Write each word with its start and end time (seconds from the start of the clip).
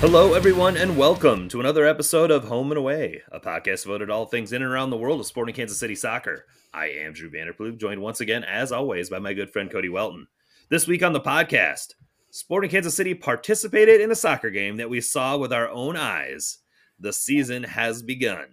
Hello, 0.00 0.34
everyone, 0.34 0.76
and 0.76 0.96
welcome 0.96 1.48
to 1.48 1.58
another 1.58 1.84
episode 1.84 2.30
of 2.30 2.44
Home 2.44 2.70
and 2.70 2.78
Away, 2.78 3.20
a 3.32 3.40
podcast 3.40 3.84
voted 3.84 4.10
all 4.10 4.26
things 4.26 4.52
in 4.52 4.62
and 4.62 4.70
around 4.70 4.90
the 4.90 4.96
world 4.96 5.18
of 5.18 5.26
sporting 5.26 5.56
Kansas 5.56 5.76
City 5.76 5.96
soccer. 5.96 6.46
I 6.72 6.86
am 6.86 7.12
Drew 7.12 7.28
Vanderploeg, 7.28 7.78
joined 7.78 8.00
once 8.00 8.20
again, 8.20 8.44
as 8.44 8.70
always, 8.70 9.10
by 9.10 9.18
my 9.18 9.34
good 9.34 9.50
friend 9.50 9.68
Cody 9.68 9.88
Welton. 9.88 10.28
This 10.70 10.86
week 10.86 11.02
on 11.02 11.12
the 11.12 11.20
podcast, 11.20 11.94
Sporting 12.30 12.70
Kansas 12.70 12.94
City 12.94 13.12
participated 13.12 14.00
in 14.00 14.12
a 14.12 14.14
soccer 14.14 14.50
game 14.50 14.76
that 14.76 14.88
we 14.88 15.00
saw 15.00 15.36
with 15.36 15.52
our 15.52 15.68
own 15.68 15.96
eyes. 15.96 16.58
The 17.00 17.12
season 17.12 17.64
has 17.64 18.00
begun. 18.00 18.46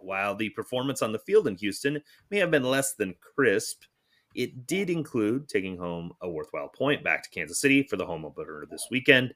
While 0.00 0.34
the 0.34 0.50
performance 0.50 1.02
on 1.02 1.12
the 1.12 1.20
field 1.20 1.46
in 1.46 1.54
Houston 1.58 2.02
may 2.32 2.38
have 2.38 2.50
been 2.50 2.64
less 2.64 2.94
than 2.94 3.14
crisp, 3.36 3.82
it 4.34 4.66
did 4.66 4.90
include 4.90 5.48
taking 5.48 5.78
home 5.78 6.14
a 6.20 6.28
worthwhile 6.28 6.68
point 6.68 7.04
back 7.04 7.22
to 7.22 7.30
Kansas 7.30 7.60
City 7.60 7.84
for 7.84 7.96
the 7.96 8.06
home 8.06 8.24
opener 8.24 8.66
this 8.68 8.88
weekend. 8.90 9.34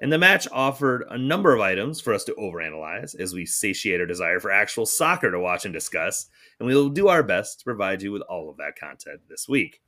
And 0.00 0.10
the 0.10 0.18
match 0.18 0.48
offered 0.50 1.04
a 1.10 1.18
number 1.18 1.54
of 1.54 1.60
items 1.60 2.00
for 2.00 2.14
us 2.14 2.24
to 2.24 2.34
overanalyze 2.34 3.18
as 3.20 3.34
we 3.34 3.44
satiate 3.44 4.00
our 4.00 4.06
desire 4.06 4.40
for 4.40 4.50
actual 4.50 4.86
soccer 4.86 5.30
to 5.30 5.38
watch 5.38 5.66
and 5.66 5.74
discuss. 5.74 6.26
And 6.58 6.66
we 6.66 6.74
will 6.74 6.88
do 6.88 7.08
our 7.08 7.22
best 7.22 7.58
to 7.58 7.64
provide 7.64 8.00
you 8.00 8.10
with 8.10 8.22
all 8.22 8.48
of 8.48 8.56
that 8.56 8.76
content 8.78 9.20
this 9.28 9.46
week. 9.48 9.80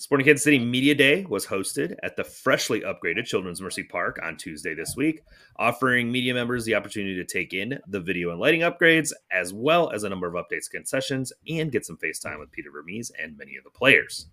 Sporting 0.00 0.24
Kansas 0.24 0.44
City 0.44 0.58
Media 0.58 0.94
Day 0.94 1.26
was 1.26 1.46
hosted 1.46 1.94
at 2.02 2.16
the 2.16 2.24
freshly 2.24 2.80
upgraded 2.80 3.26
Children's 3.26 3.60
Mercy 3.60 3.82
Park 3.82 4.18
on 4.22 4.38
Tuesday 4.38 4.74
this 4.74 4.94
week, 4.96 5.20
offering 5.56 6.10
media 6.10 6.32
members 6.32 6.64
the 6.64 6.74
opportunity 6.74 7.14
to 7.16 7.24
take 7.24 7.52
in 7.52 7.78
the 7.86 8.00
video 8.00 8.30
and 8.30 8.40
lighting 8.40 8.62
upgrades, 8.62 9.12
as 9.30 9.52
well 9.52 9.90
as 9.90 10.02
a 10.02 10.08
number 10.08 10.26
of 10.26 10.32
updates, 10.32 10.70
concessions, 10.70 11.34
and 11.46 11.70
get 11.70 11.84
some 11.84 11.98
FaceTime 11.98 12.40
with 12.40 12.50
Peter 12.50 12.70
Vermes 12.72 13.12
and 13.22 13.36
many 13.36 13.56
of 13.56 13.64
the 13.64 13.70
players. 13.70 14.26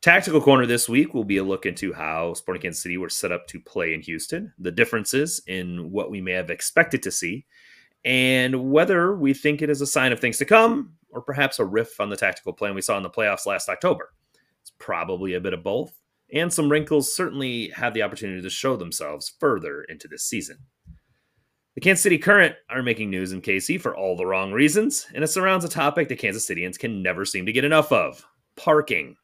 Tactical 0.00 0.40
Corner 0.40 0.64
this 0.64 0.88
week 0.88 1.12
will 1.12 1.24
be 1.24 1.38
a 1.38 1.44
look 1.44 1.66
into 1.66 1.92
how 1.92 2.32
Sporting 2.34 2.62
Kansas 2.62 2.82
City 2.82 2.96
were 2.96 3.08
set 3.08 3.32
up 3.32 3.48
to 3.48 3.58
play 3.58 3.94
in 3.94 4.00
Houston, 4.02 4.52
the 4.56 4.70
differences 4.70 5.42
in 5.48 5.90
what 5.90 6.08
we 6.08 6.20
may 6.20 6.32
have 6.32 6.50
expected 6.50 7.02
to 7.02 7.10
see, 7.10 7.46
and 8.04 8.70
whether 8.70 9.16
we 9.16 9.34
think 9.34 9.60
it 9.60 9.70
is 9.70 9.80
a 9.80 9.86
sign 9.86 10.12
of 10.12 10.20
things 10.20 10.38
to 10.38 10.44
come 10.44 10.92
or 11.10 11.20
perhaps 11.20 11.58
a 11.58 11.64
riff 11.64 11.98
on 11.98 12.10
the 12.10 12.16
tactical 12.16 12.52
plan 12.52 12.76
we 12.76 12.80
saw 12.80 12.96
in 12.96 13.02
the 13.02 13.10
playoffs 13.10 13.44
last 13.44 13.68
October. 13.68 14.14
It's 14.62 14.72
probably 14.78 15.34
a 15.34 15.40
bit 15.40 15.52
of 15.52 15.64
both, 15.64 15.92
and 16.32 16.52
some 16.52 16.70
wrinkles 16.70 17.12
certainly 17.12 17.70
have 17.70 17.92
the 17.92 18.02
opportunity 18.02 18.40
to 18.40 18.50
show 18.50 18.76
themselves 18.76 19.32
further 19.40 19.82
into 19.82 20.06
this 20.06 20.22
season. 20.22 20.58
The 21.74 21.80
Kansas 21.80 22.04
City 22.04 22.18
Current 22.18 22.54
are 22.70 22.82
making 22.84 23.10
news 23.10 23.32
in 23.32 23.42
KC 23.42 23.80
for 23.80 23.96
all 23.96 24.16
the 24.16 24.26
wrong 24.26 24.52
reasons, 24.52 25.08
and 25.12 25.24
it 25.24 25.28
surrounds 25.28 25.64
a 25.64 25.68
topic 25.68 26.08
that 26.08 26.18
Kansas 26.18 26.48
Cityans 26.48 26.78
can 26.78 27.02
never 27.02 27.24
seem 27.24 27.46
to 27.46 27.52
get 27.52 27.64
enough 27.64 27.90
of 27.90 28.24
parking. 28.56 29.16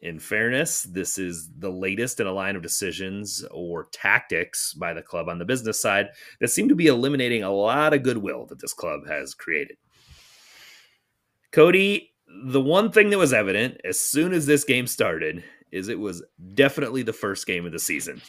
In 0.00 0.20
fairness, 0.20 0.82
this 0.82 1.18
is 1.18 1.50
the 1.58 1.70
latest 1.70 2.20
in 2.20 2.28
a 2.28 2.32
line 2.32 2.54
of 2.54 2.62
decisions 2.62 3.44
or 3.50 3.88
tactics 3.90 4.72
by 4.72 4.94
the 4.94 5.02
club 5.02 5.28
on 5.28 5.38
the 5.38 5.44
business 5.44 5.82
side 5.82 6.10
that 6.40 6.48
seem 6.48 6.68
to 6.68 6.76
be 6.76 6.86
eliminating 6.86 7.42
a 7.42 7.50
lot 7.50 7.92
of 7.92 8.04
goodwill 8.04 8.46
that 8.46 8.60
this 8.60 8.72
club 8.72 9.08
has 9.08 9.34
created. 9.34 9.76
Cody, 11.50 12.12
the 12.44 12.60
one 12.60 12.92
thing 12.92 13.10
that 13.10 13.18
was 13.18 13.32
evident 13.32 13.80
as 13.84 13.98
soon 14.00 14.32
as 14.32 14.46
this 14.46 14.62
game 14.62 14.86
started 14.86 15.42
is 15.72 15.88
it 15.88 15.98
was 15.98 16.22
definitely 16.54 17.02
the 17.02 17.12
first 17.12 17.46
game 17.46 17.66
of 17.66 17.72
the 17.72 17.78
season 17.78 18.20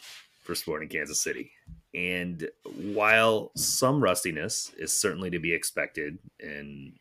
for 0.42 0.56
Sporting 0.56 0.88
Kansas 0.88 1.22
City. 1.22 1.52
And 1.94 2.48
while 2.64 3.52
some 3.54 4.02
rustiness 4.02 4.72
is 4.76 4.92
certainly 4.92 5.30
to 5.30 5.38
be 5.38 5.52
expected 5.52 6.18
in 6.40 6.94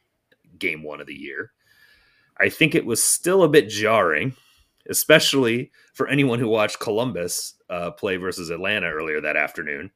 game 0.60 0.84
one 0.84 1.02
of 1.02 1.08
the 1.08 1.16
year, 1.16 1.54
I 2.38 2.50
think 2.50 2.76
it 2.76 2.86
was 2.86 3.04
still 3.04 3.44
a 3.44 3.50
bit 3.50 3.68
jarring 3.68 4.36
especially 4.90 5.72
for 5.94 6.08
anyone 6.08 6.40
who 6.40 6.48
watched 6.48 6.80
Columbus 6.80 7.56
uh, 7.70 7.92
play 7.92 8.18
versus 8.18 8.50
Atlanta 8.50 8.88
earlier 8.88 9.22
that 9.22 9.38
afternoon. 9.38 9.92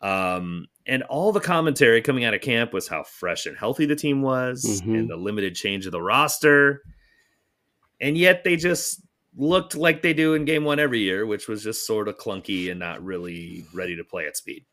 Um, 0.00 0.66
and 0.86 1.02
all 1.04 1.32
the 1.32 1.40
commentary 1.40 2.00
coming 2.02 2.24
out 2.24 2.34
of 2.34 2.40
camp 2.40 2.72
was 2.72 2.86
how 2.86 3.02
fresh 3.02 3.46
and 3.46 3.56
healthy 3.56 3.86
the 3.86 3.96
team 3.96 4.22
was 4.22 4.64
mm-hmm. 4.64 4.94
and 4.94 5.10
the 5.10 5.16
limited 5.16 5.54
change 5.54 5.86
of 5.86 5.92
the 5.92 6.02
roster. 6.02 6.82
And 8.00 8.16
yet 8.16 8.44
they 8.44 8.56
just 8.56 9.02
looked 9.36 9.74
like 9.74 10.02
they 10.02 10.14
do 10.14 10.34
in 10.34 10.44
game 10.44 10.64
one 10.64 10.78
every 10.78 11.00
year, 11.00 11.26
which 11.26 11.48
was 11.48 11.62
just 11.62 11.86
sort 11.86 12.08
of 12.08 12.18
clunky 12.18 12.70
and 12.70 12.78
not 12.78 13.02
really 13.02 13.64
ready 13.74 13.96
to 13.96 14.04
play 14.04 14.26
at 14.26 14.36
speed. 14.36 14.64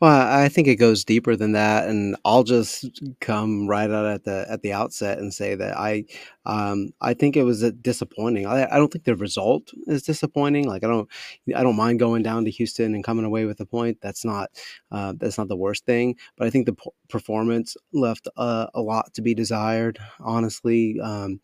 Well, 0.00 0.10
I 0.28 0.48
think 0.48 0.66
it 0.68 0.76
goes 0.76 1.04
deeper 1.04 1.36
than 1.36 1.52
that, 1.52 1.88
and 1.88 2.16
I'll 2.24 2.42
just 2.44 3.00
come 3.20 3.68
right 3.68 3.90
out 3.90 4.06
at 4.06 4.24
the 4.24 4.46
at 4.48 4.62
the 4.62 4.72
outset 4.72 5.18
and 5.18 5.32
say 5.32 5.54
that 5.54 5.76
I, 5.76 6.04
um, 6.46 6.90
I 7.00 7.14
think 7.14 7.36
it 7.36 7.44
was 7.44 7.62
a 7.62 7.72
disappointing. 7.72 8.46
I, 8.46 8.64
I 8.74 8.76
don't 8.78 8.90
think 8.92 9.04
the 9.04 9.16
result 9.16 9.70
is 9.86 10.02
disappointing. 10.02 10.66
Like 10.66 10.84
I 10.84 10.88
don't, 10.88 11.08
I 11.54 11.62
don't 11.62 11.76
mind 11.76 11.98
going 11.98 12.22
down 12.22 12.44
to 12.46 12.50
Houston 12.50 12.94
and 12.94 13.04
coming 13.04 13.24
away 13.24 13.44
with 13.44 13.60
a 13.60 13.66
point. 13.66 13.98
That's 14.00 14.24
not, 14.24 14.50
uh, 14.90 15.14
that's 15.16 15.38
not 15.38 15.48
the 15.48 15.56
worst 15.56 15.84
thing. 15.84 16.16
But 16.36 16.46
I 16.46 16.50
think 16.50 16.66
the 16.66 16.74
p- 16.74 16.90
performance 17.08 17.76
left 17.92 18.28
uh, 18.36 18.66
a 18.74 18.80
lot 18.80 19.12
to 19.14 19.22
be 19.22 19.34
desired. 19.34 19.98
Honestly, 20.20 20.98
um, 21.00 21.40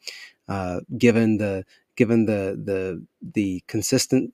uh, 0.48 0.80
given 0.98 1.38
the 1.38 1.64
given 1.96 2.26
the 2.26 2.60
the 2.62 3.04
the 3.34 3.62
consistent 3.68 4.32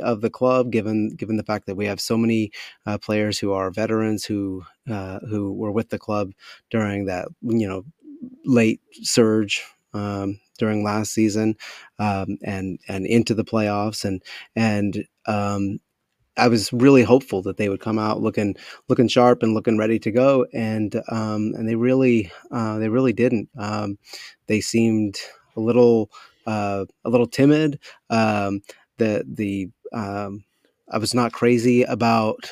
of 0.00 0.20
the 0.20 0.30
club, 0.30 0.70
given 0.70 1.10
given 1.10 1.36
the 1.36 1.42
fact 1.44 1.66
that 1.66 1.76
we 1.76 1.86
have 1.86 2.00
so 2.00 2.16
many 2.16 2.50
uh, 2.86 2.98
players 2.98 3.38
who 3.38 3.52
are 3.52 3.70
veterans 3.70 4.24
who 4.24 4.64
uh, 4.90 5.20
who 5.28 5.52
were 5.52 5.72
with 5.72 5.90
the 5.90 5.98
club 5.98 6.32
during 6.70 7.06
that 7.06 7.28
you 7.42 7.68
know 7.68 7.84
late 8.44 8.80
surge 9.02 9.64
um, 9.92 10.40
during 10.58 10.84
last 10.84 11.12
season 11.12 11.56
um, 11.98 12.38
and 12.44 12.78
and 12.88 13.06
into 13.06 13.34
the 13.34 13.44
playoffs. 13.44 14.04
And 14.04 14.22
and 14.56 15.04
um, 15.26 15.80
I 16.36 16.48
was 16.48 16.72
really 16.72 17.04
hopeful 17.04 17.42
that 17.42 17.58
they 17.58 17.68
would 17.68 17.80
come 17.80 17.98
out 17.98 18.20
looking 18.20 18.56
looking 18.88 19.08
sharp 19.08 19.42
and 19.42 19.54
looking 19.54 19.78
ready 19.78 19.98
to 20.00 20.10
go. 20.10 20.46
And 20.52 20.94
um, 21.10 21.52
and 21.56 21.68
they 21.68 21.76
really 21.76 22.32
uh, 22.50 22.78
they 22.78 22.88
really 22.88 23.12
didn't. 23.12 23.48
Um, 23.58 23.98
they 24.48 24.60
seemed 24.60 25.18
a 25.56 25.60
little 25.60 26.10
uh, 26.46 26.86
a 27.04 27.10
little 27.10 27.26
timid. 27.28 27.78
Um, 28.10 28.62
the 28.98 29.24
the 29.26 29.70
um, 29.92 30.44
I 30.90 30.98
was 30.98 31.14
not 31.14 31.32
crazy 31.32 31.82
about 31.82 32.50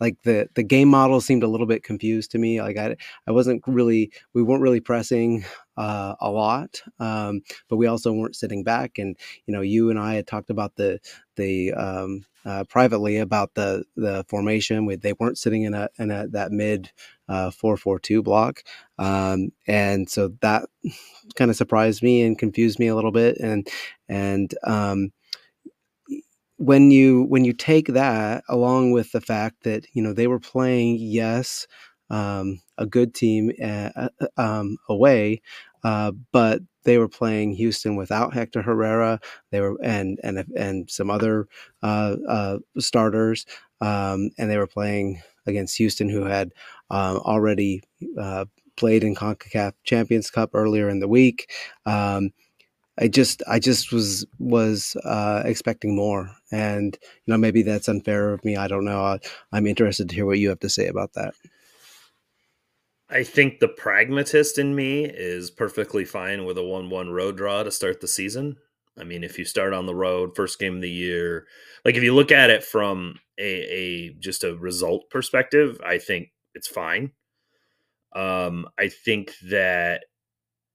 like 0.00 0.16
the 0.24 0.48
the 0.54 0.62
game 0.62 0.88
model 0.88 1.20
seemed 1.20 1.42
a 1.42 1.48
little 1.48 1.66
bit 1.66 1.84
confused 1.84 2.32
to 2.32 2.38
me. 2.38 2.60
Like 2.60 2.76
I 2.76 2.96
I 3.26 3.32
wasn't 3.32 3.62
really 3.66 4.12
we 4.34 4.42
weren't 4.42 4.62
really 4.62 4.80
pressing 4.80 5.44
uh, 5.76 6.14
a 6.20 6.30
lot, 6.30 6.82
um, 6.98 7.42
but 7.68 7.76
we 7.76 7.86
also 7.86 8.12
weren't 8.12 8.36
sitting 8.36 8.64
back. 8.64 8.98
And 8.98 9.16
you 9.46 9.54
know, 9.54 9.60
you 9.60 9.90
and 9.90 9.98
I 9.98 10.14
had 10.14 10.26
talked 10.26 10.50
about 10.50 10.76
the 10.76 10.98
the 11.36 11.72
um, 11.72 12.24
uh, 12.44 12.64
privately 12.64 13.18
about 13.18 13.54
the 13.54 13.84
the 13.96 14.24
formation. 14.28 14.86
We, 14.86 14.96
they 14.96 15.14
weren't 15.14 15.38
sitting 15.38 15.62
in 15.62 15.74
a 15.74 15.88
in 15.98 16.10
a 16.10 16.26
that 16.28 16.52
mid 16.52 16.90
uh, 17.28 17.50
four 17.50 17.76
four 17.76 17.98
two 17.98 18.22
block, 18.22 18.62
um, 18.98 19.50
and 19.66 20.08
so 20.10 20.32
that 20.40 20.68
kind 21.36 21.50
of 21.50 21.56
surprised 21.56 22.02
me 22.02 22.22
and 22.22 22.38
confused 22.38 22.78
me 22.78 22.88
a 22.88 22.94
little 22.96 23.12
bit. 23.12 23.38
And 23.38 23.66
and 24.08 24.52
um, 24.64 25.12
when 26.64 26.90
you 26.90 27.24
when 27.24 27.44
you 27.44 27.52
take 27.52 27.88
that 27.88 28.44
along 28.48 28.92
with 28.92 29.12
the 29.12 29.20
fact 29.20 29.64
that 29.64 29.86
you 29.92 30.02
know 30.02 30.12
they 30.12 30.26
were 30.26 30.40
playing 30.40 30.96
yes 31.00 31.66
um, 32.10 32.60
a 32.78 32.86
good 32.86 33.14
team 33.14 33.52
uh, 33.62 33.90
uh, 33.96 34.08
um, 34.36 34.76
away, 34.88 35.40
uh, 35.84 36.12
but 36.32 36.60
they 36.84 36.98
were 36.98 37.08
playing 37.08 37.52
Houston 37.54 37.96
without 37.96 38.34
Hector 38.34 38.62
Herrera. 38.62 39.20
They 39.50 39.60
were 39.60 39.76
and 39.82 40.18
and 40.22 40.44
and 40.56 40.90
some 40.90 41.10
other 41.10 41.48
uh, 41.82 42.16
uh, 42.28 42.58
starters, 42.78 43.46
um, 43.80 44.30
and 44.38 44.50
they 44.50 44.58
were 44.58 44.66
playing 44.66 45.22
against 45.46 45.76
Houston, 45.78 46.08
who 46.08 46.24
had 46.24 46.52
um, 46.90 47.16
already 47.18 47.82
uh, 48.18 48.44
played 48.76 49.04
in 49.04 49.14
Concacaf 49.14 49.72
Champions 49.84 50.30
Cup 50.30 50.50
earlier 50.54 50.88
in 50.88 51.00
the 51.00 51.08
week. 51.08 51.50
I 52.98 53.08
just 53.08 53.42
I 53.48 53.58
just 53.58 53.92
was 53.92 54.26
was 54.38 54.96
uh, 55.04 55.42
expecting 55.44 55.96
more, 55.96 56.30
and 56.50 56.96
you 57.24 57.32
know 57.32 57.38
maybe 57.38 57.62
that's 57.62 57.88
unfair 57.88 58.32
of 58.32 58.44
me. 58.44 58.56
I 58.56 58.68
don't 58.68 58.84
know. 58.84 59.02
I, 59.02 59.18
I'm 59.52 59.66
interested 59.66 60.08
to 60.08 60.14
hear 60.14 60.26
what 60.26 60.38
you 60.38 60.50
have 60.50 60.60
to 60.60 60.68
say 60.68 60.88
about 60.88 61.14
that. 61.14 61.34
I 63.08 63.24
think 63.24 63.60
the 63.60 63.68
pragmatist 63.68 64.58
in 64.58 64.74
me 64.74 65.04
is 65.04 65.50
perfectly 65.50 66.04
fine 66.04 66.46
with 66.46 66.56
a 66.56 66.64
one-one 66.64 67.10
road 67.10 67.36
draw 67.36 67.62
to 67.62 67.70
start 67.70 68.00
the 68.00 68.08
season. 68.08 68.56
I 68.98 69.04
mean, 69.04 69.22
if 69.22 69.38
you 69.38 69.44
start 69.44 69.74
on 69.74 69.86
the 69.86 69.94
road, 69.94 70.34
first 70.34 70.58
game 70.58 70.76
of 70.76 70.82
the 70.82 70.90
year, 70.90 71.46
like 71.84 71.94
if 71.94 72.02
you 72.02 72.14
look 72.14 72.32
at 72.32 72.50
it 72.50 72.64
from 72.64 73.16
a, 73.38 73.44
a 73.44 74.14
just 74.18 74.44
a 74.44 74.54
result 74.54 75.10
perspective, 75.10 75.78
I 75.84 75.98
think 75.98 76.28
it's 76.54 76.68
fine. 76.68 77.12
Um, 78.14 78.66
I 78.78 78.88
think 78.88 79.32
that 79.50 80.04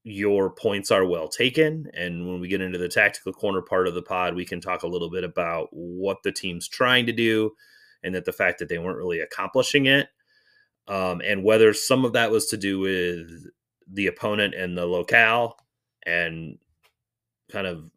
your 0.07 0.49
points 0.49 0.89
are 0.89 1.05
well 1.05 1.27
taken. 1.27 1.91
And 1.93 2.25
when 2.25 2.39
we 2.39 2.47
get 2.47 2.61
into 2.61 2.77
the 2.77 2.87
tactical 2.87 3.33
corner 3.33 3.61
part 3.61 3.89
of 3.89 3.93
the 3.93 4.01
pod, 4.01 4.35
we 4.35 4.45
can 4.45 4.61
talk 4.61 4.83
a 4.83 4.87
little 4.87 5.09
bit 5.09 5.25
about 5.25 5.67
what 5.71 6.23
the 6.23 6.31
team's 6.31 6.69
trying 6.69 7.05
to 7.07 7.11
do 7.11 7.51
and 8.03 8.15
that 8.15 8.23
the 8.23 8.31
fact 8.31 8.59
that 8.59 8.69
they 8.69 8.77
weren't 8.77 8.97
really 8.97 9.19
accomplishing 9.19 9.85
it. 9.85 10.07
Um, 10.87 11.21
and 11.25 11.43
whether 11.43 11.73
some 11.73 12.05
of 12.05 12.13
that 12.13 12.31
was 12.31 12.45
to 12.47 12.57
do 12.57 12.79
with 12.79 13.47
the 13.91 14.07
opponent 14.07 14.53
and 14.53 14.77
the 14.77 14.85
locale 14.85 15.57
and 16.05 16.57
kind 17.51 17.67
of 17.67 17.91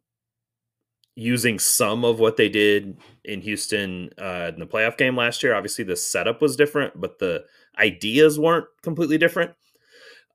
using 1.15 1.59
some 1.59 2.03
of 2.03 2.19
what 2.19 2.35
they 2.35 2.49
did 2.49 2.97
in 3.23 3.39
Houston 3.39 4.09
uh, 4.17 4.51
in 4.53 4.59
the 4.59 4.67
playoff 4.67 4.97
game 4.97 5.15
last 5.15 5.43
year. 5.43 5.55
Obviously, 5.55 5.85
the 5.85 5.95
setup 5.95 6.41
was 6.41 6.57
different, 6.57 6.99
but 6.99 7.19
the 7.19 7.45
ideas 7.79 8.37
weren't 8.37 8.65
completely 8.81 9.17
different. 9.17 9.51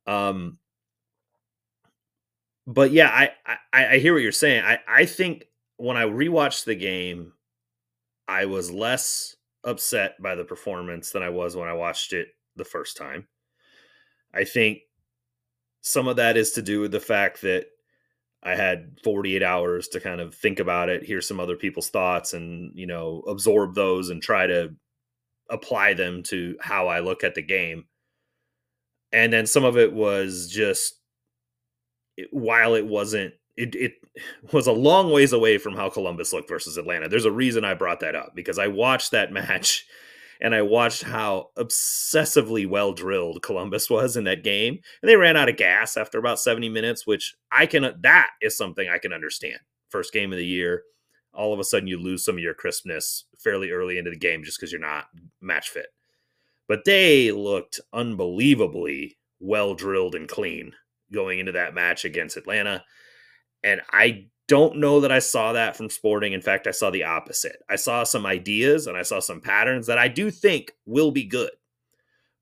Um, 0.07 0.57
but 2.67 2.91
yeah, 2.91 3.09
I, 3.09 3.31
I 3.73 3.87
I 3.95 3.99
hear 3.99 4.15
what 4.15 4.23
you're 4.23 4.33
saying. 4.33 4.65
I 4.65 4.79
I 4.89 5.07
think 5.07 5.47
when 5.77 5.97
I 5.97 6.05
rewatched 6.05 6.65
the 6.65 6.75
game, 6.75 7.33
I 8.29 8.47
was 8.47 8.71
less 8.71 9.37
upset 9.65 10.21
by 10.23 10.35
the 10.35 10.45
performance 10.45 11.11
than 11.11 11.23
I 11.23 11.31
was 11.31 11.57
when 11.57 11.69
I 11.69 11.73
watched 11.75 12.13
it 12.13 12.29
the 12.57 12.65
first 12.65 12.97
time. 12.97 13.29
I 14.35 14.45
think 14.45 14.81
some 15.81 16.09
of 16.09 16.17
that 16.17 16.37
is 16.37 16.53
to 16.53 16.63
do 16.63 16.81
with 16.81 16.93
the 16.93 17.01
fact 17.01 17.43
that 17.43 17.67
I 18.43 18.55
had 18.55 18.99
48 19.03 19.43
hours 19.43 19.89
to 19.89 20.01
kind 20.01 20.21
of 20.21 20.35
think 20.35 20.61
about 20.61 20.89
it, 20.89 21.03
hear 21.05 21.21
some 21.21 21.41
other 21.41 21.57
people's 21.57 21.91
thoughts, 21.91 22.33
and 22.33 22.73
you 22.75 22.87
know 22.87 23.23
absorb 23.29 23.75
those 23.75 24.11
and 24.11 24.23
try 24.23 24.47
to 24.47 24.75
apply 25.51 25.95
them 25.95 26.23
to 26.25 26.57
how 26.61 26.89
I 26.89 27.01
look 27.01 27.25
at 27.25 27.35
the 27.35 27.43
game. 27.43 27.87
And 29.13 29.33
then 29.33 29.47
some 29.47 29.65
of 29.65 29.77
it 29.79 29.93
was 29.93 30.49
just 30.51 30.96
while 32.31 32.75
it 32.75 32.87
wasn't 32.87 33.35
it, 33.57 33.75
it 33.75 33.95
was 34.53 34.67
a 34.67 34.73
long 34.73 35.11
ways 35.11 35.33
away 35.33 35.59
from 35.59 35.75
how 35.75 35.91
Columbus 35.91 36.33
looked 36.33 36.49
versus 36.49 36.77
Atlanta. 36.77 37.09
There's 37.09 37.25
a 37.25 37.33
reason 37.33 37.65
I 37.65 37.75
brought 37.75 38.01
that 38.01 38.15
up 38.15 38.35
because 38.35 38.59
I 38.59 38.69
watched 38.69 39.11
that 39.13 39.33
match 39.33 39.87
and 40.41 40.55
I 40.55 40.63
watched 40.63 41.03
how 41.03 41.51
obsessively 41.57 42.69
well 42.69 42.93
drilled 42.93 43.43
Columbus 43.43 43.89
was 43.91 44.17
in 44.17 44.25
that 44.25 44.45
game. 44.45 44.79
And 45.03 45.09
they 45.09 45.17
ran 45.17 45.37
out 45.37 45.49
of 45.49 45.57
gas 45.57 45.97
after 45.97 46.19
about 46.19 46.41
70 46.41 46.69
minutes, 46.69 47.07
which 47.07 47.35
I 47.51 47.67
can, 47.67 47.95
that 48.01 48.31
is 48.43 48.57
something 48.57 48.89
I 48.89 48.99
can 48.99 49.13
understand. 49.13 49.59
First 49.89 50.13
game 50.13 50.33
of 50.33 50.39
the 50.39 50.47
year, 50.47 50.83
all 51.33 51.53
of 51.53 51.61
a 51.61 51.65
sudden 51.65 51.87
you 51.87 51.99
lose 51.99 52.25
some 52.25 52.37
of 52.37 52.43
your 52.43 52.55
crispness 52.55 53.25
fairly 53.39 53.71
early 53.71 53.99
into 53.99 54.11
the 54.11 54.17
game 54.17 54.43
just 54.43 54.59
because 54.59 54.73
you're 54.73 54.81
not 54.81 55.07
match 55.41 55.69
fit. 55.71 55.89
But 56.69 56.85
they 56.85 57.31
looked 57.31 57.81
unbelievably 57.93 59.17
well 59.39 59.75
drilled 59.75 60.15
and 60.15 60.29
clean 60.29 60.73
going 61.13 61.39
into 61.39 61.53
that 61.53 61.75
match 61.75 62.05
against 62.05 62.37
Atlanta. 62.37 62.85
And 63.63 63.81
I 63.91 64.27
don't 64.49 64.77
know 64.77 65.01
that 65.01 65.13
I 65.13 65.19
saw 65.19 65.53
that 65.53 65.77
from 65.77 65.91
Sporting. 65.91 66.33
In 66.33 66.41
fact, 66.41 66.67
I 66.67 66.71
saw 66.71 66.91
the 66.91 67.05
opposite. 67.05 67.57
I 67.69 67.77
saw 67.77 68.05
some 68.05 68.27
ideas 68.27 68.87
and 68.87 68.97
I 68.97 69.03
saw 69.03 69.21
some 69.21 69.41
patterns 69.41 69.87
that 69.89 69.99
I 69.99 70.09
do 70.09 70.31
think 70.31 70.73
will 70.85 71.11
be 71.11 71.25
good, 71.25 71.51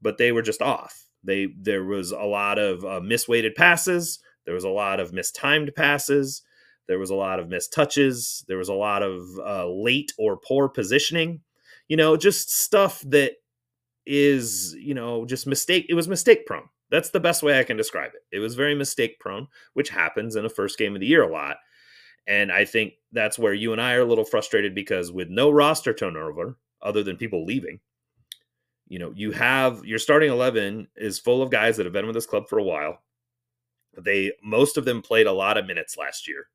but 0.02 0.18
they 0.18 0.32
were 0.32 0.42
just 0.42 0.60
off. 0.60 1.04
They 1.22 1.48
there 1.58 1.84
was 1.84 2.12
a 2.12 2.18
lot 2.18 2.58
of 2.58 2.84
uh, 2.84 3.00
misweighted 3.00 3.54
passes. 3.54 4.18
There 4.44 4.54
was 4.54 4.64
a 4.64 4.68
lot 4.68 5.00
of 5.00 5.12
mistimed 5.12 5.74
passes. 5.74 6.42
There 6.86 6.98
was 6.98 7.08
a 7.08 7.14
lot 7.14 7.40
of 7.40 7.48
missed 7.48 7.72
touches. 7.72 8.44
There 8.46 8.58
was 8.58 8.68
a 8.68 8.74
lot 8.74 9.02
of 9.02 9.22
uh, 9.38 9.66
late 9.68 10.12
or 10.18 10.36
poor 10.36 10.68
positioning. 10.68 11.40
You 11.88 11.96
know, 11.96 12.18
just 12.18 12.50
stuff 12.50 13.00
that 13.06 13.32
is 14.06 14.74
you 14.78 14.92
know 14.92 15.24
just 15.24 15.46
mistake. 15.46 15.86
It 15.88 15.94
was 15.94 16.08
mistake 16.08 16.44
prone. 16.44 16.68
That's 16.94 17.10
the 17.10 17.20
best 17.20 17.42
way 17.42 17.58
I 17.58 17.64
can 17.64 17.76
describe 17.76 18.12
it. 18.14 18.22
It 18.34 18.38
was 18.38 18.54
very 18.54 18.74
mistake 18.74 19.18
prone, 19.18 19.48
which 19.72 19.88
happens 19.88 20.36
in 20.36 20.44
a 20.44 20.50
first 20.50 20.78
game 20.78 20.94
of 20.94 21.00
the 21.00 21.06
year 21.06 21.22
a 21.22 21.32
lot 21.32 21.56
and 22.26 22.50
I 22.50 22.64
think 22.64 22.94
that's 23.12 23.38
where 23.38 23.54
you 23.54 23.72
and 23.72 23.80
I 23.80 23.94
are 23.94 24.02
a 24.02 24.06
little 24.06 24.24
frustrated 24.24 24.74
because 24.74 25.12
with 25.12 25.28
no 25.28 25.50
roster 25.50 25.92
turnover, 25.92 26.56
other 26.82 27.02
than 27.02 27.16
people 27.16 27.44
leaving, 27.44 27.80
you 28.88 28.98
know, 28.98 29.12
you 29.14 29.32
have 29.32 29.84
your 29.84 29.98
starting 29.98 30.30
11 30.30 30.88
is 30.96 31.18
full 31.18 31.42
of 31.42 31.50
guys 31.50 31.76
that 31.76 31.86
have 31.86 31.92
been 31.92 32.06
with 32.06 32.14
this 32.14 32.26
club 32.26 32.48
for 32.48 32.58
a 32.58 32.64
while. 32.64 32.98
They, 33.96 34.32
most 34.42 34.76
of 34.76 34.84
them 34.84 35.02
played 35.02 35.26
a 35.26 35.32
lot 35.32 35.56
of 35.56 35.66
minutes 35.66 35.96
last 35.96 36.26
year. 36.26 36.46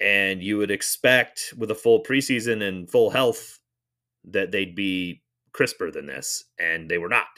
And 0.00 0.42
you 0.42 0.58
would 0.58 0.70
expect 0.70 1.54
with 1.56 1.70
a 1.70 1.74
full 1.74 2.02
preseason 2.02 2.62
and 2.62 2.90
full 2.90 3.10
health 3.10 3.60
that 4.24 4.50
they'd 4.50 4.74
be 4.74 5.22
crisper 5.52 5.90
than 5.90 6.06
this, 6.06 6.44
and 6.58 6.90
they 6.90 6.98
were 6.98 7.08
not. 7.08 7.28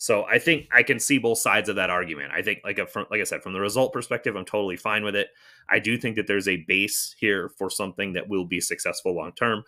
So 0.00 0.24
I 0.24 0.38
think 0.38 0.68
I 0.72 0.84
can 0.84 1.00
see 1.00 1.18
both 1.18 1.38
sides 1.38 1.68
of 1.68 1.76
that 1.76 1.90
argument. 1.90 2.30
I 2.32 2.40
think, 2.40 2.60
like 2.64 2.78
a, 2.78 2.86
from, 2.86 3.06
like 3.10 3.20
I 3.20 3.24
said, 3.24 3.42
from 3.42 3.52
the 3.52 3.60
result 3.60 3.92
perspective, 3.92 4.36
I'm 4.36 4.44
totally 4.44 4.76
fine 4.76 5.02
with 5.02 5.16
it. 5.16 5.28
I 5.68 5.80
do 5.80 5.98
think 5.98 6.14
that 6.16 6.28
there's 6.28 6.46
a 6.46 6.64
base 6.68 7.16
here 7.18 7.50
for 7.58 7.68
something 7.68 8.12
that 8.12 8.28
will 8.28 8.44
be 8.44 8.60
successful 8.60 9.14
long 9.14 9.32
term. 9.32 9.64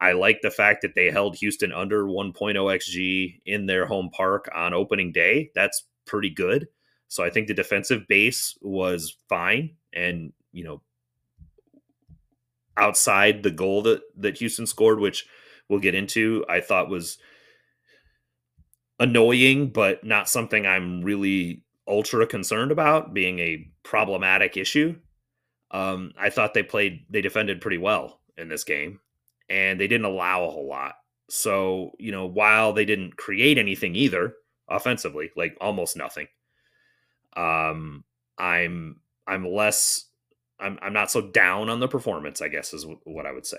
I 0.00 0.12
like 0.12 0.40
the 0.42 0.50
fact 0.50 0.82
that 0.82 0.94
they 0.94 1.10
held 1.10 1.36
Houston 1.36 1.72
under 1.72 2.04
1.0 2.04 2.34
xg 2.54 3.40
in 3.46 3.66
their 3.66 3.86
home 3.86 4.10
park 4.10 4.48
on 4.54 4.74
opening 4.74 5.12
day. 5.12 5.50
That's 5.54 5.84
pretty 6.06 6.30
good. 6.30 6.68
So 7.06 7.24
I 7.24 7.30
think 7.30 7.46
the 7.46 7.54
defensive 7.54 8.06
base 8.08 8.58
was 8.60 9.16
fine, 9.28 9.76
and 9.92 10.32
you 10.52 10.64
know, 10.64 10.82
outside 12.76 13.44
the 13.44 13.50
goal 13.50 13.82
that 13.82 14.02
that 14.16 14.38
Houston 14.38 14.66
scored, 14.66 14.98
which 14.98 15.24
we'll 15.68 15.78
get 15.78 15.94
into, 15.94 16.44
I 16.48 16.60
thought 16.60 16.90
was 16.90 17.18
annoying, 18.98 19.70
but 19.70 20.04
not 20.04 20.28
something 20.28 20.66
I'm 20.66 21.02
really 21.02 21.62
ultra 21.86 22.26
concerned 22.26 22.70
about 22.70 23.14
being 23.14 23.38
a 23.38 23.70
problematic 23.82 24.56
issue. 24.56 24.96
Um, 25.70 26.12
I 26.18 26.30
thought 26.30 26.54
they 26.54 26.62
played, 26.62 27.04
they 27.10 27.20
defended 27.20 27.60
pretty 27.60 27.78
well 27.78 28.20
in 28.36 28.48
this 28.48 28.64
game, 28.64 29.00
and 29.48 29.78
they 29.78 29.86
didn't 29.86 30.06
allow 30.06 30.44
a 30.44 30.50
whole 30.50 30.68
lot. 30.68 30.94
So, 31.28 31.92
you 31.98 32.10
know, 32.10 32.26
while 32.26 32.72
they 32.72 32.84
didn't 32.84 33.16
create 33.16 33.58
anything 33.58 33.94
either 33.94 34.34
offensively, 34.68 35.30
like 35.36 35.56
almost 35.60 35.96
nothing, 35.96 36.28
um, 37.36 38.04
I'm 38.38 39.00
I'm 39.26 39.46
less 39.46 40.06
I'm 40.58 40.78
I'm 40.80 40.92
not 40.92 41.10
so 41.10 41.20
down 41.20 41.68
on 41.68 41.80
the 41.80 41.88
performance. 41.88 42.40
I 42.40 42.48
guess 42.48 42.72
is 42.72 42.82
w- 42.82 43.00
what 43.04 43.26
I 43.26 43.32
would 43.32 43.46
say. 43.46 43.58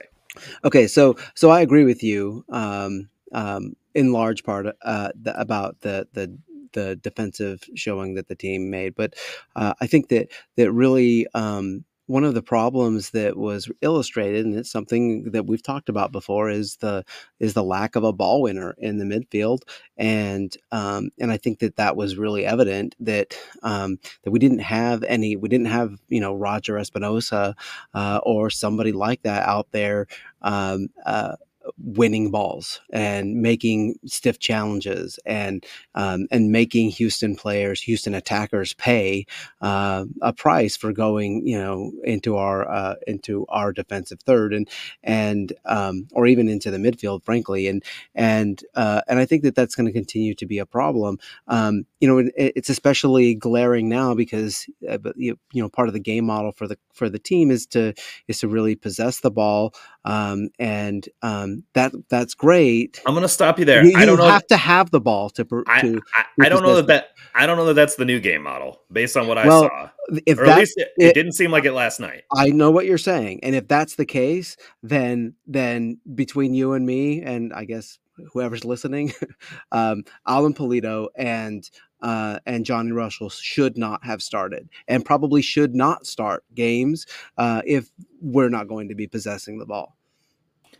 Okay, 0.63 0.87
so 0.87 1.15
so 1.35 1.49
I 1.49 1.61
agree 1.61 1.85
with 1.85 2.03
you. 2.03 2.43
Um, 2.49 3.09
um, 3.33 3.75
in 3.99 4.13
large 4.13 4.45
part 4.45 4.65
uh, 4.81 5.09
the, 5.21 5.39
about 5.39 5.81
the 5.81 6.07
the 6.13 6.37
the 6.71 6.95
defensive 6.97 7.63
showing 7.75 8.13
that 8.15 8.27
the 8.27 8.35
team 8.35 8.69
made. 8.69 8.95
But 8.95 9.15
uh, 9.55 9.73
I 9.81 9.87
think 9.87 10.07
that 10.09 10.31
that 10.55 10.71
really 10.71 11.27
um, 11.33 11.83
one 12.05 12.23
of 12.23 12.33
the 12.33 12.41
problems 12.41 13.09
that 13.09 13.37
was 13.37 13.69
illustrated, 13.81 14.45
and 14.45 14.55
it's 14.55 14.71
something 14.71 15.31
that 15.31 15.47
we've 15.47 15.61
talked 15.61 15.89
about 15.89 16.13
before, 16.13 16.49
is 16.49 16.77
the 16.77 17.03
is 17.39 17.53
the 17.53 17.63
lack 17.63 17.97
of 17.97 18.05
a 18.05 18.13
ball 18.13 18.41
winner 18.41 18.73
in 18.77 18.99
the 18.99 19.05
midfield, 19.05 19.63
and 19.97 20.55
um, 20.71 21.09
and 21.19 21.31
I 21.31 21.37
think 21.37 21.59
that 21.59 21.75
that 21.75 21.97
was 21.97 22.17
really 22.17 22.45
evident 22.45 22.95
that 23.01 23.37
um, 23.63 23.99
that 24.23 24.31
we 24.31 24.39
didn't 24.39 24.59
have 24.59 25.03
any, 25.03 25.35
we 25.35 25.49
didn't 25.49 25.67
have 25.67 25.99
you 26.07 26.21
know 26.21 26.33
Roger 26.33 26.75
Espinoza 26.75 27.53
uh, 27.93 28.19
or 28.23 28.49
somebody 28.49 28.93
like 28.93 29.23
that 29.23 29.45
out 29.47 29.67
there. 29.71 30.07
Um, 30.41 30.87
uh, 31.05 31.35
winning 31.77 32.31
balls 32.31 32.81
and 32.91 33.41
making 33.41 33.95
stiff 34.05 34.39
challenges 34.39 35.19
and 35.25 35.65
um, 35.95 36.27
and 36.31 36.51
making 36.51 36.89
Houston 36.91 37.35
players, 37.35 37.81
Houston 37.81 38.13
attackers, 38.13 38.73
pay 38.73 39.25
uh, 39.61 40.05
a 40.21 40.33
price 40.33 40.75
for 40.75 40.91
going, 40.93 41.45
you 41.45 41.57
know, 41.57 41.91
into 42.03 42.37
our 42.37 42.69
uh, 42.69 42.95
into 43.07 43.45
our 43.49 43.71
defensive 43.71 44.19
third 44.21 44.53
and 44.53 44.69
and 45.03 45.53
um, 45.65 46.07
or 46.11 46.27
even 46.27 46.49
into 46.49 46.71
the 46.71 46.77
midfield, 46.77 47.23
frankly. 47.23 47.67
And 47.67 47.83
and 48.15 48.63
uh, 48.75 49.01
and 49.07 49.19
I 49.19 49.25
think 49.25 49.43
that 49.43 49.55
that's 49.55 49.75
going 49.75 49.87
to 49.87 49.93
continue 49.93 50.33
to 50.35 50.45
be 50.45 50.59
a 50.59 50.65
problem. 50.65 51.19
Um, 51.47 51.85
you 51.99 52.07
know, 52.07 52.17
it, 52.19 52.53
it's 52.55 52.69
especially 52.69 53.35
glaring 53.35 53.89
now 53.89 54.13
because 54.13 54.65
uh, 54.89 54.97
you 55.15 55.37
know 55.53 55.69
part 55.69 55.87
of 55.87 55.93
the 55.93 55.99
game 55.99 56.25
model 56.25 56.51
for 56.51 56.67
the 56.67 56.77
for 56.93 57.09
the 57.09 57.19
team 57.19 57.51
is 57.51 57.65
to 57.67 57.93
is 58.27 58.39
to 58.39 58.47
really 58.47 58.75
possess 58.75 59.19
the 59.19 59.31
ball 59.31 59.73
um, 60.09 60.49
and 60.57 61.07
um, 61.21 61.63
that 61.73 61.93
that's 62.09 62.33
great. 62.33 62.99
I'm 63.05 63.13
going 63.13 63.21
to 63.21 63.29
stop 63.29 63.59
you 63.59 63.65
there. 63.65 63.85
You, 63.85 63.95
I 63.95 64.05
don't 64.05 64.19
have 64.19 64.47
to 64.47 64.57
have 64.57 64.89
the 64.89 64.99
ball 64.99 65.29
to. 65.31 65.43
to 65.43 65.63
I, 65.67 65.99
I, 66.15 66.45
I 66.45 66.49
don't 66.49 66.63
know 66.63 66.75
that 66.77 66.87
that 66.87 67.09
I 67.35 67.45
don't 67.45 67.57
know 67.57 67.65
that 67.65 67.75
that's 67.75 67.95
the 67.95 68.05
new 68.05 68.19
game 68.19 68.41
model 68.41 68.81
based 68.91 69.15
on 69.15 69.27
what 69.27 69.37
I 69.37 69.45
well, 69.45 69.63
saw. 69.63 69.89
If 70.25 70.39
or 70.39 70.45
at 70.45 70.57
least 70.57 70.77
it, 70.77 70.89
it, 70.97 71.05
it, 71.09 71.13
didn't 71.13 71.33
seem 71.33 71.51
like 71.51 71.65
it 71.65 71.73
last 71.73 71.99
night. 71.99 72.23
I 72.35 72.47
know 72.47 72.71
what 72.71 72.87
you're 72.87 72.97
saying, 72.97 73.41
and 73.43 73.53
if 73.53 73.67
that's 73.67 73.95
the 73.95 74.05
case, 74.05 74.57
then 74.81 75.35
then 75.45 75.99
between 76.15 76.55
you 76.55 76.73
and 76.73 76.85
me, 76.85 77.21
and 77.21 77.53
I 77.53 77.65
guess 77.65 77.99
whoever's 78.33 78.65
listening, 78.65 79.13
um, 79.71 80.03
Alan 80.27 80.55
Pulido 80.55 81.09
and 81.15 81.69
uh, 82.01 82.39
and 82.47 82.65
Johnny 82.65 82.93
Russell 82.93 83.29
should 83.29 83.77
not 83.77 84.03
have 84.03 84.23
started, 84.23 84.69
and 84.87 85.05
probably 85.05 85.43
should 85.43 85.75
not 85.75 86.07
start 86.07 86.43
games 86.55 87.05
uh, 87.37 87.61
if 87.65 87.91
we're 88.21 88.49
not 88.49 88.67
going 88.67 88.89
to 88.89 88.95
be 88.95 89.05
possessing 89.05 89.59
the 89.59 89.67
ball. 89.67 89.98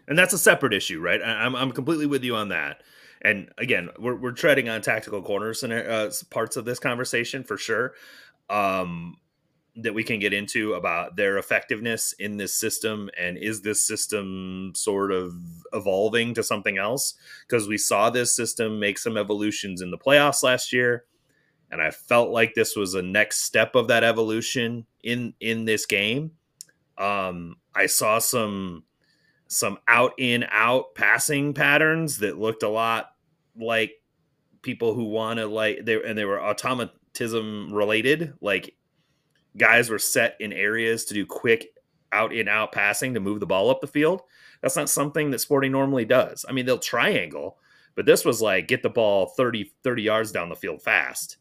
And 0.09 0.19
that's 0.19 0.33
a 0.33 0.39
separate 0.39 0.73
issue, 0.73 1.01
right? 1.01 1.21
I'm 1.23 1.55
I'm 1.55 1.71
completely 1.71 2.07
with 2.07 2.25
you 2.25 2.35
on 2.35 2.49
that. 2.49 2.83
And 3.21 3.51
again, 3.57 3.89
we're 3.99 4.15
we're 4.15 4.33
treading 4.33 4.69
on 4.69 4.81
tactical 4.81 5.23
corners 5.23 5.63
and 5.63 5.73
uh, 5.73 6.11
parts 6.31 6.57
of 6.57 6.65
this 6.65 6.79
conversation 6.79 7.43
for 7.45 7.57
sure. 7.57 7.93
Um, 8.49 9.17
that 9.75 9.93
we 9.93 10.03
can 10.03 10.19
get 10.19 10.33
into 10.33 10.73
about 10.73 11.15
their 11.15 11.37
effectiveness 11.37 12.13
in 12.13 12.37
this 12.37 12.53
system 12.53 13.09
and 13.17 13.37
is 13.37 13.61
this 13.61 13.81
system 13.81 14.73
sort 14.75 15.11
of 15.11 15.33
evolving 15.73 16.33
to 16.33 16.43
something 16.43 16.77
else 16.77 17.15
because 17.47 17.67
we 17.67 17.77
saw 17.77 18.09
this 18.09 18.35
system 18.35 18.79
make 18.79 18.97
some 18.97 19.17
evolutions 19.17 19.81
in 19.81 19.91
the 19.91 19.97
playoffs 19.97 20.43
last 20.43 20.73
year 20.73 21.05
and 21.71 21.81
I 21.81 21.91
felt 21.91 22.31
like 22.31 22.55
this 22.55 22.75
was 22.75 22.95
a 22.95 23.01
next 23.01 23.41
step 23.41 23.75
of 23.75 23.87
that 23.89 24.03
evolution 24.03 24.85
in 25.03 25.33
in 25.39 25.65
this 25.65 25.85
game 25.85 26.31
Um, 26.97 27.57
I 27.75 27.87
saw 27.87 28.19
some 28.19 28.83
some 29.50 29.79
out 29.88 30.13
in 30.18 30.46
out 30.50 30.96
passing 30.96 31.53
patterns 31.53 32.20
that 32.20 32.38
looked 32.38 32.63
a 32.63 32.70
lot 32.70 33.12
like 33.60 33.91
people 34.62 34.94
who 34.94 35.06
want 35.06 35.39
to 35.39 35.48
like 35.48 35.84
they 35.84 36.01
and 36.01 36.18
they 36.18 36.25
were 36.25 36.41
automatism 36.41 37.74
related. 37.74 38.34
Like 38.41 38.75
guys 39.58 39.89
were 39.89 40.00
set 40.00 40.38
in 40.39 40.53
areas 40.53 41.06
to 41.06 41.13
do 41.13 41.25
quick 41.25 41.68
out 42.12 42.34
in 42.34 42.48
out 42.48 42.72
passing 42.72 43.13
to 43.15 43.20
move 43.20 43.39
the 43.39 43.46
ball 43.46 43.70
up 43.70 43.82
the 43.82 43.88
field. 43.88 44.22
That's 44.62 44.75
not 44.75 44.89
something 44.89 45.32
that 45.32 45.39
sporting 45.39 45.72
normally 45.72 46.06
does. 46.06 46.46
I 46.48 46.53
mean 46.53 46.65
they'll 46.65 46.79
triangle 46.79 47.58
but 48.00 48.06
this 48.06 48.24
was 48.24 48.41
like 48.41 48.70
get 48.70 48.82
the 48.82 48.89
ball 48.89 49.25
30 49.36 49.74
30 49.84 50.01
yards 50.01 50.32
down 50.32 50.48
the 50.48 50.56
field 50.56 50.82
fast 50.82 51.36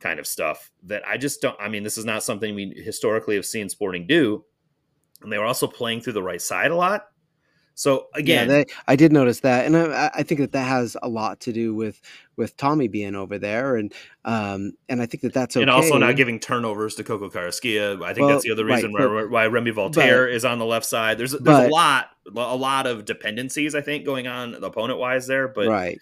kind 0.00 0.18
of 0.18 0.26
stuff 0.26 0.72
that 0.82 1.06
i 1.06 1.16
just 1.16 1.40
don't 1.40 1.54
i 1.60 1.68
mean 1.68 1.84
this 1.84 1.96
is 1.96 2.04
not 2.04 2.24
something 2.24 2.52
we 2.54 2.72
historically 2.74 3.36
have 3.36 3.46
seen 3.46 3.68
sporting 3.68 4.06
do. 4.08 4.44
And 5.22 5.30
they 5.30 5.38
were 5.38 5.44
also 5.44 5.66
playing 5.66 6.00
through 6.00 6.14
the 6.14 6.22
right 6.22 6.40
side 6.40 6.70
a 6.70 6.74
lot 6.74 7.09
so 7.80 8.08
again, 8.14 8.46
yeah, 8.46 8.56
they, 8.56 8.66
I 8.88 8.94
did 8.94 9.10
notice 9.10 9.40
that, 9.40 9.64
and 9.64 9.74
I, 9.74 10.10
I, 10.16 10.22
think 10.22 10.42
that 10.42 10.52
that 10.52 10.68
has 10.68 10.98
a 11.02 11.08
lot 11.08 11.40
to 11.40 11.50
do 11.50 11.74
with 11.74 11.98
with 12.36 12.54
Thommy 12.58 12.90
being 12.90 13.14
over 13.14 13.38
there, 13.38 13.76
and 13.76 13.90
um, 14.26 14.72
and 14.90 15.00
I 15.00 15.06
think 15.06 15.22
that 15.22 15.32
that's 15.32 15.56
okay. 15.56 15.62
And 15.62 15.70
also 15.70 15.96
not 15.96 16.14
giving 16.14 16.38
turnovers 16.38 16.94
to 16.96 17.04
Coco 17.04 17.30
Carrasquilla. 17.30 18.04
I 18.04 18.12
think 18.12 18.26
well, 18.26 18.34
that's 18.34 18.44
the 18.44 18.52
other 18.52 18.66
reason 18.66 18.92
right, 18.92 19.08
why, 19.08 19.22
but, 19.22 19.30
why 19.30 19.46
Remi 19.46 19.70
Walter 19.70 20.26
but, 20.26 20.30
is 20.30 20.44
on 20.44 20.58
the 20.58 20.66
left 20.66 20.84
side. 20.84 21.16
There's 21.16 21.30
there's 21.30 21.42
but, 21.42 21.70
a 21.70 21.72
lot 21.72 22.10
a 22.26 22.54
lot 22.54 22.86
of 22.86 23.06
dependencies 23.06 23.74
I 23.74 23.80
think 23.80 24.04
going 24.04 24.26
on 24.26 24.62
opponent 24.62 24.98
wise 24.98 25.26
there, 25.26 25.48
but 25.48 25.66
right 25.66 25.98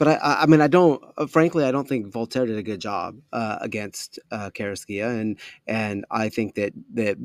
but 0.00 0.08
I, 0.08 0.38
I 0.40 0.46
mean, 0.46 0.62
I 0.62 0.66
don't. 0.66 1.04
Uh, 1.18 1.26
frankly, 1.26 1.62
I 1.62 1.70
don't 1.70 1.86
think 1.86 2.14
Walter 2.14 2.46
did 2.46 2.56
a 2.56 2.62
good 2.62 2.80
job 2.80 3.16
uh, 3.34 3.58
against 3.60 4.18
uh, 4.30 4.48
Carrasquilla, 4.54 5.20
and 5.20 5.38
and 5.66 6.06
I 6.10 6.30
think 6.30 6.54
that 6.54 6.72
that 6.94 7.18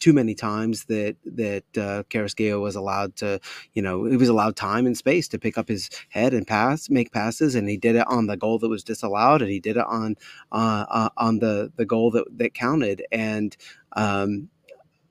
too 0.00 0.14
many 0.14 0.34
times 0.34 0.86
that 0.86 1.16
that 1.26 1.64
uh, 1.76 2.04
Carrasquilla 2.08 2.58
was 2.58 2.74
allowed 2.74 3.16
to, 3.16 3.38
you 3.74 3.82
know, 3.82 4.06
he 4.06 4.16
was 4.16 4.30
allowed 4.30 4.56
time 4.56 4.86
and 4.86 4.96
space 4.96 5.28
to 5.28 5.38
pick 5.38 5.58
up 5.58 5.68
his 5.68 5.90
head 6.08 6.32
and 6.32 6.46
pass, 6.46 6.88
make 6.88 7.12
passes, 7.12 7.54
and 7.54 7.68
he 7.68 7.76
did 7.76 7.96
it 7.96 8.06
on 8.08 8.28
the 8.28 8.36
goal 8.38 8.58
that 8.60 8.70
was 8.70 8.82
disallowed, 8.82 9.42
and 9.42 9.50
he 9.50 9.60
did 9.60 9.76
it 9.76 9.84
on 9.86 10.16
uh, 10.52 10.86
uh 10.88 11.08
on 11.18 11.40
the 11.40 11.70
the 11.76 11.84
goal 11.84 12.10
that 12.12 12.24
that 12.38 12.54
counted, 12.54 13.04
and 13.12 13.58
um, 13.92 14.48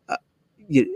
uh, 0.10 0.18
you 0.68 0.92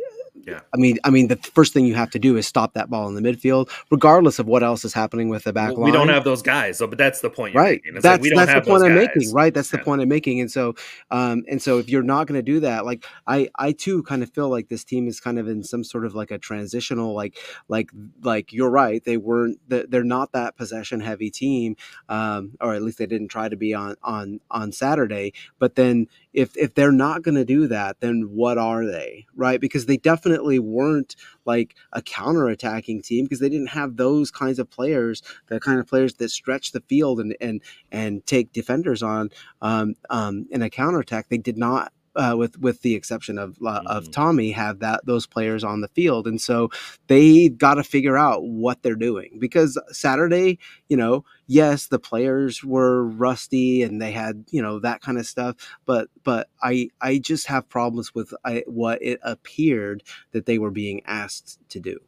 yeah. 0.45 0.59
I 0.73 0.77
mean, 0.77 0.99
I 1.03 1.09
mean, 1.09 1.27
the 1.27 1.37
first 1.37 1.73
thing 1.73 1.85
you 1.85 1.95
have 1.95 2.11
to 2.11 2.19
do 2.19 2.37
is 2.37 2.45
stop 2.45 2.73
that 2.73 2.89
ball 2.89 3.07
in 3.07 3.15
the 3.15 3.21
midfield, 3.21 3.69
regardless 3.89 4.37
of 4.39 4.47
what 4.47 4.63
else 4.63 4.85
is 4.85 4.93
happening 4.93 5.29
with 5.29 5.43
the 5.43 5.53
back 5.53 5.71
well, 5.71 5.81
line. 5.81 5.85
We 5.85 5.91
don't 5.91 6.09
have 6.09 6.23
those 6.23 6.41
guys, 6.41 6.77
so 6.77 6.87
but 6.87 6.97
that's 6.97 7.21
the 7.21 7.29
point, 7.29 7.55
right? 7.55 7.81
That's, 7.93 8.05
like 8.05 8.21
that's 8.35 8.53
the 8.53 8.61
point 8.61 8.83
I'm 8.83 8.95
guys. 8.95 9.07
making, 9.15 9.33
right? 9.33 9.53
That's 9.53 9.73
yeah. 9.73 9.79
the 9.79 9.83
point 9.83 10.01
I'm 10.01 10.09
making, 10.09 10.41
and 10.41 10.51
so, 10.51 10.75
um, 11.11 11.43
and 11.49 11.61
so 11.61 11.79
if 11.79 11.89
you're 11.89 12.03
not 12.03 12.27
going 12.27 12.37
to 12.37 12.43
do 12.43 12.59
that, 12.59 12.85
like 12.85 13.05
I, 13.25 13.49
I 13.57 13.71
too 13.71 14.03
kind 14.03 14.21
of 14.23 14.29
feel 14.31 14.49
like 14.49 14.69
this 14.69 14.83
team 14.83 15.07
is 15.07 15.19
kind 15.19 15.39
of 15.39 15.47
in 15.47 15.63
some 15.63 15.83
sort 15.83 16.05
of 16.05 16.13
like 16.13 16.31
a 16.31 16.37
transitional, 16.37 17.13
like, 17.13 17.37
like, 17.67 17.89
like 18.21 18.53
you're 18.53 18.69
right, 18.69 19.03
they 19.03 19.17
weren't, 19.17 19.59
they're 19.67 20.03
not 20.03 20.31
that 20.33 20.55
possession 20.55 20.99
heavy 20.99 21.31
team, 21.31 21.75
um, 22.09 22.51
or 22.61 22.73
at 22.73 22.81
least 22.81 22.99
they 22.99 23.05
didn't 23.05 23.29
try 23.29 23.49
to 23.49 23.55
be 23.55 23.73
on 23.73 23.95
on 24.03 24.39
on 24.51 24.71
Saturday, 24.71 25.33
but 25.59 25.75
then 25.75 26.07
if 26.35 26.55
if 26.57 26.75
they're 26.75 26.91
not 26.91 27.23
going 27.23 27.35
to 27.35 27.45
do 27.45 27.67
that, 27.67 28.01
then 28.01 28.23
what 28.33 28.57
are 28.57 28.85
they, 28.85 29.25
right? 29.35 29.59
Because 29.59 29.85
they 29.85 29.95
definitely 29.95 30.59
weren't 30.59 31.15
like 31.45 31.75
a 31.93 32.01
counter-attacking 32.01 33.01
team 33.01 33.25
because 33.25 33.39
they 33.39 33.49
didn't 33.49 33.69
have 33.69 33.95
those 33.95 34.31
kinds 34.31 34.59
of 34.59 34.69
players, 34.69 35.23
the 35.47 35.61
kind 35.61 35.79
of 35.79 35.87
players 35.87 36.15
that 36.15 36.29
stretch 36.29 36.73
the 36.73 36.81
field 36.81 37.21
and 37.21 37.35
and 37.39 37.61
and 37.91 38.25
take 38.25 38.51
defenders 38.51 39.01
on 39.01 39.29
um, 39.61 39.95
um, 40.09 40.45
in 40.51 40.61
a 40.61 40.69
counterattack. 40.69 41.29
They 41.29 41.37
did 41.37 41.57
not 41.57 41.93
uh, 42.15 42.35
with 42.37 42.57
with 42.59 42.81
the 42.81 42.95
exception 42.95 43.37
of 43.37 43.57
uh, 43.61 43.79
mm-hmm. 43.79 43.87
of 43.87 44.09
Thommy, 44.09 44.53
have 44.53 44.79
that 44.79 45.05
those 45.05 45.27
players 45.27 45.63
on 45.63 45.81
the 45.81 45.87
field, 45.89 46.27
and 46.27 46.41
so 46.41 46.69
they 47.07 47.49
got 47.49 47.75
to 47.75 47.83
figure 47.83 48.17
out 48.17 48.43
what 48.43 48.81
they're 48.81 48.95
doing 48.95 49.37
because 49.39 49.79
Saturday, 49.91 50.59
you 50.89 50.97
know, 50.97 51.25
yes, 51.47 51.87
the 51.87 51.99
players 51.99 52.63
were 52.63 53.05
rusty 53.05 53.83
and 53.83 54.01
they 54.01 54.11
had 54.11 54.45
you 54.51 54.61
know 54.61 54.79
that 54.79 55.01
kind 55.01 55.17
of 55.17 55.25
stuff, 55.25 55.55
but 55.85 56.09
but 56.23 56.49
I 56.61 56.89
I 57.01 57.17
just 57.17 57.47
have 57.47 57.69
problems 57.69 58.13
with 58.15 58.33
I, 58.43 58.63
what 58.67 59.01
it 59.01 59.19
appeared 59.23 60.03
that 60.31 60.45
they 60.45 60.57
were 60.57 60.71
being 60.71 61.01
asked 61.05 61.59
to 61.69 61.79
do. 61.79 61.99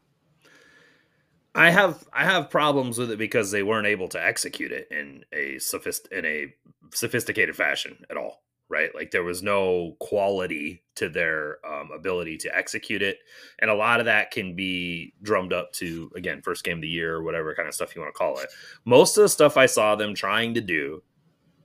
I 1.54 1.70
have 1.70 2.06
I 2.12 2.24
have 2.24 2.50
problems 2.50 2.98
with 2.98 3.10
it 3.10 3.18
because 3.18 3.50
they 3.50 3.62
weren't 3.62 3.86
able 3.86 4.08
to 4.08 4.22
execute 4.24 4.70
it 4.70 4.88
in 4.90 5.24
a 5.32 5.58
sophist 5.58 6.08
in 6.12 6.24
a 6.24 6.54
sophisticated 6.94 7.56
fashion 7.56 8.04
at 8.08 8.16
all 8.16 8.42
right? 8.68 8.94
Like 8.94 9.10
there 9.10 9.24
was 9.24 9.42
no 9.42 9.96
quality 9.98 10.82
to 10.96 11.08
their 11.08 11.58
um, 11.66 11.90
ability 11.94 12.36
to 12.38 12.56
execute 12.56 13.02
it. 13.02 13.18
And 13.58 13.70
a 13.70 13.74
lot 13.74 14.00
of 14.00 14.06
that 14.06 14.30
can 14.30 14.54
be 14.54 15.14
drummed 15.22 15.52
up 15.52 15.72
to, 15.74 16.10
again, 16.16 16.42
first 16.42 16.64
game 16.64 16.78
of 16.78 16.82
the 16.82 16.88
year 16.88 17.14
or 17.14 17.22
whatever 17.22 17.54
kind 17.54 17.68
of 17.68 17.74
stuff 17.74 17.94
you 17.94 18.02
want 18.02 18.14
to 18.14 18.18
call 18.18 18.38
it. 18.38 18.48
Most 18.84 19.16
of 19.16 19.22
the 19.22 19.28
stuff 19.28 19.56
I 19.56 19.66
saw 19.66 19.96
them 19.96 20.14
trying 20.14 20.54
to 20.54 20.60
do 20.60 21.02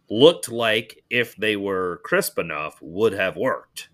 looked 0.09 0.49
like 0.49 1.03
if 1.09 1.35
they 1.35 1.55
were 1.55 2.01
crisp 2.03 2.37
enough 2.37 2.77
would 2.81 3.13
have 3.13 3.35
worked. 3.35 3.89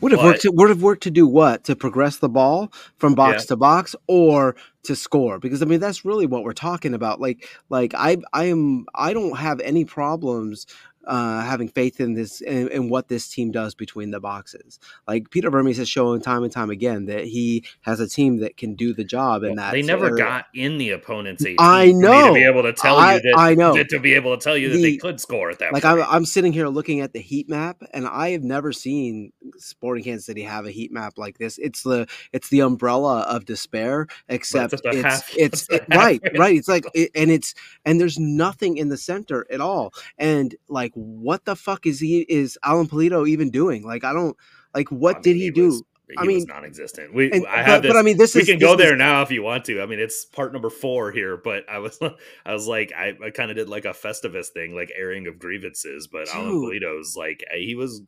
Would 0.00 0.12
have 0.12 0.20
but, 0.20 0.26
worked. 0.26 0.42
To, 0.42 0.52
would 0.52 0.68
have 0.70 0.82
worked 0.82 1.02
to 1.02 1.10
do 1.10 1.26
what? 1.26 1.64
To 1.64 1.76
progress 1.76 2.18
the 2.18 2.28
ball 2.28 2.72
from 2.96 3.14
box 3.14 3.42
yeah. 3.42 3.48
to 3.48 3.56
box, 3.56 3.94
or 4.06 4.56
to 4.84 4.96
score? 4.96 5.38
Because 5.38 5.62
I 5.62 5.66
mean, 5.66 5.80
that's 5.80 6.04
really 6.04 6.26
what 6.26 6.44
we're 6.44 6.52
talking 6.52 6.94
about. 6.94 7.20
Like, 7.20 7.46
like 7.68 7.92
I, 7.94 8.16
I 8.32 8.44
am. 8.44 8.86
I 8.94 9.12
don't 9.12 9.36
have 9.36 9.60
any 9.60 9.84
problems 9.84 10.66
uh, 11.06 11.40
having 11.42 11.68
faith 11.68 12.00
in 12.00 12.14
this 12.14 12.40
and, 12.40 12.68
and, 12.70 12.90
what 12.90 13.08
this 13.08 13.28
team 13.28 13.50
does 13.50 13.74
between 13.74 14.10
the 14.10 14.20
boxes. 14.20 14.78
Like 15.06 15.30
Peter 15.30 15.50
Vermes 15.50 15.78
has 15.78 15.88
shown 15.88 16.20
time 16.20 16.42
and 16.42 16.52
time 16.52 16.70
again 16.70 17.06
that 17.06 17.24
he 17.24 17.64
has 17.82 18.00
a 18.00 18.08
team 18.08 18.38
that 18.38 18.56
can 18.56 18.74
do 18.74 18.92
the 18.92 19.04
job. 19.04 19.42
And 19.42 19.56
well, 19.56 19.66
that 19.66 19.72
they 19.72 19.82
never 19.82 20.06
area. 20.06 20.16
got 20.16 20.46
in 20.54 20.78
the 20.78 20.90
opponent's 20.90 21.44
I 21.58 21.92
know 21.92 22.28
to 22.28 22.34
be 22.34 22.44
able 22.44 22.62
to 22.62 22.72
tell 22.72 22.96
I, 22.96 23.14
you 23.14 23.20
that. 23.20 23.34
I 23.36 23.54
know 23.54 23.82
to 23.82 24.00
be 24.00 24.14
able 24.14 24.36
to 24.36 24.42
tell 24.42 24.56
you 24.56 24.70
that 24.70 24.76
the, 24.76 24.82
they 24.82 24.96
could 24.96 25.20
score 25.20 25.50
at 25.50 25.58
that. 25.60 25.72
Like 25.72 25.84
I'm, 25.84 26.02
I'm, 26.02 26.26
sitting 26.26 26.52
here 26.52 26.66
looking 26.68 27.00
at 27.00 27.12
the 27.12 27.20
heat 27.20 27.48
map, 27.48 27.82
and 27.92 28.06
I 28.06 28.30
have 28.30 28.42
never 28.42 28.72
seen 28.72 29.32
Sporting 29.58 30.04
Kansas 30.04 30.26
City 30.26 30.42
have 30.42 30.66
a 30.66 30.70
heat 30.70 30.92
map 30.92 31.18
like 31.18 31.38
this. 31.38 31.58
It's 31.58 31.82
the 31.82 32.08
it's 32.32 32.48
the 32.48 32.60
umbrella 32.60 33.22
of 33.22 33.44
despair, 33.44 34.08
except 34.28 34.72
it's 34.72 34.82
it's, 34.84 35.02
half, 35.02 35.36
it's 35.36 35.68
it, 35.70 35.84
right, 35.88 36.20
right. 36.36 36.56
It's 36.56 36.68
like 36.68 36.86
it, 36.94 37.10
and 37.14 37.30
it's 37.30 37.54
and 37.84 38.00
there's 38.00 38.18
nothing 38.18 38.76
in 38.76 38.88
the 38.88 38.96
center 38.96 39.46
at 39.50 39.60
all, 39.60 39.92
and 40.18 40.54
like 40.68 40.92
what 40.96 41.44
the 41.44 41.54
fuck 41.54 41.86
is 41.86 42.00
he 42.00 42.20
is 42.28 42.58
Alan 42.64 42.88
Pulido 42.88 43.28
even 43.28 43.50
doing? 43.50 43.82
Like 43.82 44.02
I 44.02 44.12
don't 44.12 44.36
like 44.74 44.90
what 44.90 45.16
I 45.16 45.18
mean, 45.18 45.22
did 45.22 45.36
he, 45.36 45.42
he 45.42 45.50
do? 45.50 45.66
Was, 45.66 45.82
he 46.08 46.14
I 46.18 46.24
mean, 46.24 46.36
was 46.36 46.46
non-existent. 46.46 47.12
We, 47.12 47.30
and, 47.32 47.46
I 47.46 47.62
have 47.62 47.66
but, 47.66 47.82
this, 47.82 47.92
but 47.92 47.98
I 47.98 48.02
mean, 48.02 48.16
this 48.16 48.34
we 48.34 48.42
is, 48.42 48.46
can 48.46 48.58
go 48.58 48.76
there 48.76 48.94
is, 48.94 48.98
now 48.98 49.22
if 49.22 49.30
you 49.30 49.42
want 49.42 49.64
to. 49.66 49.82
I 49.82 49.86
mean, 49.86 49.98
it's 49.98 50.24
part 50.24 50.52
number 50.52 50.70
four 50.70 51.10
here, 51.10 51.36
but 51.36 51.68
I 51.68 51.78
was, 51.78 51.98
I 52.46 52.52
was 52.52 52.66
like, 52.66 52.92
I, 52.96 53.14
I 53.24 53.30
kind 53.30 53.50
of 53.50 53.56
did 53.56 53.68
like 53.68 53.84
a 53.84 53.90
Festivus 53.90 54.48
thing, 54.48 54.74
like 54.74 54.90
airing 54.96 55.26
of 55.26 55.38
grievances. 55.38 56.06
But 56.06 56.26
dude. 56.26 56.36
Alan 56.36 56.52
Pulido's 56.52 57.16
like, 57.16 57.44
eh, 57.52 57.58
he 57.58 57.74
was, 57.74 58.02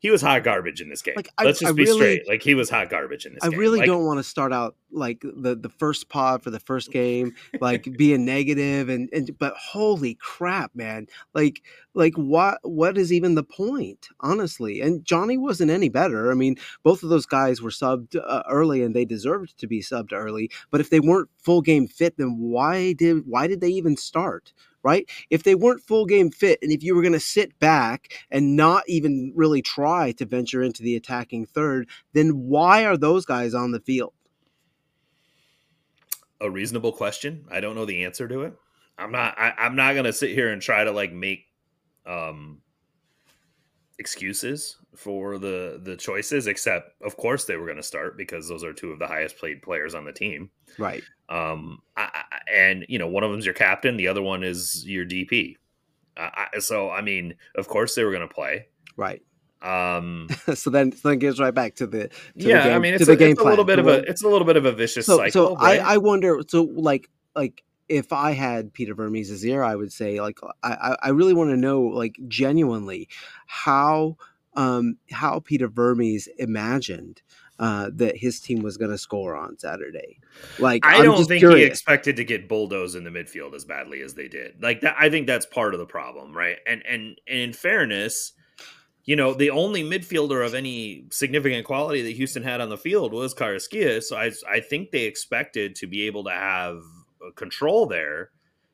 he 0.00 0.10
was 0.10 0.22
hot 0.22 0.44
garbage 0.44 0.80
in 0.80 0.88
this 0.88 1.02
game. 1.02 1.12
Like, 1.14 1.28
Let's 1.42 1.60
just 1.60 1.70
I 1.70 1.74
be 1.74 1.84
really, 1.84 1.96
straight. 1.96 2.28
Like 2.28 2.42
he 2.42 2.54
was 2.54 2.70
hot 2.70 2.88
garbage 2.88 3.26
in 3.26 3.34
this. 3.34 3.42
Game. 3.42 3.48
I 3.48 3.50
game. 3.50 3.60
really 3.60 3.78
like, 3.80 3.86
don't 3.86 4.06
want 4.06 4.18
to 4.18 4.24
start 4.24 4.50
out 4.50 4.74
like 4.90 5.20
the 5.20 5.54
the 5.54 5.68
first 5.68 6.08
pod 6.08 6.42
for 6.42 6.50
the 6.50 6.58
first 6.58 6.90
game, 6.90 7.34
like 7.60 7.86
being 7.98 8.24
negative 8.24 8.88
and 8.88 9.10
and 9.12 9.38
but 9.38 9.54
holy 9.56 10.14
crap, 10.14 10.74
man! 10.74 11.06
Like 11.34 11.62
like 11.92 12.14
what 12.14 12.58
what 12.62 12.96
is 12.96 13.12
even 13.12 13.34
the 13.34 13.44
point, 13.44 14.08
honestly? 14.20 14.80
And 14.80 15.04
Johnny 15.04 15.36
wasn't 15.36 15.70
any 15.70 15.90
better. 15.90 16.30
I 16.30 16.34
mean, 16.34 16.56
both 16.82 17.02
of 17.02 17.10
those 17.10 17.26
guys 17.26 17.60
were 17.60 17.70
subbed 17.70 18.16
uh, 18.16 18.42
early 18.48 18.82
and 18.82 18.96
they 18.96 19.04
deserved 19.04 19.58
to 19.58 19.66
be 19.66 19.82
subbed 19.82 20.14
early. 20.14 20.50
But 20.70 20.80
if 20.80 20.88
they 20.88 21.00
weren't 21.00 21.28
full 21.36 21.60
game 21.60 21.86
fit, 21.86 22.16
then 22.16 22.36
why 22.38 22.94
did 22.94 23.26
why 23.26 23.46
did 23.46 23.60
they 23.60 23.68
even 23.68 23.98
start? 23.98 24.54
Right? 24.82 25.08
If 25.28 25.42
they 25.42 25.54
weren't 25.54 25.82
full 25.82 26.06
game 26.06 26.30
fit, 26.30 26.58
and 26.62 26.72
if 26.72 26.82
you 26.82 26.94
were 26.94 27.02
going 27.02 27.12
to 27.12 27.20
sit 27.20 27.58
back 27.58 28.12
and 28.30 28.56
not 28.56 28.84
even 28.88 29.32
really 29.34 29.62
try 29.62 30.12
to 30.12 30.26
venture 30.26 30.62
into 30.62 30.82
the 30.82 30.96
attacking 30.96 31.46
third, 31.46 31.88
then 32.12 32.30
why 32.30 32.84
are 32.84 32.96
those 32.96 33.24
guys 33.24 33.54
on 33.54 33.72
the 33.72 33.80
field? 33.80 34.12
A 36.40 36.50
reasonable 36.50 36.92
question. 36.92 37.44
I 37.50 37.60
don't 37.60 37.74
know 37.74 37.84
the 37.84 38.04
answer 38.04 38.26
to 38.26 38.42
it. 38.42 38.54
I'm 38.98 39.12
not. 39.12 39.38
I, 39.38 39.54
I'm 39.58 39.76
not 39.76 39.92
going 39.92 40.04
to 40.04 40.12
sit 40.12 40.30
here 40.30 40.50
and 40.52 40.60
try 40.60 40.84
to 40.84 40.90
like 40.90 41.12
make 41.12 41.46
um 42.06 42.60
excuses 43.98 44.76
for 44.96 45.38
the 45.38 45.78
the 45.82 45.94
choices 45.94 46.46
except 46.46 46.90
of 47.02 47.16
course 47.18 47.44
they 47.44 47.56
were 47.56 47.66
going 47.66 47.76
to 47.76 47.82
start 47.82 48.16
because 48.16 48.48
those 48.48 48.64
are 48.64 48.72
two 48.72 48.90
of 48.90 48.98
the 48.98 49.06
highest 49.06 49.36
played 49.36 49.60
players 49.62 49.94
on 49.94 50.06
the 50.06 50.12
team 50.12 50.50
right 50.78 51.02
um 51.28 51.80
I, 51.96 52.09
and 52.52 52.84
you 52.88 52.98
know 52.98 53.06
one 53.06 53.22
of 53.22 53.30
them's 53.30 53.44
your 53.44 53.54
captain 53.54 53.96
the 53.96 54.08
other 54.08 54.22
one 54.22 54.42
is 54.42 54.84
your 54.86 55.04
dp 55.04 55.56
uh, 56.16 56.46
so 56.58 56.90
i 56.90 57.00
mean 57.00 57.34
of 57.54 57.68
course 57.68 57.94
they 57.94 58.04
were 58.04 58.10
going 58.10 58.26
to 58.26 58.34
play. 58.34 58.66
Right. 58.96 59.22
Um 59.62 60.28
so 60.54 60.70
then 60.70 60.92
so 60.92 61.10
then 61.10 61.18
gives 61.18 61.38
right 61.38 61.54
back 61.54 61.76
to 61.76 61.86
the 61.86 62.08
to 62.08 62.14
yeah 62.34 62.58
the 62.58 62.64
game, 62.64 62.74
i 62.74 62.78
mean 62.78 62.94
it's, 62.94 63.08
a, 63.08 63.12
it's 63.12 63.40
a, 63.40 63.44
little 63.44 63.64
bit 63.64 63.78
of 63.78 63.86
a 63.86 64.02
it's 64.08 64.22
a 64.22 64.28
little 64.28 64.46
bit 64.46 64.56
of 64.56 64.64
a 64.64 64.72
vicious 64.72 65.04
so, 65.04 65.18
cycle 65.18 65.30
so 65.30 65.56
right? 65.56 65.80
i 65.80 65.94
i 65.94 65.96
wonder 65.98 66.40
so 66.48 66.62
like 66.62 67.10
like 67.34 67.62
if 67.90 68.12
I 68.12 68.30
had 68.30 68.72
Peter 68.72 68.94
Vermes' 68.94 69.44
ear, 69.44 69.64
I 69.64 69.74
would 69.74 69.92
say 69.92 70.20
like 70.20 70.38
I, 70.62 70.96
I 71.02 71.08
really 71.08 71.34
want 71.34 71.50
to 71.50 71.56
know 71.56 71.82
like 71.82 72.14
genuinely 72.28 73.08
how 73.46 74.16
um, 74.54 74.96
how 75.10 75.40
Peter 75.40 75.68
Vermes 75.68 76.28
imagined 76.38 77.20
uh, 77.60 77.90
that 77.92 78.16
his 78.16 78.40
team 78.40 78.62
was 78.62 78.78
going 78.78 78.90
to 78.90 78.96
score 78.96 79.36
on 79.36 79.56
Saturday. 79.58 80.18
Like 80.58 80.84
I 80.84 80.96
I'm 80.96 81.04
don't 81.04 81.26
think 81.26 81.40
curious. 81.40 81.58
he 81.58 81.64
expected 81.64 82.16
to 82.16 82.24
get 82.24 82.48
bulldozed 82.48 82.96
in 82.96 83.04
the 83.04 83.10
midfield 83.10 83.54
as 83.54 83.66
badly 83.66 84.00
as 84.00 84.14
they 84.14 84.28
did. 84.28 84.62
Like 84.62 84.80
that, 84.80 84.96
I 84.98 85.10
think 85.10 85.26
that's 85.26 85.44
part 85.44 85.74
of 85.74 85.78
the 85.78 85.86
problem, 85.86 86.34
right? 86.34 86.56
And 86.66 86.82
and, 86.86 87.20
and 87.28 87.38
in 87.38 87.52
fairness, 87.52 88.32
you 89.04 89.14
know, 89.14 89.34
the 89.34 89.50
only 89.50 89.82
midfielder 89.84 90.44
of 90.44 90.54
any 90.54 91.04
significant 91.10 91.66
quality 91.66 92.00
that 92.00 92.16
Houston 92.16 92.42
had 92.42 92.62
on 92.62 92.70
the 92.70 92.78
field 92.78 93.12
was 93.12 93.34
Carrasquilla. 93.34 94.02
So 94.02 94.16
I 94.16 94.32
I 94.50 94.60
think 94.60 94.90
they 94.90 95.04
expected 95.04 95.74
to 95.76 95.86
be 95.86 96.06
able 96.06 96.24
to 96.24 96.30
have 96.30 96.78
uh, 97.24 97.30
control 97.36 97.86
there. 97.86 98.30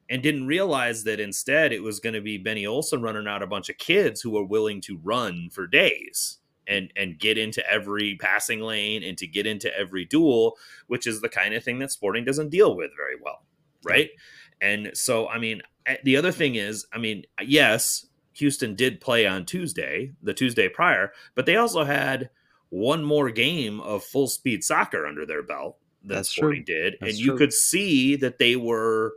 And 0.08 0.22
didn't 0.22 0.46
realize 0.46 1.02
that 1.02 1.18
instead 1.18 1.72
it 1.72 1.82
was 1.82 1.98
going 1.98 2.14
to 2.14 2.20
be 2.20 2.38
Benny 2.38 2.64
Olsen 2.64 3.02
running 3.02 3.26
out 3.26 3.42
a 3.42 3.46
bunch 3.48 3.68
of 3.68 3.78
kids 3.78 4.20
who 4.20 4.30
were 4.30 4.44
willing 4.44 4.80
to 4.82 5.00
run 5.02 5.50
for 5.50 5.66
days 5.66 6.38
and 6.66 6.92
and 6.96 7.18
get 7.18 7.38
into 7.38 7.68
every 7.70 8.16
passing 8.16 8.60
lane 8.60 9.02
and 9.02 9.16
to 9.18 9.26
get 9.26 9.46
into 9.46 9.76
every 9.76 10.04
duel, 10.04 10.56
which 10.86 11.06
is 11.06 11.20
the 11.20 11.28
kind 11.28 11.54
of 11.54 11.62
thing 11.64 11.78
that 11.78 11.90
Sporting 11.92 12.24
doesn't 12.24 12.50
deal 12.50 12.76
with 12.76 12.90
very 12.96 13.16
well, 13.20 13.44
right? 13.84 14.10
And 14.60 14.90
so, 14.94 15.28
I 15.28 15.38
mean, 15.38 15.62
eh, 15.86 15.96
the 16.04 16.16
other 16.16 16.32
thing 16.32 16.54
is, 16.54 16.86
I 16.92 16.98
mean, 16.98 17.24
yes, 17.42 18.06
Houston 18.34 18.74
did 18.74 19.00
play 19.00 19.26
on 19.26 19.44
Tuesday, 19.44 20.12
the 20.22 20.34
Tuesday 20.34 20.68
prior, 20.68 21.12
but 21.34 21.46
they 21.46 21.56
also 21.56 21.84
had 21.84 22.30
one 22.70 23.04
more 23.04 23.30
game 23.30 23.80
of 23.80 24.02
full 24.04 24.26
speed 24.28 24.64
soccer 24.64 25.06
under 25.06 25.24
their 25.24 25.42
belt 25.42 25.78
than 26.02 26.16
That's 26.16 26.30
Sporting 26.30 26.64
true. 26.64 26.74
did, 26.74 26.96
That's 27.00 27.12
and 27.12 27.20
you 27.20 27.28
true. 27.28 27.38
could 27.38 27.52
see 27.52 28.16
that 28.16 28.38
they 28.38 28.56
were 28.56 29.14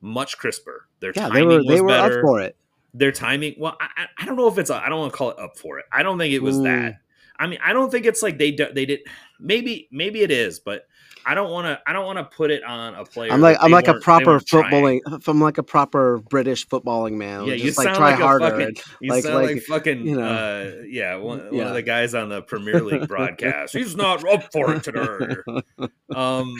much 0.00 0.38
crisper. 0.38 0.86
Their 1.00 1.12
Yeah, 1.14 1.28
timing 1.28 1.48
they 1.48 1.56
were 1.56 1.64
they 1.64 1.80
were 1.80 1.88
better 1.88 2.18
up 2.18 2.22
for 2.22 2.40
it. 2.40 2.56
Their 2.94 3.12
timing 3.12 3.54
well 3.58 3.76
I, 3.80 4.06
I- 4.18 4.24
don't 4.26 4.36
know 4.36 4.48
if 4.48 4.58
it's 4.58 4.70
I 4.70 4.88
don't 4.88 4.98
want 5.00 5.12
to 5.12 5.16
call 5.16 5.30
it 5.30 5.38
up 5.38 5.56
for 5.58 5.78
it 5.78 5.86
i 5.92 6.02
don't 6.02 6.18
think 6.18 6.32
it 6.34 6.42
was 6.42 6.58
Ooh. 6.58 6.64
that 6.64 6.96
i 7.38 7.46
mean 7.46 7.58
i 7.64 7.72
don't 7.72 7.90
think 7.90 8.06
it's 8.06 8.22
like 8.22 8.38
they 8.38 8.50
do- 8.50 8.72
they 8.72 8.86
did 8.86 9.00
maybe 9.38 9.88
maybe 9.92 10.20
it 10.22 10.30
is 10.30 10.58
but 10.60 10.86
i 11.26 11.34
don't 11.34 11.50
want 11.50 11.66
to 11.66 11.78
i 11.86 11.92
don't 11.92 12.04
want 12.06 12.18
to 12.18 12.24
put 12.24 12.50
it 12.50 12.62
on 12.64 12.94
a 12.94 13.04
player 13.04 13.30
I'm 13.32 13.40
like 13.40 13.56
I'm 13.60 13.70
like 13.70 13.88
a 13.88 13.94
proper 14.00 14.40
trying. 14.40 14.64
footballing. 14.72 15.20
I'm 15.28 15.40
like 15.40 15.58
a 15.58 15.62
proper 15.62 16.18
British 16.18 16.66
footballing 16.66 17.12
man. 17.12 17.44
yeah 17.44 17.56
just 17.56 17.78
you 17.78 17.84
like 17.84 17.94
try 17.96 18.10
like 18.12 18.18
harder. 18.20 18.50
fucking 18.50 18.76
you 19.00 19.10
like- 19.10 19.22
sound 19.24 19.34
like, 19.36 19.54
like, 19.56 19.62
fucking 19.64 20.06
you 20.06 20.16
know. 20.16 20.26
uh 20.26 20.72
yeah 20.88 21.16
one, 21.16 21.40
one 21.54 21.66
of 21.66 21.74
the 21.74 21.82
guys 21.82 22.14
on 22.14 22.28
the 22.30 22.42
premier 22.42 22.80
league 22.82 23.06
broadcast 23.08 23.74
he's 23.74 23.94
not 23.96 24.26
up 24.28 24.50
for 24.52 24.74
it 24.74 24.82
today 24.82 25.36
um 26.14 26.54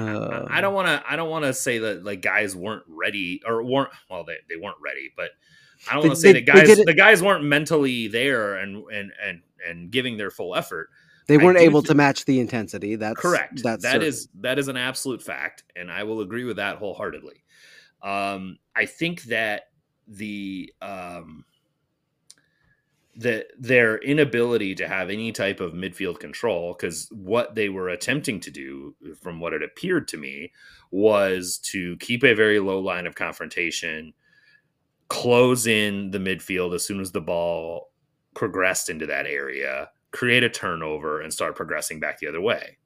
I, 0.00 0.12
Uh. 0.12 0.46
I, 0.50 0.58
I 0.58 0.60
don't 0.60 0.74
want 0.74 0.88
to. 0.88 1.02
I 1.10 1.16
don't 1.16 1.30
want 1.30 1.44
to 1.44 1.54
say 1.54 1.78
that 1.78 2.04
like 2.04 2.22
guys 2.22 2.54
weren't 2.56 2.84
ready 2.88 3.40
or 3.46 3.62
weren't. 3.62 3.90
Well, 4.10 4.24
they, 4.24 4.36
they 4.48 4.56
weren't 4.56 4.78
ready, 4.82 5.10
but 5.16 5.30
I 5.90 5.94
don't 5.94 6.06
want 6.06 6.14
to 6.14 6.20
say 6.20 6.32
that 6.32 6.46
guys 6.46 6.76
the 6.76 6.94
guys 6.94 7.22
weren't 7.22 7.44
mentally 7.44 8.08
there 8.08 8.56
and 8.56 8.84
and 8.92 9.12
and 9.22 9.42
and 9.66 9.90
giving 9.90 10.16
their 10.16 10.30
full 10.30 10.54
effort. 10.54 10.88
they 11.26 11.38
weren't 11.38 11.58
able 11.58 11.82
to 11.82 11.94
match 11.94 12.24
the 12.24 12.40
intensity. 12.40 12.96
That's 12.96 13.20
Correct. 13.20 13.62
That's 13.62 13.82
that 13.82 14.02
is 14.02 14.28
that 14.40 14.58
is 14.58 14.68
an 14.68 14.76
absolute 14.76 15.22
fact, 15.22 15.64
and 15.76 15.90
I 15.90 16.04
will 16.04 16.20
agree 16.20 16.44
with 16.44 16.56
that 16.56 16.78
wholeheartedly. 16.78 17.44
Um, 18.02 18.58
I 18.74 18.86
think 18.86 19.22
that 19.24 19.68
the 20.08 20.72
um, 20.82 21.44
that 23.16 23.46
their 23.58 23.98
inability 23.98 24.74
to 24.74 24.88
have 24.88 25.10
any 25.10 25.32
type 25.32 25.60
of 25.60 25.72
midfield 25.72 26.18
control, 26.18 26.74
because 26.74 27.08
what 27.10 27.54
they 27.54 27.68
were 27.68 27.88
attempting 27.88 28.40
to 28.40 28.50
do, 28.50 28.94
from 29.20 29.38
what 29.38 29.52
it 29.52 29.62
appeared 29.62 30.08
to 30.08 30.16
me, 30.16 30.52
was 30.90 31.58
to 31.58 31.96
keep 31.98 32.24
a 32.24 32.34
very 32.34 32.58
low 32.58 32.78
line 32.78 33.06
of 33.06 33.14
confrontation, 33.14 34.14
close 35.08 35.66
in 35.66 36.10
the 36.10 36.18
midfield 36.18 36.74
as 36.74 36.84
soon 36.84 37.00
as 37.00 37.12
the 37.12 37.20
ball 37.20 37.90
progressed 38.34 38.88
into 38.88 39.06
that 39.06 39.26
area, 39.26 39.90
create 40.10 40.42
a 40.42 40.48
turnover, 40.48 41.20
and 41.20 41.32
start 41.32 41.54
progressing 41.54 42.00
back 42.00 42.18
the 42.18 42.28
other 42.28 42.40
way. 42.40 42.78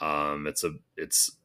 Um, 0.00 0.46
it's 0.46 0.64
a 0.64 0.72
it's 0.96 1.36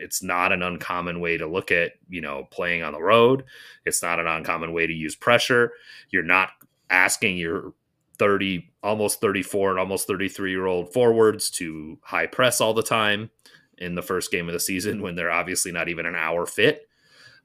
it's 0.00 0.22
not 0.22 0.52
an 0.52 0.62
uncommon 0.62 1.20
way 1.20 1.36
to 1.36 1.46
look 1.46 1.72
at 1.72 1.92
you 2.08 2.20
know 2.20 2.46
playing 2.50 2.82
on 2.82 2.92
the 2.92 3.02
road. 3.02 3.44
It's 3.84 4.02
not 4.02 4.20
an 4.20 4.26
uncommon 4.26 4.72
way 4.72 4.86
to 4.86 4.92
use 4.92 5.16
pressure. 5.16 5.72
You're 6.10 6.22
not 6.22 6.50
asking 6.90 7.36
your 7.36 7.74
30 8.18 8.70
almost 8.82 9.20
34 9.20 9.70
and 9.70 9.78
almost 9.78 10.06
33 10.06 10.50
year 10.50 10.66
old 10.66 10.92
forwards 10.92 11.50
to 11.50 11.98
high 12.02 12.26
press 12.26 12.60
all 12.60 12.74
the 12.74 12.82
time 12.82 13.30
in 13.76 13.94
the 13.94 14.02
first 14.02 14.30
game 14.30 14.48
of 14.48 14.52
the 14.52 14.60
season 14.60 15.00
when 15.02 15.14
they're 15.14 15.30
obviously 15.30 15.70
not 15.70 15.88
even 15.88 16.06
an 16.06 16.16
hour 16.16 16.46
fit. 16.46 16.88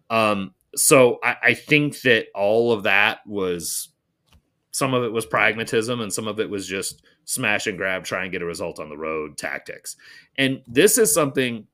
Um, 0.10 0.54
so 0.76 1.20
I, 1.24 1.36
I 1.44 1.54
think 1.54 2.02
that 2.02 2.28
all 2.34 2.72
of 2.72 2.84
that 2.84 3.20
was 3.28 3.90
some 4.72 4.96
of 4.96 5.04
it 5.04 5.12
was 5.12 5.26
pragmatism 5.26 6.02
and 6.02 6.12
some 6.12 6.28
of 6.28 6.40
it 6.40 6.50
was 6.50 6.66
just 6.68 7.04
smash 7.26 7.68
and 7.68 7.78
grab, 7.78 8.04
try 8.04 8.24
and 8.24 8.32
get 8.32 8.42
a 8.42 8.46
result 8.46 8.80
on 8.80 8.90
the 8.90 8.98
road 8.98 9.38
tactics. 9.38 9.96
And 10.38 10.62
this 10.68 10.98
is 10.98 11.14
something 11.14 11.68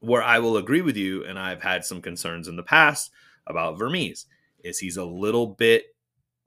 where 0.00 0.22
I 0.22 0.38
will 0.38 0.58
agree 0.58 0.82
with 0.82 0.96
you, 0.96 1.24
and 1.24 1.38
I've 1.38 1.62
had 1.62 1.84
some 1.84 2.02
concerns 2.02 2.48
in 2.48 2.56
the 2.56 2.62
past 2.62 3.10
about 3.46 3.78
Vermes, 3.78 4.26
is 4.62 4.78
he's 4.78 4.98
a 4.98 5.04
little 5.04 5.46
bit 5.46 5.95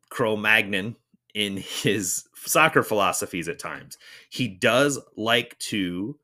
Cro-Magnon 0.10 0.96
in 1.34 1.58
his 1.58 2.26
soccer 2.36 2.84
philosophies 2.84 3.48
at 3.48 3.60
times. 3.60 3.98
He 4.30 4.48
does 4.48 5.00
like 5.16 5.58
to 5.60 6.18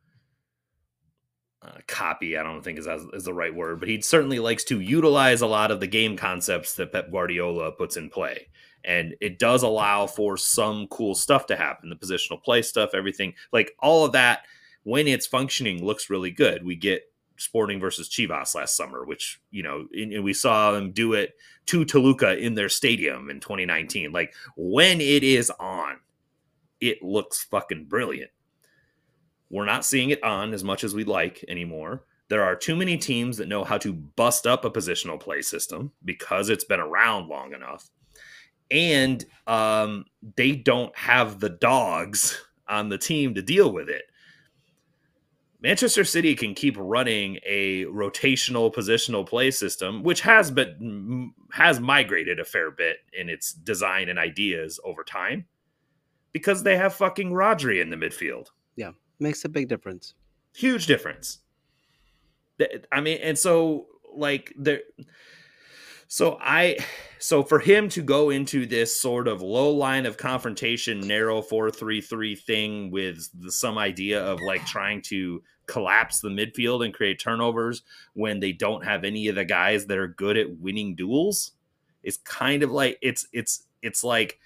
uh, 1.62 1.80
copy, 1.88 2.38
I 2.38 2.44
don't 2.44 2.64
think 2.64 2.80
is, 2.80 2.88
is 2.88 3.24
the 3.24 3.34
right 3.34 3.54
word, 3.54 3.80
but 3.80 3.90
he 3.90 4.02
certainly 4.02 4.40
likes 4.40 4.64
to 4.66 4.80
utilize 4.80 5.42
a 5.42 5.48
lot 5.48 5.72
of 5.72 5.80
the 5.80 5.88
game 5.88 6.18
concepts 6.18 6.76
that 6.76 6.92
Pep 6.92 7.12
Guardiola 7.12 7.72
puts 7.72 7.98
in 7.98 8.10
play. 8.10 8.48
And 8.84 9.16
it 9.20 9.40
does 9.40 9.64
allow 9.64 10.06
for 10.06 10.38
some 10.38 10.88
cool 10.88 11.16
stuff 11.16 11.48
to 11.48 11.56
happen 11.56 11.90
the 11.90 11.96
positional 11.96 12.44
play 12.44 12.62
stuff, 12.62 12.92
everything 12.94 13.34
like 13.52 13.72
all 13.80 14.06
of 14.06 14.12
that 14.12 14.42
when 14.84 15.08
it's 15.08 15.26
functioning 15.26 15.84
looks 15.84 16.10
really 16.10 16.30
good. 16.30 16.64
We 16.64 16.76
get 16.76 17.02
Sporting 17.38 17.80
versus 17.80 18.10
Chivas 18.10 18.56
last 18.56 18.78
summer, 18.78 19.04
which, 19.04 19.42
you 19.52 19.64
know, 19.64 19.88
and 19.94 20.24
we 20.24 20.34
saw 20.34 20.72
them 20.72 20.92
do 20.92 21.14
it 21.14 21.36
to 21.68 21.86
Toluca 21.86 22.38
in 22.38 22.56
their 22.56 22.70
stadium 22.70 23.30
in 23.30 23.40
2019. 23.40 24.12
Like 24.12 24.34
when 24.56 25.02
it 25.02 25.24
is 25.24 25.52
on, 25.60 25.98
it 26.80 27.02
looks 27.02 27.44
fucking 27.44 27.86
brilliant. 27.86 28.32
We're 29.50 29.66
not 29.66 29.86
seeing 29.86 30.10
it 30.10 30.24
on 30.24 30.54
as 30.54 30.64
much 30.64 30.84
as 30.84 30.94
we'd 30.94 31.08
like 31.08 31.44
anymore. 31.48 32.04
There 32.28 32.44
are 32.44 32.56
too 32.56 32.76
many 32.76 32.98
teams 32.98 33.38
that 33.38 33.48
know 33.48 33.64
how 33.64 33.78
to 33.80 33.94
bust 33.94 34.48
up 34.48 34.66
a 34.66 34.72
positional 34.72 35.20
play 35.20 35.42
system 35.42 35.92
because 36.04 36.50
it's 36.50 36.64
been 36.64 36.80
around 36.80 37.28
long 37.28 37.54
enough. 37.54 37.90
And 38.72 39.24
um, 39.46 40.06
they 40.36 40.54
don't 40.54 40.96
have 40.98 41.40
the 41.40 41.50
dogs 41.50 42.42
on 42.68 42.90
the 42.90 42.98
team 42.98 43.36
to 43.36 43.42
deal 43.44 43.72
with 43.72 43.90
it. 43.90 44.06
Manchester 45.66 46.04
City 46.04 46.36
can 46.36 46.54
keep 46.54 46.76
running 46.78 47.40
a 47.44 47.86
rotational 47.86 48.72
positional 48.72 49.28
play 49.28 49.50
system, 49.50 50.04
which 50.04 50.22
has 50.22 50.52
been 50.52 51.34
has 51.54 51.80
migrated 51.80 52.40
a 52.40 52.46
fair 52.46 52.70
bit 52.70 52.98
in 53.14 53.30
its 53.30 53.52
design 53.52 54.08
and 54.08 54.20
ideas 54.20 54.80
over 54.86 55.04
time, 55.04 55.46
because 56.34 56.62
they 56.62 56.78
have 56.78 56.94
fucking 56.94 57.32
Rodri 57.32 57.82
in 57.82 57.90
the 57.90 57.96
midfield. 57.96 58.50
Yeah, 58.76 58.92
makes 59.18 59.44
a 59.44 59.50
big 59.50 59.68
difference. 59.68 60.14
Huge 60.54 60.86
difference. 60.86 61.40
I 62.92 63.02
mean, 63.02 63.18
and 63.24 63.36
so 63.36 63.88
like 64.16 64.54
there, 64.56 64.82
so 66.08 66.38
I, 66.40 66.78
so 67.18 67.42
for 67.42 67.58
him 67.58 67.90
to 67.90 68.04
go 68.04 68.30
into 68.30 68.68
this 68.68 68.96
sort 68.96 69.28
of 69.28 69.42
low 69.42 69.72
line 69.72 70.06
of 70.06 70.18
confrontation, 70.18 71.00
narrow 71.00 71.42
four 71.42 71.72
three 71.72 72.02
three 72.02 72.36
thing 72.36 72.92
with 72.92 73.28
the, 73.34 73.52
some 73.52 73.80
idea 73.80 74.24
of 74.24 74.40
like 74.46 74.64
trying 74.68 75.02
to 75.08 75.42
collapse 75.68 76.20
the 76.20 76.30
midfield 76.30 76.84
and 76.84 76.94
create 76.94 77.20
turnovers 77.20 77.84
when 78.14 78.40
they 78.40 78.52
don't 78.52 78.86
have 78.86 79.04
any 79.04 79.28
of 79.28 79.36
the 79.36 79.46
guys 79.46 79.86
that 79.86 79.98
are 79.98 80.08
good 80.08 80.38
at 80.38 80.58
winning 80.60 80.96
duels 80.96 81.52
it's 82.04 82.18
kind 82.18 82.64
of 82.64 82.72
like 82.72 82.98
it's 83.02 83.28
it's 83.34 83.64
it's 83.82 84.04
like 84.04 84.40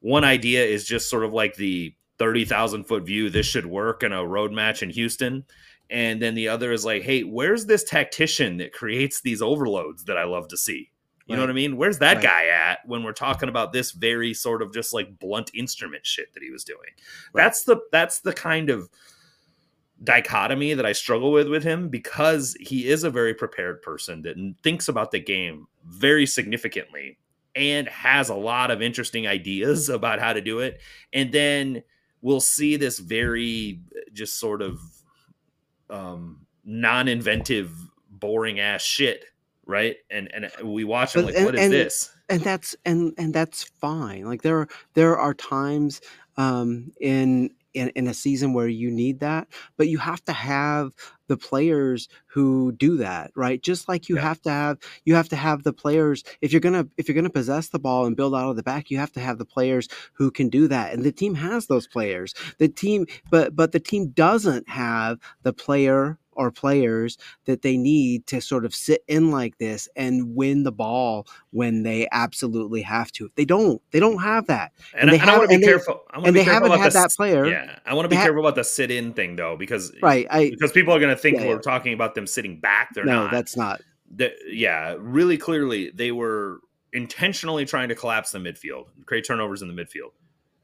one 0.00 0.24
idea 0.24 0.64
is 0.64 0.84
just 0.84 1.10
sort 1.10 1.24
of 1.24 1.32
like 1.32 1.56
the 1.56 1.94
30,000 2.18 2.84
foot 2.84 3.04
view 3.04 3.28
this 3.28 3.46
should 3.46 3.66
work 3.66 4.02
in 4.02 4.12
a 4.12 4.24
road 4.24 4.52
match 4.52 4.82
in 4.82 4.90
Houston. 4.90 5.44
And 5.90 6.22
then 6.22 6.34
the 6.34 6.48
other 6.48 6.72
is 6.72 6.84
like 6.84 7.02
hey 7.02 7.22
where's 7.22 7.66
this 7.66 7.84
tactician 7.84 8.58
that 8.58 8.72
creates 8.72 9.20
these 9.20 9.42
overloads 9.42 10.04
that 10.04 10.16
I 10.16 10.24
love 10.24 10.48
to 10.48 10.56
see? 10.56 10.90
You 11.26 11.36
know 11.36 11.42
what 11.42 11.50
I 11.50 11.54
mean? 11.54 11.76
Where's 11.78 11.98
that 11.98 12.18
Right. 12.18 12.22
guy 12.22 12.46
at 12.48 12.80
when 12.86 13.02
we're 13.02 13.12
talking 13.12 13.48
about 13.48 13.72
this 13.72 13.92
very 13.92 14.34
sort 14.34 14.60
of 14.62 14.72
just 14.74 14.92
like 14.92 15.18
blunt 15.18 15.50
instrument 15.54 16.04
shit 16.06 16.32
that 16.34 16.42
he 16.42 16.50
was 16.50 16.64
doing? 16.64 16.80
Right. 17.32 17.42
that's 17.44 17.64
the 17.64 17.78
that's 17.90 18.20
the 18.20 18.32
kind 18.34 18.70
of 18.70 18.88
dichotomy 20.02 20.74
that 20.74 20.84
I 20.84 20.92
struggle 20.92 21.30
with 21.32 21.48
with 21.48 21.62
him 21.62 21.88
because 21.88 22.56
he 22.60 22.88
is 22.88 23.04
a 23.04 23.10
very 23.10 23.32
prepared 23.34 23.80
person 23.82 24.22
that 24.22 24.36
thinks 24.62 24.88
about 24.88 25.10
the 25.12 25.20
game 25.20 25.66
very 25.86 26.26
significantly 26.26 27.18
and 27.54 27.88
has 27.88 28.28
a 28.28 28.34
lot 28.34 28.70
of 28.70 28.82
interesting 28.82 29.26
ideas 29.26 29.88
about 29.98 30.18
how 30.18 30.32
to 30.32 30.40
do 30.40 30.58
it. 30.58 30.80
And 31.12 31.30
then 31.32 31.82
we'll 32.22 32.40
see 32.40 32.76
this 32.76 32.98
very 32.98 33.80
uh, 33.96 34.00
just 34.12 34.40
sort 34.40 34.60
of 34.62 34.80
um, 35.90 36.46
non-inventive, 36.64 37.70
boring 38.10 38.60
ass 38.60 38.82
shit, 38.82 39.24
right? 39.66 39.96
And 40.10 40.30
and 40.34 40.50
we 40.64 40.84
watch 40.84 41.14
him 41.14 41.22
But- 41.22 41.26
like, 41.26 41.36
and- 41.36 41.44
what 41.46 41.54
is 41.54 41.60
and- 41.62 41.72
this? 41.72 42.10
and 42.30 42.40
that's 42.40 42.74
and 42.86 43.12
and 43.18 43.34
that's 43.34 43.64
fine 43.64 44.24
like 44.24 44.40
there 44.40 44.58
are 44.60 44.68
there 44.94 45.18
are 45.18 45.34
times 45.34 46.00
um 46.38 46.90
in 46.98 47.50
in, 47.74 47.90
in 47.90 48.06
a 48.06 48.14
season 48.14 48.52
where 48.54 48.68
you 48.68 48.90
need 48.90 49.20
that, 49.20 49.48
but 49.76 49.88
you 49.88 49.98
have 49.98 50.24
to 50.24 50.32
have 50.32 50.92
the 51.28 51.36
players 51.36 52.08
who 52.26 52.72
do 52.72 52.98
that, 52.98 53.30
right? 53.34 53.62
Just 53.62 53.88
like 53.88 54.08
you 54.08 54.16
Yeah. 54.16 54.22
have 54.22 54.42
to 54.42 54.50
have 54.50 54.78
you 55.04 55.14
have 55.14 55.28
to 55.30 55.36
have 55.36 55.62
the 55.62 55.72
players 55.72 56.22
if 56.40 56.52
you're 56.52 56.60
gonna 56.60 56.86
if 56.96 57.08
you're 57.08 57.14
gonna 57.14 57.30
possess 57.30 57.68
the 57.68 57.78
ball 57.78 58.06
and 58.06 58.16
build 58.16 58.34
out 58.34 58.50
of 58.50 58.56
the 58.56 58.62
back, 58.62 58.90
you 58.90 58.98
have 58.98 59.12
to 59.12 59.20
have 59.20 59.38
the 59.38 59.44
players 59.46 59.88
who 60.14 60.30
can 60.30 60.48
do 60.48 60.68
that. 60.68 60.92
And 60.92 61.02
the 61.02 61.12
team 61.12 61.34
has 61.36 61.66
those 61.66 61.86
players. 61.86 62.34
The 62.58 62.68
team 62.68 63.06
but 63.30 63.56
but 63.56 63.72
the 63.72 63.80
team 63.80 64.08
doesn't 64.10 64.68
have 64.68 65.18
the 65.42 65.52
player 65.52 66.18
or 66.36 66.50
players 66.50 67.18
that 67.44 67.62
they 67.62 67.76
need 67.76 68.26
to 68.28 68.40
sort 68.40 68.64
of 68.64 68.74
sit 68.74 69.02
in 69.08 69.30
like 69.30 69.58
this 69.58 69.88
and 69.96 70.34
win 70.34 70.62
the 70.62 70.72
ball 70.72 71.26
when 71.50 71.82
they 71.82 72.08
absolutely 72.12 72.82
have 72.82 73.10
to. 73.12 73.30
They 73.36 73.44
don't. 73.44 73.80
They 73.90 74.00
don't 74.00 74.18
have 74.22 74.46
that. 74.46 74.72
And, 74.94 75.10
they 75.10 75.18
I, 75.18 75.20
and 75.20 75.22
I 75.22 75.32
have- 75.32 75.38
want 75.38 75.42
to 75.42 75.48
be 75.48 75.54
and 75.54 75.62
they- 75.62 75.66
careful. 75.68 76.02
I 76.10 76.16
want 76.18 76.24
to 76.24 76.28
and 76.28 76.34
be 76.34 76.40
they 76.40 76.44
careful 76.44 76.54
haven't 76.54 76.72
about 76.72 76.82
had 76.82 76.92
the 76.92 76.98
that 77.08 77.10
player. 77.16 77.46
Yeah, 77.46 77.78
I 77.86 77.94
want 77.94 78.04
to 78.04 78.08
be 78.08 78.16
ha- 78.16 78.22
careful 78.24 78.40
about 78.40 78.54
the 78.54 78.64
sit-in 78.64 79.12
thing 79.14 79.36
though, 79.36 79.56
because 79.56 79.92
Right. 80.02 80.26
I 80.30 80.50
because 80.50 80.72
people 80.72 80.94
are 80.94 81.00
going 81.00 81.14
to 81.14 81.20
think 81.20 81.38
Yeah, 81.38 81.46
we're 81.48 81.54
yeah. 81.54 81.60
talking 81.60 81.92
about 81.92 82.14
them 82.14 82.26
sitting 82.26 82.60
back. 82.60 82.94
They're 82.94 83.04
no, 83.04 83.24
not. 83.24 83.30
that's 83.32 83.56
not. 83.56 83.80
the, 84.16 84.32
yeah, 84.48 84.94
really 84.98 85.36
clearly 85.38 85.90
they 85.94 86.12
were 86.12 86.60
intentionally 86.92 87.64
trying 87.64 87.88
to 87.88 87.94
collapse 87.96 88.30
the 88.30 88.38
midfield, 88.38 88.84
create 89.06 89.24
turnovers 89.26 89.62
in 89.62 89.68
the 89.68 89.74
midfield. 89.74 90.12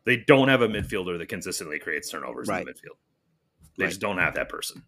They 0.05 0.17
don't 0.17 0.49
have 0.49 0.63
a 0.63 0.69
midfielder 0.69 1.19
that 1.19 1.27
consistently 1.29 1.79
creates 1.79 2.09
turnovers 2.09 2.47
Right. 2.49 2.61
in 2.61 2.67
the 2.67 2.73
midfield. 2.73 2.97
They 3.77 3.85
Right. 3.85 3.89
just 3.91 4.01
don't 4.01 4.19
have 4.19 4.35
that 4.35 4.49
person. 4.49 4.83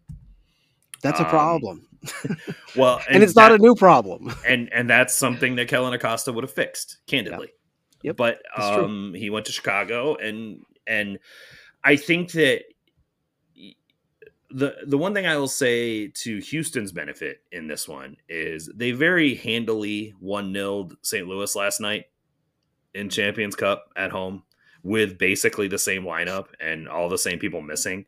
That's 1.03 1.19
a 1.19 1.23
Um, 1.25 1.29
problem. 1.29 1.87
Well, 2.75 2.99
And, 3.09 3.21
it's 3.23 3.35
not 3.35 3.51
a 3.51 3.57
new 3.59 3.75
problem. 3.75 4.33
and 4.47 4.71
and 4.73 4.89
that's 4.89 5.13
something 5.13 5.55
that 5.57 5.67
Kellyn 5.67 5.93
Acosta 5.93 6.33
would 6.33 6.43
have 6.43 6.51
fixed, 6.51 6.97
candidly. 7.07 7.49
Yep, 8.01 8.17
But 8.17 8.41
um, 8.57 9.13
he 9.15 9.29
went 9.29 9.45
to 9.45 9.51
Chicago, 9.51 10.15
and 10.15 10.65
and 10.87 11.19
I 11.83 11.95
think 11.95 12.31
that 12.33 12.63
the 14.49 14.75
the 14.85 14.97
one 14.97 15.13
thing 15.13 15.25
I 15.25 15.37
will 15.37 15.47
say 15.47 16.07
to 16.07 16.39
Houston's 16.39 16.91
benefit 16.91 17.41
in 17.51 17.67
this 17.67 17.87
one 17.87 18.17
is 18.27 18.69
they 18.75 18.91
very 18.91 19.35
handily 19.35 20.13
one 20.19 20.53
nilled 20.53 20.95
St. 21.01 21.27
Louis 21.27 21.55
last 21.55 21.79
night 21.79 22.05
in 22.93 23.09
Champions 23.09 23.55
Cup 23.55 23.85
at 23.95 24.11
home 24.11 24.43
with 24.83 25.17
basically 25.17 25.67
the 25.67 25.79
same 25.79 26.03
lineup 26.03 26.47
and 26.59 26.87
all 26.89 27.09
the 27.09 27.17
same 27.17 27.39
people 27.39 27.61
missing. 27.61 28.05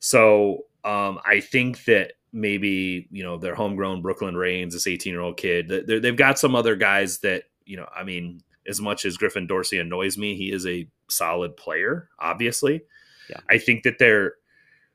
So 0.00 0.64
um, 0.84 1.18
I 1.24 1.40
think 1.40 1.84
that 1.84 2.14
maybe 2.32 3.08
you 3.10 3.22
know 3.22 3.36
their 3.38 3.54
homegrown 3.54 4.02
Brooklyn 4.02 4.36
Raines, 4.36 4.74
this 4.74 4.86
18 4.86 5.12
year 5.12 5.20
old 5.20 5.36
kid, 5.36 5.68
they've 5.86 6.16
got 6.16 6.38
some 6.38 6.54
other 6.54 6.76
guys 6.76 7.18
that 7.20 7.44
you 7.64 7.76
know. 7.76 7.88
I 7.94 8.04
mean, 8.04 8.40
as 8.66 8.80
much 8.80 9.04
as 9.04 9.16
Griffin 9.16 9.46
Dorsey 9.46 9.78
annoys 9.78 10.16
me, 10.18 10.36
he 10.36 10.50
is 10.52 10.66
a 10.66 10.88
solid 11.08 11.56
player. 11.56 12.08
Obviously, 12.18 12.82
Yeah. 13.30 13.40
I 13.50 13.58
think 13.58 13.82
that 13.84 13.98
they're 13.98 14.34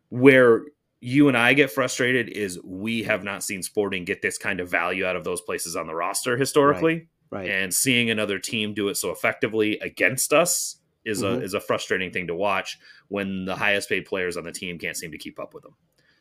where 0.10 0.64
you 1.00 1.28
and 1.28 1.38
I 1.38 1.54
get 1.54 1.70
frustrated 1.72 2.30
is 2.30 2.60
we 2.64 3.04
have 3.04 3.24
not 3.24 3.44
seen 3.44 3.62
Sporting 3.62 4.04
get 4.04 4.22
this 4.22 4.38
kind 4.38 4.60
of 4.60 4.70
value 4.70 5.06
out 5.06 5.16
of 5.16 5.24
those 5.24 5.42
places 5.42 5.76
on 5.76 5.86
the 5.86 5.94
roster 5.94 6.38
historically 6.38 7.08
Right. 7.30 7.50
and 7.50 7.74
seeing 7.74 8.10
another 8.10 8.40
team 8.40 8.74
do 8.74 8.88
it 8.88 8.96
so 8.96 9.12
effectively 9.12 9.78
against 9.80 10.34
us 10.34 10.78
is 11.08 11.24
Mhm. 11.24 11.38
a 11.40 11.42
is 11.42 11.54
a 11.54 11.60
frustrating 11.60 12.12
thing 12.12 12.28
to 12.28 12.36
watch 12.36 12.78
when 13.08 13.46
the 13.46 13.56
highest 13.56 13.90
paid 13.90 14.06
players 14.06 14.38
on 14.38 14.44
the 14.44 14.52
team 14.52 14.78
can't 14.78 14.98
seem 14.98 15.12
to 15.12 15.18
keep 15.18 15.40
up 15.40 15.54
with 15.54 15.64
them. 15.64 15.76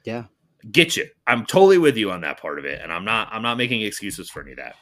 Yeah. 0.05 0.25
Get 0.71 0.97
you. 0.97 1.09
I'm 1.27 1.45
totally 1.45 1.79
with 1.79 1.97
you 1.97 2.11
on 2.11 2.23
that 2.23 2.41
part 2.41 2.59
of 2.59 2.65
it 2.65 2.81
and 2.83 2.93
I'm 2.93 3.05
not 3.05 3.29
I'm 3.33 3.43
not 3.43 3.57
making 3.59 3.83
excuses 3.83 4.31
for 4.31 4.43
any 4.43 4.53
of 4.53 4.59
that. 4.59 4.77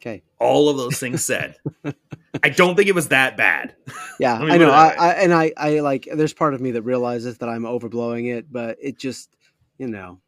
Okay. 0.00 0.22
All 0.38 0.68
of 0.68 0.76
those 0.76 0.98
things 0.98 1.24
said. 1.24 1.56
I 2.42 2.50
don't 2.50 2.76
think 2.76 2.88
it 2.88 2.94
was 2.94 3.08
that 3.08 3.36
bad. 3.38 3.74
Yeah, 4.20 4.34
I 4.40 4.58
know. 4.58 4.70
I, 4.70 4.88
I 4.88 5.12
and 5.12 5.32
I, 5.32 5.52
I 5.56 5.80
like. 5.80 6.06
There's 6.12 6.34
part 6.34 6.52
of 6.52 6.60
me 6.60 6.72
that 6.72 6.82
realizes 6.82 7.38
that 7.38 7.48
I'm 7.48 7.62
overblowing 7.62 8.30
it, 8.36 8.52
but 8.52 8.76
it 8.82 8.98
just, 8.98 9.34
you 9.78 9.86
know, 9.86 10.20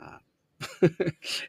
uh, 0.00 0.18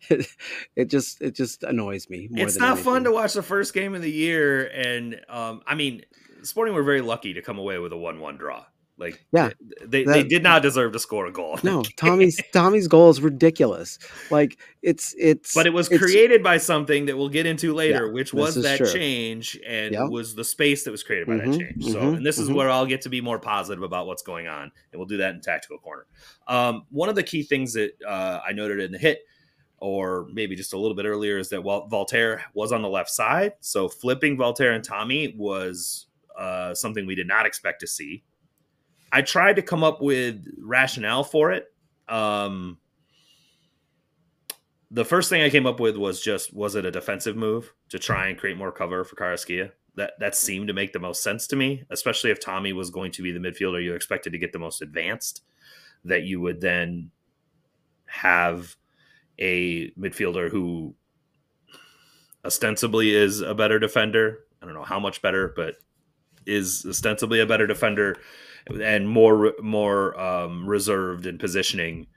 it, 0.10 0.28
it 0.76 0.86
just 0.90 1.22
it 1.22 1.36
just 1.36 1.64
annoys 1.64 2.10
me. 2.10 2.28
More 2.32 2.46
it's 2.46 2.58
not 2.58 2.80
fun 2.80 3.06
to 3.06 3.12
watch 3.12 3.34
the 3.34 3.44
first 3.44 3.74
game 3.74 3.96
of 3.96 4.02
the 4.02 4.12
year 4.12 4.66
and 4.68 5.22
um 5.30 5.62
I 5.66 5.76
mean 5.76 6.02
Sporting 6.44 6.74
were 6.74 6.84
very 6.84 7.02
lucky 7.02 7.34
to 7.34 7.42
come 7.42 7.58
away 7.58 7.78
with 7.80 7.94
a 7.94 7.96
1-1 7.96 8.38
draw. 8.38 8.66
Like 8.96 9.26
Yeah. 9.34 9.50
they, 9.84 10.04
they 10.04 10.24
did 10.24 10.44
not 10.44 10.62
deserve 10.62 10.94
to 10.94 11.00
score 11.00 11.26
a 11.26 11.32
goal. 11.32 11.58
No, 11.64 11.82
Thommy's 11.98 12.40
Thommy's 12.54 12.88
goal 12.88 13.10
is 13.10 13.22
ridiculous. 13.22 13.98
Like 14.30 14.60
it's 14.84 15.16
it's. 15.18 15.56
But 15.56 15.66
it 15.66 15.72
was 15.74 15.90
created 15.90 16.44
by 16.44 16.58
something 16.58 17.08
that 17.08 17.18
we'll 17.18 17.28
get 17.30 17.48
into 17.48 17.74
later, 17.74 18.06
Yeah, 18.06 18.12
which 18.12 18.36
was 18.36 18.54
that 18.62 18.78
true. 18.78 18.86
change 18.94 19.60
and 19.66 19.94
Yeah. 19.96 20.04
was 20.08 20.36
the 20.36 20.44
space 20.44 20.84
that 20.84 20.92
was 20.92 21.02
created 21.02 21.28
by 21.28 21.34
Mhm, 21.38 21.52
that 21.54 21.60
change. 21.60 21.86
So, 21.86 22.00
mhm, 22.02 22.18
and 22.18 22.26
this 22.26 22.38
is 22.38 22.50
mhm. 22.50 22.56
where 22.56 22.70
I'll 22.70 22.86
get 22.86 23.02
to 23.02 23.10
be 23.10 23.20
more 23.20 23.40
positive 23.40 23.82
about 23.84 24.06
what's 24.06 24.22
going 24.22 24.46
on, 24.48 24.64
and 24.92 25.00
we'll 25.00 25.08
do 25.08 25.18
that 25.18 25.34
in 25.34 25.42
tactical 25.42 25.80
corner. 25.80 26.06
Um, 26.48 26.84
one 26.92 27.10
of 27.10 27.16
the 27.16 27.24
key 27.24 27.42
things 27.42 27.74
that 27.74 27.94
uh, 28.08 28.42
I 28.48 28.52
noted 28.54 28.80
in 28.80 28.92
the 28.92 29.00
hit, 29.00 29.22
or 29.80 30.28
maybe 30.32 30.56
just 30.56 30.72
a 30.74 30.78
little 30.78 30.96
bit 30.96 31.06
earlier, 31.06 31.40
is 31.40 31.50
that 31.50 31.64
Wal- 31.64 31.88
Walter 31.92 32.44
was 32.54 32.72
on 32.72 32.84
the 32.84 32.90
left 32.90 33.10
side. 33.10 33.54
So 33.60 33.90
flipping 33.90 34.38
Walter 34.38 34.70
and 34.72 34.88
Thommy 34.88 35.36
was 35.36 36.06
uh, 36.38 36.74
something 36.74 37.06
we 37.06 37.16
did 37.16 37.28
not 37.28 37.46
expect 37.46 37.82
to 37.82 37.88
see. 37.88 38.24
I 39.12 39.22
tried 39.22 39.58
to 39.58 39.62
come 39.62 39.84
up 39.84 40.02
with 40.02 40.46
rationale 40.60 41.24
for 41.24 41.52
it. 41.52 41.72
Um, 42.10 42.78
the 44.90 45.06
first 45.06 45.30
thing 45.30 45.42
I 45.42 45.50
came 45.50 45.66
up 45.66 45.80
with 45.80 45.98
was 45.98 46.22
just 46.22 46.54
was 46.54 46.76
it 46.76 46.86
a 46.86 46.92
defensive 46.92 47.36
move 47.36 47.74
to 47.90 48.00
try 48.00 48.28
and 48.28 48.38
create 48.38 48.58
more 48.58 48.72
cover 48.72 49.04
for 49.04 49.16
Carrasquilla? 49.16 49.72
That 49.96 50.14
that 50.20 50.36
seemed 50.36 50.68
to 50.68 50.74
make 50.74 50.94
the 50.94 51.00
most 51.00 51.22
sense 51.22 51.48
to 51.48 51.56
me, 51.56 51.84
especially 51.90 52.32
if 52.32 52.40
Thommy 52.40 52.74
was 52.74 52.90
going 52.90 53.12
to 53.14 53.24
be 53.24 53.32
the 53.32 53.40
midfielder 53.40 53.84
you 53.84 53.94
expected 53.94 54.32
to 54.34 54.40
get 54.40 54.54
the 54.54 54.60
most 54.60 54.82
advanced. 54.82 55.42
That 56.06 56.24
you 56.24 56.42
would 56.42 56.62
then 56.62 57.12
have 58.06 58.76
a 59.40 59.90
midfielder 59.92 60.50
who 60.50 60.96
ostensibly 62.46 63.16
is 63.16 63.42
a 63.42 63.56
better 63.56 63.80
defender. 63.80 64.40
I 64.62 64.66
don't 64.66 64.76
know 64.76 64.84
how 64.84 65.00
much 65.00 65.22
better, 65.22 65.54
but 65.56 65.76
is 66.46 66.86
ostensibly 66.88 67.40
a 67.40 67.46
better 67.46 67.68
defender 67.68 68.18
and 68.82 69.08
more 69.08 69.54
more 69.62 70.20
um, 70.20 70.68
reserved 70.68 71.26
in 71.26 71.38
positioning 71.38 72.08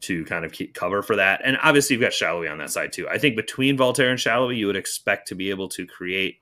to 0.00 0.24
kind 0.24 0.44
of 0.44 0.50
keep 0.52 0.74
cover 0.74 1.02
for 1.02 1.14
that. 1.16 1.40
And 1.44 1.56
obviously, 1.62 1.94
you've 1.94 2.02
got 2.02 2.12
Sallói 2.12 2.50
on 2.50 2.58
that 2.58 2.70
side 2.70 2.92
too. 2.92 3.08
I 3.08 3.18
think 3.18 3.36
between 3.36 3.76
Walter 3.76 4.08
and 4.08 4.18
Sallói, 4.18 4.56
you 4.56 4.66
would 4.66 4.76
expect 4.76 5.28
to 5.28 5.34
be 5.34 5.50
able 5.50 5.68
to 5.70 5.86
create 5.86 6.36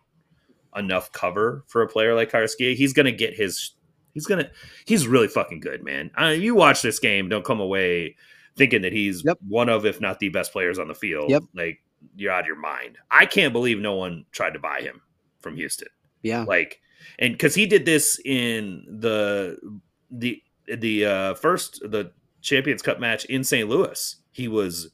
enough 0.77 1.13
cover 1.13 1.65
for 1.67 1.83
a 1.83 1.89
player 1.89 2.15
like 2.15 2.31
Karski. 2.31 2.75
He's 2.75 2.93
going 2.93 3.07
to 3.07 3.13
get 3.13 3.35
his. 3.35 3.73
He's 4.15 4.27
gonna. 4.27 4.51
He's 4.87 5.07
really 5.07 5.29
fucking 5.29 5.61
good, 5.61 5.85
man. 5.85 6.11
I 6.17 6.33
you 6.33 6.55
watch 6.55 6.83
this 6.83 6.99
game, 6.99 7.29
don't 7.29 7.45
come 7.45 7.61
away 7.61 8.17
thinking 8.57 8.83
that 8.83 8.93
he's 8.93 9.23
Yep. 9.25 9.39
one 9.47 9.69
of, 9.69 9.87
if 9.87 10.01
not 10.01 10.19
the 10.19 10.31
best 10.31 10.53
players 10.53 10.79
on 10.79 10.89
the 10.89 10.95
field. 10.95 11.31
Yep. 11.31 11.45
Like 11.55 11.79
you're 12.17 12.33
out 12.33 12.41
of 12.41 12.47
your 12.47 12.59
mind. 12.59 12.99
I 13.11 13.27
can't 13.27 13.53
believe 13.53 13.79
no 13.79 13.95
one 13.95 14.25
tried 14.33 14.55
to 14.55 14.59
buy 14.59 14.81
him 14.81 15.01
from 15.41 15.57
Houston 15.57 15.89
yeah. 16.23 16.45
like 16.45 16.81
and 17.19 17.35
because 17.35 17.55
he 17.55 17.67
did 17.67 17.85
this 17.85 18.21
in 18.25 18.85
the 18.89 19.59
the 20.11 20.43
the 20.79 21.05
uh 21.05 21.35
first 21.35 21.81
the 21.91 22.13
champions 22.43 22.83
cup 22.83 22.99
match 23.01 23.25
in 23.27 23.45
st 23.45 23.69
louis. 23.69 24.17
He 24.33 24.49
was 24.49 24.91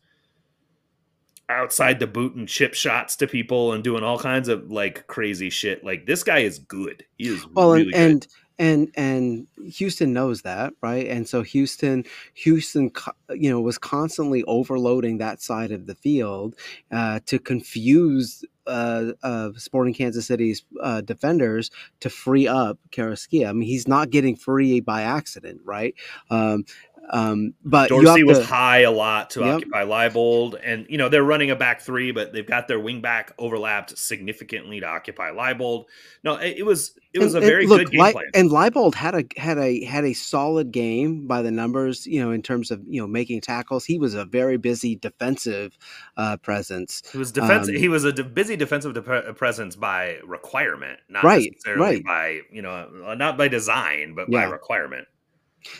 outside 1.48 2.00
the 2.00 2.06
boot 2.06 2.34
and 2.34 2.48
chip 2.48 2.74
shots 2.74 3.16
to 3.16 3.26
people 3.26 3.72
and 3.72 3.84
doing 3.84 4.02
all 4.02 4.18
kinds 4.18 4.48
of 4.48 4.70
like 4.70 5.06
crazy 5.06 5.50
shit. 5.50 5.84
Like 5.84 6.06
this 6.06 6.22
guy 6.24 6.38
is 6.40 6.58
good. 6.58 7.04
He 7.16 7.28
is 7.28 7.46
Well, 7.54 7.72
really 7.72 7.92
and, 7.94 8.22
good. 8.22 8.28
and 8.28 8.28
and 8.58 8.90
and 8.96 9.46
Houston 9.74 10.12
knows 10.12 10.42
that, 10.42 10.72
right? 10.82 11.06
And 11.06 11.28
so 11.28 11.42
Houston, 11.42 12.04
Houston, 12.34 12.90
you 13.30 13.50
know, 13.50 13.60
was 13.60 13.78
constantly 13.78 14.42
overloading 14.44 15.18
that 15.18 15.42
side 15.42 15.72
of 15.72 15.86
the 15.86 15.94
field 15.94 16.56
uh, 16.90 17.20
to 17.26 17.38
confuse 17.38 18.44
uh, 18.66 19.12
uh, 19.22 19.50
Sporting 19.56 19.94
Kansas 19.94 20.26
City's 20.26 20.64
uh, 20.80 21.00
defenders 21.00 21.70
to 22.00 22.10
free 22.10 22.48
up 22.48 22.78
Carrasquilla. 22.90 23.48
I 23.48 23.52
mean, 23.52 23.68
he's 23.68 23.88
not 23.88 24.10
getting 24.10 24.36
free 24.36 24.80
by 24.80 25.02
accident, 25.02 25.60
right? 25.64 25.94
Um, 26.30 26.64
um, 27.10 27.54
but 27.64 27.90
you 27.90 28.02
Dorsey 28.02 28.20
have 28.20 28.28
was 28.28 28.38
to- 28.40 28.44
high 28.44 28.80
a 28.80 28.90
lot 28.90 29.30
to 29.30 29.40
Yep. 29.40 29.54
occupy 29.56 29.84
Leibold, 29.84 30.58
and 30.62 30.86
you 30.88 30.98
know 30.98 31.08
they're 31.08 31.22
running 31.22 31.50
a 31.50 31.56
back 31.56 31.80
three, 31.80 32.10
but 32.10 32.32
they've 32.32 32.46
got 32.46 32.68
their 32.68 32.80
wing 32.80 33.00
back 33.00 33.32
overlapped 33.38 33.96
significantly 33.96 34.80
to 34.80 34.86
occupy 34.86 35.30
Leibold. 35.30 35.84
No, 36.24 36.34
it, 36.36 36.58
it 36.58 36.62
was 36.66 36.98
it 37.12 37.18
was 37.20 37.34
and- 37.34 37.42
a 37.42 37.46
and 37.46 37.50
very 37.52 37.66
look, 37.66 37.78
good 37.80 37.90
game 37.92 38.00
Lei- 38.00 38.12
plan. 38.12 38.24
And 38.34 38.50
Leibold 38.50 38.94
had 38.94 39.14
a 39.14 39.24
had 39.36 39.58
a 39.58 39.84
had 39.84 40.04
a 40.04 40.12
solid 40.12 40.70
game 40.72 41.26
by 41.26 41.42
the 41.42 41.50
numbers, 41.50 42.06
you 42.06 42.20
know, 42.22 42.30
in 42.32 42.42
terms 42.42 42.70
of 42.70 42.82
you 42.88 43.00
know 43.00 43.06
making 43.06 43.40
tackles. 43.40 43.84
He 43.84 43.98
was 43.98 44.14
a 44.14 44.24
very 44.24 44.56
busy 44.56 44.96
defensive 44.96 45.76
uh, 46.16 46.36
presence. 46.38 47.02
He 47.12 47.18
was 47.18 47.32
defense. 47.32 47.68
Um, 47.68 47.74
he 47.76 47.88
was 47.88 48.04
a 48.04 48.12
de- 48.12 48.24
busy 48.24 48.56
defensive 48.56 48.94
de- 48.94 49.32
presence 49.34 49.76
by 49.76 50.18
requirement, 50.24 50.98
not 51.08 51.24
Right, 51.24 51.50
necessarily 51.52 51.96
right. 51.96 52.04
by 52.04 52.40
you 52.52 52.62
know, 52.62 52.88
uh, 53.06 53.14
not 53.14 53.38
by 53.38 53.48
design, 53.48 54.14
but 54.14 54.30
by 54.30 54.44
requirement. 54.44 55.06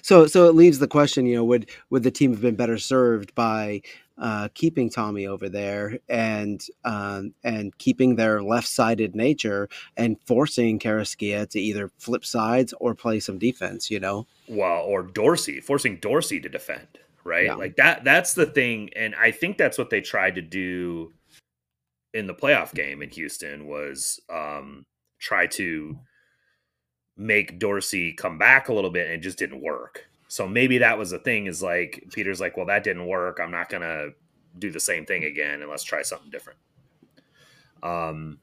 So 0.03 0.27
so 0.27 0.49
it 0.49 0.55
leaves 0.55 0.79
the 0.79 0.89
question, 0.89 1.27
you 1.27 1.37
know, 1.37 1.45
would 1.45 1.71
would 1.91 2.03
the 2.03 2.11
team 2.11 2.33
have 2.33 2.41
been 2.41 2.57
better 2.57 2.79
served 2.79 3.35
by 3.35 3.83
uh, 4.19 4.49
keeping 4.55 4.89
Thommy 4.91 5.29
over 5.29 5.49
there 5.49 5.99
and 6.09 6.65
um, 6.85 7.35
and 7.45 7.77
keeping 7.79 8.17
their 8.17 8.43
left-sided 8.43 9.15
nature 9.15 9.69
and 9.97 10.17
forcing 10.27 10.79
Carrasquilla 10.79 11.49
to 11.51 11.61
either 11.61 11.91
flip 11.99 12.25
sides 12.25 12.73
or 12.81 12.95
play 12.95 13.21
some 13.21 13.39
defense. 13.39 13.91
You 13.91 14.01
know, 14.01 14.27
well, 14.49 14.83
or 14.83 15.03
Dorsey 15.03 15.61
forcing 15.61 15.97
Dorsey 15.97 16.41
to 16.41 16.49
defend, 16.49 16.99
right? 17.25 17.47
Yeah. 17.47 17.55
Like 17.55 17.77
that. 17.77 18.05
That's 18.05 18.35
the 18.35 18.47
thing, 18.47 18.91
and 18.97 19.15
I 19.15 19.31
think 19.31 19.59
that's 19.59 19.79
what 19.79 19.91
they 19.91 20.01
tried 20.01 20.35
to 20.37 20.43
do 20.43 21.13
in 22.15 22.27
the 22.27 22.35
playoff 22.35 22.73
game 22.75 23.03
in 23.03 23.11
Houston 23.11 23.67
was 23.67 24.21
um, 24.31 24.87
try 25.21 25.47
to 25.47 25.99
make 27.17 27.59
Dorsey 27.59 28.13
come 28.13 28.39
back 28.39 28.69
a 28.69 28.73
little 28.73 28.91
bit, 28.91 29.07
and 29.07 29.15
it 29.15 29.21
just 29.21 29.39
didn't 29.39 29.63
work. 29.63 30.07
So 30.29 30.47
maybe 30.49 30.79
that 30.79 30.99
was 30.99 31.11
the 31.11 31.19
thing 31.19 31.47
is 31.47 31.63
like 31.63 32.05
Peter's 32.13 32.41
like, 32.41 32.57
well, 32.57 32.67
that 32.67 32.85
didn't 32.85 33.07
work. 33.07 33.39
I'm 33.41 33.51
not 33.51 33.69
gonna 33.69 34.09
do 34.59 34.71
the 34.71 34.81
same 34.81 35.05
thing 35.05 35.25
again 35.25 35.61
and 35.61 35.71
let's 35.71 35.85
try 35.85 36.03
something 36.03 36.31
different. 36.31 36.59
Um 37.83 38.39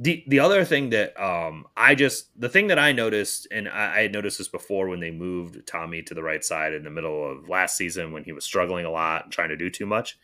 the 0.00 0.24
the 0.26 0.40
other 0.40 0.64
thing 0.64 0.90
that 0.90 1.18
um 1.22 1.66
I 1.76 1.94
just 1.94 2.28
the 2.38 2.48
thing 2.48 2.66
that 2.68 2.78
I 2.78 2.92
noticed 2.92 3.46
and 3.50 3.68
I, 3.68 3.96
I 3.96 4.02
had 4.02 4.12
noticed 4.12 4.38
this 4.38 4.48
before 4.48 4.88
when 4.88 5.00
they 5.00 5.10
moved 5.10 5.66
Thommy 5.66 6.04
to 6.06 6.14
the 6.14 6.22
right 6.22 6.44
side 6.44 6.72
in 6.72 6.84
the 6.84 6.90
middle 6.90 7.30
of 7.30 7.48
last 7.48 7.76
season 7.76 8.12
when 8.12 8.24
he 8.24 8.32
was 8.32 8.44
struggling 8.44 8.84
a 8.84 8.90
lot 8.90 9.24
and 9.24 9.32
trying 9.32 9.50
to 9.50 9.56
do 9.56 9.70
too 9.70 9.86
much 9.86 10.18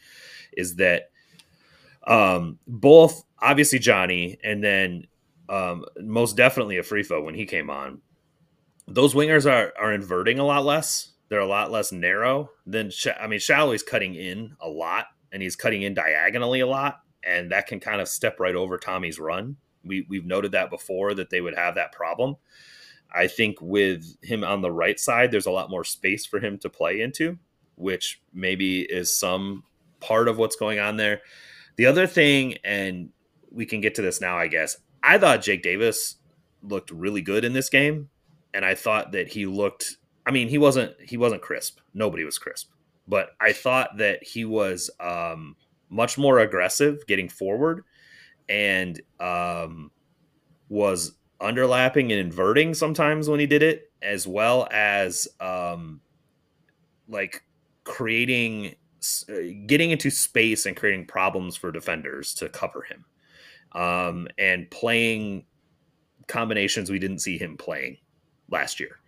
is 0.53 0.77
that 0.77 1.11
um 2.07 2.59
both 2.67 3.25
obviously 3.39 3.79
Johnny 3.79 4.39
and 4.43 4.63
then 4.63 5.07
um 5.51 5.85
most 6.01 6.37
definitely 6.37 6.79
a 6.79 6.83
free 6.83 7.03
Afrifa 7.03 7.23
when 7.23 7.35
he 7.35 7.45
came 7.45 7.69
on 7.69 8.01
those 8.91 9.15
wingers 9.15 9.51
are 9.51 9.73
are 9.79 9.93
inverting 9.93 10.39
a 10.39 10.45
lot 10.45 10.65
less. 10.65 11.13
They're 11.29 11.39
a 11.39 11.47
lot 11.47 11.71
less 11.71 11.93
narrow 11.93 12.51
than 12.67 12.91
I 13.21 13.29
mean 13.29 13.39
Sallói's 13.39 13.85
cutting 13.85 14.17
in 14.17 14.57
a 14.61 14.69
lot 14.69 15.07
and 15.33 15.43
he's 15.43 15.57
cutting 15.57 15.83
in 15.83 15.95
diagonally 15.95 16.61
a 16.61 16.67
lot 16.67 17.01
and 17.25 17.53
that 17.53 17.69
can 17.69 17.79
kind 17.79 18.01
of 18.01 18.09
step 18.09 18.41
right 18.41 18.57
over 18.57 18.79
Thommy's 18.79 19.21
run. 19.21 19.57
We 19.85 20.07
we've 20.09 20.27
noted 20.27 20.53
that 20.53 20.71
before 20.71 21.15
that 21.15 21.31
they 21.31 21.41
would 21.41 21.55
have 21.55 21.77
that 21.77 21.93
problem. 21.93 22.37
I 23.15 23.29
think 23.29 23.59
with 23.61 24.05
him 24.23 24.45
on 24.45 24.61
the 24.61 24.73
right 24.73 24.99
side 24.99 25.31
there's 25.31 25.47
a 25.47 25.53
lot 25.53 25.71
more 25.71 25.85
space 25.85 26.27
for 26.27 26.41
him 26.41 26.59
to 26.59 26.69
play 26.69 27.01
into, 27.01 27.39
which 27.77 28.21
maybe 28.35 28.81
is 28.81 29.17
some 29.17 29.63
part 30.01 30.27
of 30.27 30.37
what's 30.37 30.57
going 30.57 30.81
on 30.81 30.97
there. 30.97 31.21
The 31.77 31.87
other 31.87 32.09
thing 32.09 32.57
and 32.65 33.11
we 33.53 33.67
can 33.67 33.81
get 33.81 33.95
to 33.95 34.03
this 34.03 34.21
now 34.21 34.37
I 34.37 34.49
guess. 34.49 34.79
I 35.03 35.19
thought 35.19 35.43
Jake 35.43 35.63
Davis 35.63 36.17
looked 36.63 36.91
really 36.91 37.23
good 37.23 37.45
in 37.45 37.53
this 37.53 37.71
game 37.71 38.11
and 38.55 38.65
I 38.65 38.75
thought 38.75 39.13
that 39.13 39.29
he 39.33 39.47
looked. 39.47 39.97
I 40.27 40.31
mean, 40.31 40.49
he 40.49 40.59
wasn't 40.59 40.95
he 41.01 41.17
wasn't 41.17 41.43
crisp. 41.43 41.81
Nobody 41.95 42.25
was 42.25 42.39
crisp, 42.39 42.71
but 43.09 43.31
I 43.41 43.53
thought 43.53 43.99
that 43.99 44.23
he 44.23 44.45
was 44.45 44.91
um, 45.01 45.57
much 45.89 46.19
more 46.19 46.39
aggressive 46.39 47.07
getting 47.07 47.29
forward, 47.29 47.85
and 48.49 49.01
um, 49.19 49.91
was 50.69 51.13
underlapping 51.41 52.03
and 52.03 52.13
inverting 52.13 52.75
sometimes 52.75 53.29
when 53.29 53.41
he 53.41 53.47
did 53.47 53.63
it, 53.63 53.91
as 54.03 54.27
well 54.27 54.69
as 54.71 55.27
um, 55.41 56.01
like 57.09 57.43
creating 57.85 58.75
uh, 59.29 59.35
getting 59.67 59.91
into 59.91 60.11
space 60.11 60.67
and 60.67 60.77
creating 60.77 61.07
problems 61.07 61.57
for 61.57 61.73
defenders 61.73 62.35
to 62.35 62.49
cover 62.49 62.83
him 62.83 63.05
um, 63.73 64.29
and 64.39 64.71
playing 64.71 65.45
combinations 66.27 66.91
we 66.91 66.99
didn't 66.99 67.19
see 67.19 67.37
him 67.37 67.57
playing 67.57 67.99
last 68.51 68.81
year. 68.81 69.01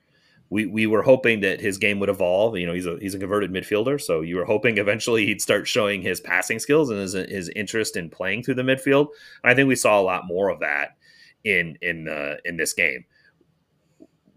We, 0.51 0.66
we 0.66 0.87
were 0.87 1.03
hoping 1.03 1.40
that 1.40 1.62
his 1.62 1.79
game 1.79 1.98
would 2.01 2.11
evolve. 2.11 2.59
You 2.59 2.66
know, 2.66 2.75
he's 2.75 2.85
a 2.85 2.98
he's 3.01 3.14
a 3.14 3.18
converted 3.18 3.51
midfielder, 3.51 3.98
so 3.98 4.20
you 4.20 4.37
were 4.37 4.44
hoping 4.44 4.77
eventually 4.77 5.25
he'd 5.25 5.40
start 5.40 5.66
showing 5.66 6.03
his 6.03 6.20
passing 6.20 6.59
skills 6.59 6.90
and 6.90 6.98
his, 6.98 7.14
his 7.14 7.48
interest 7.57 7.96
in 7.96 8.11
playing 8.11 8.42
through 8.42 8.57
the 8.57 8.62
midfield. 8.62 9.09
And 9.42 9.51
I 9.51 9.55
think 9.55 9.68
we 9.68 9.77
saw 9.77 9.98
a 9.98 10.03
lot 10.03 10.27
more 10.27 10.51
of 10.51 10.61
that 10.61 10.96
in 11.42 11.79
in 11.81 12.07
uh, 12.07 12.37
in 12.44 12.59
this 12.59 12.75
game. 12.75 13.07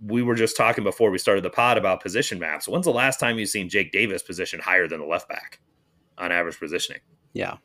We 0.05 0.21
were 0.21 0.35
just 0.35 0.55
talking 0.55 0.85
before 0.85 1.11
we 1.11 1.17
started 1.17 1.43
the 1.43 1.49
pod 1.49 1.77
about 1.77 2.01
position 2.01 2.39
maps. 2.39 2.67
When's 2.67 2.85
the 2.85 2.91
last 2.91 3.19
time 3.19 3.37
you've 3.37 3.49
seen 3.49 3.67
Jake 3.67 3.91
Davis 3.91 4.23
position 4.23 4.61
higher 4.61 4.87
than 4.87 5.01
the 5.01 5.05
left 5.05 5.27
back 5.27 5.59
on 6.17 6.31
average 6.31 6.59
positioning? 6.59 7.01
Yeah, 7.33 7.57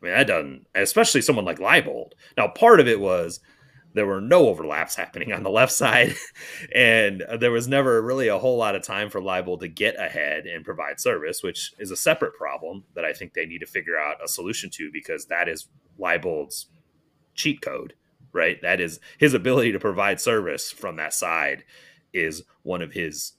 I 0.00 0.04
mean 0.04 0.14
that 0.14 0.26
doesn't, 0.26 0.66
especially 0.74 1.20
someone 1.20 1.44
like 1.44 1.58
Leibold. 1.58 2.12
Now, 2.36 2.48
part 2.48 2.80
of 2.80 2.88
it 2.88 3.00
was 3.00 3.40
there 3.92 4.06
were 4.06 4.20
no 4.20 4.48
overlaps 4.48 4.94
happening 4.96 5.32
on 5.32 5.42
the 5.42 5.50
left 5.50 5.72
side, 5.72 6.14
and 6.74 7.24
there 7.38 7.50
was 7.50 7.68
never 7.68 8.00
really 8.00 8.28
a 8.28 8.38
whole 8.38 8.56
lot 8.56 8.74
of 8.74 8.82
time 8.82 9.10
for 9.10 9.20
Leibold 9.20 9.60
to 9.60 9.68
get 9.68 10.00
ahead 10.00 10.46
and 10.46 10.64
provide 10.64 11.00
service, 11.00 11.42
which 11.42 11.72
is 11.78 11.90
a 11.90 11.96
separate 11.96 12.34
problem 12.34 12.84
that 12.94 13.04
I 13.04 13.12
think 13.12 13.34
they 13.34 13.46
need 13.46 13.60
to 13.60 13.66
figure 13.66 13.98
out 13.98 14.24
a 14.24 14.28
solution 14.28 14.70
to 14.70 14.90
because 14.92 15.26
that 15.26 15.48
is 15.48 15.68
Leibold's 15.98 16.66
cheat 17.34 17.60
code, 17.60 17.94
right? 18.32 18.60
That 18.62 18.80
is 18.80 19.00
his 19.18 19.34
ability 19.34 19.72
to 19.72 19.78
provide 19.78 20.20
service 20.20 20.70
from 20.70 20.96
that 20.96 21.12
side 21.14 21.64
is 22.12 22.42
one 22.62 22.82
of 22.82 22.92
his 22.92 23.32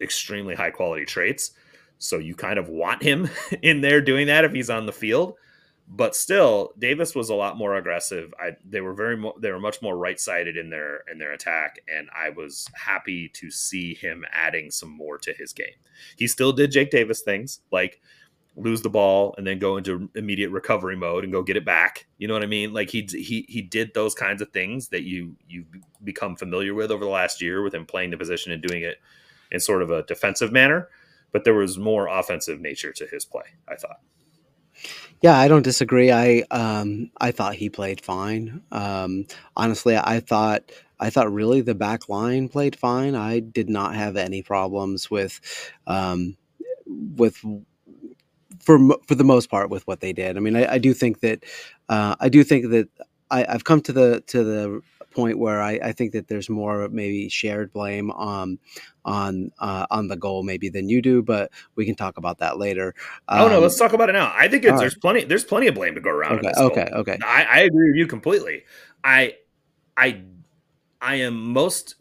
extremely 0.00 0.54
high 0.54 0.70
quality 0.70 1.04
traits. 1.04 1.52
So 1.98 2.18
you 2.18 2.34
kind 2.34 2.58
of 2.58 2.68
want 2.68 3.02
him 3.02 3.28
in 3.62 3.80
there 3.80 4.00
doing 4.00 4.26
that 4.28 4.44
if 4.44 4.52
he's 4.52 4.70
on 4.70 4.86
the 4.86 4.92
field 4.92 5.34
but 5.90 6.14
still 6.14 6.74
Davis 6.78 7.14
was 7.14 7.30
a 7.30 7.34
lot 7.34 7.56
more 7.56 7.76
aggressive. 7.76 8.34
I 8.38 8.56
they 8.64 8.80
were 8.80 8.92
very 8.92 9.16
mo- 9.16 9.36
they 9.40 9.50
were 9.50 9.60
much 9.60 9.80
more 9.80 9.96
right 9.96 10.20
sided 10.20 10.56
in 10.56 10.68
their 10.70 11.02
in 11.10 11.18
their 11.18 11.32
attack, 11.32 11.78
and 11.88 12.08
I 12.14 12.30
was 12.30 12.66
happy 12.74 13.28
to 13.30 13.50
see 13.50 13.94
him 13.94 14.24
adding 14.30 14.70
some 14.70 14.90
more 14.90 15.16
to 15.18 15.32
his 15.32 15.52
game. 15.52 15.66
He 16.16 16.26
still 16.26 16.52
did 16.52 16.72
Jake 16.72 16.90
Davis 16.90 17.22
things 17.22 17.60
like 17.72 18.00
lose 18.54 18.82
the 18.82 18.90
ball 18.90 19.34
and 19.38 19.46
then 19.46 19.58
go 19.58 19.76
into 19.76 20.10
immediate 20.14 20.50
recovery 20.50 20.96
mode 20.96 21.24
and 21.24 21.32
go 21.32 21.42
get 21.42 21.56
it 21.56 21.64
back. 21.64 22.06
You 22.18 22.28
know 22.28 22.34
what 22.34 22.42
I 22.42 22.46
mean? 22.46 22.74
Like 22.74 22.90
he 22.90 23.08
he 23.10 23.46
he 23.48 23.62
did 23.62 23.94
those 23.94 24.14
kinds 24.14 24.42
of 24.42 24.50
things 24.50 24.88
that 24.88 25.04
you 25.04 25.36
you 25.48 25.64
become 26.04 26.36
familiar 26.36 26.74
with 26.74 26.90
over 26.90 27.04
the 27.04 27.10
last 27.10 27.40
year 27.40 27.62
with 27.62 27.74
him 27.74 27.86
playing 27.86 28.10
the 28.10 28.18
position 28.18 28.52
and 28.52 28.62
doing 28.62 28.82
it 28.82 28.98
in 29.50 29.60
sort 29.60 29.82
of 29.82 29.90
a 29.90 30.02
defensive 30.02 30.52
manner. 30.52 30.88
But 31.32 31.44
there 31.44 31.54
was 31.54 31.78
more 31.78 32.08
offensive 32.08 32.60
nature 32.60 32.92
to 32.92 33.06
his 33.06 33.24
play. 33.24 33.44
I 33.66 33.76
thought. 33.76 34.00
Yeah, 35.22 35.36
I 35.38 35.48
don't 35.48 35.62
disagree. 35.62 36.12
I 36.12 36.44
um, 36.50 37.10
I 37.20 37.32
thought 37.32 37.54
he 37.56 37.70
played 37.70 38.00
fine. 38.00 38.62
Um, 38.72 39.26
honestly, 39.56 39.96
I 39.96 40.20
thought 40.20 40.70
I 41.00 41.10
thought 41.10 41.32
really 41.32 41.60
the 41.60 41.74
back 41.74 42.08
line 42.08 42.48
played 42.48 42.76
fine. 42.76 43.14
I 43.16 43.40
did 43.40 43.68
not 43.68 43.94
have 43.96 44.16
any 44.16 44.42
problems 44.42 45.10
with 45.10 45.40
um, 45.86 46.36
with 46.86 47.44
for 48.60 48.78
for 49.06 49.14
the 49.14 49.24
most 49.24 49.50
part 49.50 49.70
with 49.70 49.86
what 49.86 50.00
they 50.00 50.12
did. 50.12 50.36
I 50.36 50.40
mean, 50.40 50.56
I, 50.56 50.74
I 50.74 50.78
do 50.78 50.94
think 50.94 51.20
that 51.20 51.44
uh, 51.88 52.16
I 52.20 52.28
do 52.28 52.44
think 52.44 52.70
that 52.70 52.88
I, 53.30 53.46
I've 53.48 53.64
come 53.64 53.80
to 53.82 53.92
the 53.92 54.22
to 54.28 54.44
the 54.44 54.80
point 55.18 55.36
where 55.36 55.60
I, 55.60 55.80
I 55.82 55.92
think 55.92 56.12
that 56.12 56.28
there's 56.28 56.48
more 56.48 56.88
maybe 56.88 57.28
shared 57.28 57.72
blame 57.72 58.12
on 58.12 58.60
on 59.04 59.50
uh, 59.58 59.86
on 59.90 60.06
the 60.06 60.16
goal 60.16 60.44
maybe 60.44 60.68
than 60.68 60.88
you 60.88 61.02
do, 61.02 61.22
but 61.22 61.50
we 61.74 61.84
can 61.84 61.96
talk 61.96 62.18
about 62.18 62.38
that 62.38 62.56
later. 62.56 62.94
Um, 63.26 63.42
oh 63.42 63.48
no, 63.48 63.58
let's 63.58 63.76
talk 63.76 63.92
about 63.92 64.08
it 64.10 64.12
now. 64.12 64.32
I 64.32 64.46
think 64.46 64.62
there's 64.62 64.80
right. 64.80 65.00
plenty 65.00 65.24
there's 65.24 65.44
plenty 65.44 65.66
of 65.66 65.74
blame 65.74 65.96
to 65.96 66.00
go 66.00 66.10
around. 66.10 66.38
Okay, 66.38 66.52
okay, 66.56 66.88
goal. 66.90 67.00
okay. 67.00 67.18
I, 67.24 67.44
I 67.50 67.58
agree 67.60 67.88
with 67.88 67.96
you 67.96 68.06
completely. 68.06 68.62
I 69.02 69.34
I 69.96 70.22
I 71.00 71.16
am 71.16 71.52
most 71.52 71.96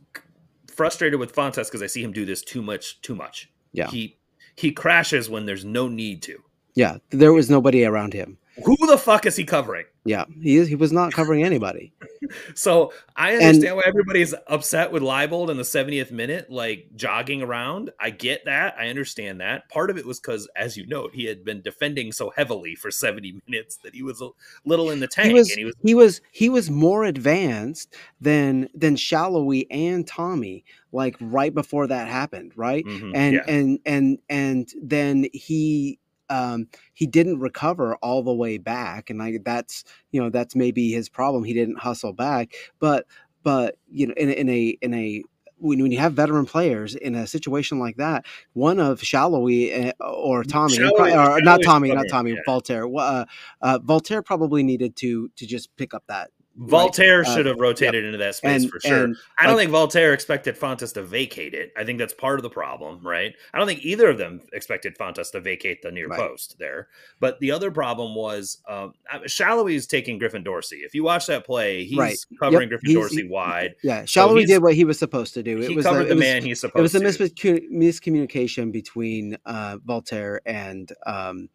frustrated 0.68 1.20
with 1.20 1.34
Fontàs 1.34 1.66
because 1.66 1.82
I 1.82 1.88
see 1.88 2.04
him 2.04 2.12
do 2.12 2.24
this 2.24 2.44
too 2.44 2.62
much 2.62 3.02
too 3.02 3.16
much. 3.16 3.50
Yeah, 3.72 3.88
he 3.88 4.20
he 4.56 4.72
crashes 4.72 5.28
when 5.28 5.48
there's 5.48 5.66
no 5.66 5.88
need 5.88 6.22
to. 6.24 6.44
Yeah, 6.76 6.98
there 7.10 7.34
was 7.34 7.50
nobody 7.50 7.84
around 7.84 8.14
him. 8.14 8.38
Who 8.64 8.76
the 8.88 8.98
fuck 8.98 9.26
is 9.26 9.36
he 9.36 9.44
covering? 9.44 9.86
Yeah, 10.04 10.26
he 10.42 10.66
he 10.66 10.76
was 10.76 10.92
not 10.94 11.12
covering 11.12 11.44
anybody. 11.44 11.92
so 12.56 12.94
I 13.16 13.34
understand 13.34 13.66
and, 13.66 13.76
why 13.76 13.84
everybody's 13.86 14.34
upset 14.48 14.92
with 14.92 15.04
Leibold 15.04 15.50
in 15.50 15.58
the 15.58 15.64
70th 15.64 16.12
minute, 16.12 16.50
like 16.50 16.88
jogging 16.96 17.42
around. 17.42 17.92
I 18.00 18.10
get 18.12 18.46
that. 18.46 18.76
I 18.80 18.88
understand 18.88 19.42
that. 19.42 19.70
Part 19.70 19.90
of 19.90 19.98
it 19.98 20.06
was 20.06 20.20
because, 20.20 20.48
as 20.56 20.78
you 20.78 20.88
note, 20.88 21.12
he 21.14 21.26
had 21.26 21.44
been 21.44 21.62
defending 21.62 22.12
so 22.14 22.32
heavily 22.36 22.74
for 22.74 22.90
70 22.90 23.42
minutes 23.48 23.78
that 23.84 23.94
he 23.94 24.02
was 24.02 24.22
a 24.22 24.30
little 24.66 24.90
in 24.90 25.02
the 25.02 25.08
tank. 25.08 25.28
He 25.28 25.34
was 25.34 25.52
he 25.52 25.66
was 25.66 25.76
he 25.84 25.94
was, 25.94 26.22
he 26.32 26.50
was 26.50 26.70
more 26.70 27.04
advanced 27.04 27.94
than 28.22 28.70
than 28.74 28.96
Sallói 28.96 29.68
and 29.70 30.08
Thommy, 30.08 30.64
like 30.92 31.18
right 31.20 31.54
before 31.54 31.86
that 31.88 32.08
happened, 32.08 32.54
right? 32.56 32.86
Mm-hmm, 32.86 33.12
and 33.14 33.34
yeah. 33.36 33.42
and 33.48 33.80
and 33.86 34.20
and 34.30 34.74
then 34.82 35.28
he 35.34 36.00
um, 36.30 36.68
he 36.94 37.08
didn't 37.08 37.40
recover 37.40 37.96
all 37.98 38.24
the 38.24 38.34
way 38.34 38.58
back, 38.58 39.10
and 39.10 39.22
I, 39.22 39.40
that's 39.44 39.84
you 40.12 40.22
know 40.22 40.30
that's 40.30 40.56
maybe 40.56 40.92
his 40.92 41.10
problem. 41.10 41.44
He 41.44 41.54
didn't 41.54 41.80
hustle 41.80 42.14
back, 42.14 42.54
but 42.80 43.06
but 43.44 43.78
you 43.90 44.08
know 44.08 44.14
in, 44.18 44.30
in 44.30 44.50
a 44.50 44.78
in 44.82 44.94
a 44.94 45.24
when, 45.60 45.82
when 45.82 45.92
you 45.92 46.00
have 46.00 46.14
veteran 46.14 46.46
players 46.46 46.96
in 46.96 47.16
a 47.16 47.26
situation 47.26 47.80
like 47.80 47.98
that, 47.98 48.26
one 48.54 48.80
of 48.80 49.02
Sallói 49.02 49.72
eh, 49.72 49.92
or 50.00 50.44
Thommy, 50.44 50.78
Sallói, 50.78 51.38
or 51.38 51.42
not 51.42 51.62
Thommy, 51.62 51.94
not 51.94 52.06
Thommy, 52.08 52.36
yeah. 52.36 52.42
Walter. 52.46 52.86
Uh, 52.96 53.26
uh, 53.62 53.80
Walter 53.84 54.22
probably 54.22 54.64
needed 54.64 54.96
to 54.98 55.30
to 55.36 55.46
just 55.46 55.76
pick 55.76 55.94
up 55.94 56.04
that 56.08 56.32
Walter 56.60 57.22
Uh, 57.22 57.36
should 57.36 57.46
have 57.46 57.60
rotated 57.60 58.04
into 58.04 58.18
that 58.18 58.34
space 58.34 58.64
and 58.64 58.72
for 58.72 58.80
sure. 58.80 59.04
and 59.04 59.16
I 59.40 59.46
don't 59.46 59.56
like- 59.58 59.66
think 59.66 59.74
Walter 59.74 60.12
expected 60.12 60.58
Fontàs 60.60 60.92
to 60.96 61.04
vacate 61.04 61.54
it. 61.54 61.72
I 61.78 61.84
think 61.84 62.00
that's 62.00 62.14
part 62.16 62.40
of 62.40 62.44
the 62.44 62.50
problem, 62.50 63.06
right? 63.06 63.36
I 63.54 63.58
don't 63.60 63.68
think 63.68 63.86
either 63.86 64.10
of 64.10 64.18
them 64.18 64.42
expected 64.54 64.98
Fontàs 64.98 65.32
to 65.34 65.40
vacate 65.40 65.84
the 65.84 65.92
near 65.92 66.08
Right. 66.08 66.20
post 66.20 66.58
there. 66.58 66.88
But 67.20 67.40
the 67.40 67.52
other 67.52 67.70
problem 67.70 68.16
was 68.16 68.58
um, 68.68 68.94
Sallói's 69.28 69.86
taking 69.86 70.18
Griffin 70.18 70.42
Dorsey. 70.44 70.78
If 70.78 70.96
you 70.96 71.04
watch 71.04 71.28
that 71.28 71.46
play, 71.46 71.84
he's 71.84 71.98
Right. 71.98 72.18
covering 72.40 72.62
Yep. 72.64 72.70
Griffin 72.70 72.90
He's- 72.90 73.00
Dorsey 73.02 73.22
he- 73.24 73.28
wide. 73.30 73.76
yeah, 73.84 74.02
Sallói 74.04 74.38
he's- 74.40 74.50
did 74.50 74.64
what 74.64 74.74
he 74.74 74.84
was 74.84 74.98
supposed 74.98 75.36
to 75.36 75.44
do. 75.44 75.60
It 75.62 75.70
he 75.70 75.76
was 75.76 75.86
covered 75.86 76.02
a, 76.02 76.06
the 76.06 76.12
it 76.12 76.16
was, 76.16 76.22
man 76.24 76.42
he's 76.44 76.64
It 76.64 76.74
was 76.74 76.96
a 76.96 77.00
miscommunication 77.02 78.72
between 78.72 79.38
uh, 79.46 79.78
Walter 79.86 80.42
and 80.46 80.92
um, 81.06 81.50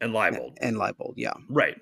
and 0.00 0.12
Leibold. 0.12 0.56
and 0.60 0.76
Leibold. 0.76 1.14
Yeah, 1.16 1.32
Right. 1.48 1.76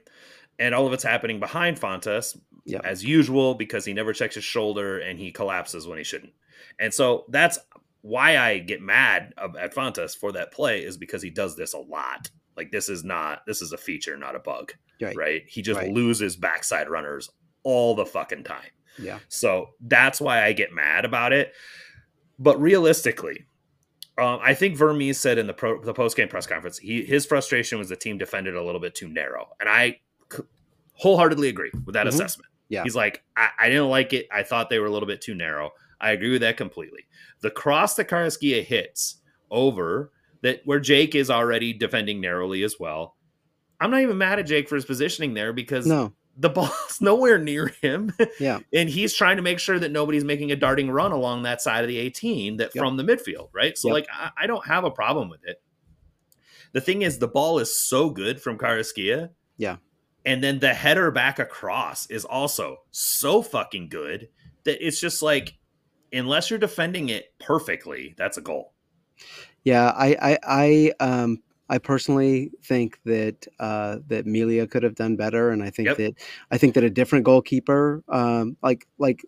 And 0.58 0.74
all 0.74 0.86
of 0.86 0.92
it's 0.92 1.04
happening 1.04 1.38
behind 1.40 1.80
Fontàs, 1.80 2.36
Yeah. 2.64 2.80
as 2.84 3.04
usual, 3.04 3.54
because 3.54 3.84
he 3.84 3.92
never 3.92 4.12
checks 4.12 4.34
his 4.34 4.44
shoulder 4.44 4.98
and 4.98 5.18
he 5.18 5.30
collapses 5.30 5.86
when 5.86 5.98
he 5.98 6.04
shouldn't. 6.04 6.32
And 6.78 6.92
so 6.92 7.24
that's 7.28 7.58
why 8.02 8.38
I 8.38 8.58
get 8.58 8.80
mad 8.80 9.34
at 9.38 9.74
Fontàs 9.74 10.16
for 10.16 10.32
that 10.32 10.52
play 10.52 10.82
is 10.84 10.96
because 10.96 11.22
he 11.22 11.30
does 11.30 11.56
this 11.56 11.72
a 11.74 11.78
lot. 11.78 12.30
Like 12.56 12.70
this 12.72 12.88
is 12.88 13.04
not 13.04 13.46
this 13.46 13.62
is 13.62 13.72
a 13.72 13.78
feature, 13.78 14.16
not 14.16 14.34
a 14.34 14.40
bug. 14.40 14.72
Right. 15.00 15.16
Right. 15.16 15.42
He 15.48 15.62
just 15.62 15.78
Right. 15.80 15.92
loses 15.92 16.36
backside 16.36 16.88
runners 16.88 17.30
all 17.62 17.94
the 17.94 18.06
fucking 18.06 18.44
time. 18.44 18.70
yeah, 19.00 19.20
So 19.28 19.74
that's 19.80 20.20
why 20.20 20.42
I 20.44 20.52
get 20.52 20.72
mad 20.72 21.04
about 21.04 21.32
it. 21.32 21.54
But 22.38 22.60
realistically, 22.60 23.44
um, 24.16 24.40
I 24.42 24.54
think 24.54 24.76
Vermes 24.76 25.18
said 25.18 25.38
in 25.38 25.46
the 25.46 25.54
pro, 25.54 25.80
the 25.82 25.94
post 25.94 26.16
game 26.16 26.28
press 26.28 26.46
conference, 26.48 26.78
he 26.78 27.04
his 27.04 27.24
frustration 27.26 27.78
was 27.78 27.88
the 27.88 27.96
team 27.96 28.18
defended 28.18 28.56
a 28.56 28.62
little 28.62 28.80
bit 28.80 28.94
too 28.96 29.08
narrow, 29.08 29.50
and 29.60 29.68
I 29.68 30.00
wholeheartedly 30.98 31.48
agree 31.48 31.70
with 31.84 31.94
that 31.94 32.06
Mhm. 32.06 32.10
assessment. 32.10 32.48
Yeah. 32.68 32.82
he's 32.82 32.94
like, 32.96 33.22
I, 33.36 33.48
I 33.58 33.68
didn't 33.70 33.88
like 33.88 34.12
it. 34.12 34.26
I 34.30 34.42
thought 34.42 34.68
they 34.68 34.78
were 34.78 34.86
a 34.86 34.90
little 34.90 35.06
bit 35.08 35.22
too 35.22 35.34
narrow. 35.34 35.70
I 36.00 36.10
agree 36.10 36.30
with 36.30 36.42
that 36.42 36.56
completely. 36.58 37.06
The 37.40 37.50
cross 37.50 37.94
that 37.96 38.08
Carrasquilla 38.08 38.62
hits 38.62 39.16
over 39.50 40.12
that 40.42 40.60
where 40.66 40.78
Jake 40.78 41.14
is 41.14 41.30
already 41.30 41.72
defending 41.72 42.20
narrowly 42.20 42.62
as 42.62 42.76
well. 42.78 43.16
I'm 43.80 43.90
not 43.90 44.02
even 44.02 44.18
mad 44.18 44.38
at 44.38 44.46
Jake 44.46 44.68
for 44.68 44.74
his 44.74 44.84
positioning 44.84 45.32
there 45.34 45.52
because 45.54 45.86
no, 45.86 46.12
the 46.36 46.48
ball's 46.50 46.98
nowhere 47.00 47.38
near 47.38 47.68
him. 47.80 48.12
Yeah. 48.38 48.58
and 48.72 48.88
he's 48.90 49.14
trying 49.14 49.36
to 49.36 49.42
make 49.42 49.58
sure 49.60 49.78
that 49.78 49.90
nobody's 49.90 50.24
making 50.24 50.52
a 50.52 50.56
darting 50.56 50.90
run 50.90 51.10
along 51.12 51.44
that 51.44 51.62
side 51.62 51.82
of 51.84 51.88
the 51.88 51.96
18 51.98 52.58
that 52.58 52.72
Yep. 52.74 52.82
from 52.82 52.96
the 52.98 53.02
midfield, 53.02 53.48
right? 53.54 53.78
So 53.78 53.88
Yep. 53.88 53.94
like 53.94 54.06
I, 54.12 54.30
I 54.42 54.46
don't 54.46 54.66
have 54.66 54.84
a 54.84 54.90
problem 54.90 55.30
with 55.30 55.40
it. 55.44 55.62
The 56.72 56.80
thing 56.82 57.00
is 57.02 57.18
the 57.18 57.28
ball 57.28 57.58
is 57.60 57.80
so 57.80 58.10
good 58.10 58.42
from 58.42 58.58
Carrasquilla. 58.58 59.30
Yeah. 59.56 59.76
And 60.28 60.44
then 60.44 60.58
the 60.58 60.74
header 60.74 61.10
back 61.10 61.38
across 61.38 62.06
is 62.10 62.24
also 62.26 62.78
so 62.90 63.40
fucking 63.42 63.88
good 63.88 64.28
that 64.64 64.84
it's 64.86 65.00
just 65.00 65.22
like 65.22 65.54
unless 66.12 66.50
you're 66.50 66.58
defending 66.58 67.08
it 67.08 67.32
perfectly, 67.40 68.14
that's 68.18 68.36
a 68.36 68.42
goal. 68.42 68.74
yeah. 69.64 69.92
I, 69.96 70.16
I, 70.20 70.38
I, 70.46 70.92
um, 71.00 71.38
I 71.70 71.78
personally 71.78 72.50
think 72.64 72.98
that 73.04 73.46
uh, 73.58 73.98
that 74.08 74.26
Melia 74.26 74.66
could 74.66 74.82
have 74.82 74.94
done 74.94 75.16
better, 75.16 75.50
and 75.50 75.62
I 75.62 75.70
think 75.70 75.88
Yep. 75.88 75.96
that 75.98 76.14
I 76.50 76.56
think 76.58 76.74
that 76.74 76.84
a 76.84 76.88
different 76.90 77.24
goalkeeper, 77.26 78.02
um, 78.08 78.56
like 78.62 78.86
like 78.98 79.22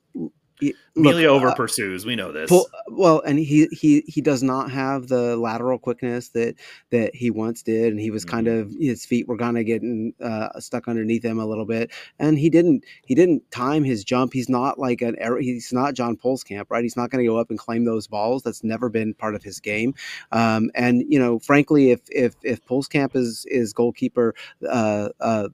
y- 0.60 0.74
look, 0.96 1.16
Amelia 1.16 1.28
over 1.28 1.50
uh, 1.50 1.54
pursues. 1.54 2.06
We 2.06 2.16
know 2.16 2.32
this. 2.32 2.68
Well, 2.88 3.20
and 3.24 3.38
he 3.38 3.68
he 3.72 4.02
he 4.06 4.20
does 4.20 4.42
not 4.42 4.70
have 4.70 5.08
the 5.08 5.36
lateral 5.36 5.78
quickness 5.78 6.30
that 6.30 6.56
that 6.90 7.14
he 7.14 7.30
once 7.30 7.62
did, 7.62 7.92
and 7.92 8.00
he 8.00 8.10
was 8.10 8.24
kind 8.24 8.46
Mm-hmm. 8.46 8.60
of 8.62 8.72
his 8.78 9.06
feet 9.06 9.28
were 9.28 9.38
kind 9.38 9.58
of 9.58 9.66
getting 9.66 10.12
uh, 10.22 10.58
stuck 10.60 10.88
underneath 10.88 11.24
him 11.24 11.38
a 11.38 11.46
little 11.46 11.66
bit, 11.66 11.92
and 12.18 12.38
he 12.38 12.50
didn't 12.50 12.84
he 13.06 13.14
didn't 13.14 13.48
time 13.50 13.84
his 13.84 14.04
jump. 14.04 14.32
He's 14.32 14.48
not 14.48 14.78
like 14.78 15.02
an 15.02 15.16
he's 15.40 15.72
not 15.72 15.94
John 15.94 16.16
Pulskamp, 16.16 16.66
right? 16.70 16.82
He's 16.84 16.96
not 16.96 17.10
going 17.10 17.24
to 17.24 17.28
go 17.30 17.38
up 17.38 17.50
and 17.50 17.58
claim 17.58 17.84
those 17.84 18.06
balls. 18.06 18.42
That's 18.42 18.64
never 18.64 18.88
been 18.88 19.14
part 19.14 19.34
of 19.34 19.42
his 19.42 19.60
game. 19.60 19.94
Um, 20.32 20.70
and 20.74 21.04
you 21.08 21.18
know, 21.18 21.38
frankly, 21.38 21.90
if 21.92 22.00
if 22.10 22.34
if 22.42 22.64
Pulskamp 22.66 23.16
is 23.16 23.46
is 23.48 23.72
goalkeeper, 23.72 24.34
uh, 24.68 25.10
uh, 25.20 25.48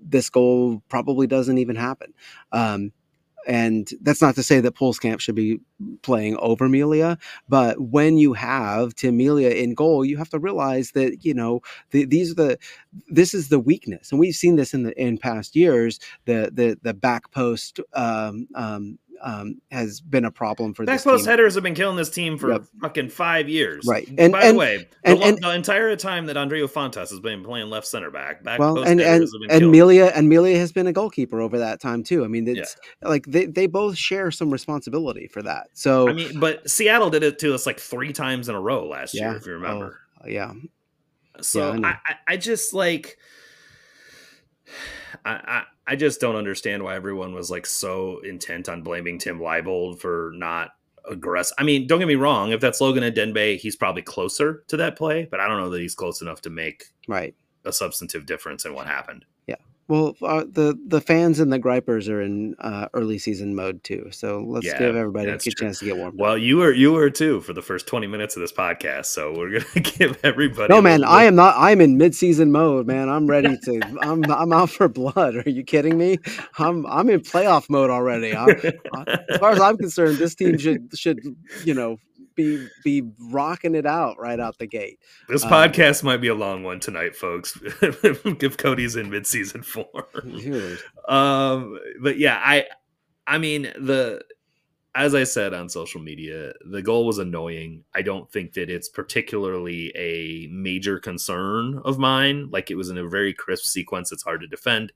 this 0.00 0.28
goal 0.30 0.82
probably 0.88 1.26
doesn't 1.26 1.58
even 1.58 1.76
happen. 1.76 2.12
Um, 2.52 2.92
and 3.46 3.90
that's 4.02 4.22
not 4.22 4.34
to 4.36 4.42
say 4.42 4.60
that 4.60 4.74
Pulskamp 4.74 5.20
should 5.20 5.34
be 5.34 5.60
playing 6.02 6.36
over 6.36 6.68
Melia, 6.68 7.18
but 7.48 7.80
when 7.80 8.18
you 8.18 8.34
have 8.34 8.94
Tim 8.94 9.16
Melia 9.16 9.50
in 9.50 9.74
goal, 9.74 10.04
you 10.04 10.16
have 10.18 10.30
to 10.30 10.38
realize 10.38 10.92
that 10.92 11.24
you 11.24 11.34
know 11.34 11.60
the, 11.90 12.04
these 12.04 12.32
are 12.32 12.34
the 12.34 12.58
this 13.08 13.34
is 13.34 13.48
the 13.48 13.58
weakness, 13.60 14.10
and 14.10 14.20
we've 14.20 14.34
seen 14.34 14.56
this 14.56 14.74
in 14.74 14.82
the 14.82 15.00
in 15.00 15.18
past 15.18 15.56
years. 15.56 15.98
The 16.26 16.50
the 16.52 16.78
the 16.82 16.94
back 16.94 17.30
post 17.30 17.80
um, 17.94 18.48
um, 18.54 18.98
um, 19.22 19.60
has 19.70 20.00
been 20.00 20.24
a 20.24 20.30
problem 20.30 20.72
for 20.74 20.84
Back 20.84 21.02
post 21.04 21.24
team. 21.24 21.30
headers 21.30 21.54
have 21.54 21.62
been 21.62 21.74
killing 21.74 21.96
this 21.96 22.10
team 22.10 22.38
for 22.38 22.52
Yep. 22.52 22.62
fucking 22.80 23.08
five 23.10 23.48
years. 23.48 23.84
Right. 23.86 24.08
And- 24.18 24.32
by 24.32 24.50
the 24.52 24.54
way, 24.58 24.76
the, 24.78 24.86
and- 25.10 25.20
lo- 25.20 25.26
and- 25.26 25.38
the 25.42 25.54
entire 25.54 25.94
time 25.96 26.26
that 26.26 26.36
Andreu 26.36 26.70
Fontàs 26.70 27.10
has 27.10 27.20
been 27.20 27.44
playing 27.44 27.68
left 27.70 27.86
center 27.86 28.10
back, 28.10 28.42
back 28.42 28.58
well, 28.58 28.76
post 28.76 28.88
and 28.88 29.00
and 29.00 29.08
headers 29.08 29.32
have 29.32 29.48
been 29.48 29.62
and. 29.64 29.70
Melia 29.72 30.06
and 30.14 30.28
Melia 30.28 30.58
has 30.58 30.72
been 30.72 30.86
a 30.86 30.92
goalkeeper 30.92 31.40
over 31.40 31.58
that 31.58 31.80
time 31.80 32.02
too. 32.02 32.24
I 32.24 32.28
mean, 32.28 32.48
it's 32.48 32.76
like 33.02 33.24
they, 33.26 33.46
they 33.46 33.66
both 33.66 33.96
share 33.96 34.30
some 34.30 34.50
responsibility 34.50 35.28
for 35.28 35.42
that. 35.42 35.68
So 35.74 36.08
I 36.08 36.12
mean, 36.12 36.40
but 36.40 36.68
Seattle 36.70 37.10
did 37.10 37.22
it 37.22 37.38
to 37.40 37.54
us 37.54 37.66
like 37.66 37.78
three 37.78 38.12
times 38.12 38.48
in 38.48 38.54
a 38.54 38.60
row 38.60 38.86
last 38.88 39.14
Yeah. 39.14 39.30
year, 39.30 39.36
if 39.38 39.46
you 39.46 39.52
remember. 39.52 39.98
yeah, 40.26 40.52
So 41.40 41.72
know. 41.76 41.88
I, 41.88 41.92
I, 42.06 42.14
I 42.28 42.36
just 42.36 42.74
like, 42.74 43.18
I, 45.24 45.32
I, 45.32 45.62
I 45.86 45.96
just 45.96 46.20
don't 46.20 46.36
understand 46.36 46.82
why 46.82 46.94
everyone 46.94 47.34
was 47.34 47.50
like 47.50 47.66
so 47.66 48.20
intent 48.20 48.68
on 48.68 48.82
blaming 48.82 49.18
Tim 49.18 49.38
Leibold 49.38 50.00
for 50.00 50.32
not 50.34 50.70
aggressive. 51.08 51.56
I 51.58 51.62
mean, 51.62 51.86
don't 51.86 51.98
get 51.98 52.08
me 52.08 52.14
wrong. 52.14 52.52
If 52.52 52.60
that's 52.60 52.80
Logan 52.80 53.02
Ndenbe, 53.02 53.58
he's 53.58 53.76
probably 53.76 54.02
closer 54.02 54.64
to 54.68 54.76
that 54.76 54.96
play, 54.96 55.26
but 55.30 55.40
I 55.40 55.48
don't 55.48 55.58
know 55.58 55.70
that 55.70 55.80
he's 55.80 55.94
close 55.94 56.20
enough 56.20 56.40
to 56.42 56.50
make 56.50 56.84
right. 57.08 57.34
a 57.64 57.72
substantive 57.72 58.26
difference 58.26 58.64
in 58.64 58.74
what 58.74 58.86
happened. 58.86 59.24
Well, 59.90 60.14
uh, 60.22 60.44
the 60.48 60.78
the 60.86 61.00
fans 61.00 61.40
and 61.40 61.52
the 61.52 61.58
gripers 61.58 62.08
are 62.08 62.22
in 62.22 62.54
uh, 62.60 62.86
early 62.94 63.18
season 63.18 63.56
mode 63.56 63.82
too. 63.82 64.06
So 64.12 64.44
let's 64.46 64.64
Yeah, 64.64 64.78
give 64.78 64.94
everybody 64.94 65.28
a 65.28 65.32
good 65.32 65.40
true. 65.40 65.66
chance 65.66 65.80
to 65.80 65.84
get 65.86 65.96
warmed. 65.96 66.14
up. 66.14 66.20
Well, 66.20 66.38
you 66.38 66.58
were 66.58 66.72
you 66.72 66.92
were 66.92 67.10
too 67.10 67.40
for 67.40 67.52
the 67.52 67.60
first 67.60 67.88
twenty 67.88 68.06
minutes 68.06 68.36
of 68.36 68.40
this 68.40 68.52
podcast, 68.52 69.06
so 69.06 69.34
we're 69.36 69.50
gonna 69.58 69.80
give 69.98 70.16
everybody. 70.22 70.72
No 70.72 70.80
man, 70.80 71.02
I 71.02 71.24
am 71.24 71.34
not. 71.34 71.56
I'm 71.58 71.80
in 71.80 71.98
mid-season 71.98 72.52
mode, 72.52 72.86
man. 72.86 73.08
I'm 73.08 73.26
ready 73.26 73.58
to. 73.64 73.80
I'm 74.00 74.22
I'm 74.30 74.52
out 74.52 74.70
for 74.70 74.86
blood. 74.88 75.34
Are 75.44 75.50
you 75.50 75.64
kidding 75.64 75.98
me? 75.98 76.18
I'm 76.58 76.86
I'm 76.86 77.10
in 77.10 77.20
playoff 77.20 77.68
mode 77.68 77.90
already. 77.90 78.30
Bit- 78.62 78.78
as 79.28 79.38
far 79.40 79.50
as 79.50 79.60
I'm 79.60 79.76
concerned, 79.76 80.18
this 80.18 80.36
team 80.36 80.56
should 80.56 80.88
should 80.94 81.18
you 81.64 81.74
know 81.74 81.96
be 82.40 82.68
be 82.84 83.02
rocking 83.30 83.74
it 83.74 83.86
out 83.86 84.18
right 84.18 84.40
out 84.40 84.58
the 84.58 84.66
gate. 84.66 84.98
this 85.28 85.44
um, 85.44 85.50
podcast 85.50 86.02
might 86.02 86.18
be 86.18 86.28
a 86.28 86.34
long 86.34 86.62
one 86.62 86.80
tonight, 86.80 87.14
folks. 87.14 87.58
if 87.62 88.56
Cody's 88.56 88.96
in 88.96 89.10
mid-season 89.10 89.62
four. 89.62 90.08
Um 91.08 91.78
but 92.00 92.18
yeah 92.18 92.40
i 92.44 92.66
i 93.26 93.38
mean 93.38 93.62
the 93.62 94.22
as 94.94 95.14
i 95.14 95.24
said 95.24 95.54
on 95.54 95.68
social 95.68 96.00
media 96.00 96.52
the 96.70 96.82
goal 96.82 97.06
was 97.06 97.18
annoying 97.18 97.84
i 97.94 98.02
don't 98.02 98.30
think 98.30 98.52
that 98.54 98.70
it's 98.70 98.88
particularly 98.88 99.92
a 99.96 100.48
major 100.52 100.98
concern 100.98 101.80
of 101.84 101.98
mine 101.98 102.48
like 102.50 102.70
it 102.70 102.76
was 102.76 102.90
in 102.90 102.98
a 102.98 103.08
very 103.08 103.32
crisp 103.32 103.64
sequence 103.64 104.12
it's 104.12 104.22
hard 104.22 104.40
to 104.40 104.46
defend 104.46 104.92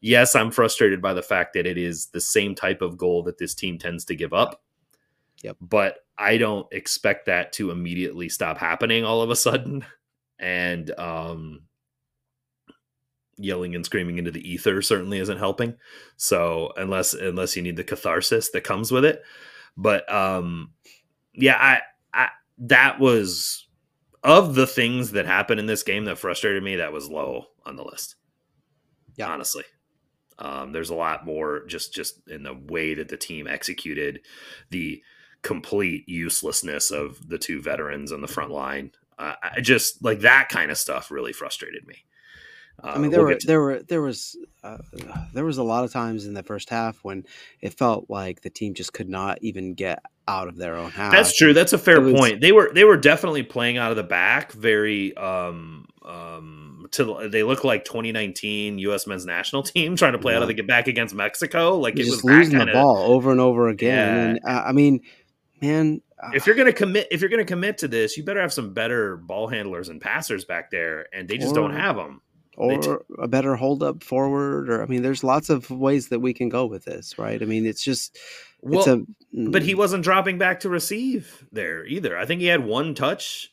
yes 0.00 0.34
i'm 0.34 0.50
frustrated 0.50 1.00
by 1.00 1.14
the 1.14 1.22
fact 1.22 1.52
that 1.52 1.66
it 1.66 1.78
is 1.78 2.06
the 2.06 2.20
same 2.20 2.54
type 2.54 2.82
of 2.82 2.96
goal 2.96 3.22
that 3.22 3.38
this 3.38 3.54
team 3.54 3.78
tends 3.78 4.04
to 4.04 4.16
give 4.16 4.32
up 4.32 4.63
Yep. 5.42 5.56
but 5.60 5.96
i 6.16 6.36
don't 6.38 6.66
expect 6.72 7.26
that 7.26 7.52
to 7.52 7.70
immediately 7.70 8.28
stop 8.28 8.56
happening 8.58 9.04
all 9.04 9.22
of 9.22 9.30
a 9.30 9.36
sudden. 9.36 9.84
And 10.40 10.90
um 10.98 11.60
yelling 13.36 13.74
and 13.74 13.84
screaming 13.84 14.18
into 14.18 14.30
the 14.30 14.48
ether 14.48 14.82
certainly 14.82 15.18
isn't 15.18 15.38
helping. 15.38 15.74
So 16.16 16.72
unless 16.76 17.14
unless 17.14 17.56
you 17.56 17.62
need 17.62 17.76
the 17.76 17.84
catharsis 17.84 18.50
that 18.50 18.64
comes 18.64 18.90
with 18.92 19.04
it. 19.04 19.22
But 19.76 20.10
um 20.12 20.72
yeah 21.34 21.56
i 21.58 21.80
i 22.12 22.28
that 22.58 23.00
was 23.00 23.66
of 24.22 24.54
the 24.54 24.66
things 24.66 25.12
that 25.12 25.26
happened 25.26 25.60
in 25.60 25.66
this 25.66 25.82
game 25.82 26.04
that 26.06 26.18
frustrated 26.18 26.62
me 26.62 26.76
that 26.76 26.92
was 26.92 27.08
low 27.08 27.46
on 27.64 27.76
the 27.76 27.84
list. 27.84 28.16
Yeah. 29.16 29.28
honestly. 29.28 29.64
Um 30.38 30.72
there's 30.72 30.90
a 30.90 30.94
lot 30.96 31.24
more 31.24 31.64
just 31.66 31.94
just 31.94 32.20
in 32.28 32.42
the 32.42 32.54
way 32.54 32.94
that 32.94 33.08
the 33.08 33.16
team 33.16 33.46
executed 33.46 34.20
the 34.70 35.02
complete 35.44 36.08
uselessness 36.08 36.90
of 36.90 37.28
the 37.28 37.38
two 37.38 37.62
veterans 37.62 38.10
on 38.10 38.20
the 38.20 38.26
front 38.26 38.50
line 38.50 38.90
uh, 39.18 39.34
i 39.42 39.60
just 39.60 40.02
like 40.02 40.20
that 40.20 40.48
kind 40.48 40.70
of 40.72 40.76
stuff 40.78 41.10
really 41.12 41.32
frustrated 41.32 41.86
me 41.86 42.04
Uh, 42.82 42.88
I 42.96 42.98
mean, 42.98 43.12
there 43.12 43.20
we'll 43.22 43.34
were 43.34 43.38
there 43.46 43.60
were 43.60 43.82
there 43.86 44.02
was 44.02 44.36
uh, 44.64 44.78
there 45.32 45.44
was 45.44 45.58
a 45.58 45.62
lot 45.62 45.84
of 45.84 45.92
times 45.92 46.26
in 46.26 46.34
the 46.34 46.42
first 46.42 46.68
half 46.70 46.98
when 47.04 47.24
it 47.60 47.72
felt 47.78 48.10
like 48.10 48.40
the 48.40 48.50
team 48.50 48.74
just 48.74 48.92
could 48.92 49.08
not 49.08 49.38
even 49.42 49.74
get 49.74 50.00
out 50.26 50.48
of 50.48 50.56
their 50.56 50.74
own 50.74 50.90
half. 50.90 51.12
That's 51.12 51.36
true. 51.36 51.52
That's 51.54 51.72
a 51.72 51.78
fair 51.78 52.00
was- 52.00 52.14
point. 52.14 52.40
They 52.40 52.50
were 52.50 52.72
they 52.74 52.82
were 52.82 52.96
definitely 52.96 53.44
playing 53.44 53.76
out 53.78 53.92
of 53.92 53.96
the 53.96 54.02
back. 54.20 54.50
Very 54.52 55.16
um 55.16 55.86
um. 56.04 56.86
To, 56.92 57.28
they 57.28 57.42
look 57.42 57.64
like 57.64 57.84
2019 57.84 58.78
U.S. 58.78 59.06
men's 59.06 59.24
national 59.26 59.62
team 59.72 59.94
trying 59.96 60.12
to 60.12 60.18
play 60.18 60.34
out 60.36 60.42
of 60.42 60.48
the 60.48 60.60
back 60.62 60.86
against 60.88 61.14
Mexico. 61.14 61.78
Like 61.78 61.94
You're 61.96 62.06
it 62.06 62.10
was 62.10 62.14
just 62.16 62.24
losing 62.24 62.58
the 62.58 62.64
kinda- 62.66 62.72
ball 62.72 62.98
over 63.14 63.30
and 63.30 63.40
over 63.40 63.68
again. 63.68 64.16
Yeah. 64.44 64.50
And 64.50 64.58
uh, 64.58 64.62
I 64.66 64.72
mean, 64.72 65.00
man, 65.60 66.00
uh, 66.22 66.30
If 66.34 66.46
you're 66.46 66.56
gonna 66.56 66.72
commit, 66.72 67.08
if 67.10 67.20
you're 67.20 67.30
gonna 67.30 67.44
commit 67.44 67.78
to 67.78 67.88
this, 67.88 68.16
you 68.16 68.22
better 68.24 68.40
have 68.40 68.52
some 68.52 68.72
better 68.74 69.16
ball 69.16 69.48
handlers 69.48 69.88
and 69.88 70.00
passers 70.00 70.44
back 70.44 70.70
there, 70.70 71.06
and 71.12 71.28
they 71.28 71.38
just 71.38 71.54
don't 71.54 71.72
have 71.74 71.96
them. 71.96 72.20
or 72.56 73.04
a 73.18 73.26
better 73.28 73.56
hold 73.56 73.82
up 73.82 74.02
forward, 74.02 74.68
or 74.70 74.82
I 74.82 74.86
mean, 74.86 75.02
there's 75.02 75.24
lots 75.24 75.50
of 75.50 75.70
ways 75.70 76.08
that 76.08 76.20
we 76.20 76.32
can 76.32 76.48
go 76.48 76.66
with 76.66 76.84
this, 76.84 77.18
right? 77.18 77.42
I 77.42 77.46
mean, 77.46 77.66
it's 77.66 77.82
just 77.82 78.16
it's 78.70 78.86
Well, 78.86 78.86
a 78.86 79.02
but 79.50 79.62
he 79.62 79.74
mm, 79.74 79.78
wasn't 79.78 80.04
dropping 80.04 80.38
back 80.38 80.60
to 80.60 80.68
receive 80.68 81.44
there 81.52 81.84
either. 81.86 82.16
I 82.16 82.26
think 82.26 82.40
he 82.40 82.46
had 82.46 82.64
one 82.64 82.94
touch 82.94 83.52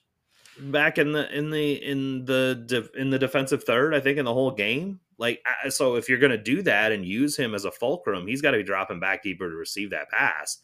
back 0.60 0.98
in 0.98 1.12
the 1.14 1.36
in 1.36 1.50
the 1.50 1.74
in 1.84 2.26
the 2.26 2.64
def- 2.66 2.96
in 2.96 3.10
the 3.10 3.20
defensive 3.20 3.64
third. 3.64 3.96
I 3.96 4.00
think 4.00 4.18
in 4.18 4.26
the 4.26 4.34
whole 4.34 4.52
game. 4.52 5.00
Like 5.18 5.44
so, 5.70 5.96
if 5.96 6.10
you're 6.10 6.18
going 6.20 6.32
to 6.32 6.38
do 6.38 6.64
that 6.64 6.92
and 6.92 7.06
use 7.06 7.38
him 7.38 7.54
as 7.54 7.66
a 7.66 7.72
fulcrum, 7.72 8.26
he's 8.28 8.42
got 8.42 8.52
to 8.52 8.58
be 8.58 8.64
dropping 8.64 9.00
back 9.00 9.22
deeper 9.22 9.50
to 9.50 9.56
receive 9.56 9.92
that 9.92 10.10
pass. 10.10 10.58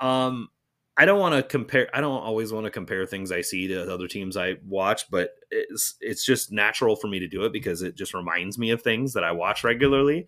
Um, 0.00 0.48
I 0.96 1.04
don't 1.04 1.20
want 1.20 1.34
to 1.34 1.42
compare. 1.42 1.88
I 1.92 2.00
don't 2.00 2.22
always 2.22 2.52
want 2.52 2.64
to 2.64 2.70
compare 2.70 3.04
things 3.04 3.30
I 3.30 3.42
see 3.42 3.68
to 3.68 3.92
other 3.92 4.08
teams 4.08 4.36
I 4.36 4.56
watch, 4.66 5.10
but 5.10 5.30
it's 5.50 5.96
it's 6.00 6.24
just 6.24 6.52
natural 6.52 6.96
for 6.96 7.08
me 7.08 7.18
to 7.18 7.28
do 7.28 7.44
it 7.44 7.52
because 7.52 7.82
it 7.82 7.96
just 7.96 8.14
reminds 8.14 8.58
me 8.58 8.70
of 8.70 8.80
things 8.80 9.12
that 9.12 9.24
I 9.24 9.32
watch 9.32 9.62
regularly. 9.62 10.26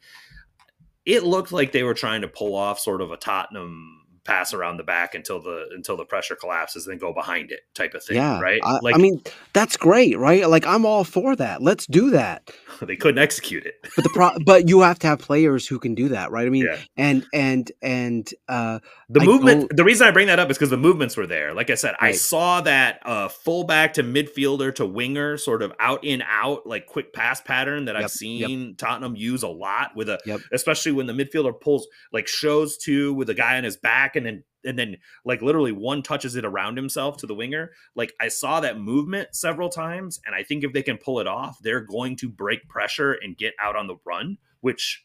It 1.07 1.23
looked 1.23 1.53
like 1.53 1.73
they 1.73 1.85
were 1.85 1.95
trying 1.95 2.21
to 2.21 2.29
pull 2.29 2.55
off 2.55 2.79
sort 2.79 3.01
of 3.01 3.11
a 3.11 3.17
Tottenham 3.17 4.03
pass 4.25 4.53
around 4.55 4.77
the 4.77 4.83
back 4.85 5.15
until 5.15 5.41
the 5.41 5.67
until 5.75 5.97
the 5.97 6.05
pressure 6.05 6.37
collapses, 6.37 6.87
then 6.87 6.99
go 6.99 7.13
behind 7.13 7.51
it 7.53 7.61
type 7.75 7.95
of 7.95 8.03
thing. 8.05 8.17
yeah, 8.17 8.41
right. 8.41 8.61
I, 8.65 8.79
like 8.83 8.95
I 8.95 8.99
mean, 8.99 9.23
that's 9.53 9.77
great, 9.77 10.19
right? 10.19 10.49
Like 10.49 10.67
I'm 10.67 10.85
all 10.87 11.05
for 11.05 11.35
that. 11.37 11.63
Let's 11.63 11.87
do 11.87 12.11
that. 12.11 12.51
they 12.83 12.97
couldn't 12.97 13.19
execute 13.23 13.65
it. 13.67 13.75
But 13.97 14.03
the 14.05 14.11
pro- 14.11 14.39
but 14.45 14.69
you 14.69 14.81
have 14.81 14.99
to 15.01 15.07
have 15.07 15.19
players 15.21 15.67
who 15.67 15.79
can 15.79 15.95
do 15.95 16.09
that, 16.11 16.31
right? 16.31 16.47
I 16.47 16.51
mean, 16.51 16.65
Yeah. 16.67 16.79
and 16.97 17.27
and 17.33 17.71
and 17.83 18.29
uh, 18.49 18.81
The 19.09 19.21
I 19.21 19.25
movement. 19.25 19.77
The 19.77 19.85
reason 19.85 20.07
I 20.07 20.11
bring 20.11 20.27
that 20.29 20.39
up 20.39 20.51
is 20.51 20.57
because 20.59 20.71
the 20.71 20.77
movements 20.77 21.17
were 21.17 21.27
there. 21.27 21.55
Like 21.55 21.71
I 21.71 21.75
said, 21.75 21.95
I 22.01 22.13
saw 22.13 22.61
that 22.63 23.01
uh, 23.05 23.29
fullback 23.29 23.95
to 23.95 24.03
midfielder 24.03 24.75
to 24.77 24.87
winger, 24.87 25.37
sort 25.37 25.63
of 25.63 25.73
out 25.81 26.05
in 26.05 26.23
out, 26.23 26.67
like 26.67 26.87
quick 26.87 27.13
pass 27.13 27.41
pattern 27.41 27.87
that 27.87 27.97
I've 27.97 28.03
Yep, 28.03 28.11
yep. 28.11 28.49
seen 28.49 28.75
Tottenham 28.77 29.17
use 29.17 29.43
a 29.43 29.49
lot 29.49 29.97
with 29.97 30.09
a, 30.09 30.19
Yep. 30.25 30.41
especially 30.53 30.93
when 30.93 31.07
the 31.07 31.13
midfielder 31.13 31.59
pulls 31.59 31.87
like 32.13 32.27
shows 32.29 32.77
two 32.77 33.13
with 33.15 33.29
a 33.31 33.35
guy 33.35 33.57
on 33.59 33.65
his 33.65 33.77
back, 33.77 34.17
and 34.19 34.27
then 34.27 34.45
and 34.65 34.79
then 34.79 34.97
like 35.25 35.41
literally 35.41 35.73
one 35.73 36.03
touches 36.03 36.37
it 36.37 36.45
around 36.45 36.77
himself 36.77 37.17
to 37.19 37.27
the 37.27 37.35
winger. 37.35 37.71
Like 37.95 38.13
I 38.21 38.29
saw 38.29 38.61
that 38.61 38.79
movement 38.79 39.35
several 39.35 39.71
times, 39.71 40.21
and 40.27 40.35
I 40.35 40.43
think 40.43 40.65
if 40.65 40.73
they 40.73 40.83
can 40.83 40.99
pull 40.99 41.21
it 41.21 41.27
off, 41.27 41.59
they're 41.63 41.81
going 41.81 42.17
to 42.17 42.29
break 42.29 42.69
pressure 42.69 43.13
and 43.13 43.37
get 43.37 43.55
out 43.63 43.77
on 43.77 43.87
the 43.87 43.97
run, 44.05 44.39
which 44.61 45.05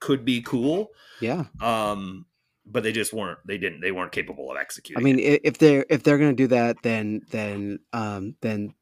could 0.00 0.24
be 0.24 0.42
cool 0.42 0.90
yeah. 1.22 1.44
um 1.62 2.26
but 2.66 2.82
they 2.82 2.92
just 2.92 3.12
weren't 3.12 3.38
they 3.46 3.58
didn't 3.58 3.80
they 3.80 3.92
weren't 3.92 4.12
capable 4.12 4.50
of 4.50 4.56
executing. 4.56 5.02
I 5.02 5.04
mean, 5.04 5.18
it. 5.18 5.42
if 5.44 5.58
they're 5.58 5.84
if 5.88 6.02
they're 6.02 6.18
going 6.18 6.30
to 6.30 6.42
do 6.42 6.46
that, 6.48 6.76
then 6.82 7.22
then 7.30 7.78
um, 7.92 8.36
then 8.40 8.74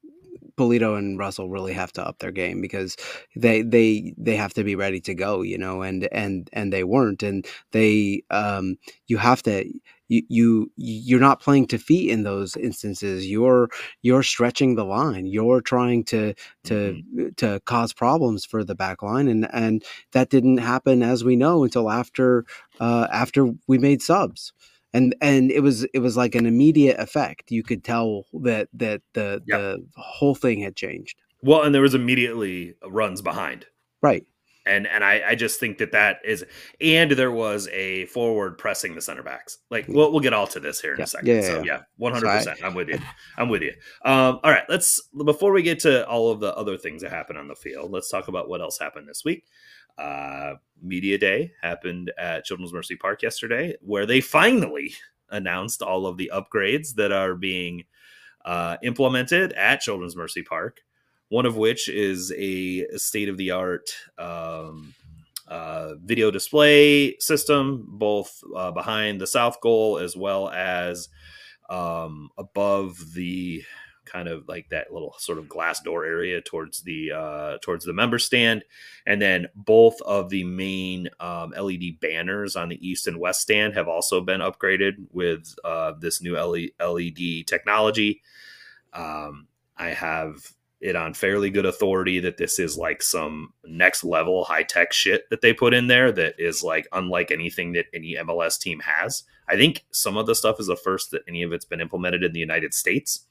Pulido 0.56 0.96
and 0.98 1.18
Russell 1.18 1.48
really 1.48 1.72
have 1.72 1.92
to 1.94 2.06
up 2.06 2.18
their 2.18 2.32
game 2.32 2.60
because 2.60 2.96
they 3.36 3.62
they 3.62 4.14
they 4.18 4.36
have 4.36 4.54
to 4.54 4.64
be 4.64 4.74
ready 4.74 5.00
to 5.00 5.14
go, 5.14 5.42
you 5.42 5.58
know, 5.58 5.82
and 5.82 6.08
and 6.12 6.48
and 6.52 6.72
they 6.72 6.84
weren't, 6.84 7.22
and 7.22 7.46
they 7.72 8.22
um, 8.30 8.76
you 9.06 9.18
have 9.18 9.42
to. 9.44 9.64
You, 10.08 10.22
you 10.28 10.72
you're 10.76 11.20
not 11.20 11.40
playing 11.40 11.68
to 11.68 11.78
feet 11.78 12.10
in 12.10 12.22
those 12.22 12.54
instances. 12.56 13.26
You're 13.26 13.70
you're 14.02 14.22
stretching 14.22 14.74
the 14.74 14.84
line. 14.84 15.24
You're 15.26 15.62
trying 15.62 16.04
to 16.06 16.34
to 16.64 17.00
to 17.38 17.60
cause 17.64 17.94
problems 17.94 18.44
for 18.44 18.62
the 18.62 18.74
back 18.74 19.02
line, 19.02 19.26
and 19.26 19.48
and 19.54 19.82
that 20.12 20.28
didn't 20.28 20.58
happen 20.58 21.02
as 21.02 21.24
we 21.24 21.34
know 21.34 21.64
until 21.64 21.90
after 21.90 22.44
uh, 22.78 23.08
after 23.10 23.52
we 23.66 23.78
made 23.78 24.02
subs 24.02 24.52
and 24.94 25.14
and 25.20 25.50
it 25.50 25.60
was 25.60 25.84
it 25.94 26.00
was 26.00 26.16
like 26.16 26.34
an 26.34 26.46
immediate 26.46 26.98
effect. 26.98 27.50
You 27.50 27.62
could 27.62 27.82
tell 27.84 28.24
that 28.42 28.68
that 28.74 29.02
the 29.14 29.42
Yep. 29.46 29.60
the 29.60 29.84
whole 29.96 30.34
thing 30.34 30.60
had 30.60 30.76
changed. 30.76 31.16
Well 31.42 31.62
and 31.62 31.74
there 31.74 31.82
was 31.82 31.94
immediately 31.94 32.74
runs 32.86 33.22
behind. 33.22 33.66
Right. 34.02 34.24
And 34.64 34.86
and 34.86 35.02
I, 35.02 35.22
I 35.30 35.34
just 35.34 35.58
think 35.58 35.78
that 35.78 35.90
that 35.90 36.18
is 36.24 36.44
and 36.80 37.10
there 37.10 37.32
was 37.32 37.66
a 37.72 38.06
forward 38.06 38.58
pressing 38.58 38.94
the 38.94 39.00
center 39.02 39.22
backs. 39.24 39.58
Like 39.70 39.86
we'll, 39.88 40.12
we'll 40.12 40.20
get 40.20 40.32
all 40.34 40.46
to 40.48 40.60
this 40.60 40.80
here 40.80 40.92
in 40.92 40.98
Yeah. 40.98 41.04
a 41.04 41.08
second. 41.08 41.26
Yeah, 41.28 41.34
yeah, 41.34 41.40
so 41.42 41.62
yeah. 41.64 41.80
yeah 41.98 42.10
100% 42.20 42.62
i'm 42.62 42.74
with 42.74 42.88
you. 42.88 42.98
I'm 43.38 43.48
with 43.48 43.62
you. 43.62 43.72
Um 44.04 44.38
all 44.44 44.52
right. 44.52 44.62
Let's 44.68 45.00
before 45.24 45.50
we 45.52 45.62
get 45.62 45.80
to 45.80 46.06
all 46.06 46.30
of 46.30 46.38
the 46.38 46.54
other 46.54 46.76
things 46.78 47.02
that 47.02 47.10
happen 47.10 47.36
on 47.36 47.48
the 47.48 47.56
field 47.56 47.90
let's 47.90 48.08
talk 48.10 48.28
about 48.28 48.48
what 48.48 48.60
else 48.60 48.78
happened 48.78 49.08
this 49.08 49.22
week 49.24 49.44
uh 49.98 50.54
media 50.82 51.16
day 51.16 51.52
happened 51.62 52.10
at 52.18 52.44
children's 52.44 52.72
mercy 52.72 52.96
park 52.96 53.22
yesterday 53.22 53.74
where 53.80 54.06
they 54.06 54.20
finally 54.20 54.92
announced 55.30 55.80
all 55.80 56.06
of 56.06 56.16
the 56.16 56.30
upgrades 56.34 56.94
that 56.96 57.12
are 57.12 57.34
being 57.34 57.84
uh, 58.44 58.76
implemented 58.82 59.52
at 59.52 59.80
children's 59.80 60.16
mercy 60.16 60.42
park 60.42 60.80
one 61.28 61.46
of 61.46 61.56
which 61.56 61.88
is 61.88 62.30
a 62.36 62.86
state 62.98 63.30
of 63.30 63.38
the 63.38 63.50
art 63.50 63.88
um, 64.18 64.92
uh, 65.48 65.94
video 66.02 66.30
display 66.30 67.16
system, 67.18 67.86
both 67.88 68.42
uh, 68.54 68.70
behind 68.70 69.20
the 69.20 69.26
south 69.26 69.60
goal 69.60 69.98
as 69.98 70.16
well 70.16 70.50
as 70.50 71.08
um, 71.70 72.28
above 72.36 72.98
the 73.14 73.62
kind 74.12 74.28
of 74.28 74.46
like 74.48 74.68
that 74.68 74.92
little 74.92 75.14
sort 75.18 75.38
of 75.38 75.48
glass 75.48 75.80
door 75.80 76.04
area 76.04 76.40
towards 76.40 76.82
the 76.82 77.12
uh, 77.12 77.58
towards 77.62 77.84
the 77.84 77.92
member 77.92 78.18
stand, 78.18 78.64
and 79.06 79.22
then 79.22 79.48
both 79.54 80.00
of 80.02 80.28
the 80.28 80.44
main 80.44 81.08
um, 81.18 81.52
LED 81.58 82.00
banners 82.00 82.56
on 82.56 82.68
the 82.68 82.86
east 82.86 83.06
and 83.06 83.18
west 83.18 83.40
stand 83.40 83.74
have 83.74 83.88
also 83.88 84.20
been 84.20 84.40
upgraded 84.40 84.94
with 85.10 85.54
uh, 85.64 85.92
this 85.98 86.20
new 86.20 86.36
LED 86.36 87.46
technology. 87.46 88.20
Um, 88.92 89.46
I 89.76 89.88
have 89.88 90.52
it 90.82 90.96
on 90.96 91.14
fairly 91.14 91.48
good 91.48 91.64
authority 91.64 92.18
that 92.18 92.36
this 92.36 92.58
is 92.58 92.76
like 92.76 93.02
some 93.02 93.52
next 93.64 94.02
level 94.02 94.44
high 94.44 94.64
tech 94.64 94.92
shit 94.92 95.30
that 95.30 95.40
they 95.40 95.52
put 95.52 95.72
in 95.72 95.86
there 95.86 96.10
that 96.10 96.34
is 96.38 96.64
like 96.64 96.88
unlike 96.92 97.30
anything 97.30 97.72
that 97.72 97.86
any 97.94 98.16
MLS 98.16 98.58
team 98.58 98.80
has. 98.80 99.22
I 99.48 99.56
think 99.56 99.84
some 99.92 100.16
of 100.16 100.26
the 100.26 100.34
stuff 100.34 100.58
is 100.58 100.66
the 100.66 100.76
first 100.76 101.12
that 101.12 101.22
any 101.28 101.42
of 101.44 101.52
it's 101.52 101.64
been 101.64 101.80
implemented 101.80 102.24
in 102.24 102.32
the 102.32 102.40
United 102.40 102.74
States. 102.74 103.26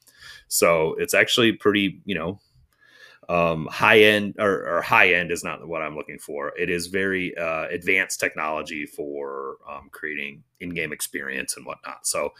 So 0.51 0.95
it's 0.95 1.13
actually 1.13 1.53
pretty, 1.53 2.01
you 2.03 2.13
know, 2.13 2.39
um, 3.29 3.67
high 3.67 4.01
end 4.01 4.35
or, 4.37 4.67
or 4.67 4.81
high 4.81 5.13
end 5.13 5.31
is 5.31 5.45
not 5.45 5.65
what 5.65 5.81
I'm 5.81 5.95
looking 5.95 6.19
for. 6.19 6.51
It 6.59 6.69
is 6.69 6.87
very 6.87 7.35
uh, 7.37 7.67
advanced 7.69 8.19
technology 8.19 8.85
for 8.85 9.57
um, 9.69 9.87
creating 9.93 10.43
in 10.59 10.71
game 10.71 10.91
experience 10.91 11.55
and 11.55 11.65
whatnot. 11.65 12.05
So, 12.05 12.33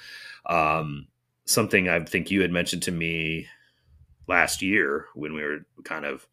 um, 0.45 1.07
something 1.45 1.87
I 1.87 2.03
think 2.03 2.29
you 2.29 2.41
had 2.41 2.51
mentioned 2.51 2.83
to 2.83 2.91
me 2.91 3.47
last 4.27 4.61
year 4.61 5.05
when 5.15 5.33
we 5.33 5.43
were 5.43 5.65
kind 5.85 6.03
of 6.05 6.27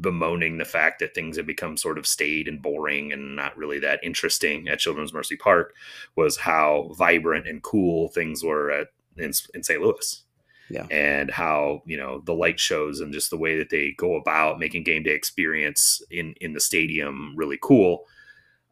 bemoaning 0.00 0.58
the 0.58 0.64
fact 0.64 0.98
that 0.98 1.14
things 1.14 1.36
had 1.36 1.46
become 1.46 1.76
sort 1.76 1.98
of 1.98 2.06
staid 2.06 2.48
and 2.48 2.60
boring 2.60 3.12
and 3.12 3.36
not 3.36 3.56
really 3.56 3.78
that 3.78 4.00
interesting 4.02 4.66
at 4.66 4.80
Children's 4.80 5.12
Mercy 5.12 5.36
Park 5.36 5.74
was 6.16 6.36
how 6.36 6.90
vibrant 6.98 7.46
and 7.46 7.62
cool 7.62 8.08
things 8.08 8.42
were 8.42 8.72
at 8.72 8.88
in, 9.16 9.32
in 9.54 9.62
St. 9.62 9.80
Louis. 9.80 10.24
Yeah. 10.70 10.86
And 10.90 11.30
how, 11.30 11.82
you 11.86 11.96
know, 11.96 12.22
the 12.24 12.34
light 12.34 12.58
shows 12.58 13.00
and 13.00 13.12
just 13.12 13.30
the 13.30 13.36
way 13.36 13.58
that 13.58 13.70
they 13.70 13.94
go 13.98 14.14
about 14.14 14.58
making 14.58 14.84
game 14.84 15.02
day 15.02 15.12
experience 15.12 16.02
in 16.10 16.34
in 16.40 16.52
the 16.54 16.60
stadium 16.60 17.34
really 17.36 17.58
cool. 17.60 18.04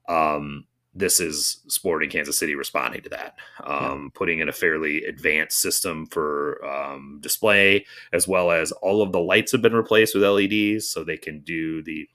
Um 0.09 0.67
this 0.95 1.21
is 1.21 1.63
Sporting 1.69 2.11
Kansas 2.11 2.39
City 2.39 2.55
responding 2.55 3.03
to 3.03 3.11
that, 3.11 3.37
um, 3.63 4.11
putting 4.15 4.41
in 4.41 4.49
a 4.49 4.53
fairly 4.53 5.05
advanced 5.05 5.61
system 5.61 6.07
for 6.07 6.65
um, 6.65 7.19
display, 7.23 7.87
as 8.13 8.27
well 8.27 8.51
as 8.51 8.73
all 8.73 9.03
of 9.03 9.13
the 9.13 9.21
lights 9.21 9.53
have 9.53 9.63
been 9.63 9.75
replaced 9.75 10.15
with 10.15 10.25
LEDs, 10.25 10.89
so 10.89 11.05
they 11.05 11.17
can 11.17 11.41
do 11.41 11.83
the 11.83 12.09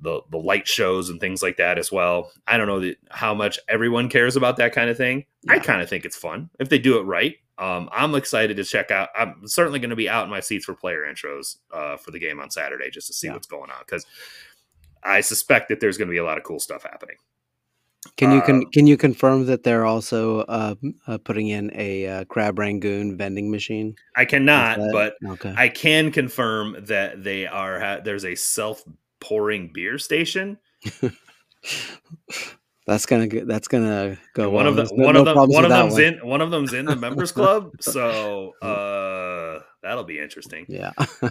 the 0.00 0.20
the 0.30 0.36
light 0.36 0.68
shows 0.68 1.08
and 1.08 1.20
things 1.20 1.42
like 1.42 1.56
that 1.56 1.78
as 1.78 1.90
well. 1.90 2.30
I 2.46 2.56
don't 2.56 2.66
know 2.66 2.80
the, 2.80 2.96
how 3.10 3.34
much 3.34 3.58
everyone 3.68 4.08
cares 4.08 4.36
about 4.36 4.56
that 4.58 4.72
kind 4.72 4.90
of 4.90 4.96
thing. 4.96 5.24
I 5.48 5.58
kind 5.58 5.80
of 5.80 5.88
think 5.88 6.04
it's 6.04 6.16
fun 6.16 6.50
if 6.60 6.68
they 6.68 6.78
do 6.78 6.98
it 6.98 7.02
right. 7.02 7.36
Um, 7.58 7.88
I'm 7.92 8.14
excited 8.14 8.56
to 8.58 8.64
check 8.64 8.90
out. 8.90 9.08
I'm 9.16 9.46
certainly 9.46 9.78
going 9.78 9.90
to 9.90 9.96
be 9.96 10.08
out 10.08 10.24
in 10.24 10.30
my 10.30 10.40
seats 10.40 10.64
for 10.66 10.74
player 10.74 11.04
intros 11.10 11.56
uh, 11.72 11.96
for 11.96 12.10
the 12.10 12.18
game 12.18 12.38
on 12.40 12.50
Saturday 12.50 12.90
just 12.90 13.06
to 13.06 13.12
see 13.14 13.28
Yeah. 13.28 13.34
what's 13.34 13.46
going 13.46 13.70
on 13.70 13.78
because 13.80 14.04
I 15.02 15.20
suspect 15.22 15.68
that 15.70 15.80
there's 15.80 15.96
going 15.96 16.08
to 16.08 16.12
be 16.12 16.18
a 16.18 16.24
lot 16.24 16.36
of 16.36 16.44
cool 16.44 16.58
stuff 16.60 16.82
happening. 16.82 17.16
Can 18.16 18.30
you 18.30 18.40
con- 18.42 18.62
Uh, 18.66 18.70
can 18.72 18.86
you 18.86 18.96
confirm 18.96 19.46
that 19.46 19.62
they're 19.64 19.84
also 19.84 20.40
uh, 20.42 20.74
uh, 21.08 21.18
putting 21.18 21.48
in 21.48 21.72
a 21.74 22.06
uh, 22.06 22.24
crab 22.26 22.58
rangoon 22.58 23.16
vending 23.16 23.50
machine? 23.50 23.96
I 24.14 24.24
cannot, 24.24 24.78
but 24.92 25.16
okay, 25.26 25.52
I 25.56 25.68
can 25.68 26.12
confirm 26.12 26.76
that 26.86 27.24
they 27.24 27.46
are. 27.48 27.80
Ha- 27.80 28.00
there's 28.04 28.24
a 28.24 28.34
self 28.36 28.84
pouring 29.18 29.72
beer 29.72 29.98
station. 29.98 30.56
that's 32.86 33.04
gonna 33.06 33.26
go, 33.26 33.44
that's 33.44 33.68
gonna 33.68 34.16
go. 34.34 34.48
one 34.50 34.66
of 34.66 34.76
the 34.76 34.84
no- 34.84 35.04
one 35.04 35.14
no 35.14 35.20
of 35.20 35.26
them 35.26 35.36
one 35.50 35.64
of 35.64 35.70
them's 35.70 35.92
one. 35.94 36.02
in 36.02 36.26
one 36.26 36.40
of 36.40 36.50
them's 36.50 36.72
in 36.72 36.86
the 36.86 36.96
members 36.96 37.32
club. 37.32 37.70
So 37.80 38.52
uh, 38.62 39.60
that'll 39.82 40.04
be 40.04 40.18
interesting. 40.18 40.66
Yeah, 40.68 40.92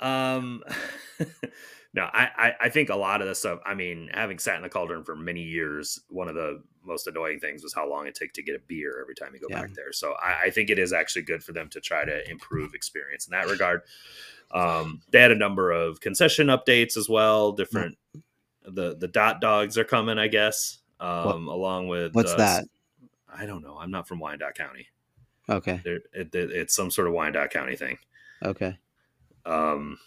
Um, 0.00 0.62
no, 1.94 2.02
I, 2.12 2.28
I 2.36 2.52
I 2.64 2.68
think 2.68 2.90
a 2.90 2.96
lot 2.96 3.22
of 3.22 3.28
this 3.28 3.38
stuff. 3.38 3.60
I 3.64 3.74
mean, 3.74 4.10
having 4.12 4.38
sat 4.38 4.56
in 4.56 4.62
the 4.62 4.68
cauldron 4.68 5.04
for 5.04 5.16
many 5.16 5.40
years, 5.42 5.98
one 6.08 6.28
of 6.28 6.34
the 6.34 6.62
most 6.84 7.06
annoying 7.06 7.40
things 7.40 7.62
was 7.62 7.72
how 7.74 7.88
long 7.88 8.06
it 8.06 8.14
took 8.14 8.32
to 8.34 8.42
get 8.42 8.54
a 8.54 8.60
beer 8.68 9.00
every 9.00 9.14
time 9.14 9.30
you 9.32 9.40
go 9.40 9.46
Yeah. 9.48 9.62
back 9.62 9.72
there. 9.74 9.92
So 9.92 10.14
I, 10.22 10.44
I 10.46 10.50
think 10.50 10.68
it 10.70 10.78
is 10.78 10.92
actually 10.92 11.22
good 11.22 11.42
for 11.42 11.52
them 11.52 11.68
to 11.70 11.80
try 11.80 12.04
to 12.04 12.30
improve 12.30 12.74
experience 12.74 13.26
in 13.26 13.30
that 13.32 13.48
regard. 13.48 13.80
Um, 14.52 15.00
they 15.10 15.20
had 15.20 15.32
a 15.32 15.36
number 15.36 15.72
of 15.72 16.00
concession 16.00 16.48
updates 16.48 16.96
as 16.98 17.08
well. 17.08 17.52
Different 17.52 17.96
the 18.66 18.96
the 18.96 19.08
dot 19.08 19.40
dogs 19.40 19.78
are 19.78 19.84
coming, 19.84 20.18
I 20.18 20.28
guess. 20.28 20.78
Um, 21.00 21.48
along 21.48 21.88
with 21.88 22.14
what's 22.14 22.32
uh, 22.32 22.36
that? 22.36 22.64
I 23.32 23.46
don't 23.46 23.62
know. 23.62 23.76
I'm 23.78 23.90
not 23.90 24.08
from 24.08 24.18
Wyandotte 24.18 24.54
County. 24.54 24.88
Okay, 25.48 25.80
it, 25.84 26.02
it- 26.12 26.34
it's 26.34 26.74
some 26.74 26.90
sort 26.90 27.06
of 27.06 27.12
Wyandotte 27.14 27.50
County 27.50 27.76
thing. 27.76 27.98
okay. 28.42 28.78
Um, 29.44 29.98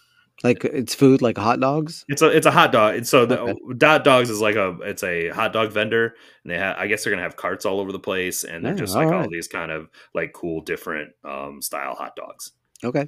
Like 0.44 0.64
it's 0.66 0.96
food, 0.96 1.22
like 1.22 1.38
hot 1.38 1.60
dogs. 1.60 2.06
It's 2.10 2.22
a 2.22 2.28
it's 2.28 2.46
a 2.46 2.52
hot 2.52 2.72
dog. 2.72 2.96
And 2.96 3.08
so 3.08 3.26
the 3.26 3.40
Okay. 3.40 3.54
Dot 3.78 4.04
Dogs 4.04 4.30
is 4.30 4.42
like 4.42 4.56
a 4.56 4.78
it's 4.82 5.04
a 5.04 5.30
hot 5.30 5.54
dog 5.54 5.72
vendor, 5.72 6.16
and 6.44 6.52
they 6.52 6.58
have 6.58 6.78
I 6.78 6.88
guess 6.88 7.04
they're 7.04 7.12
gonna 7.12 7.24
have 7.24 7.36
carts 7.36 7.66
all 7.66 7.80
over 7.80 7.92
the 7.92 8.00
place, 8.00 8.44
and 8.46 8.66
they're 8.66 8.74
Yeah, 8.74 8.80
just 8.80 8.96
like 8.96 9.08
all 9.08 9.14
all 9.14 9.20
right. 9.22 9.30
these 9.30 9.48
kind 9.48 9.72
of 9.72 9.90
like 10.14 10.34
cool 10.34 10.62
different 10.62 11.14
um 11.24 11.62
style 11.62 11.94
hot 11.96 12.16
dogs. 12.16 12.52
Okay, 12.84 13.08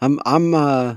I'm 0.00 0.18
I'm 0.26 0.54
uh 0.54 0.96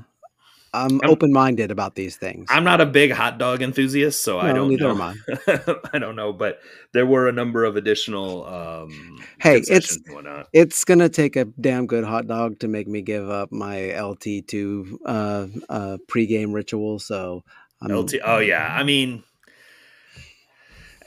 I'm, 0.74 1.00
I'm- 1.02 1.10
open 1.10 1.32
minded 1.32 1.72
about 1.72 1.96
these 1.96 2.18
things. 2.18 2.48
I'm 2.50 2.64
not 2.64 2.82
a 2.82 2.86
big 2.86 3.12
hot 3.12 3.38
dog 3.38 3.62
enthusiast, 3.62 4.24
so 4.24 4.40
I 4.40 4.54
don't 4.54 4.70
neither 4.70 4.94
know. 4.94 5.02
am 5.02 5.02
I. 5.02 5.76
I 5.94 6.00
don't 6.00 6.16
know, 6.16 6.34
but 6.34 6.60
there 6.94 7.06
were 7.06 7.28
a 7.28 7.32
number 7.32 7.64
of 7.64 7.76
additional 7.78 8.46
um 8.46 9.24
Hey, 9.40 9.58
it's- 9.58 9.98
whatnot. 10.10 10.48
It's 10.54 10.84
gonna 10.86 11.10
take 11.10 11.36
a 11.36 11.46
damn 11.46 11.88
good 11.88 12.04
hot 12.04 12.28
dog 12.28 12.60
to 12.60 12.68
make 12.68 12.88
me 12.88 13.02
give 13.02 13.30
up 13.30 13.52
my 13.52 14.00
LT 14.00 14.48
two 14.48 15.00
uh 15.06 15.48
uh 15.70 15.98
pregame 16.08 16.54
ritual. 16.54 17.00
So 17.00 17.44
I'm, 17.82 17.92
LT. 17.96 18.16
Oh 18.24 18.40
yeah, 18.40 18.68
I 18.76 18.84
mean, 18.84 19.24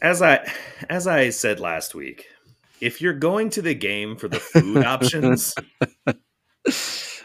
as 0.01 0.23
I 0.23 0.51
as 0.89 1.07
I 1.07 1.31
said 1.31 1.61
last 1.61 1.95
week, 1.95 2.27
if 2.81 3.01
you're 3.01 3.13
going 3.13 3.51
to 3.51 3.63
the 3.63 3.75
game 3.75 4.17
for 4.17 4.29
the 4.29 4.41
food 4.41 4.85
options, 4.85 5.55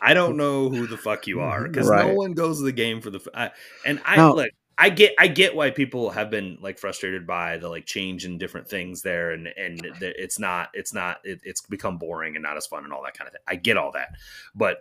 I 0.02 0.14
don't 0.14 0.38
know 0.38 0.70
who 0.70 0.88
the 0.88 0.98
fuck 0.98 1.28
you 1.28 1.42
are 1.42 1.64
because 1.68 1.90
no 1.90 2.14
one 2.14 2.34
goes 2.34 2.60
to 2.60 2.64
the 2.66 2.72
game 2.72 3.02
for 3.02 3.10
the. 3.10 3.20
f- 3.20 3.28
I, 3.34 3.52
and 3.86 4.02
I 4.06 4.18
No. 4.18 4.34
look, 4.36 4.50
I 4.78 4.90
get, 4.90 5.14
I 5.18 5.28
get 5.28 5.56
why 5.56 5.72
people 5.72 6.10
have 6.12 6.30
been 6.30 6.58
like 6.62 6.78
frustrated 6.80 7.26
by 7.26 7.58
the 7.58 7.70
like 7.70 7.86
change 7.86 8.26
in 8.26 8.38
different 8.38 8.68
things 8.68 9.02
there, 9.02 9.32
and 9.32 9.48
and 9.48 9.80
the- 10.00 10.14
it's 10.22 10.38
not, 10.38 10.70
it's 10.74 10.94
not, 10.94 11.18
it, 11.24 11.40
it's 11.44 11.62
become 11.62 11.98
boring 11.98 12.36
and 12.36 12.44
not 12.44 12.58
as 12.58 12.68
fun 12.68 12.84
and 12.84 12.92
all 12.94 13.04
that 13.04 13.18
kind 13.18 13.28
of 13.28 13.32
thing. 13.34 13.42
I 13.48 13.56
get 13.56 13.78
all 13.78 13.92
that, 13.94 14.10
but 14.54 14.80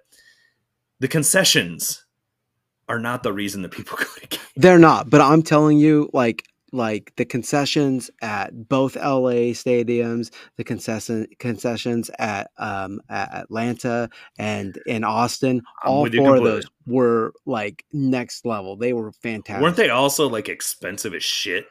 the 1.00 1.08
concessions 1.08 2.04
are 2.88 2.98
not 2.98 3.22
the 3.22 3.32
reason 3.32 3.62
that 3.62 3.70
people 3.70 3.96
go 3.98 4.04
to 4.04 4.26
games. 4.26 4.42
They're 4.56 4.78
not, 4.78 5.08
but 5.10 5.20
I'm 5.20 5.42
telling 5.42 5.78
you, 5.78 6.10
like 6.12 6.44
like 6.74 7.12
the 7.16 7.24
concessions 7.24 8.10
at 8.20 8.68
both 8.68 8.96
LA 8.96 9.52
stadiums, 9.54 10.30
the 10.56 10.64
concession 10.64 11.26
concessions 11.38 12.10
at 12.18 12.50
um 12.58 13.00
at 13.08 13.32
Atlanta 13.32 14.10
and 14.38 14.78
in 14.86 15.04
Austin, 15.04 15.62
I'm 15.84 15.90
all 15.90 16.10
four 16.10 16.36
of 16.36 16.44
those 16.44 16.66
were 16.86 17.32
like 17.46 17.84
next 17.92 18.44
level. 18.44 18.76
They 18.76 18.92
were 18.92 19.12
fantastic. 19.12 19.62
Weren't 19.62 19.76
they 19.76 19.90
also 19.90 20.28
like 20.28 20.48
expensive 20.48 21.14
as 21.14 21.22
shit? 21.22 21.66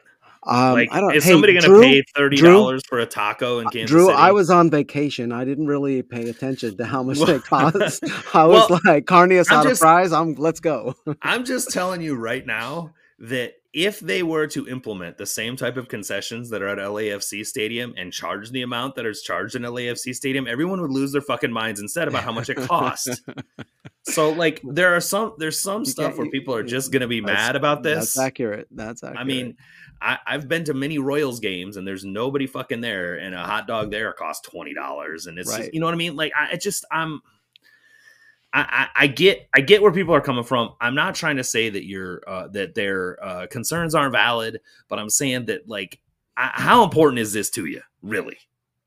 Um, 0.46 0.74
like, 0.74 0.88
I 0.92 1.00
don't. 1.00 1.14
is 1.14 1.24
hey, 1.24 1.30
somebody 1.30 1.54
going 1.58 1.64
to 1.64 1.80
pay 1.80 2.02
thirty 2.14 2.36
dollars 2.36 2.82
for 2.86 2.98
a 2.98 3.06
taco 3.06 3.60
in 3.60 3.68
Kansas 3.68 3.88
Drew, 3.90 4.06
City? 4.06 4.16
I 4.18 4.30
was 4.32 4.50
on 4.50 4.70
vacation. 4.70 5.32
I 5.32 5.44
didn't 5.44 5.66
really 5.66 6.02
pay 6.02 6.28
attention 6.28 6.76
to 6.76 6.84
how 6.84 7.02
much 7.02 7.18
they 7.26 7.38
cost. 7.38 8.04
I 8.34 8.44
was 8.44 8.68
Well, 8.68 8.80
like, 8.84 9.06
carne 9.06 9.30
asada 9.30 9.62
just- 9.64 9.80
fries. 9.80 10.12
I'm 10.12 10.34
let's 10.34 10.60
go. 10.60 10.94
I'm 11.22 11.44
just 11.46 11.70
telling 11.72 12.02
you 12.02 12.14
right 12.14 12.44
now 12.46 12.92
that 13.20 13.54
if 13.74 13.98
they 13.98 14.22
were 14.22 14.46
to 14.46 14.68
implement 14.68 15.18
the 15.18 15.26
same 15.26 15.56
type 15.56 15.76
of 15.76 15.88
concessions 15.88 16.48
that 16.50 16.62
are 16.62 16.68
at 16.68 16.78
LAFC 16.78 17.44
Stadium 17.44 17.92
and 17.96 18.12
charge 18.12 18.50
the 18.50 18.62
amount 18.62 18.94
that 18.94 19.04
is 19.04 19.20
charged 19.20 19.56
in 19.56 19.62
LAFC 19.62 20.14
Stadium, 20.14 20.46
everyone 20.46 20.80
would 20.80 20.92
lose 20.92 21.10
their 21.10 21.20
fucking 21.20 21.52
minds 21.52 21.80
instead 21.80 22.06
about 22.06 22.22
how 22.22 22.30
much 22.30 22.48
it 22.48 22.56
costs. 22.56 23.20
so, 24.04 24.30
like, 24.30 24.60
there 24.62 24.94
are 24.94 25.00
some 25.00 25.34
there's 25.38 25.60
some 25.60 25.80
You 25.80 25.86
stuff 25.86 26.16
where 26.16 26.30
people 26.30 26.54
are 26.54 26.62
just 26.62 26.92
going 26.92 27.02
to 27.02 27.08
be 27.08 27.20
mad 27.20 27.56
about 27.56 27.82
this. 27.82 28.14
That's 28.14 28.18
accurate. 28.18 28.68
That's 28.70 29.02
accurate. 29.02 29.20
I 29.20 29.24
mean, 29.24 29.56
I, 30.00 30.18
I've 30.24 30.48
been 30.48 30.64
to 30.64 30.74
many 30.74 30.98
Royals 30.98 31.40
games 31.40 31.76
and 31.76 31.86
there's 31.86 32.04
nobody 32.04 32.46
fucking 32.46 32.80
there, 32.80 33.16
and 33.16 33.34
a 33.34 33.42
hot 33.42 33.66
dog 33.66 33.90
there 33.90 34.12
costs 34.12 34.48
twenty 34.48 34.72
dollars, 34.72 35.26
and 35.26 35.36
it's 35.36 35.50
Right. 35.50 35.62
just 35.62 35.74
you 35.74 35.80
know 35.80 35.86
what 35.86 35.94
I 35.94 35.98
mean. 35.98 36.14
Like 36.14 36.32
I 36.38 36.52
it 36.52 36.60
just 36.60 36.84
I'm. 36.92 37.20
I, 38.56 38.88
I, 38.94 39.06
get 39.08 39.48
I 39.52 39.60
get 39.60 39.82
where 39.82 39.90
people 39.90 40.14
are 40.14 40.20
coming 40.20 40.44
from. 40.44 40.74
I'm 40.80 40.94
not 40.94 41.16
trying 41.16 41.36
to 41.38 41.44
say 41.44 41.70
that 41.70 41.86
your 41.86 42.22
uh, 42.26 42.46
that 42.48 42.76
their 42.76 43.22
uh, 43.22 43.46
concerns 43.48 43.96
aren't 43.96 44.12
valid, 44.12 44.60
but 44.88 45.00
I'm 45.00 45.10
saying 45.10 45.46
that 45.46 45.68
like 45.68 46.00
I, 46.36 46.52
how 46.54 46.84
important 46.84 47.18
is 47.18 47.32
this 47.32 47.50
to 47.50 47.66
you 47.66 47.82
really? 48.00 48.38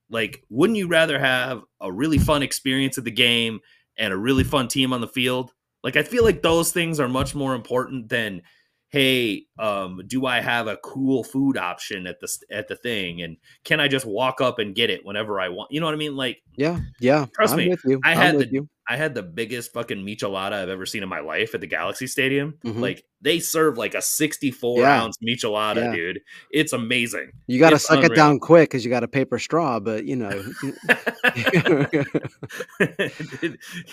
Like, 0.10 0.44
wouldn't 0.50 0.78
you 0.78 0.88
rather 0.88 1.20
have 1.20 1.64
a 1.82 1.92
really 1.92 2.18
fun 2.18 2.42
experience 2.42 2.98
at 2.98 3.04
the 3.04 3.12
game 3.12 3.60
and 3.98 4.14
a 4.14 4.18
really 4.18 4.46
fun 4.46 4.70
team 4.70 4.94
on 4.94 5.02
the 5.02 5.08
field? 5.08 5.52
Like, 5.84 5.98
I 5.98 6.04
feel 6.04 6.24
like 6.24 6.42
those 6.42 6.72
things 6.72 7.00
are 7.00 7.10
much 7.10 7.36
more 7.36 7.54
important 7.54 8.08
than 8.08 8.44
hey 8.90 9.47
um 9.60 10.02
do 10.08 10.26
i 10.26 10.40
have 10.40 10.68
a 10.68 10.78
cool 10.78 11.24
food 11.24 11.58
option 11.58 12.08
at 12.08 12.20
the 12.20 12.28
at 12.52 12.68
the 12.68 12.76
thing 12.76 13.22
and 13.22 13.38
can 13.64 13.80
i 13.80 13.88
just 13.88 14.06
walk 14.06 14.42
up 14.42 14.60
and 14.60 14.76
get 14.76 14.90
it 14.90 15.06
whenever 15.06 15.40
i 15.40 15.50
want 15.50 15.72
you 15.72 15.80
know 15.80 15.86
what 15.86 15.96
i 15.96 15.98
mean 15.98 16.16
like 16.16 16.42
yeah, 16.60 16.80
yeah. 17.00 17.28
Trust 17.36 17.54
I'm 17.54 17.60
me, 17.60 17.70
with 17.70 17.82
you. 17.86 18.00
I 18.04 18.16
had 18.16 18.40
the- 18.40 18.48
you. 18.52 18.68
i 18.90 18.98
had 18.98 19.14
the 19.14 19.22
biggest 19.22 19.74
fucking 19.74 20.04
michelada 20.04 20.54
i've 20.54 20.70
ever 20.70 20.88
seen 20.88 21.04
in 21.04 21.10
my 21.10 21.20
life 21.20 21.54
at 21.54 21.62
the 21.62 21.68
galaxy 21.68 22.08
stadium 22.08 22.56
Mhm. 22.66 22.80
like 22.80 23.04
they 23.22 23.40
serve 23.40 23.78
like 23.78 23.94
a 23.96 24.02
64 24.02 24.80
Yeah. 24.80 25.02
ounce 25.04 25.18
michelada 25.28 25.76
Yeah. 25.84 25.96
dude 25.96 26.20
it's 26.52 26.74
amazing 26.74 27.32
You 27.48 27.60
got 27.60 27.72
to 27.72 27.80
suck 27.80 28.04
it 28.04 28.16
down 28.16 28.40
quick 28.40 28.70
because 28.70 28.84
you 28.86 28.92
got 28.92 29.04
a 29.04 29.08
paper 29.08 29.40
straw. 29.40 29.80
But 29.80 30.06
you 30.06 30.16
know, 30.16 30.30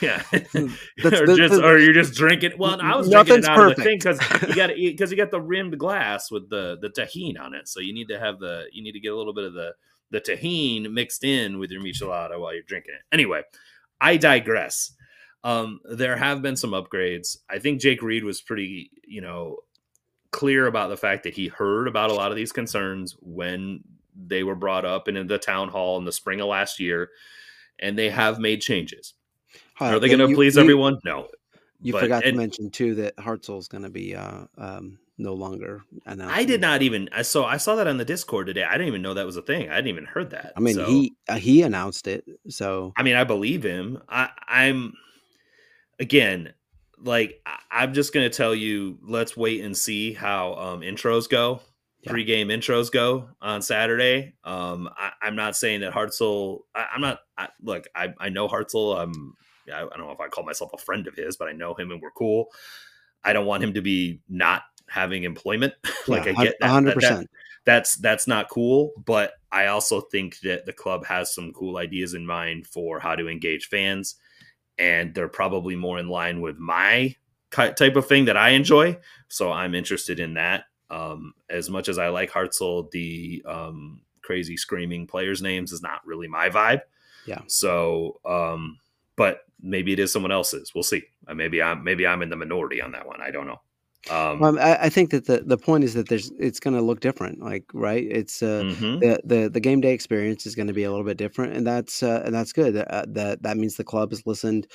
yeah 0.00 0.22
That's- 0.32 0.54
or 1.04 1.10
that's- 1.26 1.36
just 1.36 1.62
or 1.62 1.78
you're 1.78 1.92
just 1.92 2.14
drinking 2.14 2.52
well 2.58 2.78
i 2.80 2.96
was 2.96 3.10
drinking 3.10 3.40
Nothing's 3.42 3.46
it 3.46 3.50
out 3.50 3.70
of 3.70 3.76
the 3.76 3.82
perfect. 3.82 4.02
thing 4.02 4.08
because 4.16 4.48
you 4.48 4.54
got 4.54 4.66
to 4.68 4.74
because 4.74 5.10
you 5.10 5.16
got 5.16 5.30
the 5.30 5.40
rimmed 5.54 5.78
glass 5.78 6.30
with 6.30 6.50
the 6.50 6.76
the 6.82 6.90
Tajín 6.90 7.38
on 7.40 7.54
it. 7.54 7.68
So 7.68 7.80
you 7.80 7.92
need 7.94 8.08
to 8.08 8.18
have 8.18 8.38
the 8.38 8.66
you 8.72 8.82
need 8.82 8.92
to 8.92 9.00
get 9.00 9.12
a 9.12 9.16
little 9.16 9.34
bit 9.34 9.44
of 9.44 9.54
the 9.54 9.74
the 10.10 10.20
Tajín 10.20 10.90
mixed 10.92 11.24
in 11.24 11.58
with 11.58 11.70
your 11.70 11.82
michelada 11.82 12.38
while 12.38 12.52
you're 12.54 12.62
drinking 12.72 12.94
it. 12.94 13.02
Anyway 13.12 13.42
i 14.00 14.16
digress. 14.16 14.92
Um 15.44 15.80
there 15.84 16.16
have 16.16 16.42
been 16.42 16.56
some 16.56 16.72
upgrades. 16.72 17.38
I 17.48 17.58
think 17.58 17.80
Jake 17.80 18.02
Reid 18.02 18.24
was 18.24 18.40
pretty 18.42 18.90
you 19.06 19.20
know 19.20 19.58
clear 20.32 20.66
about 20.66 20.88
the 20.88 20.96
fact 20.96 21.22
that 21.24 21.34
he 21.34 21.46
heard 21.48 21.86
about 21.88 22.10
a 22.10 22.14
lot 22.14 22.32
of 22.32 22.36
these 22.36 22.52
concerns 22.52 23.16
when 23.20 23.84
they 24.26 24.42
were 24.42 24.56
brought 24.56 24.84
up 24.84 25.08
in 25.08 25.26
the 25.26 25.38
town 25.38 25.68
hall 25.68 25.96
in 25.98 26.04
the 26.04 26.12
spring 26.20 26.40
of 26.40 26.48
last 26.48 26.80
year 26.80 27.10
and 27.78 27.96
they 27.98 28.10
have 28.10 28.38
made 28.38 28.60
changes. 28.60 29.14
Are 29.80 29.98
they 30.00 30.08
going 30.08 30.28
to 30.28 30.34
please 30.34 30.56
you- 30.56 30.62
everyone? 30.62 30.98
No. 31.04 31.28
You 31.82 31.92
But- 31.92 32.02
forgot 32.02 32.22
to 32.24 32.32
mention 32.32 32.70
too 32.70 32.94
that 32.96 33.16
Hartzell's 33.16 33.68
going 33.68 33.82
to 33.84 33.90
be 33.90 34.14
uh, 34.14 34.46
um, 34.56 34.98
no 35.18 35.34
longer 35.34 35.82
announced. 36.06 36.34
I 36.34 36.44
did 36.44 36.60
not 36.60 36.82
even. 36.82 37.08
I 37.12 37.22
saw. 37.22 37.46
I 37.46 37.56
saw 37.56 37.76
that 37.76 37.86
on 37.86 37.98
the 37.98 38.04
Discord 38.04 38.46
today. 38.46 38.64
I 38.64 38.72
didn't 38.72 38.88
even 38.88 39.02
know 39.02 39.14
that 39.14 39.26
was 39.26 39.36
a 39.36 39.42
thing. 39.42 39.70
I 39.70 39.76
didn't 39.76 39.88
even 39.88 40.06
heard 40.06 40.30
that. 40.30 40.52
I 40.56 40.60
mean, 40.60 40.74
So, 40.74 40.86
he 40.86 41.14
uh, 41.28 41.36
he 41.36 41.62
announced 41.62 42.06
it. 42.06 42.24
So 42.48 42.92
I 42.96 43.02
mean, 43.02 43.16
I 43.16 43.24
believe 43.24 43.62
him. 43.62 44.02
I, 44.08 44.30
I'm. 44.46 44.94
Again, 46.00 46.52
like 46.98 47.40
I, 47.46 47.58
I'm 47.70 47.94
just 47.94 48.12
gonna 48.12 48.30
tell 48.30 48.54
you. 48.54 48.98
Let's 49.02 49.36
wait 49.36 49.64
and 49.64 49.76
see 49.76 50.12
how 50.12 50.54
um, 50.54 50.80
intros 50.80 51.28
go. 51.28 51.60
Yeah. 52.02 52.10
Pre-game 52.10 52.48
intros 52.48 52.92
go 52.92 53.28
on 53.40 53.62
Saturday. 53.62 54.34
Um, 54.44 54.90
I, 54.98 55.12
I'm 55.22 55.36
not 55.36 55.56
saying 55.56 55.80
that 55.80 55.94
Hartzell. 55.94 56.60
I, 56.74 56.86
I'm 56.94 57.00
not. 57.00 57.20
I, 57.38 57.48
look, 57.62 57.86
I, 57.94 58.12
I 58.18 58.28
know 58.28 58.48
Hartzell. 58.48 59.00
I'm. 59.00 59.34
I, 59.72 59.78
I 59.78 59.96
don't 59.96 60.00
know 60.00 60.10
if 60.10 60.20
I 60.20 60.28
call 60.28 60.44
myself 60.44 60.72
a 60.74 60.78
friend 60.78 61.06
of 61.06 61.14
his, 61.14 61.36
but 61.36 61.48
I 61.48 61.52
know 61.52 61.72
him 61.74 61.92
and 61.92 62.02
we're 62.02 62.10
cool. 62.10 62.48
I 63.24 63.32
don't 63.32 63.46
want 63.46 63.64
him 63.64 63.72
to 63.74 63.80
be 63.80 64.20
not 64.28 64.64
having 64.88 65.24
employment. 65.24 65.74
like 66.08 66.22
I 66.26 66.32
get 66.44 66.54
that, 66.60 66.70
hundred 66.70 66.94
that- 66.96 67.00
that- 67.20 67.26
that's 67.66 67.96
that's 67.96 68.26
not 68.26 68.50
cool 68.50 68.92
but 69.06 69.32
i 69.50 69.68
also 69.68 70.02
think 70.02 70.38
that 70.40 70.66
the 70.66 70.72
club 70.74 71.02
has 71.06 71.34
some 71.34 71.50
cool 71.54 71.78
ideas 71.78 72.12
in 72.12 72.26
mind 72.26 72.66
for 72.66 73.00
how 73.00 73.14
to 73.16 73.26
engage 73.26 73.68
fans 73.70 74.16
and 74.78 75.14
they're 75.14 75.28
probably 75.28 75.74
more 75.74 75.98
in 75.98 76.06
line 76.06 76.42
with 76.42 76.58
my 76.58 77.16
type 77.50 77.96
of 77.96 78.06
thing 78.06 78.26
that 78.26 78.36
i 78.36 78.50
enjoy 78.50 78.94
so 79.28 79.50
i'm 79.50 79.74
interested 79.74 80.20
in 80.20 80.34
that 80.34 80.64
Um, 80.90 81.32
as 81.48 81.70
much 81.70 81.88
as 81.88 81.96
I 81.98 82.08
like 82.08 82.30
Hartzell, 82.30 82.90
the 82.90 83.42
um, 83.48 84.02
crazy 84.20 84.56
screaming 84.58 85.06
players' 85.06 85.40
names 85.40 85.72
is 85.72 85.80
not 85.80 86.06
really 86.06 86.28
my 86.28 86.50
vibe. 86.50 86.82
Yeah. 87.26 87.40
So, 87.46 88.20
um, 88.26 88.78
but 89.16 89.40
maybe 89.62 89.92
it 89.92 89.98
is 89.98 90.12
someone 90.12 90.30
else's. 90.32 90.72
We'll 90.74 90.84
see. 90.84 91.02
Uh, 91.26 91.34
maybe 91.34 91.62
I'm 91.62 91.82
maybe 91.82 92.06
I'm 92.06 92.20
in 92.22 92.28
the 92.28 92.36
minority 92.36 92.82
on 92.82 92.92
that 92.92 93.06
one. 93.06 93.22
I 93.22 93.30
don't 93.30 93.46
know. 93.46 93.62
Um, 94.10 94.38
Well, 94.38 94.58
I, 94.58 94.76
I 94.82 94.88
think 94.90 95.10
that 95.10 95.26
the, 95.26 95.40
the 95.40 95.56
point 95.56 95.84
is 95.84 95.94
that 95.94 96.08
there's 96.08 96.30
it's 96.38 96.60
going 96.60 96.74
to 96.76 96.82
look 96.82 97.00
different. 97.00 97.40
Like 97.40 97.64
right, 97.72 98.04
it's 98.04 98.42
uh, 98.42 98.62
mhm. 98.64 99.00
the, 99.00 99.20
the 99.24 99.48
the 99.48 99.60
game 99.60 99.80
day 99.80 99.92
experience 99.94 100.46
is 100.46 100.54
going 100.54 100.68
to 100.68 100.74
be 100.74 100.84
a 100.84 100.90
little 100.90 101.06
bit 101.06 101.16
different, 101.16 101.54
and 101.54 101.66
that's 101.66 102.02
uh, 102.02 102.22
and 102.24 102.34
that's 102.34 102.52
good. 102.52 102.76
Uh, 102.76 103.04
that 103.08 103.42
that 103.42 103.56
means 103.56 103.76
the 103.76 103.84
club 103.84 104.10
has 104.10 104.26
listened 104.26 104.66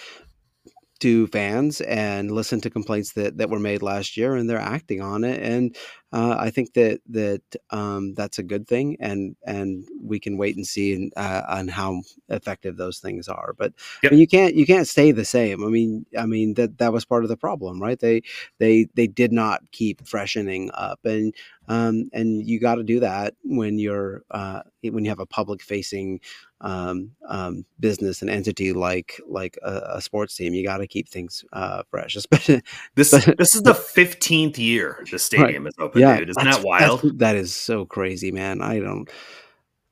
to 1.00 1.28
fans 1.28 1.80
and 1.82 2.32
listened 2.32 2.64
to 2.64 2.70
complaints 2.70 3.14
that, 3.14 3.38
that 3.38 3.50
were 3.50 3.60
made 3.60 3.82
last 3.82 4.18
year, 4.18 4.36
and 4.36 4.50
they're 4.50 4.58
acting 4.58 5.02
on 5.02 5.24
it. 5.24 5.42
And 5.42 5.76
uh, 6.12 6.36
I 6.40 6.50
think 6.50 6.74
that 6.74 7.02
that 7.10 7.42
um, 7.70 8.14
that's 8.16 8.40
a 8.40 8.44
good 8.44 8.68
thing, 8.68 8.98
and 9.00 9.36
and 9.46 9.88
we 10.02 10.20
can 10.20 10.38
wait 10.38 10.56
and 10.56 10.66
see 10.66 10.94
and, 10.94 11.14
uh, 11.16 11.44
on 11.48 11.68
how 11.68 12.02
effective 12.30 12.78
those 12.78 13.00
things 13.00 13.28
are. 13.28 13.54
But 13.58 13.74
Yep. 14.04 14.12
I 14.12 14.14
mean, 14.14 14.20
you 14.22 14.28
can't 14.28 14.56
you 14.56 14.66
can't 14.66 14.88
stay 14.88 15.12
the 15.12 15.26
same. 15.26 15.64
I 15.64 15.68
mean, 15.68 16.06
I 16.18 16.26
mean 16.26 16.56
that 16.56 16.78
that 16.80 16.94
was 16.94 17.06
part 17.06 17.24
of 17.24 17.30
the 17.30 17.38
problem, 17.38 17.82
right? 17.82 18.00
They 18.00 18.22
they 18.58 18.88
they 18.96 19.08
did 19.08 19.32
not 19.32 19.62
keep 19.72 20.06
freshening 20.08 20.72
up, 20.74 21.00
and 21.06 21.36
um, 21.68 22.10
and 22.14 22.48
you 22.48 22.60
got 22.60 22.76
to 22.76 22.84
do 22.84 23.00
that 23.02 23.36
when 23.44 23.78
you're 23.78 24.24
uh, 24.32 24.62
when 24.84 25.04
you 25.06 25.12
have 25.12 25.20
a 25.20 25.26
public 25.26 25.62
facing 25.62 26.20
um, 26.62 27.12
um, 27.28 27.66
business 27.80 28.22
and 28.22 28.30
entity 28.30 28.74
like 28.74 29.20
like 29.28 29.58
a, 29.64 29.82
a 29.96 30.02
sports 30.02 30.36
team. 30.36 30.54
You 30.54 30.64
got 30.66 30.78
to 30.78 30.88
keep 30.88 31.08
things 31.08 31.44
uh, 31.54 31.84
fresh, 31.90 32.16
especially 32.18 32.62
This 32.96 33.12
But- 33.12 33.38
this 33.38 33.56
is 33.56 33.64
the 33.64 33.74
fifteenth 33.76 34.58
year 34.60 35.04
the 35.12 35.20
stadium 35.20 35.68
is 35.68 35.74
open, 35.80 36.02
yeah. 36.02 36.18
dude. 36.18 36.30
Isn't 36.30 36.44
that 36.44 36.64
wild? 36.64 37.18
that's- 37.20 37.52
so 37.52 37.86
crazy, 37.86 38.32
man. 38.32 38.62
I 38.62 38.80
don't. 38.80 39.10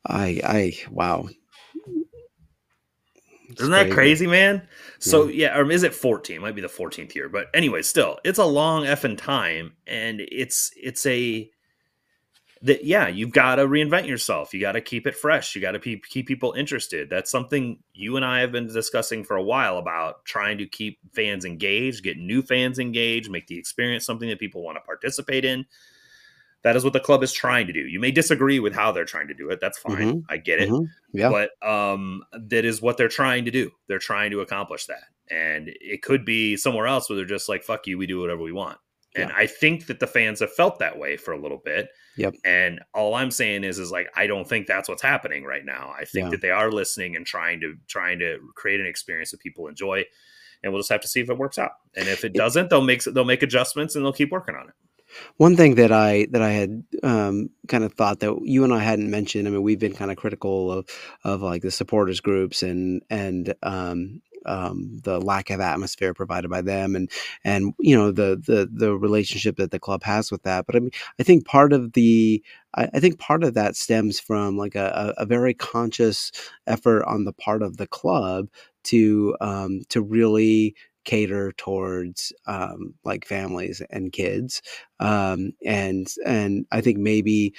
I 0.05 0.41
I 0.43 0.78
wow. 0.91 1.28
It's 3.49 3.61
Isn't 3.61 3.72
that 3.72 3.91
crazy, 3.91 4.28
man? 4.28 4.68
So 4.99 5.28
yeah, 5.28 5.57
or 5.57 5.72
is 5.72 5.84
it 5.84 5.95
14? 5.95 6.41
Might 6.41 6.53
be 6.55 6.61
the 6.61 6.68
14th 6.68 7.15
year. 7.15 7.30
But 7.30 7.47
anyway, 7.53 7.82
still, 7.82 8.20
it's 8.26 8.39
a 8.39 8.45
long 8.45 8.84
effing 8.84 9.18
time. 9.18 9.74
And 9.88 10.20
it's 10.22 10.72
it's 10.76 11.05
a 11.05 11.49
that 12.64 12.84
yeah, 12.86 13.08
you've 13.08 13.32
got 13.32 13.55
to 13.55 13.68
reinvent 13.68 14.08
yourself. 14.08 14.53
You 14.53 14.60
got 14.62 14.74
to 14.74 14.82
keep 14.82 15.05
it 15.08 15.16
fresh. 15.16 15.55
You 15.55 15.62
got 15.62 15.72
to 15.72 15.80
keep 15.80 16.05
keep 16.08 16.28
people 16.28 16.53
interested. 16.53 17.10
That's 17.10 17.30
something 17.32 17.80
you 17.93 18.16
and 18.16 18.26
I 18.26 18.39
have 18.41 18.51
been 18.51 18.68
discussing 18.68 19.24
for 19.24 19.36
a 19.36 19.43
while 19.43 19.78
about 19.78 20.26
trying 20.26 20.58
to 20.60 20.66
keep 20.66 20.99
fans 21.14 21.45
engaged, 21.45 22.03
get 22.03 22.18
new 22.18 22.41
fans 22.41 22.80
engaged, 22.80 23.30
make 23.30 23.47
the 23.47 23.58
experience 23.58 24.05
something 24.05 24.30
that 24.30 24.39
people 24.39 24.64
want 24.64 24.76
to 24.78 24.82
participate 24.82 25.45
in. 25.45 25.66
That 26.64 26.76
is 26.76 26.84
what 26.84 26.93
the 26.93 26.99
club 26.99 27.24
is 27.24 27.32
trying 27.32 27.68
to 27.68 27.74
do. 27.74 27.82
You 27.82 27.99
may 27.99 28.12
disagree 28.12 28.60
with 28.60 28.74
how 28.74 28.91
they're 28.91 29.05
trying 29.05 29.28
to 29.30 29.34
do 29.34 29.49
it. 29.51 29.60
That's 29.62 29.78
fine. 29.78 29.97
Mhm. 29.97 30.24
I 30.28 30.38
get 30.38 30.60
it 30.60 30.70
Mhm. 30.70 30.89
Yeah. 31.14 31.30
but 31.30 31.51
um 31.68 32.24
that 32.34 32.66
is 32.66 32.82
what 32.82 32.97
they're 32.97 33.08
trying 33.08 33.45
to 33.45 33.51
do 33.51 33.72
they're 33.88 33.99
trying 33.99 34.32
to 34.32 34.41
accomplish 34.41 34.86
that 34.88 35.03
and 35.30 35.70
it 35.80 36.01
could 36.01 36.26
be 36.26 36.58
somewhere 36.58 36.86
else 36.88 37.10
where 37.10 37.16
they're 37.16 37.26
just 37.26 37.47
like 37.47 37.64
fuck 37.64 37.88
you 37.88 37.97
we 37.97 38.05
do 38.08 38.20
whatever 38.20 38.41
we 38.41 38.51
want 38.51 38.78
and 39.18 39.30
Yeah. 39.30 39.36
i 39.36 39.47
think 39.47 39.88
that 39.88 39.99
the 39.99 40.07
fans 40.07 40.39
have 40.39 40.53
felt 40.53 40.80
that 40.80 40.97
way 40.97 41.18
for 41.18 41.34
a 41.34 41.39
little 41.41 41.61
bit 41.63 41.89
Yep. 42.18 42.36
and 42.45 42.80
all 42.93 43.13
i'm 43.15 43.32
saying 43.32 43.63
is 43.63 43.78
is 43.80 43.91
like 43.91 44.07
i 44.15 44.26
don't 44.28 44.47
think 44.47 44.68
that's 44.68 44.88
what's 44.89 45.01
happening 45.01 45.43
right 45.43 45.65
now 45.65 45.93
i 45.97 46.05
think 46.05 46.26
Yeah. 46.26 46.30
that 46.32 46.41
they 46.41 46.51
are 46.51 46.72
listening 46.72 47.15
and 47.15 47.26
trying 47.26 47.59
to 47.61 47.76
trying 47.88 48.20
to 48.20 48.38
create 48.55 48.80
an 48.80 48.88
experience 48.88 49.32
that 49.32 49.39
people 49.39 49.68
enjoy 49.68 50.05
and 50.63 50.72
we'll 50.74 50.80
just 50.82 50.89
have 50.91 51.01
to 51.01 51.07
see 51.07 51.20
if 51.20 51.30
it 51.30 51.38
works 51.38 51.57
out 51.59 51.72
and 51.95 52.07
if 52.07 52.24
it 52.24 52.32
Yeah. 52.36 52.43
doesn't 52.43 52.70
they'll 52.70 52.82
make 52.82 53.03
they'll 53.03 53.26
make 53.26 53.43
adjustments 53.43 53.95
and 53.95 54.03
they'll 54.05 54.13
keep 54.13 54.32
working 54.32 54.55
on 54.55 54.70
it 54.70 54.76
One 55.38 55.55
thing 55.55 55.76
that 55.76 55.91
I 55.91 56.28
that 56.32 56.41
I 56.41 56.51
had 56.51 56.84
um, 57.01 57.49
kind 57.70 57.84
of 57.86 57.93
thought 57.93 58.20
that 58.20 58.34
you 58.43 58.63
and 58.65 58.74
I 58.74 58.80
hadn't 58.80 59.09
mentioned. 59.09 59.47
I 59.47 59.51
mean, 59.51 59.61
we've 59.63 59.80
been 59.80 59.93
kind 59.95 60.11
of 60.11 60.18
critical 60.18 60.70
of 60.72 60.89
of 61.24 61.41
like 61.41 61.61
the 61.61 61.72
supporters 61.72 62.20
groups 62.20 62.61
and 62.61 63.01
and 63.09 63.53
um, 63.63 64.22
um, 64.48 65.00
the 65.04 65.20
lack 65.20 65.50
of 65.50 65.60
atmosphere 65.60 66.14
provided 66.14 66.50
by 66.50 66.62
them, 66.62 66.95
and 66.95 67.12
and 67.43 67.74
you 67.80 67.95
know 67.95 68.12
the 68.12 68.41
the 68.45 68.70
the 68.72 68.98
relationship 68.98 69.58
that 69.58 69.72
the 69.72 69.80
club 69.80 70.04
has 70.04 70.32
with 70.32 70.43
that. 70.43 70.66
But 70.66 70.76
I 70.76 70.80
mean, 70.80 70.91
I 71.20 71.24
think 71.24 71.45
part 71.45 71.74
of 71.74 71.93
the 71.93 72.43
I, 72.74 73.00
think 73.00 73.20
part 73.20 73.43
of 73.43 73.54
that 73.56 73.76
stems 73.76 74.20
from 74.20 74.58
like 74.58 74.76
a, 74.76 75.14
a 75.18 75.26
very 75.26 75.54
conscious 75.54 76.32
effort 76.68 77.04
on 77.06 77.26
the 77.26 77.34
part 77.34 77.62
of 77.64 77.78
the 77.78 77.88
club 77.88 78.50
to 78.86 79.36
um, 79.41 79.82
to 79.89 80.02
really 80.02 80.76
cater 81.06 81.54
towards 81.54 82.34
um, 82.48 82.93
like 83.06 83.26
families 83.26 83.82
and 83.89 84.12
kids 84.12 84.62
um, 85.00 85.52
and 85.66 86.14
and 86.26 86.66
I 86.72 86.82
think 86.82 86.98
maybe 86.98 87.54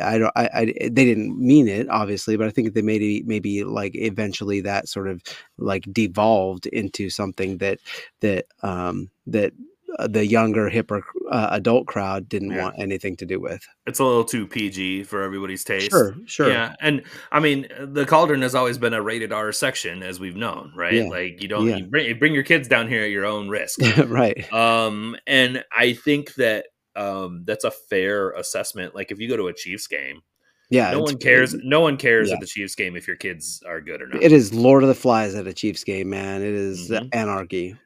I 0.00 0.18
don't 0.18 0.32
I, 0.36 0.48
I 0.54 0.64
they 0.64 1.04
didn't 1.04 1.38
mean 1.38 1.68
it 1.68 1.88
obviously, 1.88 2.36
but 2.36 2.46
I 2.46 2.50
think 2.50 2.74
they 2.74 2.82
maybe 2.82 3.22
maybe 3.24 3.64
like 3.64 3.94
eventually 3.94 4.60
that 4.62 4.88
sort 4.88 5.08
of 5.08 5.22
like 5.58 5.84
devolved 5.92 6.66
into 6.66 7.08
something 7.10 7.58
that 7.58 7.78
that 8.20 8.46
um, 8.62 9.08
that 9.26 9.52
uh, 9.98 10.06
the 10.08 10.26
younger 10.26 10.68
hipper 10.68 11.00
uh, 11.30 11.48
adult 11.52 11.86
crowd 11.86 12.28
didn't 12.28 12.50
Yeah. 12.50 12.64
want 12.64 12.74
anything 12.78 13.16
to 13.16 13.24
do 13.24 13.40
with. 13.40 13.66
it's 13.86 13.98
a 13.98 14.04
little 14.04 14.24
too 14.24 14.46
pg 14.46 15.04
for 15.04 15.22
everybody's 15.22 15.64
taste 15.64 15.90
Sure, 15.90 16.14
sure. 16.26 16.50
Yeah, 16.50 16.74
and 16.80 17.02
I 17.32 17.40
mean, 17.40 17.66
the 17.80 18.04
Cauldron 18.04 18.42
has 18.42 18.54
always 18.54 18.76
been 18.78 18.92
a 18.92 19.00
rated 19.00 19.32
R 19.32 19.52
section, 19.52 20.02
as 20.02 20.20
we've 20.20 20.36
known, 20.36 20.72
right? 20.76 20.92
Yeah. 20.92 21.08
Like 21.08 21.40
you 21.40 21.48
don't 21.48 21.66
Yeah. 21.66 21.76
you 21.76 21.86
bring, 21.86 22.06
you 22.06 22.14
bring 22.16 22.34
your 22.34 22.42
kids 22.42 22.68
down 22.68 22.88
here 22.88 23.02
at 23.02 23.10
your 23.10 23.24
own 23.24 23.48
risk. 23.48 23.80
right. 24.08 24.52
um, 24.52 25.16
and 25.26 25.64
I 25.72 25.94
think 25.94 26.34
that 26.34 26.66
um, 26.96 27.44
that's 27.46 27.64
a 27.64 27.70
fair 27.70 28.30
assessment. 28.32 28.94
Like 28.94 29.10
if 29.12 29.20
you 29.20 29.28
go 29.28 29.36
to 29.36 29.48
a 29.48 29.52
Chiefs 29.52 29.86
game, 29.86 30.22
Yeah. 30.70 30.90
no 30.92 31.00
one 31.02 31.18
cares. 31.18 31.54
No 31.54 31.80
one 31.80 31.96
cares 31.96 32.28
yeah. 32.28 32.34
at 32.34 32.40
the 32.40 32.46
Chiefs 32.46 32.74
game 32.74 32.96
if 32.96 33.06
your 33.06 33.16
kids 33.16 33.62
are 33.66 33.80
good 33.80 34.02
or 34.02 34.08
not. 34.08 34.22
It 34.22 34.32
is 34.32 34.52
Lord 34.54 34.82
of 34.82 34.88
the 34.88 34.94
Flies 34.94 35.34
at 35.34 35.46
a 35.46 35.52
Chiefs 35.52 35.84
game, 35.84 36.10
man. 36.10 36.42
It 36.42 36.54
is 36.54 36.90
Mhm. 36.90 37.08
anarchy, 37.12 37.76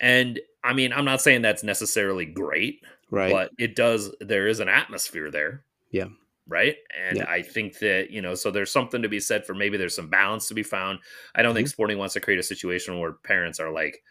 and 0.00 0.40
I 0.62 0.72
mean, 0.72 0.92
I'm 0.92 1.04
not 1.04 1.20
saying 1.22 1.42
that's 1.42 1.62
necessarily 1.62 2.26
great, 2.26 2.82
right? 3.10 3.32
but 3.32 3.50
it 3.58 3.74
does. 3.76 4.14
There 4.20 4.46
is 4.46 4.60
an 4.60 4.68
atmosphere 4.68 5.30
there. 5.30 5.64
Yeah. 5.90 6.08
Right. 6.46 6.76
And 7.08 7.18
Yeah. 7.18 7.30
I 7.30 7.42
think 7.42 7.78
that, 7.78 8.10
you 8.10 8.20
know, 8.20 8.34
so 8.34 8.50
there's 8.50 8.70
something 8.72 9.02
to 9.02 9.08
be 9.08 9.20
said 9.20 9.46
for 9.46 9.54
maybe 9.54 9.76
there's 9.76 9.94
some 9.94 10.08
balance 10.10 10.48
to 10.48 10.54
be 10.54 10.62
found. 10.64 10.98
I 11.34 11.42
don't 11.42 11.54
think 11.54 11.66
Mm-hmm. 11.68 11.70
sporting 11.72 11.98
wants 11.98 12.14
to 12.14 12.20
create 12.20 12.40
a 12.40 12.42
situation 12.42 12.98
where 12.98 13.12
parents 13.12 13.58
are 13.60 13.70
like 13.70 14.02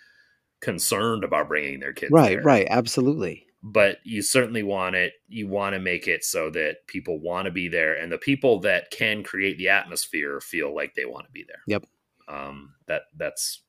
concerned 0.62 1.24
about 1.24 1.48
bringing 1.48 1.80
their 1.80 1.94
kids. 1.94 2.12
right, 2.12 2.36
there. 2.36 2.42
right, 2.44 2.68
absolutely. 2.70 3.46
But 3.62 3.98
you 4.04 4.22
certainly 4.22 4.64
want 4.64 4.96
it, 4.96 5.14
you 5.28 5.48
want 5.48 5.74
to 5.74 5.80
make 5.80 6.08
it 6.08 6.24
so 6.24 6.50
that 6.52 6.88
people 6.88 7.20
want 7.20 7.46
to 7.46 7.52
be 7.52 7.68
there 7.68 7.96
and 7.96 8.10
the 8.10 8.18
people 8.18 8.60
that 8.62 8.90
can 8.90 9.22
create 9.22 9.58
the 9.58 9.68
atmosphere 9.68 10.40
feel 10.40 10.74
like 10.74 10.96
they 10.96 11.04
want 11.04 11.26
to 11.26 11.32
be 11.32 11.46
there. 11.46 11.62
Yep. 11.68 11.86
Um, 12.30 12.74
that 12.88 13.02
that's 13.18 13.64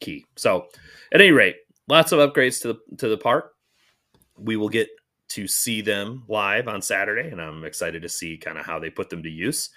key. 0.00 0.24
So 0.36 0.68
at 1.12 1.20
any 1.20 1.30
rate, 1.30 1.56
lots 1.88 2.12
of 2.12 2.20
upgrades 2.20 2.62
to 2.62 2.68
the 2.68 2.96
to 2.96 3.08
the 3.08 3.18
park. 3.18 3.52
We 4.38 4.56
will 4.56 4.68
get 4.68 4.88
to 5.28 5.46
see 5.46 5.80
them 5.80 6.24
live 6.28 6.68
on 6.68 6.80
Saturday, 6.80 7.28
and 7.28 7.40
I'm 7.40 7.64
excited 7.64 8.02
to 8.02 8.08
see 8.08 8.36
kind 8.36 8.58
of 8.58 8.64
how 8.64 8.78
they 8.78 8.90
put 8.90 9.10
them 9.10 9.22
to 9.22 9.30
use. 9.30 9.70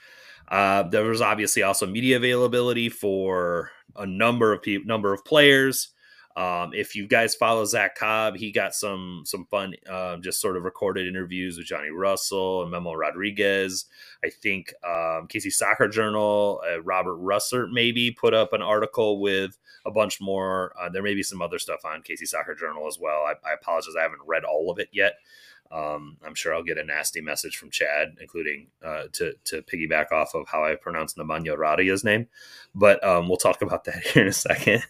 Uh, 0.49 0.83
there 0.83 1.03
was 1.03 1.21
obviously 1.21 1.63
also 1.63 1.85
media 1.85 2.17
availability 2.17 2.89
for 2.89 3.71
a 3.95 4.05
number 4.05 4.53
of 4.53 4.61
people, 4.61 4.87
number 4.87 5.13
of 5.13 5.25
players. 5.25 5.89
Um, 6.37 6.71
if 6.71 6.95
you 6.95 7.07
guys 7.07 7.33
follow 7.33 7.65
Zach 7.65 7.95
Cobb, 7.95 8.35
he 8.35 8.51
got 8.51 8.75
some 8.75 9.23
some 9.25 9.45
fun, 9.45 9.73
uh, 9.89 10.17
just 10.17 10.39
sort 10.39 10.55
of 10.55 10.63
recorded 10.65 11.07
interviews 11.07 11.57
with 11.57 11.65
Johnny 11.65 11.89
Russell 11.89 12.61
and 12.61 12.69
Memo 12.69 12.93
Rodriguez. 12.93 13.85
I 14.23 14.29
think 14.29 14.71
um, 14.85 15.27
KC 15.27 15.51
Soccer 15.51 15.87
Journal, 15.87 16.61
uh, 16.71 16.79
Robert 16.83 17.17
Russert 17.17 17.71
maybe 17.71 18.11
put 18.11 18.35
up 18.35 18.53
an 18.53 18.61
article 18.61 19.19
with 19.19 19.57
a 19.83 19.89
bunch 19.89 20.21
more. 20.21 20.73
Uh, 20.79 20.89
there 20.89 21.01
may 21.01 21.15
be 21.15 21.23
some 21.23 21.41
other 21.41 21.57
stuff 21.57 21.83
on 21.83 22.03
KC 22.03 22.27
Soccer 22.27 22.53
Journal 22.53 22.85
as 22.87 22.99
well. 22.99 23.23
I, 23.23 23.33
I 23.43 23.53
apologize, 23.59 23.95
I 23.97 24.03
haven't 24.03 24.21
read 24.27 24.43
all 24.43 24.69
of 24.69 24.77
it 24.77 24.89
yet. 24.91 25.13
Um, 25.71 26.17
I'm 26.25 26.35
sure 26.35 26.53
I'll 26.53 26.63
get 26.63 26.77
a 26.77 26.83
nasty 26.83 27.21
message 27.21 27.57
from 27.57 27.69
Chad, 27.71 28.15
including 28.21 28.67
uh, 28.83 29.03
to 29.13 29.33
to 29.45 29.61
piggyback 29.63 30.11
off 30.11 30.33
of 30.35 30.47
how 30.47 30.63
I 30.63 30.75
pronounce 30.75 31.13
Nemanja 31.15 31.57
Radoja's 31.57 32.03
name. 32.03 32.27
But 32.75 33.03
um, 33.03 33.27
we'll 33.27 33.37
talk 33.37 33.61
about 33.61 33.83
that 33.85 34.03
here 34.03 34.23
in 34.23 34.29
a 34.29 34.33
second. 34.33 34.83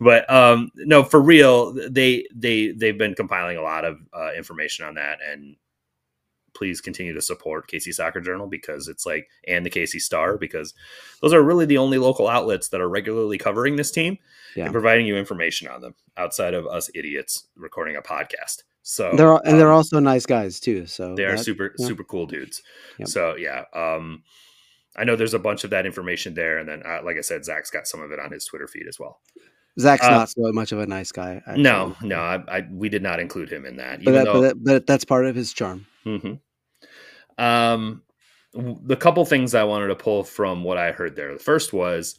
But 0.00 0.30
um, 0.32 0.70
no, 0.76 1.02
for 1.02 1.20
real, 1.20 1.72
they 1.90 2.26
they 2.34 2.72
they've 2.72 2.98
been 2.98 3.14
compiling 3.14 3.56
a 3.56 3.62
lot 3.62 3.84
of 3.84 3.98
uh, 4.12 4.32
information 4.36 4.84
on 4.86 4.94
that, 4.94 5.18
and 5.26 5.56
please 6.52 6.80
continue 6.80 7.14
to 7.14 7.22
support 7.22 7.70
KC 7.70 7.94
Soccer 7.94 8.20
Journal 8.20 8.48
because 8.48 8.88
it's 8.88 9.06
like 9.06 9.28
and 9.46 9.64
the 9.64 9.70
KC 9.70 10.00
Star 10.00 10.36
because 10.36 10.74
those 11.22 11.32
are 11.32 11.42
really 11.42 11.64
the 11.64 11.78
only 11.78 11.96
local 11.96 12.26
outlets 12.28 12.68
that 12.68 12.80
are 12.80 12.88
regularly 12.88 13.38
covering 13.38 13.76
this 13.76 13.92
team 13.92 14.18
Yeah. 14.56 14.64
and 14.64 14.72
providing 14.72 15.06
you 15.06 15.16
information 15.16 15.68
on 15.68 15.80
them 15.80 15.94
outside 16.16 16.52
of 16.54 16.66
us 16.66 16.90
idiots 16.92 17.46
recording 17.54 17.94
a 17.96 18.02
podcast. 18.02 18.64
So 18.82 19.12
They're 19.14 19.28
al- 19.28 19.42
and 19.44 19.58
they're 19.58 19.70
um, 19.70 19.76
also 19.76 20.00
nice 20.00 20.26
guys 20.26 20.58
too. 20.58 20.86
So 20.86 21.14
they 21.14 21.24
are 21.24 21.36
that- 21.36 21.44
super 21.44 21.74
yeah. 21.78 21.86
super 21.86 22.04
cool 22.04 22.26
dudes. 22.26 22.62
Yep. 22.98 23.08
So 23.08 23.36
yeah, 23.36 23.64
um, 23.74 24.22
I 24.96 25.04
know 25.04 25.16
there's 25.16 25.34
a 25.34 25.38
bunch 25.38 25.64
of 25.64 25.70
that 25.70 25.86
information 25.86 26.34
there, 26.34 26.58
and 26.58 26.68
then 26.68 26.82
uh, 26.84 27.00
like 27.04 27.16
I 27.16 27.20
said, 27.20 27.44
Zach's 27.44 27.70
got 27.70 27.86
some 27.86 28.00
of 28.00 28.10
it 28.10 28.18
on 28.18 28.32
his 28.32 28.44
Twitter 28.44 28.66
feed 28.66 28.86
as 28.88 28.98
well. 28.98 29.20
Zach's 29.78 30.04
uh, 30.04 30.10
not 30.10 30.30
so 30.30 30.52
much 30.52 30.72
of 30.72 30.80
a 30.80 30.86
nice 30.86 31.12
guy. 31.12 31.42
No, 31.56 31.90
actually. 31.92 32.08
no, 32.08 32.16
I, 32.16 32.42
I 32.48 32.68
we 32.72 32.88
did 32.88 33.02
not 33.02 33.20
include 33.20 33.52
him 33.52 33.64
in 33.64 33.76
that. 33.76 34.04
but 34.04 34.12
that, 34.12 34.24
though, 34.24 34.32
but, 34.32 34.40
that, 34.40 34.64
but 34.64 34.86
that's 34.86 35.04
part 35.04 35.26
of 35.26 35.36
his 35.36 35.52
charm. 35.52 35.86
Mm-hmm. 36.04 37.42
Um, 37.42 38.02
the 38.52 38.96
couple 38.96 39.24
things 39.24 39.54
I 39.54 39.64
wanted 39.64 39.88
to 39.88 39.94
pull 39.94 40.24
from 40.24 40.64
what 40.64 40.76
I 40.76 40.92
heard 40.92 41.16
there. 41.16 41.32
The 41.32 41.38
first 41.38 41.72
was, 41.72 42.18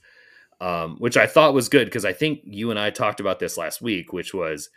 um, 0.61 0.95
which 0.97 1.17
I 1.17 1.27
thought 1.27 1.53
was 1.53 1.69
good 1.69 1.85
because 1.85 2.05
I 2.05 2.13
think 2.13 2.41
you 2.45 2.71
and 2.71 2.79
I 2.79 2.89
talked 2.89 3.19
about 3.19 3.39
this 3.39 3.57
last 3.57 3.81
week, 3.81 4.13
which 4.13 4.33
was, 4.33 4.69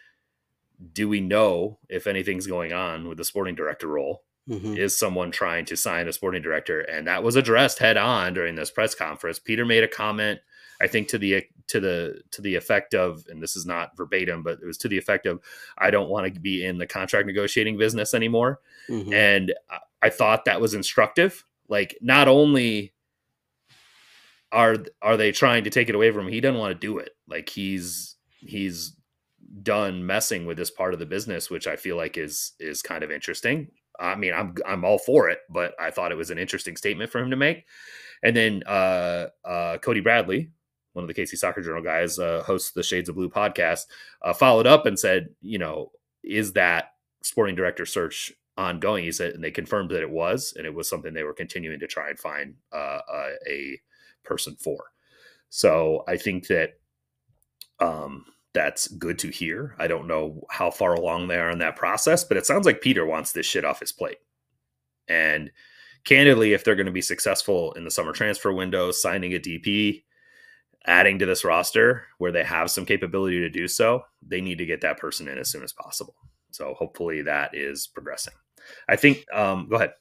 do 0.93 1.09
we 1.09 1.21
know 1.21 1.79
if 1.89 2.07
anything's 2.07 2.47
going 2.47 2.73
on 2.73 3.09
with 3.09 3.19
the 3.19 3.25
sporting 3.25 3.55
director 3.55 3.87
role? 3.87 4.23
Mm-hmm. 4.49 4.77
Is 4.77 4.97
someone 4.97 5.31
trying 5.31 5.65
to 5.67 5.77
sign 5.77 6.07
a 6.07 6.13
sporting 6.13 6.43
director? 6.43 6.81
And 6.81 7.07
that 7.07 7.23
was 7.23 7.37
addressed 7.37 7.79
head 7.79 7.97
on 7.97 8.35
during 8.35 8.57
this 8.57 8.71
press 8.71 8.95
conference. 8.95 9.39
Peter 9.39 9.65
made 9.65 9.85
a 9.85 9.89
comment, 9.89 10.41
I 10.83 10.87
think 10.87 11.09
to 11.09 11.19
the 11.19 11.45
to 11.69 11.81
the 11.81 12.21
to 12.33 12.43
the 12.43 12.55
effect 12.57 12.95
of, 12.95 13.25
and 13.31 13.43
this 13.43 13.57
is 13.57 13.65
not 13.65 13.97
verbatim, 13.97 14.43
but 14.43 14.59
it 14.61 14.67
was 14.67 14.77
to 14.79 14.89
the 14.89 14.99
effect 14.99 15.25
of, 15.25 15.41
I 15.79 15.91
don't 15.91 16.11
want 16.11 16.33
to 16.35 16.41
be 16.41 16.65
in 16.65 16.77
the 16.77 16.87
contract 16.87 17.27
negotiating 17.27 17.79
business 17.79 18.13
anymore. 18.13 18.61
Mm-hmm. 18.91 19.15
And 19.15 19.55
I 20.03 20.11
thought 20.11 20.45
that 20.45 20.61
was 20.61 20.75
instructive. 20.75 21.45
Like, 21.69 21.97
not 22.03 22.29
only 22.29 22.93
are 24.53 24.77
are 25.01 25.17
they 25.17 25.33
trying 25.33 25.65
to 25.65 25.71
take 25.71 25.89
it 25.89 25.95
away 25.95 26.11
from 26.11 26.27
him, 26.27 26.33
he 26.33 26.41
doesn't 26.41 26.61
want 26.61 26.73
to 26.73 26.87
do 26.87 26.99
it. 26.99 27.17
Like 27.27 27.49
he's 27.49 28.17
he's 28.41 28.95
done 29.63 30.05
messing 30.05 30.47
with 30.47 30.57
this 30.57 30.71
part 30.71 30.95
of 30.95 31.01
the 31.01 31.07
business, 31.07 31.51
which 31.51 31.67
I 31.67 31.77
feel 31.77 31.97
like 31.97 32.19
is 32.19 32.53
is 32.59 32.83
kind 32.83 33.05
of 33.05 33.11
interesting. 33.11 33.69
I 33.99 34.15
mean, 34.17 34.33
I'm 34.35 34.55
I'm 34.67 34.85
all 34.85 34.99
for 34.99 35.29
it, 35.29 35.39
but 35.49 35.75
I 35.81 35.91
thought 35.91 36.13
it 36.13 36.17
was 36.17 36.31
an 36.31 36.39
interesting 36.39 36.77
statement 36.77 37.11
for 37.11 37.21
him 37.21 37.31
to 37.31 37.37
make. 37.37 37.65
And 38.23 38.35
then 38.35 38.63
uh, 38.67 39.29
uh, 39.45 39.79
Cody 39.79 40.01
Bradley, 40.01 40.51
one 40.95 41.05
of 41.05 41.15
the 41.15 41.21
KC 41.21 41.37
Soccer 41.37 41.61
Journal 41.61 41.83
guys, 41.83 42.19
uh, 42.19 42.43
hosts 42.45 42.73
the 42.73 42.83
Shades 42.83 43.09
of 43.09 43.15
Blue 43.15 43.29
podcast, 43.29 43.83
uh, 44.23 44.33
followed 44.33 44.67
up 44.67 44.87
and 44.87 44.99
said, 44.99 45.29
you 45.41 45.59
know, 45.59 45.93
is 46.23 46.55
that 46.55 46.93
sporting 47.23 47.55
director 47.55 47.85
search 47.85 48.33
ongoing? 48.57 49.05
He 49.05 49.13
said, 49.13 49.35
and 49.35 49.45
they 49.45 49.51
confirmed 49.51 49.91
that 49.91 50.03
it 50.03 50.11
was, 50.11 50.55
and 50.57 50.67
it 50.67 50.75
was 50.75 50.89
something 50.89 51.13
they 51.13 51.23
were 51.23 51.35
continuing 51.35 51.81
to 51.81 51.87
try 51.87 52.09
and 52.11 52.19
find 52.19 52.55
uh, 52.73 53.01
uh, 53.13 53.31
a 53.49 53.79
person 54.25 54.57
for. 54.57 54.85
So 55.51 56.03
I 56.09 56.17
think 56.17 56.47
that 56.49 56.79
um, 57.79 58.25
that's 58.55 58.89
good 58.89 59.19
to 59.19 59.29
hear. 59.29 59.75
I 59.79 59.89
don't 59.89 60.07
know 60.07 60.47
how 60.49 60.71
far 60.71 60.95
along 60.95 61.29
they 61.29 61.37
are 61.37 61.51
in 61.51 61.59
that 61.59 61.77
process, 61.77 62.25
but 62.25 62.37
it 62.37 62.47
sounds 62.47 62.65
like 62.65 62.81
Peter 62.81 63.05
wants 63.05 63.33
this 63.33 63.47
shit 63.47 63.65
off 63.65 63.81
his 63.81 63.93
plate. 63.93 64.19
And 65.09 65.51
candidly, 66.05 66.53
if 66.53 66.65
they're 66.65 66.77
going 66.77 66.87
to 66.87 66.93
be 66.93 67.03
successful 67.03 67.73
in 67.73 67.85
the 67.85 67.91
summer 67.91 68.13
transfer 68.13 68.53
window, 68.53 68.93
signing 68.93 69.35
a 69.35 69.41
DP, 69.41 70.05
adding 70.87 71.19
to 71.19 71.27
this 71.27 71.45
roster 71.45 72.05
where 72.19 72.33
they 72.33 72.45
have 72.45 72.71
some 72.71 72.87
capability 72.87 73.41
to 73.41 73.51
do 73.51 73.67
so, 73.67 74.03
they 74.27 74.41
need 74.41 74.59
to 74.59 74.67
get 74.67 74.81
that 74.83 74.99
person 74.99 75.29
in 75.29 75.39
as 75.39 75.51
soon 75.51 75.63
as 75.63 75.73
possible. 75.73 76.15
So 76.53 76.75
hopefully 76.75 77.23
that 77.23 77.55
is 77.55 77.89
progressing. 77.89 78.35
I 78.89 78.97
think. 78.97 79.25
Um, 79.33 79.69
go 79.69 79.77
ahead. 79.77 79.93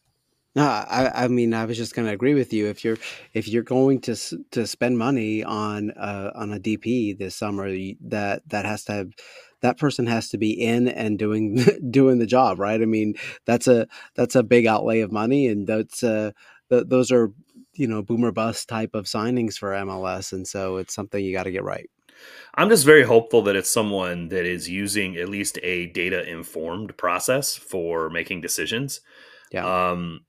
No, 0.56 0.64
I, 0.66 1.24
I 1.24 1.28
mean, 1.30 1.54
I 1.54 1.66
was 1.66 1.78
just 1.78 1.96
going 1.96 2.08
to 2.08 2.14
agree 2.14 2.36
with 2.36 2.54
you. 2.54 2.68
If 2.68 2.86
you're 2.86 2.98
if 3.34 3.48
you're 3.48 3.64
going 3.64 4.02
to 4.02 4.16
to 4.52 4.68
spend 4.68 5.00
money 5.00 5.44
on 5.44 5.92
uh, 5.92 6.32
on 6.36 6.54
a 6.54 6.60
DP 6.60 7.18
this 7.18 7.36
summer, 7.36 7.68
that 8.02 8.44
that 8.48 8.66
has 8.66 8.84
to 8.86 8.94
have 8.94 9.14
that 9.62 9.80
person 9.80 10.06
has 10.06 10.30
to 10.30 10.38
be 10.38 10.52
in 10.52 10.88
and 10.88 11.18
doing 11.18 11.56
doing 11.90 12.20
the 12.20 12.28
job, 12.28 12.60
right? 12.60 12.82
I 12.82 12.86
mean, 12.86 13.16
that's 13.46 13.68
a 13.68 13.88
that's 14.14 14.36
a 14.36 14.44
big 14.44 14.68
outlay 14.68 15.00
of 15.00 15.12
money, 15.12 15.48
and 15.48 15.66
that's 15.66 16.04
uh, 16.04 16.32
th- 16.70 16.86
those 16.88 17.12
are 17.12 17.32
you 17.74 17.88
know 17.88 18.04
boomer 18.04 18.32
bust 18.32 18.70
type 18.70 18.94
of 18.94 19.06
signings 19.06 19.58
for 19.58 19.72
MLS, 19.72 20.34
and 20.34 20.48
so 20.48 20.78
it's 20.78 20.94
something 20.94 21.24
you 21.24 21.34
got 21.34 21.44
to 21.44 21.52
get 21.52 21.64
right. 21.64 21.90
I'm 22.54 22.70
just 22.70 22.86
very 22.86 23.04
hopeful 23.04 23.42
that 23.44 23.56
it's 23.56 23.74
someone 23.74 24.30
that 24.30 24.46
is 24.46 24.70
using 24.70 25.18
at 25.18 25.30
least 25.30 25.58
a 25.64 25.88
data 25.88 26.30
informed 26.30 26.96
process 26.96 27.56
for 27.56 28.10
making 28.12 28.42
decisions. 28.42 29.02
Yeah. 29.52 29.90
Um, 29.92 30.22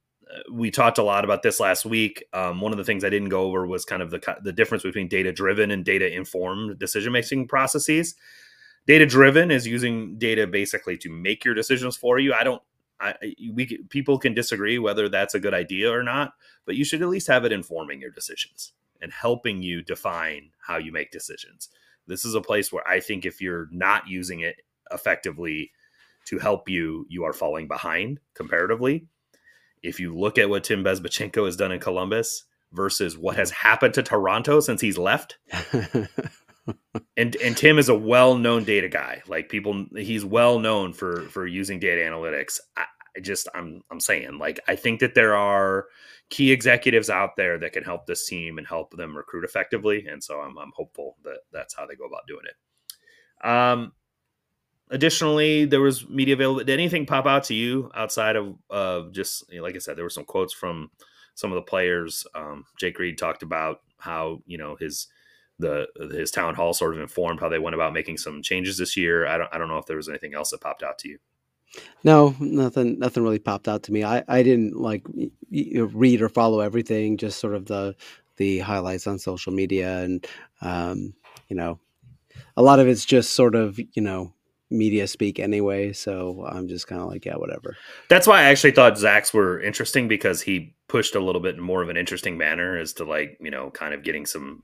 we 0.51 0.71
talked 0.71 0.99
a 0.99 1.03
lot 1.03 1.25
about 1.25 1.43
this 1.43 1.61
last 1.61 1.85
week. 1.85 2.25
Um, 2.33 2.61
one 2.61 2.73
of 2.73 2.79
the 2.79 2.85
things 2.85 3.05
I 3.05 3.11
didn't 3.11 3.29
go 3.29 3.43
over 3.43 3.67
was 3.67 3.85
kind 3.85 4.03
of 4.03 4.11
the 4.11 4.37
the 4.43 4.53
difference 4.53 4.83
between 4.83 5.09
data 5.09 5.33
driven 5.33 5.71
and 5.71 5.85
data 5.85 6.13
informed 6.13 6.79
decision 6.79 7.13
making 7.13 7.49
processes. 7.49 8.15
Data 8.87 9.07
driven 9.07 9.51
is 9.51 9.67
using 9.67 10.19
data 10.19 10.47
basically 10.47 10.99
to 10.99 11.11
make 11.11 11.45
your 11.45 11.55
decisions 11.55 11.97
for 11.97 12.19
you. 12.19 12.35
I 12.35 12.45
don't. 12.45 12.63
I, 13.01 13.15
we 13.53 13.67
people 13.89 14.19
can 14.19 14.35
disagree 14.35 14.79
whether 14.79 15.09
that's 15.09 15.35
a 15.35 15.41
good 15.41 15.55
idea 15.55 15.93
or 15.93 16.03
not, 16.03 16.35
but 16.65 16.77
you 16.77 16.85
should 16.85 17.03
at 17.03 17.09
least 17.09 17.27
have 17.29 17.45
it 17.45 17.53
informing 17.53 18.01
your 18.01 18.11
decisions 18.11 18.73
and 19.01 19.13
helping 19.13 19.63
you 19.63 19.83
define 19.83 20.51
how 20.67 20.77
you 20.79 20.93
make 20.93 21.11
decisions. 21.11 21.69
This 22.07 22.25
is 22.25 22.35
a 22.35 22.41
place 22.41 22.73
where 22.73 22.87
I 22.87 23.01
think 23.01 23.25
if 23.25 23.41
you're 23.41 23.69
not 23.71 24.09
using 24.09 24.41
it 24.41 24.57
effectively 24.93 25.73
to 26.27 26.39
help 26.39 26.69
you, 26.69 27.07
you 27.09 27.25
are 27.25 27.33
falling 27.33 27.67
behind 27.67 28.21
comparatively 28.35 29.09
if 29.85 30.01
you 30.01 30.17
look 30.17 30.39
at 30.39 30.49
what 30.49 30.65
Tim 30.65 30.83
Bezbatchenko 30.83 31.45
has 31.45 31.57
done 31.57 31.71
in 31.71 31.79
Columbus 31.79 32.45
versus 32.73 33.17
what 33.17 33.37
has 33.37 33.51
happened 33.51 33.95
to 33.95 34.03
Toronto 34.03 34.61
since 34.61 34.81
he's 34.81 34.99
left. 34.99 35.39
and 37.17 37.37
and 37.37 37.57
Tim 37.57 37.79
is 37.79 37.89
a 37.89 37.95
well-known 37.95 38.65
data 38.65 38.89
guy. 38.89 39.23
Like 39.29 39.49
people 39.49 39.87
he's 39.95 40.25
well 40.25 40.59
known 40.59 40.93
for 40.93 41.23
for 41.29 41.47
using 41.47 41.79
data 41.79 42.03
analytics. 42.03 42.59
I, 42.77 42.85
I 43.17 43.21
just 43.21 43.47
I'm 43.55 43.83
I'm 43.91 44.01
saying 44.01 44.39
like 44.39 44.59
I 44.67 44.75
think 44.75 45.01
that 45.01 45.15
there 45.15 45.37
are 45.37 45.87
key 46.31 46.51
executives 46.51 47.11
out 47.11 47.37
there 47.37 47.59
that 47.59 47.75
can 47.75 47.85
help 47.85 48.07
this 48.07 48.27
team 48.27 48.59
and 48.59 48.67
help 48.67 48.97
them 48.97 49.17
recruit 49.17 49.45
effectively 49.45 50.07
and 50.07 50.25
so 50.25 50.41
I'm 50.41 50.59
I'm 50.59 50.73
hopeful 50.75 51.17
that 51.25 51.41
that's 51.53 51.77
how 51.77 51.87
they 51.87 51.95
go 51.95 52.07
about 52.07 52.27
doing 52.27 52.45
it. 52.47 53.47
Um 53.47 53.93
additionally, 54.91 55.65
there 55.65 55.81
was 55.81 56.09
media 56.09 56.35
available. 56.35 56.59
Did 56.59 56.71
anything 56.71 57.07
pop 57.07 57.27
out 57.27 57.45
to 57.45 57.55
you 57.55 57.91
outside 57.95 58.37
of 58.37 58.57
of 58.71 59.13
just 59.13 59.45
you 59.51 59.59
know, 59.59 59.65
like 59.65 59.77
I 59.77 59.79
said, 59.79 59.97
there 59.97 60.05
were 60.05 60.11
some 60.11 60.25
quotes 60.25 60.53
from 60.53 60.91
some 61.35 61.51
of 61.51 61.57
the 61.57 61.63
players. 61.63 62.27
Um, 62.35 62.65
Jake 62.79 62.99
Reid 62.99 63.19
talked 63.19 63.43
about 63.43 63.81
how 63.99 64.41
you 64.47 64.59
know 64.59 64.77
his 64.79 65.09
the 65.59 65.87
his 66.13 66.31
town 66.31 66.55
hall 66.55 66.73
sort 66.73 66.95
of 66.95 67.01
informed 67.01 67.41
how 67.41 67.49
they 67.49 67.59
went 67.59 67.75
about 67.75 67.93
making 67.93 68.19
some 68.19 68.43
changes 68.43 68.79
this 68.79 68.97
year. 68.97 69.27
I 69.27 69.39
don't 69.39 69.49
I 69.53 69.59
don't 69.59 69.69
know 69.69 69.79
if 69.79 69.87
there 69.87 69.97
was 69.97 70.09
anything 70.09 70.35
else 70.35 70.51
that 70.51 70.61
popped 70.61 70.83
out 70.83 70.99
to 70.99 71.09
you. 71.09 71.19
No, 72.03 72.35
nothing. 72.39 72.99
Nothing 72.99 73.25
really 73.25 73.39
popped 73.39 73.67
out 73.67 73.85
to 73.85 73.93
me. 73.93 74.05
I, 74.05 74.23
I 74.29 74.43
didn't 74.43 74.77
like 74.77 75.05
read 75.51 76.23
or 76.23 76.29
follow 76.29 76.61
everything. 76.61 77.17
Just 77.17 77.41
sort 77.41 77.55
of 77.55 77.67
the 77.67 77.97
the 78.37 78.61
highlights 78.61 79.07
on 79.07 79.19
social 79.19 79.53
media, 79.53 79.99
and 80.01 80.27
um, 80.61 81.15
you 81.49 81.57
know, 81.57 81.81
a 82.57 82.63
lot 82.63 82.81
of 82.81 82.89
it's 82.89 83.05
just 83.05 83.33
sort 83.33 83.55
of 83.55 83.79
you 83.79 84.03
know 84.03 84.34
media 84.75 85.07
speak 85.07 85.39
anyway. 85.39 85.93
So 85.93 86.47
I'm 86.49 86.69
just 86.69 86.87
kind 86.87 87.01
of 87.01 87.09
like, 87.09 87.25
yeah, 87.25 87.37
whatever. 87.37 87.77
That's 88.09 88.27
why 88.27 88.41
I 88.41 88.45
actually 88.45 88.73
thought 88.73 88.99
Zach's 88.99 89.33
were 89.33 89.61
interesting 89.61 90.09
because 90.09 90.43
he 90.43 90.75
pushed 90.89 91.15
a 91.15 91.21
little 91.21 91.41
bit 91.41 91.59
more 91.59 91.83
of 91.83 91.89
an 91.89 91.97
interesting 91.97 92.37
manner 92.37 92.77
as 92.77 92.93
to 92.95 93.05
like, 93.05 93.39
you 93.41 93.51
know, 93.51 93.71
kind 93.71 93.95
of 93.95 94.03
getting 94.03 94.27
some 94.27 94.63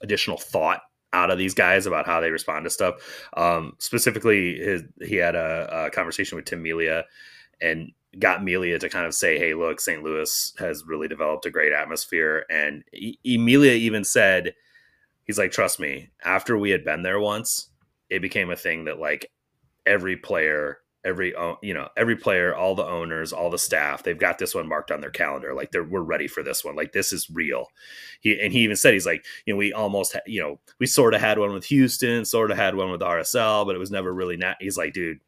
additional 0.00 0.36
thought 0.36 0.80
out 1.12 1.30
of 1.30 1.38
these 1.38 1.54
guys 1.54 1.86
about 1.86 2.06
how 2.06 2.20
they 2.20 2.30
respond 2.30 2.64
to 2.64 2.70
stuff. 2.70 2.96
Um, 3.36 3.74
specifically, 3.78 4.58
his, 4.58 4.82
he 5.02 5.16
had 5.16 5.34
a, 5.34 5.86
a 5.86 5.90
conversation 5.90 6.36
with 6.36 6.44
Tim 6.44 6.62
Melia 6.62 7.04
and 7.60 7.92
got 8.18 8.44
Melia 8.44 8.78
to 8.78 8.88
kind 8.88 9.06
of 9.06 9.14
say, 9.14 9.38
"Hey, 9.38 9.54
look, 9.54 9.80
St. 9.80 10.02
Louis 10.02 10.52
has 10.58 10.84
really 10.86 11.08
developed 11.08 11.46
a 11.46 11.50
great 11.50 11.72
atmosphere." 11.72 12.44
And 12.50 12.84
Melia 13.24 13.72
even 13.72 14.04
said, 14.04 14.54
"He's 15.24 15.38
like, 15.38 15.52
trust 15.52 15.80
me. 15.80 16.10
After 16.24 16.58
we 16.58 16.70
had 16.70 16.84
been 16.84 17.02
there 17.02 17.20
once, 17.20 17.70
it 18.10 18.20
became 18.20 18.50
a 18.50 18.56
thing 18.56 18.84
that 18.84 18.98
like 18.98 19.30
every 19.86 20.16
player 20.16 20.78
every 21.06 21.32
you 21.62 21.72
know 21.72 21.88
every 21.96 22.16
player 22.16 22.54
all 22.54 22.74
the 22.74 22.84
owners 22.84 23.32
all 23.32 23.48
the 23.48 23.58
staff 23.58 24.02
they've 24.02 24.18
got 24.18 24.38
this 24.38 24.54
one 24.54 24.68
marked 24.68 24.90
on 24.90 25.00
their 25.00 25.10
calendar 25.10 25.54
like 25.54 25.70
they're 25.70 25.84
we're 25.84 26.00
ready 26.00 26.26
for 26.26 26.42
this 26.42 26.64
one 26.64 26.74
like 26.74 26.92
this 26.92 27.12
is 27.12 27.30
real. 27.30 27.68
He 28.20 28.38
and 28.40 28.52
he 28.52 28.60
even 28.60 28.76
said 28.76 28.92
he's 28.92 29.06
like 29.06 29.24
you 29.46 29.54
know 29.54 29.58
we 29.58 29.72
almost 29.72 30.14
ha- 30.14 30.20
you 30.26 30.40
know 30.40 30.58
we 30.80 30.86
sort 30.86 31.14
of 31.14 31.20
had 31.20 31.38
one 31.38 31.52
with 31.52 31.64
houston 31.64 32.24
sort 32.24 32.50
of 32.50 32.56
had 32.56 32.74
one 32.74 32.90
with 32.90 33.00
rsl 33.00 33.64
but 33.64 33.76
it 33.76 33.78
was 33.78 33.90
never 33.90 34.12
really 34.12 34.36
not 34.36 34.56
he's 34.60 34.76
like 34.76 34.92
dude 34.92 35.20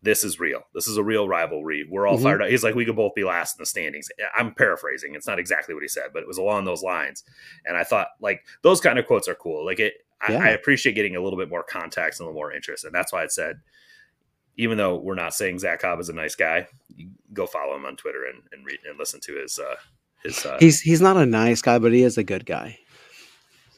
this 0.00 0.22
is 0.22 0.38
real. 0.38 0.62
This 0.74 0.86
is 0.86 0.96
a 0.96 1.02
real 1.02 1.26
rivalry. 1.26 1.84
We're 1.90 2.06
all 2.06 2.14
mm-hmm. 2.14 2.22
fired 2.22 2.42
up. 2.42 2.48
He's 2.50 2.62
like 2.62 2.76
we 2.76 2.84
could 2.84 2.94
both 2.94 3.16
be 3.16 3.24
last 3.24 3.58
in 3.58 3.62
the 3.62 3.66
standings. 3.66 4.08
I'm 4.36 4.54
paraphrasing 4.54 5.16
it's 5.16 5.26
not 5.26 5.40
exactly 5.40 5.74
what 5.74 5.82
he 5.82 5.88
said 5.88 6.10
but 6.12 6.22
it 6.22 6.28
was 6.28 6.38
along 6.38 6.64
those 6.66 6.82
lines. 6.82 7.24
And 7.64 7.76
i 7.76 7.84
thought 7.84 8.08
like 8.20 8.44
those 8.62 8.80
kind 8.80 8.98
of 8.98 9.06
quotes 9.06 9.26
are 9.26 9.34
cool 9.34 9.64
like 9.64 9.80
it 9.80 9.94
yeah. 10.28 10.42
I, 10.42 10.48
appreciate 10.48 10.94
getting 10.94 11.16
a 11.16 11.20
little 11.20 11.38
bit 11.38 11.48
more 11.48 11.62
context 11.62 12.20
and 12.20 12.26
a 12.26 12.28
little 12.28 12.40
more 12.40 12.52
interest. 12.52 12.84
And 12.84 12.94
that's 12.94 13.12
why 13.12 13.22
I 13.22 13.26
said, 13.28 13.60
even 14.56 14.76
though 14.76 14.96
we're 14.96 15.14
not 15.14 15.34
saying 15.34 15.60
Zach 15.60 15.80
Cobb 15.80 16.00
is 16.00 16.08
a 16.08 16.12
nice 16.12 16.34
guy, 16.34 16.66
go 17.32 17.46
follow 17.46 17.76
him 17.76 17.84
on 17.84 17.96
Twitter 17.96 18.24
and, 18.24 18.42
and 18.52 18.66
read 18.66 18.78
and 18.88 18.98
listen 18.98 19.20
to 19.20 19.40
his, 19.40 19.58
uh, 19.58 19.76
his, 20.24 20.44
uh, 20.44 20.56
he's, 20.58 20.80
he's 20.80 21.00
not 21.00 21.16
a 21.16 21.26
nice 21.26 21.62
guy, 21.62 21.78
but 21.78 21.92
he 21.92 22.02
is 22.02 22.18
a 22.18 22.24
good 22.24 22.44
guy. 22.44 22.78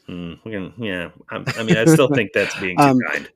Can, 0.07 0.73
yeah. 0.77 1.09
I, 1.29 1.43
I 1.57 1.63
mean, 1.63 1.77
I 1.77 1.85
still 1.85 2.07
think 2.13 2.31
that's 2.33 2.59
being 2.59 2.77
too 2.77 2.83
um, 2.83 2.99
kind. 3.07 3.29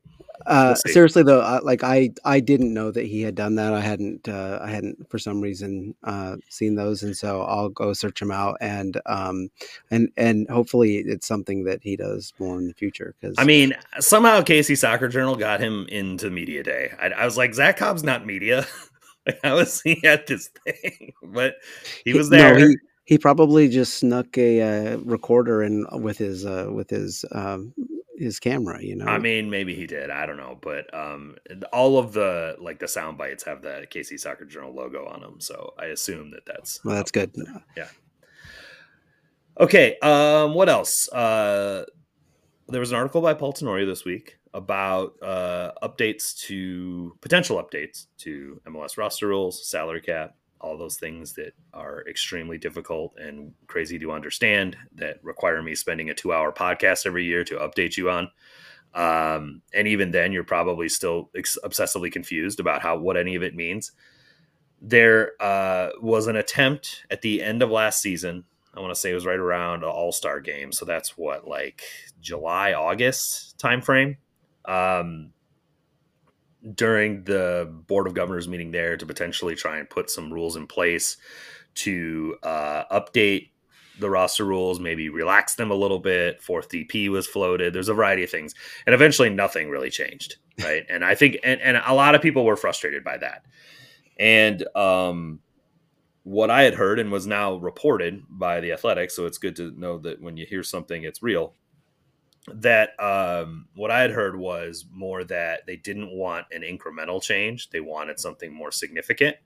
Uh, 0.45 0.75
seriously 0.75 1.23
though, 1.23 1.59
like 1.63 1.83
I, 1.83 2.11
I 2.23 2.39
didn't 2.39 2.73
know 2.73 2.91
that 2.91 3.05
he 3.05 3.21
had 3.21 3.35
done 3.35 3.55
that. 3.55 3.73
I 3.73 3.81
hadn't, 3.81 4.27
uh, 4.27 4.59
I 4.61 4.69
hadn't 4.69 5.09
for 5.09 5.17
some 5.17 5.41
reason 5.41 5.95
uh, 6.03 6.37
seen 6.49 6.75
those, 6.75 7.03
and 7.03 7.15
so 7.15 7.41
I'll 7.41 7.69
go 7.69 7.93
search 7.93 8.21
him 8.21 8.31
out, 8.31 8.57
and 8.61 8.99
um, 9.05 9.49
and 9.91 10.09
and 10.17 10.49
hopefully 10.49 10.97
it's 10.97 11.27
something 11.27 11.63
that 11.65 11.79
he 11.81 11.95
does 11.95 12.33
more 12.39 12.57
in 12.57 12.67
the 12.67 12.73
future. 12.73 13.15
Because 13.19 13.35
I 13.37 13.43
mean, 13.43 13.73
somehow 13.99 14.41
KC 14.41 14.77
Soccer 14.77 15.07
Journal 15.07 15.35
got 15.35 15.59
him 15.59 15.85
into 15.89 16.29
media 16.29 16.63
day. 16.63 16.91
I, 16.99 17.07
I 17.07 17.25
was 17.25 17.37
like, 17.37 17.53
Zach 17.53 17.77
Cobb's 17.77 18.03
not 18.03 18.25
media. 18.25 18.65
Like, 19.27 19.39
how 19.43 19.55
was 19.55 19.81
he 19.81 20.05
at 20.05 20.27
this 20.27 20.49
thing? 20.65 21.11
But 21.23 21.55
he 22.03 22.13
was 22.13 22.29
there. 22.29 22.59
No, 22.59 22.67
he, 22.67 22.77
he 23.05 23.17
probably 23.17 23.69
just 23.69 23.95
snuck 23.95 24.37
a 24.37 24.61
uh, 24.61 24.97
recorder 24.97 25.63
in 25.63 25.85
with 25.91 26.17
his 26.17 26.45
uh, 26.45 26.69
with 26.71 26.89
his 26.89 27.25
um, 27.31 27.73
his 28.17 28.39
camera. 28.39 28.81
You 28.81 28.95
know. 28.95 29.05
I 29.05 29.17
mean, 29.17 29.49
maybe 29.49 29.75
he 29.75 29.87
did. 29.87 30.09
I 30.09 30.25
don't 30.25 30.37
know, 30.37 30.57
but 30.61 30.93
um, 30.93 31.35
all 31.71 31.97
of 31.97 32.13
the 32.13 32.55
like 32.59 32.79
the 32.79 32.87
sound 32.87 33.17
bites 33.17 33.43
have 33.43 33.61
the 33.61 33.85
KC 33.89 34.19
Soccer 34.19 34.45
Journal 34.45 34.73
logo 34.73 35.05
on 35.05 35.21
them, 35.21 35.39
so 35.39 35.73
I 35.79 35.85
assume 35.85 36.31
that 36.31 36.45
that's 36.45 36.83
well, 36.83 36.95
that's 36.95 37.11
good. 37.11 37.33
Yeah. 37.75 37.87
Okay. 39.59 39.97
Um. 39.99 40.53
What 40.53 40.69
else? 40.69 41.09
Uh, 41.09 41.85
there 42.67 42.79
was 42.79 42.91
an 42.91 42.97
article 42.97 43.21
by 43.21 43.33
Paul 43.33 43.53
Tenorio 43.53 43.85
this 43.85 44.05
week 44.05 44.37
about 44.53 45.13
uh, 45.21 45.71
updates 45.83 46.35
to 46.39 47.15
potential 47.21 47.61
updates 47.61 48.05
to 48.19 48.59
MLS 48.67 48.97
roster 48.97 49.27
rules, 49.27 49.67
salary 49.67 50.01
cap, 50.01 50.35
all 50.61 50.77
those 50.77 50.95
things 50.95 51.33
that 51.33 51.53
are 51.73 52.03
extremely 52.07 52.57
difficult 52.57 53.13
and 53.17 53.53
crazy 53.67 53.99
to 53.99 54.11
understand 54.11 54.77
that 54.95 55.23
require 55.23 55.61
me 55.61 55.75
spending 55.75 56.09
a 56.09 56.13
two 56.13 56.33
hour 56.33 56.51
podcast 56.51 57.05
every 57.05 57.25
year 57.25 57.43
to 57.43 57.55
update 57.55 57.97
you 57.97 58.09
on. 58.09 58.29
Um, 58.93 59.61
and 59.73 59.87
even 59.87 60.11
then, 60.11 60.31
you're 60.31 60.45
probably 60.45 60.87
still 60.87 61.29
ex- 61.35 61.57
obsessively 61.63 62.11
confused 62.11 62.59
about 62.59 62.81
how 62.81 62.97
what 62.97 63.17
any 63.17 63.35
of 63.35 63.43
it 63.43 63.55
means. 63.55 63.91
There 64.81 65.31
uh, 65.41 65.89
was 66.01 66.27
an 66.27 66.37
attempt 66.37 67.05
at 67.09 67.21
the 67.21 67.43
end 67.43 67.61
of 67.61 67.69
last 67.69 68.01
season. 68.01 68.45
I 68.73 68.79
want 68.79 68.93
to 68.93 68.99
say 68.99 69.11
it 69.11 69.15
was 69.15 69.25
right 69.25 69.39
around 69.39 69.83
an 69.83 69.89
All 69.89 70.11
Star 70.11 70.39
game, 70.39 70.71
so 70.71 70.85
that's 70.85 71.17
what 71.17 71.47
like 71.47 71.81
July 72.21 72.73
August 72.73 73.57
timeframe. 73.57 74.17
Um, 74.63 75.31
during 76.73 77.23
the 77.23 77.71
board 77.87 78.07
of 78.07 78.13
governors 78.13 78.47
meeting 78.47 78.71
there 78.71 78.97
to 78.97 79.05
potentially 79.05 79.55
try 79.55 79.77
and 79.77 79.89
put 79.89 80.09
some 80.09 80.33
rules 80.33 80.55
in 80.55 80.65
place 80.67 81.17
to 81.75 82.37
uh, 82.43 82.83
update 82.91 83.49
the 83.99 84.09
roster 84.09 84.45
rules, 84.45 84.79
maybe 84.79 85.09
relax 85.09 85.55
them 85.55 85.71
a 85.71 85.75
little 85.75 85.99
bit. 85.99 86.41
Fourth 86.41 86.69
DP 86.69 87.09
was 87.09 87.27
floated. 87.27 87.73
There's 87.73 87.89
a 87.89 87.93
variety 87.93 88.23
of 88.23 88.29
things, 88.29 88.53
and 88.85 88.93
eventually 88.93 89.29
nothing 89.29 89.69
really 89.69 89.89
changed, 89.89 90.37
right? 90.63 90.85
and 90.89 91.03
I 91.05 91.15
think, 91.15 91.37
and, 91.43 91.61
and 91.61 91.77
a 91.85 91.93
lot 91.93 92.15
of 92.15 92.21
people 92.21 92.45
were 92.45 92.57
frustrated 92.57 93.03
by 93.03 93.17
that. 93.17 93.45
And 94.17 94.65
um, 94.75 95.39
what 96.23 96.49
I 96.49 96.63
had 96.63 96.73
heard 96.73 96.99
and 96.99 97.11
was 97.11 97.27
now 97.27 97.55
reported 97.55 98.23
by 98.29 98.59
the 98.59 98.71
Athletics, 98.71 99.15
so 99.15 99.25
it's 99.25 99.37
good 99.37 99.55
to 99.57 99.71
know 99.79 99.99
that 99.99 100.21
when 100.21 100.37
you 100.37 100.45
hear 100.45 100.63
something, 100.63 101.03
it's 101.03 101.21
real 101.21 101.53
that 102.53 102.91
um, 102.99 103.67
what 103.75 103.91
I 103.91 104.01
had 104.01 104.11
heard 104.11 104.37
was 104.37 104.85
more 104.91 105.23
that 105.25 105.65
they 105.65 105.77
didn't 105.77 106.15
want 106.15 106.45
an 106.51 106.61
incremental 106.61 107.21
change; 107.21 107.69
they 107.69 107.79
wanted 107.79 108.19
something 108.19 108.53
more 108.53 108.71
significant, 108.71 109.37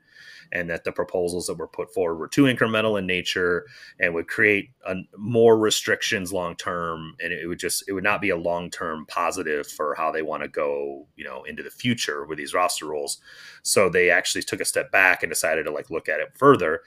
and 0.52 0.70
that 0.70 0.84
the 0.84 0.92
proposals 0.92 1.48
that 1.48 1.58
were 1.58 1.68
put 1.68 1.94
forward 1.94 2.16
were 2.16 2.28
too 2.28 2.44
incremental 2.44 3.00
in 3.00 3.06
nature 3.06 3.66
and 4.00 4.14
would 4.14 4.28
create 4.28 4.72
a, 4.86 4.96
more 5.18 5.58
restrictions 5.58 6.34
long 6.34 6.56
term, 6.56 7.16
and 7.24 7.32
it 7.32 7.48
would 7.48 7.60
just 7.60 7.84
it 7.88 7.94
would 7.94 8.04
not 8.04 8.22
be 8.22 8.30
a 8.30 8.38
long 8.38 8.70
term 8.70 9.06
positive 9.06 9.66
for 9.66 9.96
how 9.96 10.12
they 10.12 10.22
want 10.22 10.44
to 10.44 10.50
go, 10.50 11.08
you 11.16 11.24
know, 11.24 11.44
into 11.44 11.64
the 11.64 11.70
future 11.70 12.26
with 12.26 12.38
these 12.38 12.54
roster 12.54 12.86
rules. 12.86 13.20
So 13.64 13.90
they 13.90 14.10
actually 14.10 14.44
took 14.44 14.60
a 14.60 14.66
step 14.66 14.92
back 14.92 15.24
and 15.24 15.30
decided 15.30 15.64
to 15.64 15.72
like 15.72 15.90
look 15.90 16.10
at 16.10 16.20
it 16.20 16.34
further 16.36 16.82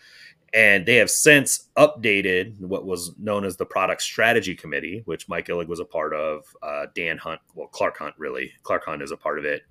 and 0.55 0.85
they 0.85 0.97
have 0.97 1.11
since 1.11 1.69
updated 1.79 2.61
what 2.61 2.85
was 2.85 3.17
known 3.19 3.45
as 3.45 3.57
the 3.57 3.65
Product 3.65 4.03
Strategy 4.03 4.55
Committee, 4.55 5.03
which 5.07 5.29
Mike 5.29 5.47
Illig 5.47 5.67
was 5.67 5.81
a 5.81 5.85
part 5.85 6.13
of. 6.13 6.45
Uh, 6.63 6.87
Dan 6.95 7.17
Hunt, 7.17 7.41
well, 7.55 7.69
Clark 7.69 7.99
Hunt, 7.99 8.15
really. 8.19 8.53
Clark 8.63 8.85
Hunt 8.85 9.03
is 9.03 9.13
a 9.13 9.17
part 9.17 9.39
of 9.39 9.47
it 9.47 9.63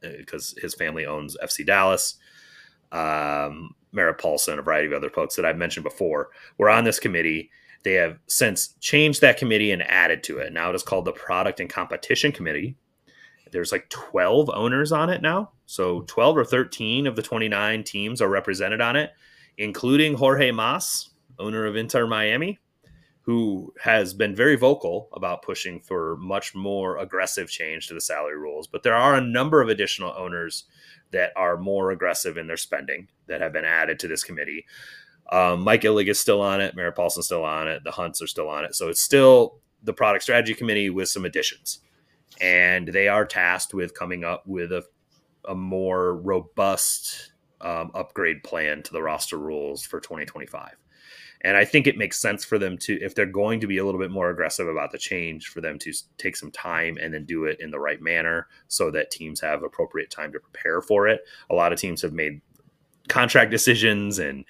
because 0.00 0.54
um, 0.54 0.62
his 0.62 0.74
family 0.74 1.06
owns 1.06 1.36
FC 1.42 1.66
Dallas. 1.66 2.16
Um, 2.92 3.74
Merritt 3.90 4.18
Paulson, 4.18 4.58
a 4.58 4.62
variety 4.62 4.86
of 4.86 4.92
other 4.92 5.10
folks 5.10 5.34
that 5.34 5.44
I've 5.44 5.56
mentioned 5.56 5.84
before, 5.84 6.30
were 6.56 6.70
on 6.70 6.84
this 6.84 7.00
committee. 7.00 7.50
They 7.82 7.94
have 7.94 8.18
since 8.28 8.74
changed 8.80 9.20
that 9.22 9.38
committee 9.38 9.72
and 9.72 9.82
added 9.82 10.22
to 10.24 10.38
it. 10.38 10.52
Now 10.52 10.70
it 10.70 10.76
is 10.76 10.82
called 10.84 11.04
the 11.04 11.12
Product 11.12 11.58
and 11.58 11.68
Competition 11.68 12.30
Committee. 12.30 12.76
There's 13.50 13.72
like 13.72 13.88
12 13.90 14.50
owners 14.50 14.90
on 14.90 15.10
it 15.10 15.20
now. 15.20 15.50
So 15.66 16.02
12 16.02 16.38
or 16.38 16.44
13 16.44 17.06
of 17.06 17.16
the 17.16 17.22
29 17.22 17.84
teams 17.84 18.20
are 18.20 18.28
represented 18.28 18.80
on 18.80 18.96
it 18.96 19.10
including 19.58 20.14
Jorge 20.14 20.50
Mas, 20.50 21.10
owner 21.38 21.66
of 21.66 21.76
Inter 21.76 22.06
Miami, 22.06 22.58
who 23.22 23.72
has 23.80 24.12
been 24.12 24.34
very 24.34 24.54
vocal 24.54 25.08
about 25.14 25.42
pushing 25.42 25.80
for 25.80 26.16
much 26.18 26.54
more 26.54 26.98
aggressive 26.98 27.48
change 27.48 27.88
to 27.88 27.94
the 27.94 28.00
salary 28.00 28.36
rules. 28.36 28.66
But 28.66 28.82
there 28.82 28.94
are 28.94 29.14
a 29.14 29.20
number 29.20 29.62
of 29.62 29.68
additional 29.68 30.14
owners 30.16 30.64
that 31.10 31.32
are 31.34 31.56
more 31.56 31.90
aggressive 31.90 32.36
in 32.36 32.46
their 32.46 32.58
spending 32.58 33.08
that 33.26 33.40
have 33.40 33.52
been 33.52 33.64
added 33.64 33.98
to 34.00 34.08
this 34.08 34.24
committee. 34.24 34.66
Um, 35.32 35.62
Mike 35.62 35.82
Illig 35.82 36.08
is 36.08 36.20
still 36.20 36.42
on 36.42 36.60
it. 36.60 36.76
Merritt 36.76 36.96
Paulson's 36.96 37.26
still 37.26 37.44
on 37.44 37.66
it. 37.66 37.82
The 37.82 37.92
Hunts 37.92 38.20
are 38.20 38.26
still 38.26 38.48
on 38.48 38.64
it. 38.64 38.74
So 38.74 38.88
it's 38.88 39.00
still 39.00 39.58
the 39.82 39.94
product 39.94 40.24
strategy 40.24 40.52
committee 40.52 40.90
with 40.90 41.08
some 41.08 41.24
additions. 41.24 41.78
And 42.42 42.88
they 42.88 43.08
are 43.08 43.24
tasked 43.24 43.72
with 43.72 43.94
coming 43.94 44.24
up 44.24 44.46
with 44.46 44.70
a, 44.70 44.84
a 45.48 45.54
more 45.54 46.14
robust 46.14 47.30
um, 47.64 47.90
upgrade 47.94 48.42
plan 48.44 48.82
to 48.84 48.92
the 48.92 49.02
roster 49.02 49.38
rules 49.38 49.84
for 49.84 50.00
2025. 50.00 50.76
And 51.40 51.58
I 51.58 51.64
think 51.66 51.86
it 51.86 51.98
makes 51.98 52.18
sense 52.18 52.42
for 52.42 52.58
them 52.58 52.78
to, 52.78 52.98
if 53.02 53.14
they're 53.14 53.26
going 53.26 53.60
to 53.60 53.66
be 53.66 53.76
a 53.76 53.84
little 53.84 54.00
bit 54.00 54.10
more 54.10 54.30
aggressive 54.30 54.66
about 54.66 54.92
the 54.92 54.98
change, 54.98 55.48
for 55.48 55.60
them 55.60 55.78
to 55.80 55.92
take 56.16 56.36
some 56.36 56.50
time 56.50 56.96
and 57.00 57.12
then 57.12 57.26
do 57.26 57.44
it 57.44 57.60
in 57.60 57.70
the 57.70 57.78
right 57.78 58.00
manner 58.00 58.48
so 58.68 58.90
that 58.90 59.10
teams 59.10 59.40
have 59.40 59.62
appropriate 59.62 60.10
time 60.10 60.32
to 60.32 60.40
prepare 60.40 60.80
for 60.80 61.06
it. 61.06 61.20
A 61.50 61.54
lot 61.54 61.72
of 61.72 61.78
teams 61.78 62.00
have 62.00 62.14
made 62.14 62.40
contract 63.08 63.50
decisions 63.50 64.18
and 64.18 64.44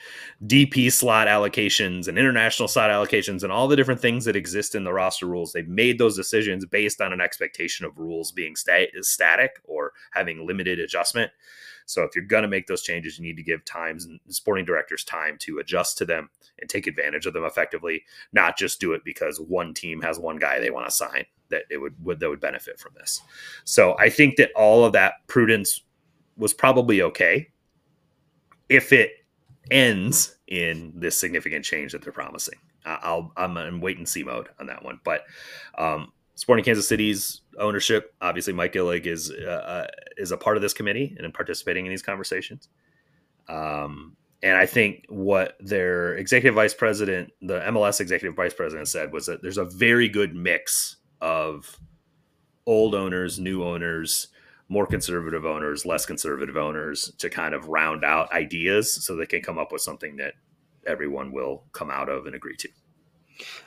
DP 0.46 0.92
slot 0.92 1.26
allocations 1.26 2.06
and 2.06 2.16
international 2.16 2.68
slot 2.68 2.90
allocations 2.90 3.42
and 3.42 3.50
all 3.50 3.66
the 3.66 3.74
different 3.74 4.00
things 4.00 4.24
that 4.24 4.36
exist 4.36 4.76
in 4.76 4.84
the 4.84 4.92
roster 4.92 5.26
rules. 5.26 5.52
They've 5.52 5.66
made 5.66 5.98
those 5.98 6.16
decisions 6.16 6.64
based 6.64 7.00
on 7.00 7.12
an 7.12 7.20
expectation 7.20 7.84
of 7.84 7.98
rules 7.98 8.30
being 8.30 8.54
sta- 8.54 8.92
static 9.00 9.60
or 9.64 9.92
having 10.12 10.46
limited 10.46 10.78
adjustment. 10.78 11.32
So 11.86 12.02
if 12.02 12.14
you're 12.14 12.24
going 12.24 12.42
to 12.42 12.48
make 12.48 12.66
those 12.66 12.82
changes, 12.82 13.18
you 13.18 13.24
need 13.24 13.36
to 13.36 13.42
give 13.42 13.64
times 13.64 14.06
and 14.06 14.18
sporting 14.28 14.64
directors 14.64 15.04
time 15.04 15.36
to 15.40 15.58
adjust 15.58 15.98
to 15.98 16.04
them 16.04 16.30
and 16.60 16.68
take 16.68 16.86
advantage 16.86 17.26
of 17.26 17.34
them 17.34 17.44
effectively, 17.44 18.04
not 18.32 18.56
just 18.56 18.80
do 18.80 18.92
it 18.92 19.04
because 19.04 19.40
one 19.40 19.74
team 19.74 20.00
has 20.00 20.18
one 20.18 20.36
guy 20.36 20.58
they 20.58 20.70
want 20.70 20.86
to 20.86 20.92
sign 20.92 21.24
that 21.50 21.64
it 21.70 21.76
would, 21.76 21.94
would 22.04 22.20
that 22.20 22.28
would 22.28 22.40
benefit 22.40 22.78
from 22.78 22.92
this. 22.96 23.20
So 23.64 23.96
I 23.98 24.08
think 24.08 24.36
that 24.36 24.50
all 24.56 24.84
of 24.84 24.92
that 24.92 25.26
prudence 25.26 25.82
was 26.36 26.54
probably 26.54 27.02
okay 27.02 27.48
if 28.68 28.92
it 28.92 29.12
ends 29.70 30.36
in 30.48 30.92
this 30.94 31.18
significant 31.18 31.64
change 31.64 31.92
that 31.92 32.02
they're 32.02 32.12
promising. 32.12 32.58
I'll 32.86 33.32
I'm 33.36 33.56
in 33.56 33.80
wait 33.80 33.96
and 33.98 34.08
see 34.08 34.22
mode 34.22 34.48
on 34.60 34.66
that 34.66 34.84
one, 34.84 35.00
but 35.04 35.22
um, 35.78 36.12
Sporting 36.36 36.64
Kansas 36.64 36.88
City's 36.88 37.42
ownership. 37.58 38.14
Obviously, 38.20 38.52
Mike 38.52 38.72
Illig 38.72 39.06
is 39.06 39.30
uh, 39.30 39.50
uh, 39.50 39.86
is 40.16 40.32
a 40.32 40.36
part 40.36 40.56
of 40.56 40.62
this 40.62 40.72
committee 40.72 41.16
and 41.18 41.32
participating 41.32 41.86
in 41.86 41.90
these 41.90 42.02
conversations. 42.02 42.68
Um, 43.48 44.16
and 44.42 44.56
I 44.56 44.66
think 44.66 45.06
what 45.08 45.56
their 45.60 46.16
executive 46.16 46.54
vice 46.54 46.74
president, 46.74 47.30
the 47.40 47.60
MLS 47.60 48.00
executive 48.00 48.36
vice 48.36 48.52
president, 48.52 48.88
said 48.88 49.12
was 49.12 49.26
that 49.26 49.42
there's 49.42 49.58
a 49.58 49.64
very 49.64 50.08
good 50.08 50.34
mix 50.34 50.96
of 51.20 51.78
old 52.66 52.94
owners, 52.94 53.38
new 53.38 53.64
owners, 53.64 54.28
more 54.68 54.86
conservative 54.86 55.46
owners, 55.46 55.86
less 55.86 56.04
conservative 56.04 56.56
owners 56.56 57.12
to 57.18 57.30
kind 57.30 57.54
of 57.54 57.68
round 57.68 58.04
out 58.04 58.32
ideas 58.32 59.04
so 59.04 59.16
they 59.16 59.26
can 59.26 59.42
come 59.42 59.58
up 59.58 59.72
with 59.72 59.82
something 59.82 60.16
that 60.16 60.34
everyone 60.86 61.32
will 61.32 61.64
come 61.72 61.90
out 61.90 62.08
of 62.08 62.26
and 62.26 62.34
agree 62.34 62.56
to. 62.56 62.68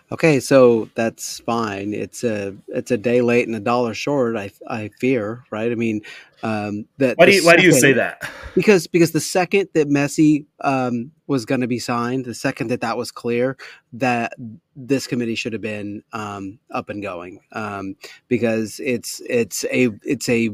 Okay, 0.10 0.40
so 0.40 0.90
that's 0.96 1.40
fine. 1.40 1.94
It's 1.94 2.24
a 2.24 2.56
it's 2.70 2.92
a 2.92 2.98
day 2.98 3.22
late 3.22 3.46
and 3.46 3.56
a 3.56 3.60
dollar 3.60 3.94
short. 3.94 4.38
I 4.38 4.52
I 4.68 4.90
fear, 5.00 5.44
right? 5.52 5.70
I 5.70 5.76
mean, 5.76 6.02
um, 6.44 6.86
that 6.98 7.18
why 7.18 7.26
do 7.26 7.34
you, 7.34 7.46
why 7.46 7.58
do 7.58 7.64
you 7.64 7.74
say 7.74 7.92
that? 7.94 8.30
Because 8.56 8.88
because 8.88 9.12
the 9.12 9.20
second 9.20 9.68
that 9.74 9.90
Messi 9.90 10.46
um, 10.62 11.12
was 11.28 11.46
going 11.46 11.60
to 11.60 11.68
be 11.68 11.80
signed, 11.80 12.24
the 12.24 12.34
second 12.34 12.70
that 12.70 12.82
that 12.82 12.96
was 12.96 13.12
clear, 13.12 13.58
that 13.94 14.34
this 14.78 15.08
committee 15.08 15.36
should 15.36 15.52
have 15.52 15.62
been 15.62 16.04
um, 16.14 16.60
up 16.72 16.88
and 16.90 17.02
going. 17.02 17.42
Um, 17.52 17.98
because 18.30 18.80
it's 18.84 19.22
it's 19.28 19.66
a 19.66 19.90
it's 20.04 20.30
a 20.30 20.52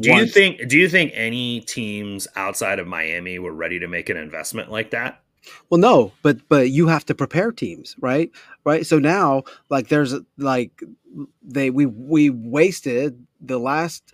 do 0.00 0.14
you 0.14 0.26
think 0.26 0.68
do 0.68 0.76
you 0.76 0.88
think 0.88 1.12
any 1.14 1.60
teams 1.60 2.28
outside 2.36 2.78
of 2.78 2.86
Miami 2.86 3.38
were 3.38 3.52
ready 3.52 3.78
to 3.78 3.88
make 3.88 4.10
an 4.10 4.18
investment 4.18 4.70
like 4.70 4.90
that? 4.90 5.22
Well, 5.70 5.80
no, 5.80 6.12
but 6.22 6.38
but 6.48 6.70
you 6.70 6.88
have 6.88 7.04
to 7.06 7.14
prepare 7.14 7.52
teams, 7.52 7.96
right? 8.00 8.30
Right. 8.64 8.86
So 8.86 8.98
now, 8.98 9.44
like, 9.70 9.88
there's 9.88 10.14
like 10.38 10.82
they 11.42 11.70
we 11.70 11.86
we 11.86 12.30
wasted 12.30 13.26
the 13.40 13.58
last 13.58 14.12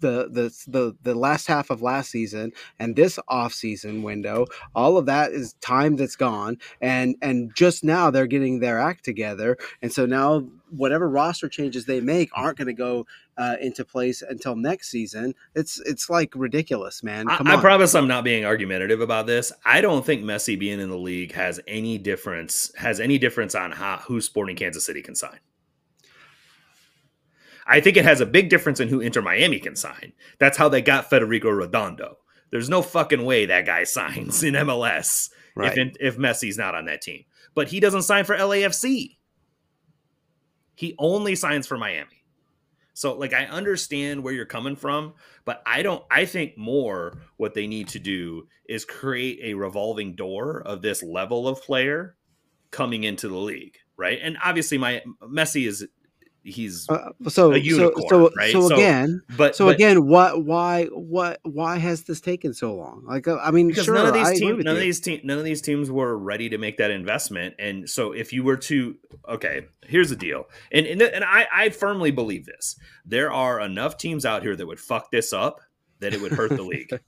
the 0.00 0.28
the 0.30 0.54
the 0.68 0.96
the 1.02 1.14
last 1.14 1.48
half 1.48 1.70
of 1.70 1.82
last 1.82 2.10
season 2.10 2.52
and 2.78 2.94
this 2.94 3.18
off 3.26 3.52
season 3.52 4.02
window 4.04 4.46
all 4.74 4.96
of 4.96 5.06
that 5.06 5.32
is 5.32 5.54
time 5.54 5.96
that's 5.96 6.14
gone 6.14 6.56
and 6.80 7.16
and 7.20 7.50
just 7.56 7.82
now 7.82 8.08
they're 8.08 8.28
getting 8.28 8.60
their 8.60 8.78
act 8.78 9.04
together 9.04 9.56
and 9.82 9.92
so 9.92 10.06
now 10.06 10.46
whatever 10.70 11.08
roster 11.08 11.48
changes 11.48 11.86
they 11.86 12.00
make 12.00 12.30
aren't 12.32 12.56
going 12.56 12.68
to 12.68 12.72
go 12.72 13.04
uh, 13.38 13.56
into 13.60 13.84
place 13.84 14.20
until 14.22 14.56
next 14.56 14.90
season 14.90 15.34
it's 15.54 15.80
it's 15.86 16.10
like 16.10 16.32
ridiculous 16.34 17.02
man 17.02 17.28
I, 17.28 17.38
I 17.44 17.60
promise 17.60 17.94
i'm 17.94 18.08
not 18.08 18.24
being 18.24 18.44
argumentative 18.44 19.00
about 19.00 19.26
this 19.26 19.52
i 19.64 19.80
don't 19.80 20.04
think 20.04 20.22
messi 20.22 20.58
being 20.58 20.80
in 20.80 20.90
the 20.90 20.98
league 20.98 21.32
has 21.32 21.60
any 21.66 21.98
difference 21.98 22.72
has 22.76 23.00
any 23.00 23.16
difference 23.16 23.54
on 23.54 23.70
how 23.72 23.98
who 23.98 24.20
sporting 24.20 24.56
kansas 24.56 24.84
city 24.84 25.02
can 25.02 25.14
sign 25.14 25.38
I 27.70 27.80
think 27.80 27.98
it 27.98 28.04
has 28.04 28.22
a 28.22 28.26
big 28.26 28.48
difference 28.48 28.80
in 28.80 28.88
who 28.88 29.00
Inter 29.00 29.20
Miami 29.20 29.58
can 29.58 29.76
sign. 29.76 30.14
That's 30.38 30.56
how 30.56 30.70
they 30.70 30.80
got 30.80 31.10
Federico 31.10 31.50
Redondo. 31.50 32.16
There's 32.50 32.70
no 32.70 32.80
fucking 32.80 33.24
way 33.24 33.46
that 33.46 33.66
guy 33.66 33.84
signs 33.84 34.42
in 34.42 34.54
MLS 34.54 35.28
right. 35.54 35.76
if 35.76 35.96
if 36.00 36.16
Messi's 36.16 36.56
not 36.56 36.74
on 36.74 36.86
that 36.86 37.02
team. 37.02 37.24
But 37.54 37.68
he 37.68 37.78
doesn't 37.78 38.02
sign 38.02 38.24
for 38.24 38.36
LAFC. 38.36 39.18
He 40.74 40.94
only 40.98 41.34
signs 41.34 41.66
for 41.66 41.76
Miami. 41.76 42.17
So 42.98 43.14
like 43.14 43.32
I 43.32 43.44
understand 43.44 44.24
where 44.24 44.34
you're 44.34 44.44
coming 44.44 44.74
from, 44.74 45.14
but 45.44 45.62
I 45.64 45.82
don't 45.82 46.02
I 46.10 46.24
think 46.24 46.58
more 46.58 47.18
what 47.36 47.54
they 47.54 47.68
need 47.68 47.86
to 47.90 48.00
do 48.00 48.48
is 48.68 48.84
create 48.84 49.38
a 49.40 49.54
revolving 49.54 50.16
door 50.16 50.62
of 50.66 50.82
this 50.82 51.00
level 51.00 51.46
of 51.46 51.62
player 51.62 52.16
coming 52.72 53.04
into 53.04 53.28
the 53.28 53.36
league, 53.36 53.76
right? 53.96 54.18
And 54.20 54.36
obviously 54.44 54.78
my 54.78 55.00
Messi 55.22 55.68
is 55.68 55.86
he's 56.50 56.88
uh, 56.88 57.10
so 57.28 57.54
unicorn, 57.54 58.08
so 58.08 58.28
so, 58.28 58.30
right? 58.36 58.52
so 58.52 58.66
again 58.66 59.22
but 59.36 59.54
so 59.54 59.66
but, 59.66 59.74
again 59.74 60.06
what 60.06 60.44
why 60.44 60.84
what 60.86 61.40
why 61.44 61.78
has 61.78 62.04
this 62.04 62.20
taken 62.20 62.54
so 62.54 62.74
long? 62.74 63.04
Like 63.06 63.28
uh, 63.28 63.38
i 63.42 63.50
mean 63.50 63.72
sure, 63.72 63.94
none 63.94 64.06
of 64.06 64.14
these 64.14 64.38
teams 64.38 64.64
none 64.64 64.74
you. 64.74 64.78
of 64.78 64.80
these 64.80 65.00
teams 65.00 65.24
none 65.24 65.38
of 65.38 65.44
these 65.44 65.60
teams 65.60 65.90
were 65.90 66.16
ready 66.16 66.48
to 66.48 66.58
make 66.58 66.78
that 66.78 66.90
investment 66.90 67.54
and 67.58 67.88
so 67.88 68.12
if 68.12 68.32
you 68.32 68.42
were 68.42 68.56
to 68.56 68.96
okay 69.28 69.66
here's 69.82 70.10
the 70.10 70.16
deal 70.16 70.44
and 70.72 70.86
and, 70.86 71.02
and 71.02 71.24
i 71.24 71.46
i 71.52 71.68
firmly 71.70 72.10
believe 72.10 72.46
this. 72.46 72.76
There 73.04 73.32
are 73.32 73.60
enough 73.60 73.96
teams 73.96 74.26
out 74.26 74.42
here 74.42 74.56
that 74.56 74.66
would 74.66 74.80
fuck 74.80 75.10
this 75.10 75.32
up 75.32 75.60
that 76.00 76.12
it 76.12 76.20
would 76.20 76.32
hurt 76.32 76.50
the 76.50 76.62
league. 76.62 77.00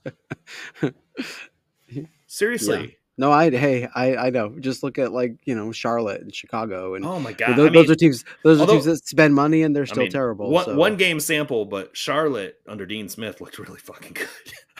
Seriously 2.26 2.96
no, 3.20 3.30
I 3.30 3.50
hey, 3.50 3.86
I 3.94 4.16
I 4.16 4.30
know. 4.30 4.48
Just 4.58 4.82
look 4.82 4.98
at 4.98 5.12
like 5.12 5.36
you 5.44 5.54
know 5.54 5.72
Charlotte 5.72 6.22
and 6.22 6.34
Chicago, 6.34 6.94
and 6.94 7.04
oh 7.04 7.20
my 7.20 7.34
god, 7.34 7.54
those, 7.54 7.70
mean, 7.70 7.74
those 7.74 7.90
are 7.90 7.94
teams. 7.94 8.24
Those 8.42 8.60
although, 8.60 8.72
are 8.72 8.76
teams 8.76 8.86
that 8.86 9.06
spend 9.06 9.34
money 9.34 9.62
and 9.62 9.76
they're 9.76 9.84
still 9.84 10.00
I 10.00 10.04
mean, 10.04 10.12
terrible. 10.12 10.48
One, 10.48 10.64
so. 10.64 10.74
one 10.74 10.96
game 10.96 11.20
sample, 11.20 11.66
but 11.66 11.94
Charlotte 11.94 12.56
under 12.66 12.86
Dean 12.86 13.10
Smith 13.10 13.42
looked 13.42 13.58
really 13.58 13.78
fucking 13.78 14.12
good. 14.14 14.28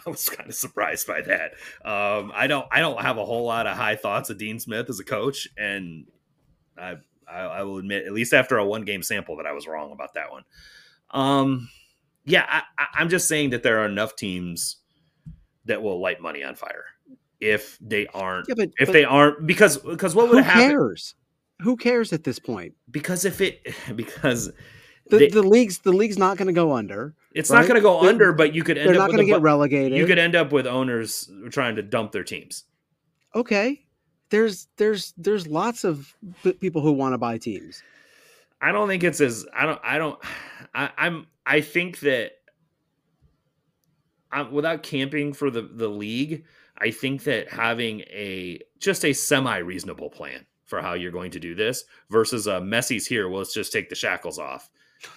I 0.07 0.09
was 0.09 0.27
kind 0.31 0.49
of 0.49 0.55
surprised 0.55 1.07
by 1.07 1.21
that. 1.21 1.53
Um, 1.85 2.33
I 2.35 2.47
don't 2.47 2.67
I 2.71 2.81
don't 2.81 3.03
have 3.03 3.19
a 3.19 3.25
whole 3.27 3.45
lot 3.45 3.67
of 3.67 3.77
high 3.77 3.97
thoughts 3.97 4.31
of 4.31 4.39
Dean 4.39 4.59
Smith 4.59 4.89
as 4.89 4.99
a 4.99 5.05
coach, 5.05 5.47
and 5.59 6.07
I 6.79 6.95
I, 7.31 7.41
I 7.41 7.63
will 7.65 7.77
admit 7.77 8.07
at 8.07 8.13
least 8.13 8.33
after 8.33 8.57
a 8.57 8.65
one 8.65 8.87
game 8.87 9.03
sample 9.03 9.37
that 9.37 9.47
I 9.47 9.53
was 9.53 9.67
wrong 9.67 9.93
about 9.93 10.15
that 10.15 10.31
one. 10.31 10.45
Um, 11.11 11.69
yeah, 12.25 12.63
I, 12.79 12.87
I'm 12.95 13.11
just 13.11 13.29
saying 13.29 13.51
that 13.51 13.63
there 13.63 13.81
are 13.81 13.87
enough 13.87 14.17
teams 14.17 14.79
that 15.67 15.83
will 15.83 16.01
light 16.01 16.23
money 16.23 16.43
on 16.43 16.55
fire 16.55 16.87
if 17.41 17.79
they 17.81 18.07
aren't 18.09 18.49
yeah, 18.49 18.55
but, 18.57 18.71
if 18.79 18.87
but 18.87 18.93
they 18.93 19.05
aren't 19.05 19.47
because 19.47 19.79
because 19.79 20.15
what 20.15 20.29
would 20.29 20.39
who 20.39 20.43
happen? 20.43 20.71
cares? 20.71 21.15
Who 21.61 21.77
cares 21.77 22.13
at 22.13 22.25
this 22.25 22.39
point? 22.39 22.75
Because 22.91 23.25
if 23.25 23.41
it 23.41 23.75
because 23.97 24.53
the, 25.09 25.19
they, 25.19 25.29
the 25.29 25.43
league's 25.43 25.79
the 25.79 25.93
league's 25.93 26.19
not 26.19 26.37
going 26.37 26.47
to 26.47 26.53
go 26.53 26.73
under 26.73 27.15
it's 27.33 27.51
right? 27.51 27.61
not 27.61 27.69
going 27.69 27.77
to 27.77 27.81
go 27.81 28.01
they're, 28.01 28.11
under 28.11 28.33
but 28.33 28.55
you 28.55 28.63
could 28.63 28.79
end 28.79 28.89
they're 28.89 28.95
up 28.95 29.09
not 29.09 29.11
going 29.11 29.27
to 29.27 29.33
get 29.33 29.41
relegated 29.41 29.99
you 29.99 30.07
could 30.07 30.19
end 30.19 30.37
up 30.37 30.53
with 30.53 30.67
owners 30.67 31.31
trying 31.51 31.77
to 31.77 31.83
dump 31.83 32.13
their 32.13 32.25
teams. 32.25 32.65
Okay. 33.35 33.85
There's 34.31 34.69
there's 34.77 35.15
there's 35.17 35.47
lots 35.47 35.85
of 35.85 36.15
people 36.61 36.83
who 36.83 36.93
want 36.93 37.15
to 37.15 37.19
buy 37.19 37.39
teams. 37.39 37.83
I 38.61 38.73
don't 38.73 38.89
think 38.89 39.03
it's 39.05 39.21
as 39.21 39.47
i 39.55 39.65
don't 39.67 39.81
i 39.83 39.99
don't 39.99 40.19
I, 40.75 40.91
i'm 40.99 41.27
i 41.47 41.61
think 41.61 42.01
that 42.01 42.33
I'm, 44.33 44.53
without 44.53 44.83
camping 44.83 45.33
for 45.33 45.51
the 45.51 45.63
the 45.63 45.89
league 45.89 46.45
I 46.81 46.91
think 46.91 47.25
that 47.25 47.51
having 47.51 48.01
a 48.01 48.61
just 48.79 49.05
a 49.05 49.13
semi 49.13 49.59
reasonable 49.59 50.11
plan 50.11 50.47
for 50.67 50.81
how 50.81 50.95
you're 50.95 51.13
going 51.13 51.33
to 51.33 51.41
do 51.41 51.55
this 51.55 51.85
versus 52.11 52.47
a 52.47 52.61
Messi's 52.61 53.07
here, 53.07 53.29
well, 53.29 53.39
let's 53.39 53.53
just 53.53 53.73
take 53.73 53.89
the 53.89 53.95
shackles 53.95 54.39
off 54.39 54.71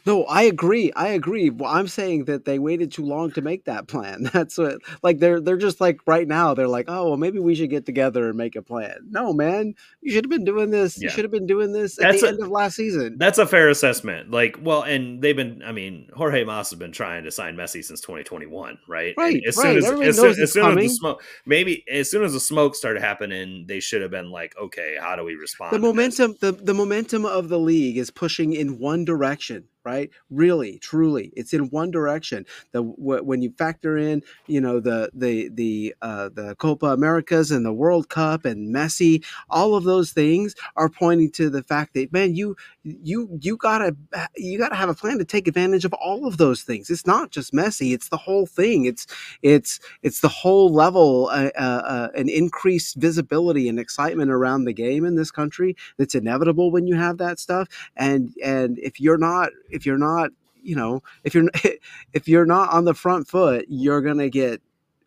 no, 0.06 0.24
I 0.26 0.44
agree. 0.44 0.92
I 0.94 1.10
agree. 1.10 1.50
Well, 1.50 1.72
I'm 1.72 1.88
saying 1.88 2.26
that 2.26 2.46
they 2.46 2.60
waited 2.60 2.92
too 2.92 3.06
long 3.06 3.32
to 3.32 3.42
make 3.42 3.66
that 3.66 3.88
plan. 3.88 4.24
That's 4.34 4.58
what 4.58 4.80
like 5.02 5.20
they're 5.20 5.42
they're 5.42 5.58
just 5.58 5.82
like 5.82 6.00
right 6.06 6.28
now 6.28 6.54
they're 6.54 6.68
like, 6.68 6.86
"Oh, 6.88 7.10
well 7.10 7.18
maybe 7.18 7.40
we 7.40 7.56
should 7.56 7.70
get 7.70 7.86
together 7.86 8.28
and 8.30 8.38
make 8.38 8.56
a 8.56 8.62
plan." 8.62 8.98
No, 9.10 9.34
man. 9.34 9.76
You 10.02 10.12
should 10.12 10.26
have 10.26 10.30
been 10.30 10.46
doing 10.46 10.70
this. 10.70 10.98
Yeah. 10.98 11.06
You 11.06 11.10
should 11.10 11.24
have 11.26 11.32
been 11.32 11.48
doing 11.48 11.72
this 11.72 12.00
at 12.00 12.12
that's 12.12 12.22
the 12.22 12.28
a, 12.28 12.30
end 12.32 12.42
of 12.42 12.50
last 12.50 12.76
season. 12.76 13.18
That's 13.18 13.38
a 13.38 13.46
fair 13.46 13.70
assessment. 13.70 14.32
Like, 14.32 14.58
well, 14.62 14.84
and 14.84 15.22
they've 15.22 15.36
been 15.36 15.62
I 15.66 15.72
mean, 15.72 16.10
Jorge 16.16 16.44
Mas 16.44 16.70
has 16.70 16.80
been 16.80 16.92
trying 16.92 17.24
to 17.24 17.32
sign 17.32 17.56
Messi 17.56 17.84
since 17.84 18.02
2021, 18.02 18.80
right? 18.88 19.14
Right. 19.18 19.36
And 19.36 19.46
as 19.46 19.58
right. 19.58 19.64
soon 19.64 19.78
as 19.78 19.86
Everybody 19.86 20.10
as, 20.10 20.16
soon, 20.18 20.30
as, 20.30 20.54
soon 20.54 20.66
as 20.66 20.76
the 20.76 20.90
smoke 20.90 21.24
maybe 21.46 21.84
as 21.90 22.10
soon 22.10 22.24
as 22.24 22.34
the 22.34 22.40
smoke 22.40 22.76
started 22.76 23.02
happening, 23.02 23.66
they 23.68 23.80
should 23.80 24.02
have 24.02 24.12
been 24.12 24.32
like, 24.32 24.56
"Okay, 24.58 24.96
how 25.00 25.16
do 25.16 25.24
we 25.24 25.36
respond?" 25.36 25.74
The 25.74 25.80
momentum 25.80 26.36
the 26.40 26.52
the 26.52 26.74
momentum 26.74 27.26
of 27.26 27.50
the 27.50 27.60
league 27.60 27.98
is 27.98 28.12
pushing 28.12 28.54
in 28.54 28.80
one 28.80 29.06
direction 29.06 29.68
right? 29.86 30.10
Really 30.30 30.80
truly 30.80 31.32
it's 31.36 31.54
in 31.54 31.70
one 31.70 31.92
direction. 31.92 32.46
The 32.72 32.82
when 32.84 33.42
you 33.42 33.52
factor 33.58 33.98
in 33.98 34.24
you 34.48 34.62
know 34.62 34.80
the 34.80 35.10
the 35.14 35.50
the 35.50 35.96
uh, 36.02 36.30
the 36.34 36.56
copa 36.56 36.88
americas 36.88 37.52
and 37.52 37.66
the 37.66 37.74
world 37.74 38.10
cup 38.10 38.46
and 38.46 38.74
messi 38.74 39.24
all 39.50 39.76
of 39.76 39.84
those 39.84 40.12
things 40.12 40.56
are 40.76 40.90
pointing 40.90 41.32
to 41.32 41.50
the 41.50 41.64
fact 41.64 41.94
that 41.94 42.12
man 42.12 42.36
you 42.36 42.56
you 42.84 43.30
you 43.42 43.58
gotta 43.58 43.96
you 44.36 44.58
gotta 44.58 44.76
have 44.76 44.90
a 44.90 44.94
plan 44.94 45.18
to 45.18 45.26
take 45.26 45.48
advantage 45.48 45.86
of 45.86 45.94
all 45.94 46.26
of 46.28 46.38
those 46.38 46.64
things. 46.64 46.90
It's 46.90 47.08
not 47.08 47.32
just 47.32 47.54
messi 47.54 47.94
it's 47.94 48.10
the 48.10 48.18
whole 48.18 48.46
thing. 48.46 48.86
It's 48.86 49.08
it's 49.42 49.80
it's 50.02 50.22
the 50.22 50.28
whole 50.28 50.72
level 50.74 51.30
uh, 51.32 51.50
uh, 51.56 51.82
uh 51.86 52.08
an 52.16 52.30
increased 52.30 52.96
visibility 52.98 53.70
and 53.70 53.80
excitement 53.80 54.32
around 54.32 54.66
the 54.66 54.74
game 54.74 55.06
in 55.06 55.16
this 55.16 55.32
country 55.32 55.76
that's 55.98 56.16
inevitable 56.16 56.72
when 56.72 56.88
you 56.88 56.96
have 56.96 57.18
that 57.20 57.40
stuff. 57.40 57.68
And 57.96 58.34
and 58.44 58.78
if 58.80 59.00
you're 59.00 59.18
not 59.18 59.50
if 59.74 59.86
you're 59.86 59.98
not 59.98 60.32
you 60.62 60.76
know 60.76 61.02
if 61.24 61.34
you're 61.34 61.50
if 62.14 62.28
you're 62.28 62.46
not 62.46 62.72
on 62.72 62.86
the 62.86 62.94
front 62.94 63.28
foot 63.28 63.66
you're 63.68 64.02
gonna 64.02 64.30
get 64.30 64.62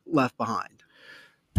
left 0.06 0.36
behind. 0.36 0.70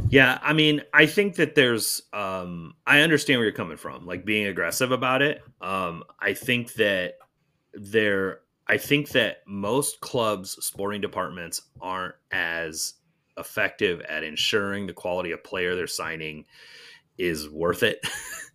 Yeah 0.09 0.39
i 0.41 0.53
mean 0.53 0.83
i 0.93 1.05
think 1.05 1.35
that 1.35 1.55
there's 1.55 2.03
um 2.13 2.75
i 2.85 3.01
understand 3.01 3.39
where 3.39 3.45
you're 3.45 3.55
coming 3.55 3.77
from 3.77 4.05
like 4.05 4.25
being 4.25 4.47
aggressive 4.47 4.91
about 4.91 5.21
it. 5.21 5.41
Um 5.61 6.03
i 6.19 6.33
think 6.33 6.73
that 6.73 7.15
there 7.73 8.41
i 8.67 8.77
think 8.77 9.09
that 9.09 9.37
most 9.47 9.99
clubs 10.01 10.51
sporting 10.65 11.01
departments 11.01 11.61
aren't 11.81 12.15
as 12.31 12.93
effective 13.37 14.01
at 14.01 14.23
ensuring 14.23 14.87
the 14.87 14.93
quality 14.93 15.31
of 15.31 15.43
player 15.43 15.75
they're 15.75 15.87
signing 15.87 16.45
is 17.17 17.49
worth 17.49 17.83
it 17.83 17.99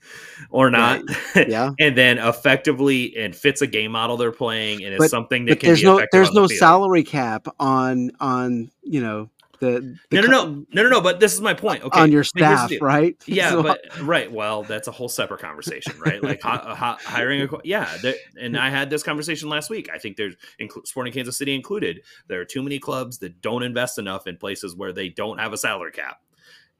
or 0.51 0.71
not. 0.71 1.03
Right. 1.35 1.49
Yeah. 1.49 1.71
and 1.81 1.97
then 1.97 2.19
effectively 2.19 3.17
and 3.17 3.35
fits 3.35 3.63
a 3.63 3.67
game 3.67 3.93
model 3.93 4.17
they're 4.17 4.33
playing 4.33 4.85
and 4.85 4.95
it's 4.95 5.11
something 5.11 5.47
that 5.47 5.61
can 5.61 5.69
there's 5.69 5.81
be 5.81 5.87
no 5.87 6.07
there's 6.13 6.31
the 6.31 6.41
no 6.41 6.49
field. 6.49 6.59
salary 6.59 7.03
cap 7.03 7.49
on 7.59 8.13
on 8.21 8.71
you 8.83 9.01
know 9.01 9.31
the, 9.63 9.97
the 10.11 10.21
no, 10.21 10.23
no, 10.23 10.29
no, 10.29 10.67
no, 10.73 10.83
no, 10.83 10.89
no. 10.89 11.01
But 11.01 11.21
this 11.21 11.35
is 11.35 11.41
my 11.41 11.55
point. 11.55 11.85
Okay, 11.85 12.01
on 12.01 12.11
your 12.11 12.25
staff, 12.25 12.73
right? 12.81 13.17
Yeah, 13.27 13.51
so, 13.51 13.63
but 13.63 13.81
right. 14.03 14.31
Well, 14.31 14.65
that's 14.65 14.89
a 14.89 14.91
whole 14.91 15.09
separate 15.09 15.41
conversation, 15.41 15.95
right? 16.05 16.21
Like 16.21 16.43
hi, 16.43 16.57
hi, 16.77 16.97
hiring 17.05 17.43
a 17.43 17.49
yeah. 17.63 17.89
and 18.41 18.59
I 18.59 18.71
had 18.71 18.91
this 18.91 19.05
conversation 19.05 19.49
last 19.49 19.71
week. 19.71 19.89
I 19.95 19.99
think 19.99 20.17
there's 20.17 20.35
Sporting 20.85 21.13
Kansas 21.13 21.39
City 21.39 21.55
included. 21.55 22.01
There 22.27 22.41
are 22.41 22.45
too 22.45 22.61
many 22.61 22.81
clubs 22.81 23.19
that 23.19 23.41
don't 23.41 23.63
invest 23.63 24.01
enough 24.01 24.27
in 24.27 24.37
places 24.37 24.75
where 24.75 24.93
they 24.93 25.09
don't 25.09 25.39
have 25.39 25.53
a 25.53 25.57
salary 25.57 25.93
cap 25.93 26.21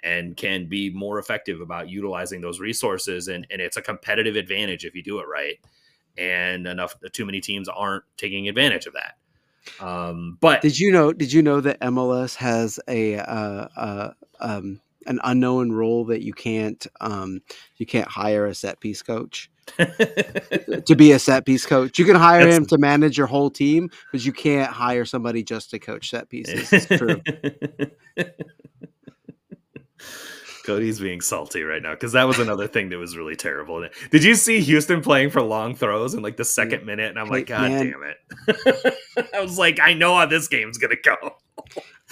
and 0.03 0.37
can 0.37 0.67
be 0.67 0.91
more 0.91 1.19
effective 1.19 1.61
about 1.61 1.89
utilizing 1.89 2.41
those 2.41 2.61
resources. 2.61 3.29
And, 3.29 3.47
and 3.51 3.61
it's 3.61 3.77
a 3.77 3.83
competitive 3.83 4.37
advantage 4.37 4.85
if 4.85 4.95
you 4.95 5.03
do 5.03 5.21
it 5.21 5.27
right. 5.29 5.59
And 6.19 6.67
enough, 6.67 6.95
too 7.13 7.25
many 7.25 7.41
teams 7.41 7.69
aren't 7.69 8.05
taking 8.17 8.49
advantage 8.49 8.87
of 8.87 8.95
that. 8.95 9.17
Um, 9.81 10.39
but 10.41 10.61
did 10.61 10.79
you 10.79 10.91
know? 10.91 11.13
Did 11.13 11.33
you 11.33 11.41
know 11.41 11.61
that 11.61 11.81
MLS 11.81 12.35
has 12.35 12.81
a 12.89 13.17
uh, 13.17 13.69
uh, 13.77 14.13
um, 14.41 14.81
an 15.07 15.21
unknown 15.25 15.73
rule 15.73 16.05
that 16.07 16.23
you 16.23 16.33
can't 16.33 16.85
um, 17.01 17.41
you 17.77 17.87
can't 17.87 18.09
hire 18.09 18.47
a 18.47 18.55
set 18.55 18.81
piece 18.81 19.03
coach 19.03 19.51
to 19.77 20.95
be 20.97 21.13
a 21.13 21.19
set 21.19 21.47
piece 21.47 21.65
coach. 21.67 21.99
You 21.99 22.05
can 22.05 22.17
hire 22.17 22.45
That's... 22.45 22.57
him 22.57 22.67
to 22.67 22.79
manage 22.79 23.17
your 23.17 23.27
whole 23.27 23.51
team, 23.51 23.91
but 24.11 24.25
you 24.25 24.33
can't 24.33 24.71
hire 24.71 25.05
somebody 25.05 25.43
just 25.43 25.71
to 25.71 25.79
coach 25.79 26.11
set 26.11 26.29
pieces. 26.29 26.73
It's 26.73 26.87
true. 26.87 27.21
Cody's 30.65 31.01
being 31.01 31.21
salty 31.21 31.63
right 31.63 31.83
now 31.83 31.91
because 31.93 32.13
that 32.13 32.25
was 32.25 32.39
another 32.39 32.69
thing 32.69 32.89
that 32.91 32.99
was 32.99 33.17
really 33.17 33.37
terrible. 33.37 33.87
Did 34.11 34.25
you 34.25 34.35
see 34.35 34.61
Houston 34.61 35.01
playing 35.01 35.31
for 35.31 35.43
long 35.43 35.75
throws 35.75 36.15
in 36.15 36.23
like 36.23 36.37
the 36.37 36.45
second 36.45 36.87
minute? 36.87 37.11
And 37.11 37.19
I'm 37.19 37.29
like, 37.29 37.47
God 37.47 37.71
man. 37.71 37.91
damn 37.91 38.03
it! 38.05 38.95
I 39.35 39.41
was 39.41 39.59
like, 39.59 39.81
I 39.81 39.95
know 39.95 40.17
how 40.17 40.27
this 40.27 40.49
game's 40.49 40.79
gonna 40.79 40.97
go. 41.03 41.37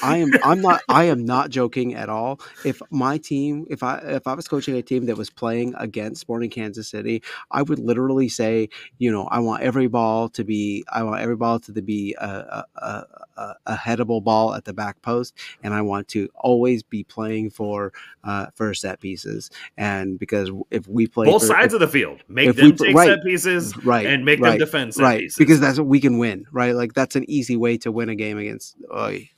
I 0.03 0.19
am 0.19 0.33
I'm 0.45 0.61
not 0.61 0.83
I 0.89 1.05
am 1.05 1.25
not 1.25 1.51
joking 1.51 1.95
at 1.95 2.09
all. 2.09 2.41
If 2.65 2.81
my 2.91 3.19
team, 3.19 3.67
if 3.71 3.83
I 3.83 3.99
if 3.99 4.27
I 4.27 4.35
was 4.35 4.49
coaching 4.49 4.77
a 4.77 4.83
team 4.83 5.07
that 5.07 5.17
was 5.17 5.31
playing 5.31 5.75
against 5.79 6.21
Sporting 6.21 6.51
Kansas 6.51 6.89
City, 6.89 7.23
I 7.51 7.63
would 7.63 7.79
literally 7.79 8.29
say, 8.29 8.69
you 8.99 9.11
know, 9.11 9.27
I 9.27 9.41
want 9.41 9.63
every 9.63 9.87
ball 9.87 10.29
to 10.31 10.45
be 10.45 10.85
I 10.93 11.03
want 11.03 11.21
every 11.21 11.37
ball 11.37 11.61
to 11.61 11.83
be 11.83 12.15
a, 12.19 12.65
a, 12.77 13.07
a, 13.37 13.55
a 13.67 13.77
headable 13.77 14.23
ball 14.23 14.55
at 14.55 14.65
the 14.65 14.73
back 14.73 15.01
post, 15.03 15.35
and 15.63 15.75
I 15.75 15.83
want 15.83 16.09
to 16.09 16.29
always 16.35 16.83
be 16.83 17.05
playing 17.05 17.51
for 17.51 17.93
uh, 18.25 18.47
for 18.55 18.75
set 18.75 19.01
pieces. 19.01 19.51
And 19.77 20.19
because 20.19 20.51
if 20.71 20.87
we 20.87 21.07
play 21.07 21.27
both 21.27 21.43
for, 21.43 21.49
sides 21.49 21.73
if, 21.73 21.75
of 21.75 21.81
the 21.81 21.89
field, 21.89 22.23
make 22.29 22.55
them 22.55 22.77
take 22.77 22.95
right, 22.95 23.09
set 23.09 23.23
pieces, 23.25 23.77
right, 23.85 24.07
and 24.07 24.25
make 24.25 24.41
right, 24.41 24.51
them 24.51 24.59
defend 24.59 24.95
set 24.95 25.03
right, 25.03 25.21
pieces. 25.21 25.39
because 25.39 25.61
that's 25.61 25.79
what 25.79 25.87
we 25.87 26.01
can 26.01 26.19
win, 26.19 26.47
right? 26.53 26.75
Like 26.75 26.95
that's 26.95 27.17
an 27.17 27.29
easy 27.29 27.57
way 27.57 27.79
to 27.79 27.93
win 27.93 28.09
a 28.09 28.15
game 28.15 28.39
against. 28.39 28.77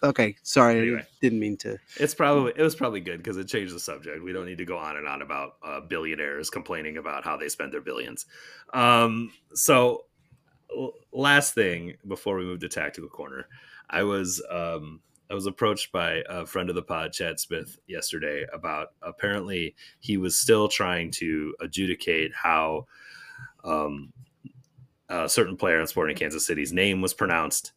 Okay, 0.03 0.37
sorry, 0.53 0.79
anyway. 0.79 1.01
I 1.01 1.07
didn't 1.21 1.41
mean 1.41 1.57
to. 1.59 1.79
It's 1.99 2.15
probably 2.15 2.53
it 2.57 2.63
was 2.63 2.75
probably 2.75 3.01
good 3.01 3.19
because 3.19 3.37
it 3.37 3.49
changed 3.49 3.75
the 3.75 3.81
subject. 3.81 4.23
We 4.23 4.33
don't 4.33 4.47
need 4.47 4.59
to 4.59 4.65
go 4.65 4.77
on 4.77 4.97
and 4.97 5.09
on 5.09 5.23
about 5.23 5.57
uh, 5.65 5.81
billionaires 5.81 6.51
complaining 6.51 6.99
about 6.99 7.25
how 7.25 7.37
they 7.37 7.49
spend 7.49 7.73
their 7.73 7.81
billions. 7.81 8.27
Um, 8.75 9.33
so, 9.55 10.05
last 11.13 11.55
thing 11.55 11.95
before 12.07 12.37
we 12.37 12.45
move 12.45 12.61
to 12.61 12.69
tactical 12.69 13.09
corner, 13.09 13.47
I 13.89 14.03
was 14.03 14.43
um, 14.51 15.01
I 15.31 15.35
was 15.35 15.47
approached 15.47 15.91
by 15.93 16.23
a 16.29 16.45
friend 16.45 16.69
of 16.69 16.75
the 16.75 16.83
pod, 16.83 17.13
Chad 17.13 17.41
Smith, 17.41 17.79
yesterday 17.87 18.45
about 18.53 18.89
apparently 19.01 19.75
he 20.01 20.19
was 20.19 20.37
still 20.37 20.69
trying 20.69 21.11
to 21.13 21.55
adjudicate 21.61 22.33
how 22.35 22.87
um, 23.65 24.13
a 25.09 25.29
certain 25.29 25.57
player 25.57 25.81
in 25.81 25.87
Sporting 25.87 26.17
Kansas 26.17 26.47
City's 26.47 26.73
name 26.73 27.01
was 27.01 27.15
pronounced 27.15 27.73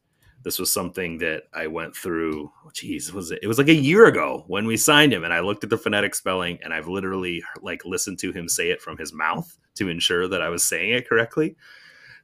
this 0.46 0.60
was 0.60 0.72
something 0.72 1.18
that 1.18 1.46
I 1.56 1.66
went 1.66 1.96
through. 1.96 2.52
Geez, 2.72 3.12
was 3.12 3.32
it? 3.32 3.40
It 3.42 3.48
was 3.48 3.58
like 3.58 3.68
a 3.68 3.74
year 3.74 4.06
ago 4.06 4.44
when 4.46 4.68
we 4.68 4.78
signed 4.78 5.12
him, 5.12 5.24
and 5.24 5.34
I 5.34 5.40
looked 5.40 5.64
at 5.64 5.72
the 5.72 5.78
phonetic 5.78 6.14
spelling, 6.14 6.60
and 6.62 6.72
I've 6.72 6.88
literally 6.88 7.44
like 7.64 7.84
listened 7.84 8.20
to 8.20 8.32
him 8.32 8.48
say 8.48 8.70
it 8.70 8.80
from 8.80 8.96
his 8.96 9.12
mouth 9.12 9.58
to 9.74 9.90
ensure 9.90 10.28
that 10.28 10.44
I 10.44 10.50
was 10.50 10.64
saying 10.64 10.92
it 10.92 11.10
correctly. 11.10 11.56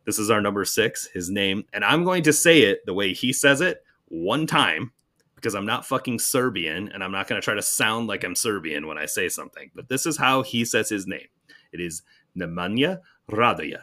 This 0.06 0.20
is 0.20 0.30
our 0.30 0.40
number 0.40 0.64
six, 0.66 1.08
his 1.08 1.32
name, 1.32 1.64
and 1.74 1.84
I'm 1.84 2.04
going 2.04 2.22
to 2.22 2.32
say 2.32 2.62
it 2.62 2.86
the 2.86 2.94
way 2.94 3.12
he 3.12 3.34
says 3.34 3.60
it 3.60 3.84
one 4.10 4.46
time 4.46 4.92
because 5.34 5.56
I'm 5.56 5.66
not 5.66 5.88
fucking 5.88 6.20
Serbian, 6.20 6.90
and 6.90 7.04
I'm 7.04 7.12
not 7.12 7.28
going 7.28 7.42
to 7.42 7.44
try 7.44 7.56
to 7.56 7.62
sound 7.64 8.06
like 8.06 8.24
I'm 8.24 8.36
Serbian 8.36 8.86
when 8.86 9.00
I 9.00 9.08
say 9.08 9.30
something. 9.30 9.72
But 9.74 9.90
this 9.90 10.06
is 10.06 10.16
how 10.16 10.44
he 10.44 10.64
says 10.64 10.90
his 10.90 11.08
name. 11.08 11.28
It 11.72 11.80
is 11.80 12.04
Nemanja 12.38 13.00
Radoja. 13.32 13.82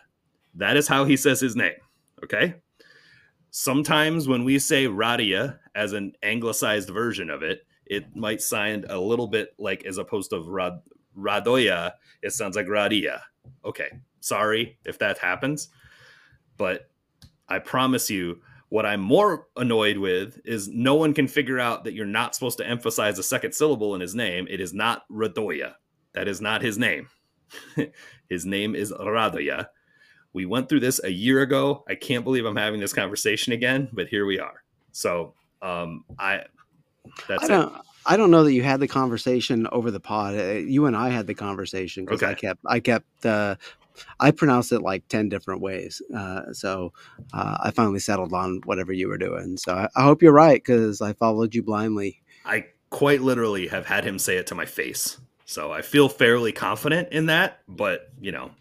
That 0.54 0.76
is 0.76 0.86
how 0.86 1.06
he 1.06 1.16
says 1.16 1.40
his 1.40 1.56
name. 1.56 1.74
Okay 2.22 2.54
sometimes 3.50 4.28
when 4.28 4.44
we 4.44 4.58
say 4.58 4.86
radia 4.86 5.58
as 5.74 5.92
an 5.92 6.12
anglicized 6.22 6.90
version 6.90 7.30
of 7.30 7.42
it, 7.42 7.62
it 7.86 8.14
might 8.14 8.42
sound 8.42 8.86
a 8.88 9.00
little 9.00 9.26
bit 9.26 9.54
like 9.58 9.84
as 9.84 9.98
opposed 9.98 10.30
to 10.30 10.40
rad, 10.40 10.80
radoya, 11.16 11.92
it 12.22 12.32
sounds 12.32 12.56
like 12.56 12.66
radia. 12.66 13.20
Okay, 13.64 13.88
sorry 14.20 14.78
if 14.84 14.98
that 14.98 15.18
happens, 15.18 15.68
but 16.56 16.90
I 17.48 17.58
promise 17.58 18.10
you, 18.10 18.40
what 18.68 18.84
I'm 18.84 19.00
more 19.00 19.46
annoyed 19.56 19.96
with 19.96 20.38
is 20.44 20.68
no 20.68 20.94
one 20.94 21.14
can 21.14 21.26
figure 21.26 21.58
out 21.58 21.84
that 21.84 21.94
you're 21.94 22.04
not 22.04 22.34
supposed 22.34 22.58
to 22.58 22.66
emphasize 22.66 23.18
a 23.18 23.22
second 23.22 23.54
syllable 23.54 23.94
in 23.94 24.00
his 24.02 24.14
name. 24.14 24.46
It 24.50 24.60
is 24.60 24.74
not 24.74 25.08
Radoya. 25.10 25.74
That 26.12 26.28
is 26.28 26.42
not 26.42 26.60
his 26.60 26.76
name. 26.76 27.08
his 28.28 28.44
name 28.44 28.74
is 28.74 28.92
Radoya. 28.92 29.68
We 30.38 30.46
went 30.46 30.68
through 30.68 30.78
this 30.78 31.00
a 31.02 31.10
year 31.10 31.42
ago. 31.42 31.82
I 31.88 31.96
can't 31.96 32.22
believe 32.22 32.44
I'm 32.44 32.54
having 32.54 32.78
this 32.78 32.92
conversation 32.92 33.52
again, 33.52 33.88
but 33.92 34.06
here 34.06 34.24
we 34.24 34.38
are. 34.38 34.62
So 34.92 35.34
um, 35.60 36.04
I 36.16 36.44
that's 37.26 37.42
I 37.42 37.48
don't, 37.48 37.74
it. 37.74 37.82
I 38.06 38.16
don't 38.16 38.30
know 38.30 38.44
that 38.44 38.52
you 38.52 38.62
had 38.62 38.78
the 38.78 38.86
conversation 38.86 39.66
over 39.72 39.90
the 39.90 39.98
pod. 39.98 40.36
Uh, 40.36 40.52
you 40.52 40.86
and 40.86 40.96
I 40.96 41.08
had 41.08 41.26
the 41.26 41.34
conversation 41.34 42.04
because 42.04 42.22
okay. 42.22 42.30
I 42.30 42.34
kept 42.34 42.60
I 42.64 42.78
kept 42.78 43.26
uh, 43.26 43.56
I 44.20 44.30
pronounced 44.30 44.70
it 44.70 44.78
like 44.78 45.08
ten 45.08 45.28
different 45.28 45.60
ways. 45.60 46.00
Uh, 46.16 46.52
so 46.52 46.92
uh, 47.32 47.58
I 47.60 47.72
finally 47.72 47.98
settled 47.98 48.32
on 48.32 48.60
whatever 48.64 48.92
you 48.92 49.08
were 49.08 49.18
doing. 49.18 49.56
So 49.56 49.74
I, 49.74 49.88
I 49.96 50.04
hope 50.04 50.22
you're 50.22 50.30
right 50.30 50.62
because 50.64 51.02
I 51.02 51.14
followed 51.14 51.52
you 51.52 51.64
blindly. 51.64 52.22
I 52.44 52.66
quite 52.90 53.22
literally 53.22 53.66
have 53.66 53.86
had 53.86 54.04
him 54.04 54.20
say 54.20 54.36
it 54.36 54.46
to 54.46 54.54
my 54.54 54.66
face. 54.66 55.18
So 55.46 55.72
I 55.72 55.82
feel 55.82 56.08
fairly 56.08 56.52
confident 56.52 57.08
in 57.10 57.26
that, 57.26 57.58
but 57.66 58.12
you 58.20 58.30
know, 58.30 58.52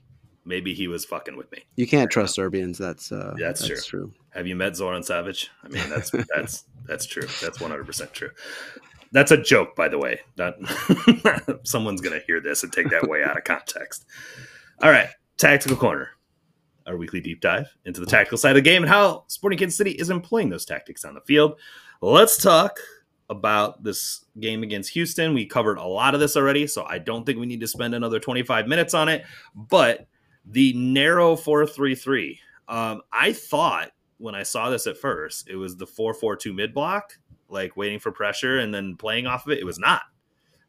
maybe 0.48 0.74
he 0.74 0.88
was 0.88 1.06
fucking 1.06 1.36
with 1.36 1.52
me. 1.52 1.60
You 1.76 1.86
can't 1.86 2.10
trust 2.10 2.36
Serbians. 2.36 2.78
That's 2.78 3.12
uh, 3.12 3.36
that's, 3.38 3.68
that's 3.68 3.86
true. 3.86 4.08
true. 4.08 4.14
Have 4.32 4.48
you 4.48 4.56
met 4.56 4.76
Zoran 4.76 5.04
Savage? 5.04 5.52
I 5.64 5.68
mean, 5.68 5.90
that's 5.90 6.12
that's 6.36 6.64
that's 6.88 7.06
true. 7.06 7.28
That's 7.42 7.60
one 7.60 7.70
hundred 7.70 7.86
percent 7.86 8.14
true. 8.14 8.30
That's 9.12 9.32
a 9.32 9.38
joke, 9.38 9.76
by 9.76 9.88
the 9.88 9.98
way. 9.98 10.22
Not 10.38 10.56
someone's 11.64 12.02
gonna 12.02 12.22
hear 12.26 12.40
this 12.40 12.64
and 12.64 12.72
take 12.72 12.90
that 12.90 13.08
way 13.08 13.24
out 13.24 13.38
of 13.38 13.44
context. 13.44 14.06
All 14.82 14.90
right, 14.90 15.10
tactical 15.38 15.78
corner. 15.78 16.10
Our 16.86 16.96
weekly 16.96 17.20
deep 17.20 17.42
dive 17.42 17.68
into 17.84 18.00
the 18.00 18.06
tactical 18.06 18.38
side 18.38 18.52
of 18.52 18.56
the 18.56 18.62
game 18.62 18.82
and 18.82 18.90
how 18.90 19.26
Sporting 19.28 19.60
Kansas 19.60 19.78
City 19.78 19.92
is 19.92 20.10
employing 20.10 20.50
those 20.50 20.66
tactics 20.66 21.04
on 21.04 21.16
the 21.16 21.22
field. 21.22 21.60
Let's 22.02 22.42
talk 22.42 22.80
about 23.30 23.84
this 23.84 24.24
game 24.40 24.64
against 24.64 24.92
Houston. 24.92 25.34
We 25.34 25.46
covered 25.46 25.80
a 25.80 25.86
lot 25.86 26.14
of 26.14 26.22
this 26.22 26.38
already, 26.38 26.66
so 26.66 26.86
I 26.86 27.00
don't 27.00 27.26
think 27.26 27.40
we 27.40 27.46
need 27.46 27.60
to 27.60 27.68
spend 27.68 27.94
another 27.94 28.22
25 28.22 28.68
minutes 28.68 28.94
on 28.94 29.10
it. 29.10 29.26
But 29.54 30.08
the 30.50 30.74
narrow 30.74 31.36
433. 31.36 32.40
Um, 32.68 33.02
I 33.12 33.34
thought 33.34 33.92
when 34.18 34.36
I 34.36 34.44
saw 34.44 34.70
this 34.70 34.88
at 34.88 34.98
first, 34.98 35.50
it 35.50 35.56
was 35.56 35.76
the 35.76 35.88
442 35.88 36.54
mid 36.54 36.74
block, 36.74 37.18
like 37.50 37.78
waiting 37.78 38.00
for 38.00 38.12
pressure 38.12 38.60
and 38.60 38.74
then 38.74 38.96
playing 38.96 39.28
off 39.28 39.46
of 39.46 39.52
it. 39.52 39.60
It 39.60 39.66
was 39.66 39.80
not. 39.80 40.04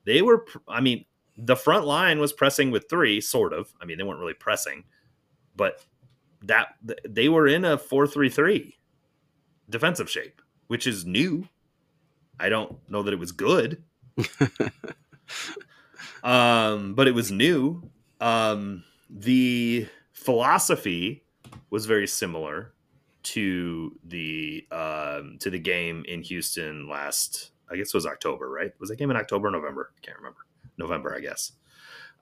They 0.04 0.22
were, 0.22 0.46
I 0.66 0.80
mean, 0.80 1.04
the 1.36 1.56
front 1.56 1.86
line 1.86 2.18
was 2.18 2.32
pressing 2.32 2.70
with 2.70 2.88
three, 2.88 3.20
sort 3.20 3.52
of. 3.52 3.72
I 3.80 3.84
mean, 3.84 3.98
they 3.98 4.04
weren't 4.04 4.20
really 4.20 4.34
pressing, 4.34 4.84
but 5.56 5.84
that 6.42 6.74
they 7.08 7.28
were 7.28 7.46
in 7.46 7.64
a 7.64 7.78
433 7.78 8.76
defensive 9.70 10.10
shape, 10.10 10.40
which 10.66 10.86
is 10.86 11.04
new. 11.04 11.46
I 12.40 12.48
don't 12.48 12.76
know 12.88 13.02
that 13.02 13.12
it 13.12 13.18
was 13.18 13.32
good. 13.32 13.82
um, 16.22 16.94
but 16.94 17.08
it 17.08 17.14
was 17.14 17.30
new. 17.30 17.90
Um, 18.20 18.84
the 19.10 19.86
philosophy 20.12 21.24
was 21.70 21.86
very 21.86 22.06
similar 22.06 22.72
to 23.22 23.98
the 24.04 24.66
um, 24.70 25.36
to 25.40 25.50
the 25.50 25.58
game 25.58 26.04
in 26.08 26.22
Houston 26.22 26.88
last. 26.88 27.50
I 27.70 27.76
guess 27.76 27.88
it 27.88 27.94
was 27.94 28.06
October, 28.06 28.48
right? 28.48 28.72
Was 28.80 28.88
that 28.88 28.96
game 28.96 29.10
in 29.10 29.16
October 29.16 29.48
or 29.48 29.50
November? 29.50 29.90
I 29.96 30.00
can't 30.04 30.16
remember. 30.16 30.38
November, 30.78 31.14
I 31.14 31.20
guess. 31.20 31.52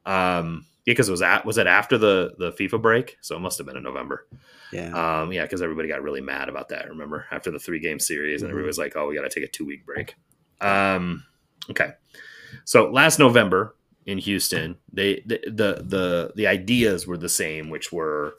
Um, 0.04 0.66
yeah, 0.84 0.92
because 0.92 1.08
it 1.08 1.12
was 1.12 1.22
at 1.22 1.44
was 1.44 1.58
it 1.58 1.66
after 1.66 1.98
the 1.98 2.34
the 2.38 2.52
FIFA 2.52 2.80
break, 2.80 3.18
so 3.20 3.36
it 3.36 3.40
must 3.40 3.58
have 3.58 3.66
been 3.66 3.76
in 3.76 3.82
November. 3.82 4.26
Yeah, 4.72 5.22
um, 5.22 5.32
yeah, 5.32 5.42
because 5.42 5.62
everybody 5.62 5.88
got 5.88 6.02
really 6.02 6.20
mad 6.20 6.48
about 6.48 6.68
that. 6.68 6.88
Remember 6.88 7.26
after 7.30 7.50
the 7.50 7.58
three 7.58 7.80
game 7.80 7.98
series, 7.98 8.42
and 8.42 8.48
mm-hmm. 8.48 8.54
everybody 8.54 8.68
was 8.68 8.78
like, 8.78 8.96
"Oh, 8.96 9.08
we 9.08 9.16
got 9.16 9.22
to 9.22 9.28
take 9.28 9.48
a 9.48 9.50
two 9.50 9.66
week 9.66 9.84
break." 9.84 10.14
Um, 10.60 11.24
okay, 11.70 11.92
so 12.64 12.90
last 12.90 13.18
November, 13.18 13.74
in 14.06 14.18
Houston. 14.18 14.78
They 14.92 15.22
the 15.26 15.40
the 15.44 15.82
the, 15.84 16.32
the 16.34 16.46
ideas 16.46 17.06
were 17.06 17.18
the 17.18 17.28
same, 17.28 17.68
which 17.68 17.92
were 17.92 18.36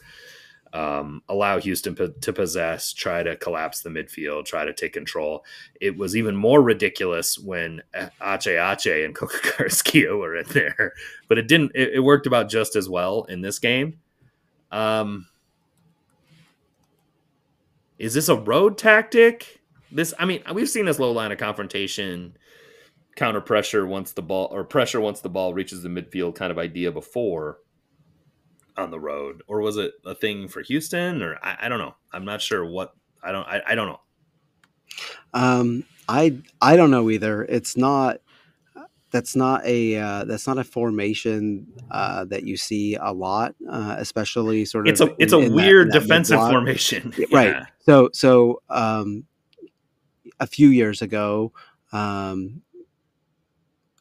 um, 0.74 1.22
allow 1.30 1.60
Houston 1.60 1.96
po- 1.96 2.08
to 2.08 2.34
possess, 2.34 2.94
try 2.94 3.24
to 3.24 3.36
collapse 3.36 3.82
the 3.82 3.90
midfield, 3.90 4.46
try 4.46 4.66
to 4.66 4.74
take 4.74 4.94
control. 4.94 5.46
It 5.80 5.98
was 5.98 6.16
even 6.16 6.36
more 6.36 6.62
ridiculous 6.62 7.38
when 7.38 7.82
Ache 7.94 8.48
Ache 8.48 9.06
and 9.06 9.16
Coca 9.16 9.38
Carrasquilla 9.38 10.18
were 10.18 10.36
in 10.38 10.48
there, 10.50 10.94
but 11.28 11.38
it 11.38 11.48
didn't. 11.48 11.72
It, 11.76 11.96
it, 11.96 12.00
worked 12.00 12.28
about 12.28 12.50
just 12.50 12.76
as 12.76 12.90
well 12.90 13.24
in 13.26 13.42
this 13.42 13.60
game. 13.60 14.00
Um, 14.72 15.28
is 17.98 18.14
this 18.14 18.30
a 18.30 18.36
road 18.36 18.78
tactic? 18.78 19.62
This, 19.92 20.14
I 20.20 20.26
mean, 20.26 20.44
we've 20.54 20.70
seen 20.70 20.86
this 20.86 21.00
low 21.00 21.12
line 21.12 21.32
of 21.32 21.38
confrontation 21.38 22.38
counter 23.18 23.42
pressure 23.42 23.86
once 23.86 24.14
the 24.14 24.22
ball 24.22 24.48
or 24.52 24.64
pressure 24.64 25.02
once 25.02 25.20
the 25.20 25.30
ball 25.30 25.54
reaches 25.54 25.84
the 25.84 25.90
midfield 25.90 26.36
kind 26.36 26.52
of 26.52 26.58
idea 26.58 26.92
before 26.92 27.60
on 28.78 28.92
the 28.92 29.00
road? 29.00 29.42
Or 29.48 29.60
was 29.60 29.76
it 29.76 29.94
a 30.06 30.16
thing 30.16 30.48
for 30.48 30.62
houston? 30.62 31.22
Or 31.22 31.38
i, 31.44 31.58
I 31.64 31.70
don't 31.70 31.80
know. 31.80 31.96
I'm 32.14 32.24
not 32.24 32.42
sure 32.42 32.66
what 32.66 32.94
i 33.22 33.32
don't 33.32 33.48
i, 33.48 33.62
I 33.68 33.76
don't 33.76 33.88
know. 33.88 34.00
Um 35.34 35.84
i 36.08 36.38
i 36.62 36.78
don't 36.78 36.92
know 36.92 37.10
either. 37.10 37.44
It's 37.44 37.76
not 37.76 38.22
that's 39.12 39.36
not 39.36 39.66
a 39.66 39.96
uh, 39.98 40.26
that's 40.26 40.48
not 40.48 40.58
a 40.58 40.64
formation 40.64 41.66
uh, 41.92 42.26
that 42.26 42.44
you 42.44 42.58
see 42.58 42.96
a 42.96 43.12
lot, 43.12 43.56
uh, 43.70 43.96
especially 43.98 44.66
sort 44.66 44.88
of. 44.88 44.92
It's 44.92 45.02
a 45.02 45.16
it's 45.18 45.34
in, 45.34 45.44
a 45.44 45.46
in 45.46 45.54
weird 45.54 45.92
that, 45.92 46.02
defensive 46.02 46.40
formation, 46.40 47.14
right? 47.32 47.64
So 47.80 48.10
so 48.14 48.62
um, 48.70 49.24
a 50.40 50.48
few 50.48 50.70
years 50.70 51.02
ago, 51.02 51.54
um, 51.92 52.62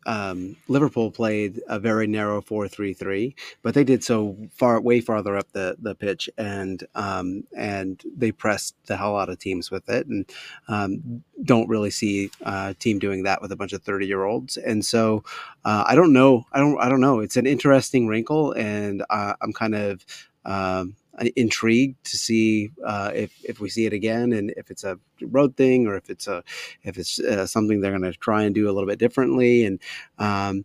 um, 0.06 0.56
Liverpool 0.68 1.10
played 1.10 1.60
a 1.68 1.78
very 1.78 2.06
narrow 2.06 2.40
four 2.40 2.68
three 2.68 2.94
three, 2.94 3.34
but 3.62 3.74
they 3.74 3.84
did 3.84 4.02
so 4.02 4.36
far 4.52 4.80
way 4.80 5.00
farther 5.00 5.36
up 5.36 5.50
the, 5.52 5.76
the 5.80 5.94
pitch, 5.94 6.30
and 6.38 6.86
um, 6.94 7.44
and 7.56 8.02
they 8.16 8.32
pressed 8.32 8.76
the 8.86 8.96
hell 8.96 9.18
out 9.18 9.28
of 9.28 9.38
teams 9.38 9.70
with 9.70 9.88
it, 9.88 10.06
and 10.06 10.30
um, 10.68 11.22
don't 11.44 11.68
really 11.68 11.90
see 11.90 12.30
a 12.42 12.74
team 12.78 12.98
doing 12.98 13.24
that 13.24 13.42
with 13.42 13.52
a 13.52 13.56
bunch 13.56 13.72
of 13.72 13.82
thirty 13.82 14.06
year 14.06 14.24
olds. 14.24 14.56
And 14.56 14.84
so 14.84 15.24
uh, 15.64 15.84
I 15.86 15.94
don't 15.94 16.12
know, 16.12 16.46
I 16.52 16.60
don't 16.60 16.78
I 16.78 16.88
don't 16.88 17.00
know. 17.00 17.20
It's 17.20 17.36
an 17.36 17.46
interesting 17.46 18.06
wrinkle, 18.06 18.52
and 18.52 19.04
uh, 19.10 19.34
I'm 19.42 19.52
kind 19.52 19.74
of 19.74 20.06
um, 20.44 20.94
intrigued 21.36 22.02
to 22.04 22.16
see 22.16 22.70
uh, 22.84 23.10
if 23.14 23.32
if 23.44 23.60
we 23.60 23.68
see 23.68 23.86
it 23.86 23.92
again 23.92 24.32
and 24.32 24.52
if 24.56 24.70
it's 24.70 24.84
a 24.84 24.98
road 25.22 25.56
thing 25.56 25.86
or 25.86 25.96
if 25.96 26.10
it's 26.10 26.26
a 26.26 26.42
if 26.82 26.98
it's 26.98 27.18
uh, 27.20 27.46
something 27.46 27.80
they're 27.80 27.96
going 27.96 28.10
to 28.10 28.18
try 28.18 28.42
and 28.44 28.54
do 28.54 28.66
a 28.66 28.72
little 28.72 28.88
bit 28.88 28.98
differently. 28.98 29.64
And 29.64 29.80
um, 30.18 30.64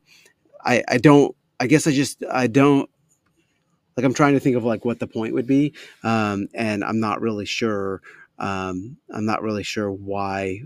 I 0.64 0.84
I 0.88 0.98
don't 0.98 1.36
I 1.60 1.68
guess 1.68 1.88
I 1.88 1.92
just 1.92 2.24
I 2.32 2.48
don't 2.48 2.90
like 3.98 4.06
I'm 4.06 4.14
trying 4.14 4.34
to 4.34 4.40
think 4.40 4.56
of 4.56 4.64
like 4.64 4.86
what 4.86 5.00
the 5.00 5.08
point 5.08 5.34
would 5.34 5.48
be, 5.48 5.74
um, 6.04 6.48
and 6.54 6.84
I'm 6.84 7.00
not 7.00 7.22
really 7.22 7.46
sure. 7.46 8.02
Um, 8.40 8.98
I'm 9.14 9.26
not 9.26 9.44
really 9.44 9.64
sure 9.64 9.92
why 9.92 10.64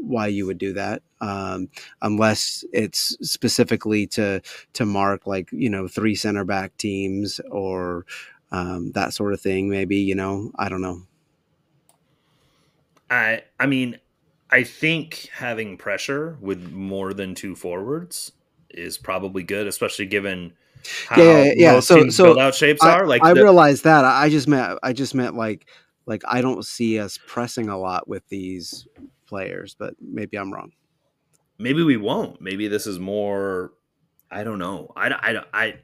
why 0.00 0.26
you 0.28 0.46
would 0.46 0.58
do 0.58 0.72
that 0.72 1.02
um, 1.20 1.68
unless 2.02 2.64
it's 2.72 3.16
specifically 3.22 4.06
to 4.06 4.40
to 4.72 4.86
mark 4.86 5.26
like 5.26 5.48
you 5.52 5.68
know 5.68 5.86
three 5.86 6.14
center 6.14 6.44
back 6.44 6.76
teams 6.76 7.40
or 7.50 8.06
um, 8.52 8.92
that 8.92 9.12
sort 9.14 9.32
of 9.32 9.40
thing. 9.40 9.68
Maybe 9.68 9.96
you 9.96 10.14
know, 10.14 10.52
I 10.58 10.68
don't 10.68 10.82
know. 10.82 11.02
I 13.10 13.42
I 13.58 13.66
mean, 13.66 13.98
I 14.50 14.64
think 14.64 15.28
having 15.32 15.76
pressure 15.76 16.36
with 16.40 16.72
more 16.72 17.12
than 17.12 17.34
two 17.34 17.54
forwards 17.54 18.32
is 18.70 18.98
probably 18.98 19.42
good, 19.42 19.66
especially 19.66 20.06
given 20.06 20.52
how 21.08 21.20
yeah, 21.20 21.44
yeah, 21.44 21.52
yeah. 21.56 21.80
so 21.80 22.08
so 22.08 22.24
build 22.24 22.38
out 22.38 22.54
shapes 22.54 22.82
I, 22.82 22.94
are. 22.94 23.06
Like 23.06 23.22
I 23.22 23.34
the, 23.34 23.42
realize 23.42 23.82
that. 23.82 24.04
I 24.04 24.28
just 24.28 24.48
meant 24.48 24.78
I 24.82 24.92
just 24.92 25.14
meant 25.14 25.34
like 25.34 25.66
like 26.06 26.22
I 26.26 26.40
don't 26.40 26.64
see 26.64 26.98
us 26.98 27.18
pressing 27.26 27.68
a 27.68 27.78
lot 27.78 28.08
with 28.08 28.26
these 28.28 28.86
players, 29.26 29.76
but 29.78 29.94
maybe 30.00 30.36
I'm 30.38 30.52
wrong. 30.52 30.72
Maybe 31.58 31.82
we 31.82 31.96
won't. 31.96 32.40
Maybe 32.40 32.68
this 32.68 32.86
is 32.86 32.98
more. 32.98 33.72
I 34.30 34.44
don't 34.44 34.58
know. 34.58 34.92
I 34.96 35.08
I 35.10 35.44
I 35.52 35.74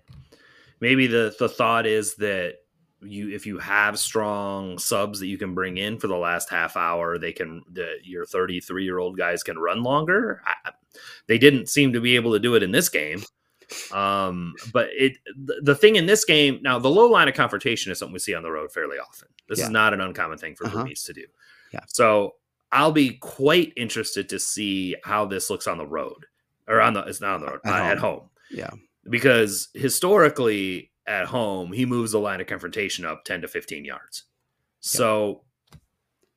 maybe 0.80 1.06
the 1.06 1.34
the 1.38 1.48
thought 1.48 1.86
is 1.86 2.14
that 2.16 2.56
you 3.00 3.30
if 3.30 3.46
you 3.46 3.58
have 3.58 3.98
strong 3.98 4.78
subs 4.78 5.20
that 5.20 5.26
you 5.26 5.38
can 5.38 5.54
bring 5.54 5.76
in 5.76 5.98
for 5.98 6.06
the 6.06 6.16
last 6.16 6.48
half 6.48 6.76
hour 6.76 7.18
they 7.18 7.32
can 7.32 7.62
the, 7.70 7.96
your 8.02 8.24
33 8.24 8.84
year 8.84 8.98
old 8.98 9.16
guys 9.16 9.42
can 9.42 9.58
run 9.58 9.82
longer. 9.82 10.42
I, 10.44 10.70
they 11.26 11.38
didn't 11.38 11.68
seem 11.68 11.92
to 11.92 12.00
be 12.00 12.16
able 12.16 12.32
to 12.32 12.38
do 12.38 12.54
it 12.54 12.62
in 12.62 12.70
this 12.70 12.88
game. 12.88 13.22
Um 13.92 14.54
but 14.72 14.88
it 14.92 15.18
the, 15.36 15.60
the, 15.62 15.74
thing 15.74 15.96
in 15.96 16.06
this 16.06 16.24
game 16.24 16.60
now 16.62 16.78
the 16.78 16.88
low 16.88 17.06
line 17.06 17.28
of 17.28 17.34
confrontation 17.34 17.90
is 17.90 17.98
something 17.98 18.12
we 18.12 18.20
see 18.20 18.34
on 18.34 18.42
the 18.42 18.50
road 18.50 18.72
fairly 18.72 18.98
often. 18.98 19.28
This 19.48 19.58
yeah. 19.58 19.66
is 19.66 19.70
not 19.70 19.92
an 19.92 20.00
uncommon 20.00 20.38
thing 20.38 20.54
for 20.54 20.66
uh 20.66 20.70
huh 20.70 20.86
to 20.86 21.12
do. 21.12 21.24
Yeah. 21.72 21.80
So 21.88 22.34
i'll 22.72 22.92
be 22.92 23.14
quite 23.18 23.72
interested 23.76 24.28
to 24.28 24.38
see 24.38 24.96
how 25.04 25.24
this 25.24 25.50
looks 25.50 25.66
on 25.66 25.78
the 25.78 25.86
road 25.86 26.26
or 26.66 26.80
on 26.80 26.94
the 26.94 27.00
it's 27.00 27.20
not 27.20 27.34
on 27.34 27.40
the 27.40 27.46
road 27.46 27.60
at, 27.64 27.72
uh, 27.72 27.78
home. 27.78 27.90
at 27.90 27.98
home. 27.98 28.30
Yeah 28.50 28.70
because 29.08 29.68
historically 29.74 30.90
at 31.06 31.26
home, 31.26 31.72
he 31.72 31.86
moves 31.86 32.12
the 32.12 32.18
line 32.18 32.40
of 32.40 32.46
confrontation 32.46 33.04
up 33.04 33.24
10 33.24 33.42
to 33.42 33.48
15 33.48 33.84
yards. 33.84 34.24
So 34.80 35.42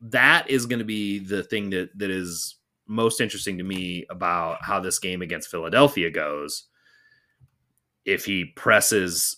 that 0.02 0.50
is 0.50 0.66
going 0.66 0.80
to 0.80 0.86
be 0.86 1.20
the 1.20 1.44
thing 1.44 1.72
that 1.72 1.98
that 1.98 2.10
is 2.10 2.56
most 2.88 3.22
interesting 3.22 3.58
to 3.58 3.64
me 3.64 4.06
about 4.10 4.64
how 4.64 4.80
this 4.80 5.00
game 5.00 5.22
against 5.22 5.50
Philadelphia 5.50 6.10
goes. 6.10 6.66
If 8.06 8.26
he 8.26 8.46
presses 8.46 9.38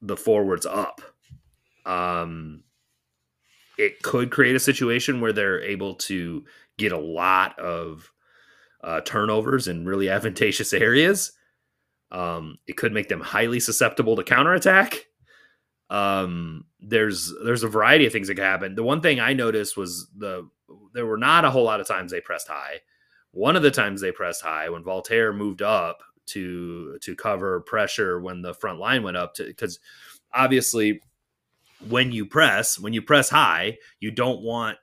the 0.00 0.16
forwards 0.16 0.64
up, 0.64 1.02
um, 1.84 2.62
it 3.76 4.02
could 4.02 4.30
create 4.30 4.56
a 4.56 4.60
situation 4.60 5.20
where 5.20 5.32
they're 5.32 5.60
able 5.60 5.94
to 5.94 6.44
get 6.78 6.92
a 6.92 6.98
lot 6.98 7.58
of 7.58 8.10
uh, 8.82 9.00
turnovers 9.02 9.68
in 9.68 9.84
really 9.84 10.08
advantageous 10.10 10.72
areas 10.72 11.32
um, 12.10 12.58
it 12.66 12.76
could 12.76 12.92
make 12.92 13.08
them 13.08 13.20
highly 13.20 13.60
susceptible 13.60 14.16
to 14.16 14.24
counterattack. 14.24 15.06
Um, 15.90 16.64
there's 16.80 17.32
there's 17.44 17.62
a 17.62 17.68
variety 17.68 18.06
of 18.06 18.12
things 18.12 18.28
that 18.28 18.34
could 18.34 18.44
happen. 18.44 18.74
The 18.74 18.82
one 18.82 19.00
thing 19.00 19.20
I 19.20 19.32
noticed 19.32 19.76
was 19.76 20.08
the 20.16 20.48
there 20.92 21.06
were 21.06 21.18
not 21.18 21.44
a 21.44 21.50
whole 21.50 21.64
lot 21.64 21.80
of 21.80 21.86
times 21.86 22.12
they 22.12 22.20
pressed 22.20 22.48
high. 22.48 22.80
One 23.32 23.56
of 23.56 23.62
the 23.62 23.70
times 23.70 24.00
they 24.00 24.12
pressed 24.12 24.42
high 24.42 24.68
when 24.68 24.84
Voloder 24.84 25.34
moved 25.34 25.62
up 25.62 26.02
to 26.28 26.98
to 27.00 27.16
cover 27.16 27.60
pressure 27.60 28.20
when 28.20 28.42
the 28.42 28.54
front 28.54 28.78
line 28.78 29.02
went 29.02 29.16
up 29.16 29.34
to 29.34 29.44
because 29.44 29.78
obviously 30.32 31.00
when 31.88 32.12
you 32.12 32.26
press 32.26 32.78
when 32.78 32.92
you 32.92 33.00
press 33.02 33.30
high 33.30 33.78
you 34.00 34.10
don't 34.10 34.42
want 34.42 34.76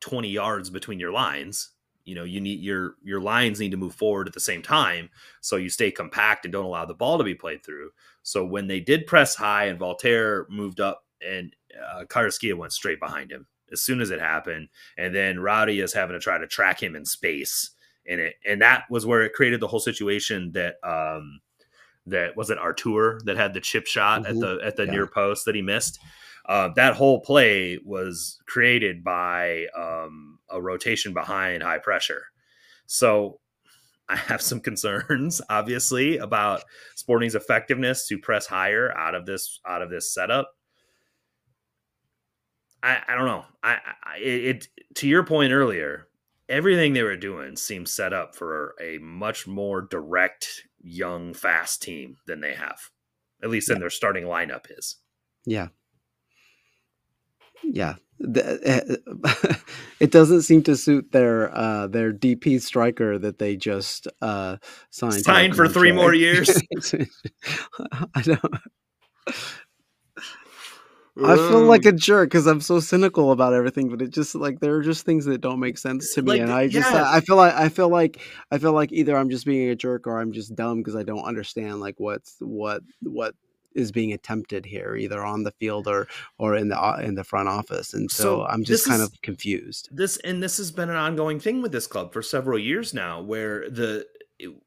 20 0.00 0.28
yards 0.28 0.70
between 0.70 0.98
your 0.98 1.12
lines 1.12 1.70
you 2.08 2.14
know 2.14 2.24
you 2.24 2.40
need 2.40 2.60
your 2.60 2.94
your 3.04 3.20
lines 3.20 3.60
need 3.60 3.70
to 3.70 3.76
move 3.76 3.94
forward 3.94 4.26
at 4.26 4.32
the 4.32 4.40
same 4.40 4.62
time 4.62 5.10
so 5.42 5.56
you 5.56 5.68
stay 5.68 5.90
compact 5.90 6.46
and 6.46 6.52
don't 6.52 6.64
allow 6.64 6.86
the 6.86 6.94
ball 6.94 7.18
to 7.18 7.24
be 7.24 7.34
played 7.34 7.62
through 7.62 7.90
so 8.22 8.44
when 8.44 8.66
they 8.66 8.80
did 8.80 9.06
press 9.06 9.34
high 9.34 9.66
and 9.66 9.78
Voloder 9.78 10.48
moved 10.48 10.80
up 10.80 11.04
and 11.20 11.54
uh, 11.78 12.04
went 12.56 12.72
straight 12.72 12.98
behind 12.98 13.30
him 13.30 13.46
as 13.70 13.82
soon 13.82 14.00
as 14.00 14.10
it 14.10 14.20
happened 14.20 14.68
and 14.96 15.14
then 15.14 15.38
rowdy 15.38 15.80
is 15.80 15.92
having 15.92 16.14
to 16.14 16.20
try 16.20 16.38
to 16.38 16.46
track 16.46 16.82
him 16.82 16.96
in 16.96 17.04
space 17.04 17.72
and 18.08 18.20
it 18.20 18.36
and 18.46 18.62
that 18.62 18.84
was 18.90 19.04
where 19.04 19.22
it 19.22 19.34
created 19.34 19.60
the 19.60 19.68
whole 19.68 19.78
situation 19.78 20.50
that 20.52 20.76
um 20.82 21.40
that 22.06 22.34
was 22.36 22.48
it 22.48 22.58
artur 22.58 23.20
that 23.26 23.36
had 23.36 23.52
the 23.52 23.60
chip 23.60 23.86
shot 23.86 24.22
mm-hmm. 24.22 24.30
at 24.30 24.40
the 24.40 24.58
at 24.64 24.76
the 24.76 24.86
yeah. 24.86 24.92
near 24.92 25.06
post 25.06 25.44
that 25.44 25.54
he 25.54 25.60
missed 25.60 25.98
uh, 26.48 26.70
that 26.76 26.94
whole 26.94 27.20
play 27.20 27.78
was 27.84 28.38
created 28.46 29.04
by 29.04 29.66
um, 29.76 30.37
a 30.50 30.60
rotation 30.60 31.12
behind 31.12 31.62
high 31.62 31.78
pressure. 31.78 32.24
So 32.86 33.40
I 34.08 34.16
have 34.16 34.42
some 34.42 34.60
concerns, 34.68 35.40
obviously, 35.48 36.18
about 36.18 36.64
Sporting's 36.96 37.34
effectiveness 37.34 38.06
to 38.08 38.18
press 38.18 38.46
higher 38.46 38.96
out 38.96 39.14
of 39.14 39.26
this 39.26 39.60
out 39.66 39.82
of 39.82 39.90
this 39.90 40.12
setup. 40.12 40.50
I, 42.82 42.98
I 43.08 43.14
don't 43.16 43.26
know. 43.26 43.44
I, 43.62 43.78
I 44.04 44.18
it 44.18 44.68
to 44.96 45.08
your 45.08 45.24
point 45.24 45.52
earlier, 45.52 46.08
everything 46.48 46.92
they 46.92 47.02
were 47.02 47.16
doing 47.16 47.56
seems 47.56 47.92
set 47.92 48.12
up 48.12 48.34
for 48.36 48.74
a 48.80 48.98
much 48.98 49.46
more 49.46 49.82
direct, 49.82 50.62
young, 50.80 51.34
fast 51.34 51.82
team 51.82 52.16
than 52.26 52.40
they 52.40 52.54
have, 52.54 52.78
at 53.42 53.50
least 53.50 53.68
yeah. 53.68 53.74
in 53.74 53.80
their 53.80 53.90
starting 53.90 54.24
lineup 54.24 54.66
is. 54.70 54.96
Yeah, 55.44 55.68
yeah, 57.62 57.94
it 58.20 60.10
doesn't 60.10 60.42
seem 60.42 60.62
to 60.64 60.76
suit 60.76 61.12
their 61.12 61.54
uh, 61.56 61.86
their 61.86 62.12
DP 62.12 62.60
striker 62.60 63.16
that 63.18 63.38
they 63.38 63.56
just 63.56 64.08
uh, 64.20 64.56
signed. 64.90 65.24
Signed 65.24 65.56
for 65.56 65.68
three 65.68 65.92
more 65.92 66.12
years. 66.14 66.48
I 68.14 68.22
don't. 68.22 68.54
I 71.24 71.36
feel 71.36 71.62
like 71.62 71.84
a 71.84 71.92
jerk 71.92 72.30
because 72.30 72.46
I'm 72.46 72.60
so 72.60 72.80
cynical 72.80 73.32
about 73.32 73.52
everything, 73.52 73.88
but 73.88 74.02
it 74.02 74.10
just 74.10 74.34
like 74.34 74.60
there 74.60 74.74
are 74.74 74.82
just 74.82 75.04
things 75.04 75.24
that 75.24 75.40
don't 75.40 75.60
make 75.60 75.78
sense 75.78 76.14
to 76.14 76.22
me, 76.22 76.32
like, 76.32 76.40
and 76.40 76.52
I 76.52 76.68
just 76.68 76.90
yeah. 76.90 77.10
I 77.10 77.20
feel 77.20 77.36
like 77.36 77.54
I 77.54 77.68
feel 77.68 77.88
like 77.88 78.20
I 78.50 78.58
feel 78.58 78.72
like 78.72 78.92
either 78.92 79.16
I'm 79.16 79.30
just 79.30 79.46
being 79.46 79.68
a 79.68 79.76
jerk 79.76 80.06
or 80.06 80.20
I'm 80.20 80.32
just 80.32 80.54
dumb 80.54 80.78
because 80.78 80.96
I 80.96 81.02
don't 81.02 81.24
understand 81.24 81.80
like 81.80 81.96
what's 81.98 82.36
what 82.40 82.82
what 83.02 83.34
is 83.74 83.92
being 83.92 84.12
attempted 84.12 84.66
here, 84.66 84.96
either 84.96 85.24
on 85.24 85.42
the 85.42 85.52
field 85.52 85.86
or 85.86 86.08
or 86.38 86.56
in 86.56 86.68
the 86.68 87.00
in 87.02 87.14
the 87.14 87.24
front 87.24 87.48
office. 87.48 87.94
And 87.94 88.10
so, 88.10 88.22
so 88.22 88.46
I'm 88.46 88.64
just 88.64 88.86
kind 88.86 89.02
is, 89.02 89.08
of 89.08 89.22
confused. 89.22 89.88
This 89.92 90.16
and 90.18 90.42
this 90.42 90.56
has 90.58 90.70
been 90.70 90.90
an 90.90 90.96
ongoing 90.96 91.40
thing 91.40 91.62
with 91.62 91.72
this 91.72 91.86
club 91.86 92.12
for 92.12 92.22
several 92.22 92.58
years 92.58 92.94
now, 92.94 93.20
where 93.20 93.68
the 93.70 94.06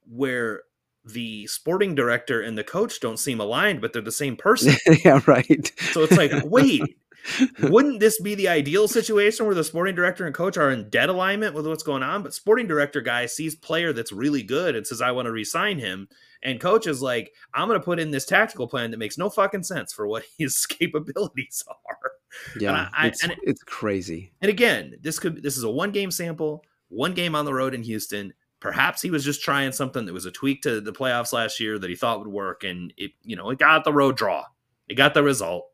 where 0.09 0.63
the 1.03 1.47
sporting 1.47 1.95
director 1.95 2.41
and 2.41 2.57
the 2.57 2.63
coach 2.63 2.99
don't 2.99 3.17
seem 3.17 3.39
aligned, 3.39 3.81
but 3.81 3.93
they're 3.93 4.01
the 4.01 4.11
same 4.11 4.35
person. 4.35 4.75
yeah, 5.05 5.19
right. 5.25 5.71
So 5.91 6.03
it's 6.03 6.15
like, 6.15 6.31
wait, 6.45 6.83
wouldn't 7.59 7.99
this 7.99 8.21
be 8.21 8.35
the 8.35 8.47
ideal 8.47 8.87
situation 8.87 9.45
where 9.45 9.55
the 9.55 9.63
sporting 9.63 9.95
director 9.95 10.25
and 10.25 10.35
coach 10.35 10.57
are 10.57 10.69
in 10.69 10.89
dead 10.89 11.09
alignment 11.09 11.55
with 11.55 11.67
what's 11.67 11.83
going 11.83 12.03
on? 12.03 12.23
But 12.23 12.33
sporting 12.33 12.67
director 12.67 13.01
guy 13.01 13.25
sees 13.25 13.55
player 13.55 13.93
that's 13.93 14.11
really 14.11 14.43
good 14.43 14.75
and 14.75 14.85
says, 14.85 15.01
I 15.01 15.11
want 15.11 15.25
to 15.25 15.31
resign 15.31 15.79
him. 15.79 16.07
And 16.43 16.59
coach 16.59 16.87
is 16.87 17.01
like, 17.01 17.33
I'm 17.53 17.67
going 17.67 17.79
to 17.79 17.83
put 17.83 17.99
in 17.99 18.11
this 18.11 18.25
tactical 18.25 18.67
plan 18.67 18.91
that 18.91 18.97
makes 18.97 19.17
no 19.17 19.29
fucking 19.29 19.63
sense 19.63 19.93
for 19.93 20.07
what 20.07 20.23
his 20.37 20.65
capabilities 20.65 21.63
are. 21.89 22.11
Yeah, 22.59 22.89
I, 22.93 23.07
it's, 23.07 23.23
it, 23.23 23.37
it's 23.43 23.63
crazy. 23.63 24.31
And 24.41 24.49
again, 24.49 24.95
this 25.01 25.19
could 25.19 25.43
this 25.43 25.57
is 25.57 25.63
a 25.63 25.69
one 25.69 25.91
game 25.91 26.11
sample, 26.11 26.63
one 26.87 27.13
game 27.13 27.35
on 27.35 27.45
the 27.45 27.53
road 27.53 27.73
in 27.73 27.83
Houston. 27.83 28.33
Perhaps 28.61 29.01
he 29.01 29.09
was 29.09 29.25
just 29.25 29.41
trying 29.41 29.71
something 29.71 30.05
that 30.05 30.13
was 30.13 30.25
a 30.25 30.31
tweak 30.31 30.61
to 30.61 30.79
the 30.79 30.93
playoffs 30.93 31.33
last 31.33 31.59
year 31.59 31.77
that 31.77 31.89
he 31.89 31.95
thought 31.95 32.19
would 32.19 32.27
work, 32.27 32.63
and 32.63 32.93
it 32.95 33.11
you 33.23 33.35
know 33.35 33.49
it 33.49 33.59
got 33.59 33.83
the 33.83 33.91
road 33.91 34.15
draw, 34.15 34.45
it 34.87 34.95
got 34.95 35.13
the 35.13 35.23
result. 35.23 35.65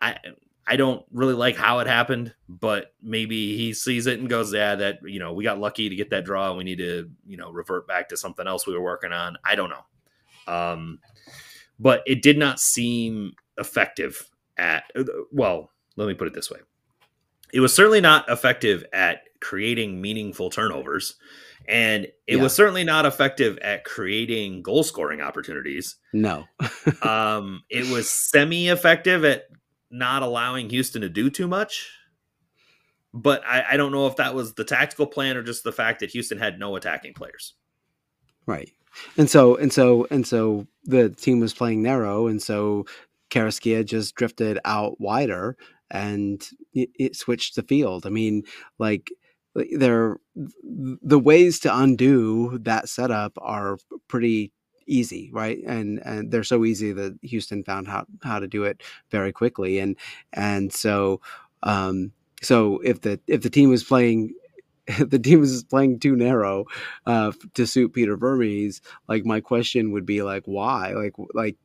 I 0.00 0.16
I 0.66 0.76
don't 0.76 1.04
really 1.12 1.34
like 1.34 1.56
how 1.56 1.80
it 1.80 1.86
happened, 1.86 2.34
but 2.48 2.94
maybe 3.02 3.56
he 3.56 3.72
sees 3.74 4.06
it 4.06 4.20
and 4.20 4.28
goes, 4.28 4.52
"Yeah, 4.54 4.76
that 4.76 5.00
you 5.04 5.18
know, 5.18 5.32
we 5.32 5.42
got 5.44 5.58
lucky 5.58 5.88
to 5.88 5.96
get 5.96 6.10
that 6.10 6.24
draw, 6.24 6.54
we 6.54 6.64
need 6.64 6.78
to 6.78 7.10
you 7.26 7.36
know 7.36 7.50
revert 7.50 7.88
back 7.88 8.08
to 8.10 8.16
something 8.16 8.46
else 8.46 8.66
we 8.66 8.74
were 8.74 8.82
working 8.82 9.12
on." 9.12 9.36
I 9.44 9.54
don't 9.56 9.70
know, 9.70 10.52
um, 10.52 10.98
but 11.80 12.02
it 12.06 12.22
did 12.22 12.38
not 12.38 12.60
seem 12.60 13.32
effective 13.58 14.28
at. 14.56 14.84
Well, 15.32 15.70
let 15.96 16.06
me 16.08 16.14
put 16.14 16.28
it 16.28 16.34
this 16.34 16.50
way: 16.50 16.60
it 17.52 17.60
was 17.60 17.74
certainly 17.74 18.00
not 18.00 18.28
effective 18.28 18.84
at 18.92 19.22
creating 19.40 20.00
meaningful 20.00 20.48
turnovers, 20.48 21.16
and 21.66 22.04
it 22.28 22.36
Yeah. 22.36 22.42
was 22.42 22.54
certainly 22.54 22.84
not 22.84 23.04
effective 23.04 23.58
at 23.58 23.82
creating 23.84 24.62
goal 24.62 24.84
scoring 24.84 25.20
opportunities. 25.20 25.96
No. 26.12 26.46
Um, 27.02 27.64
it 27.68 27.92
was 27.92 28.08
semi 28.08 28.68
effective 28.68 29.24
at 29.24 29.46
not 29.92 30.22
allowing 30.22 30.70
Houston 30.70 31.02
to 31.02 31.08
do 31.08 31.30
too 31.30 31.46
much. 31.46 31.90
But 33.14 33.44
I, 33.46 33.64
I 33.72 33.76
don't 33.76 33.92
know 33.92 34.06
if 34.06 34.16
that 34.16 34.34
was 34.34 34.54
the 34.54 34.64
tactical 34.64 35.06
plan 35.06 35.36
or 35.36 35.42
just 35.42 35.64
the 35.64 35.72
fact 35.72 36.00
that 36.00 36.10
Houston 36.10 36.38
had 36.38 36.58
no 36.58 36.76
attacking 36.76 37.12
players. 37.14 37.54
Right. 38.46 38.70
And 39.16 39.28
so 39.28 39.56
and 39.56 39.72
so 39.72 40.06
and 40.10 40.26
so 40.26 40.66
the 40.84 41.10
team 41.10 41.40
was 41.40 41.54
playing 41.54 41.82
narrow, 41.82 42.26
and 42.26 42.42
so 42.42 42.84
Carrasquilla 43.30 43.84
just 43.84 44.14
drifted 44.14 44.58
out 44.64 45.00
wider 45.00 45.56
and 45.90 46.46
it, 46.72 46.90
it 46.98 47.16
switched 47.16 47.54
the 47.54 47.62
field. 47.62 48.06
I 48.06 48.10
mean, 48.10 48.42
like 48.78 49.10
like, 49.54 49.68
there 49.76 50.16
the 50.34 51.18
ways 51.18 51.60
to 51.60 51.76
undo 51.76 52.58
that 52.62 52.88
setup 52.88 53.32
are 53.38 53.78
pretty 54.08 54.52
easy, 54.86 55.30
right? 55.32 55.58
And 55.66 56.00
and 56.04 56.30
they're 56.30 56.44
so 56.44 56.64
easy 56.64 56.92
that 56.92 57.18
Houston 57.22 57.64
found 57.64 57.88
how 57.88 58.06
how 58.22 58.38
to 58.38 58.48
do 58.48 58.64
it 58.64 58.82
very 59.10 59.32
quickly. 59.32 59.78
And 59.78 59.96
and 60.32 60.72
so 60.72 61.20
um 61.62 62.12
so 62.42 62.80
if 62.80 63.00
the 63.02 63.20
if 63.26 63.42
the 63.42 63.50
team 63.50 63.70
was 63.70 63.84
playing 63.84 64.34
the 64.98 65.18
team 65.18 65.40
was 65.40 65.64
playing 65.64 66.00
too 66.00 66.16
narrow 66.16 66.64
uh, 67.06 67.32
to 67.54 67.66
suit 67.66 67.92
Peter 67.92 68.16
Vermes, 68.16 68.80
like 69.08 69.24
my 69.24 69.40
question 69.40 69.92
would 69.92 70.04
be 70.06 70.22
like, 70.22 70.42
why? 70.46 70.92
Like, 70.92 71.14
like 71.34 71.56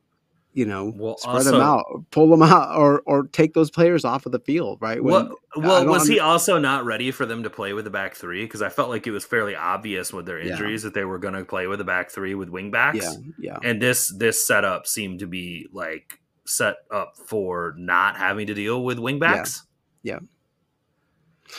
you 0.58 0.66
know, 0.66 0.92
Well, 0.96 1.16
spread 1.18 1.44
them 1.44 1.60
out, 1.60 1.84
pull 2.10 2.28
them 2.28 2.42
out, 2.42 2.76
or 2.76 3.02
or 3.06 3.28
take 3.28 3.54
those 3.54 3.70
players 3.70 4.04
off 4.04 4.26
of 4.26 4.32
the 4.32 4.40
field, 4.40 4.78
right? 4.80 5.02
When- 5.02 5.28
Well, 5.28 5.36
well 5.56 5.86
was 5.86 6.08
he 6.08 6.18
also 6.18 6.58
not 6.58 6.84
ready 6.84 7.10
for 7.12 7.24
them 7.26 7.44
to 7.44 7.50
play 7.50 7.72
with 7.72 7.84
the 7.84 7.90
back 7.90 8.16
three? 8.16 8.44
Because 8.44 8.60
I 8.60 8.68
felt 8.68 8.88
like 8.90 9.06
it 9.06 9.12
was 9.12 9.24
fairly 9.24 9.54
obvious 9.54 10.12
with 10.12 10.26
their 10.26 10.40
Yeah. 10.40 10.52
injuries 10.52 10.82
that 10.82 10.94
they 10.94 11.04
were 11.04 11.18
going 11.18 11.34
to 11.34 11.44
play 11.44 11.66
with 11.68 11.78
the 11.78 11.84
back 11.84 12.10
three 12.10 12.34
with 12.34 12.48
wing 12.48 12.70
backs. 12.72 12.98
yeah, 13.04 13.12
yeah, 13.38 13.58
And 13.62 13.80
this 13.80 14.12
this 14.18 14.46
setup 14.46 14.86
seemed 14.86 15.20
to 15.20 15.26
be 15.26 15.68
like 15.72 16.18
set 16.44 16.76
up 16.90 17.12
for 17.26 17.74
not 17.78 18.16
having 18.16 18.46
to 18.48 18.54
deal 18.54 18.82
with 18.82 18.98
wing 18.98 19.18
backs. 19.20 19.64
Yeah. 20.02 20.18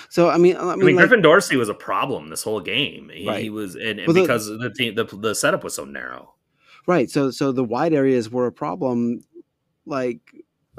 So 0.10 0.30
I 0.30 0.38
mean, 0.38 0.56
I 0.56 0.60
I 0.74 0.76
mean, 0.76 0.86
mean, 0.88 0.96
like, 0.98 1.08
Griffin 1.08 1.22
Dorsey 1.24 1.56
was 1.58 1.70
a 1.70 1.74
problem 1.74 2.30
this 2.30 2.44
whole 2.44 2.60
game. 2.60 3.10
He, 3.14 3.28
Right. 3.28 3.52
was, 3.52 3.76
and, 3.76 3.98
and 4.00 4.08
Well, 4.08 4.14
the- 4.14 4.22
because 4.22 4.46
the, 4.48 4.72
team, 4.76 4.94
the 4.96 5.06
the 5.06 5.34
setup 5.34 5.64
was 5.64 5.74
so 5.74 5.86
narrow. 5.86 6.36
Right? 6.90 7.12
So 7.12 7.32
so 7.32 7.52
the 7.54 7.64
wide 7.64 7.94
areas 7.94 8.32
were 8.32 8.48
a 8.48 8.52
problem, 8.52 9.24
like 9.86 10.22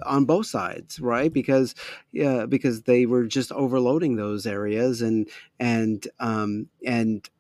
on 0.05 0.25
both 0.27 0.47
sides, 0.47 1.01
right? 1.01 1.33
Because 1.33 1.75
yeah, 2.13 2.47
because 2.47 2.83
they 2.83 3.07
were 3.07 3.27
just 3.27 3.53
overloading 3.53 4.17
those 4.17 4.47
areas, 4.47 5.03
and 5.03 5.29
and 5.61 6.07
um 6.21 6.69
and 6.87 7.31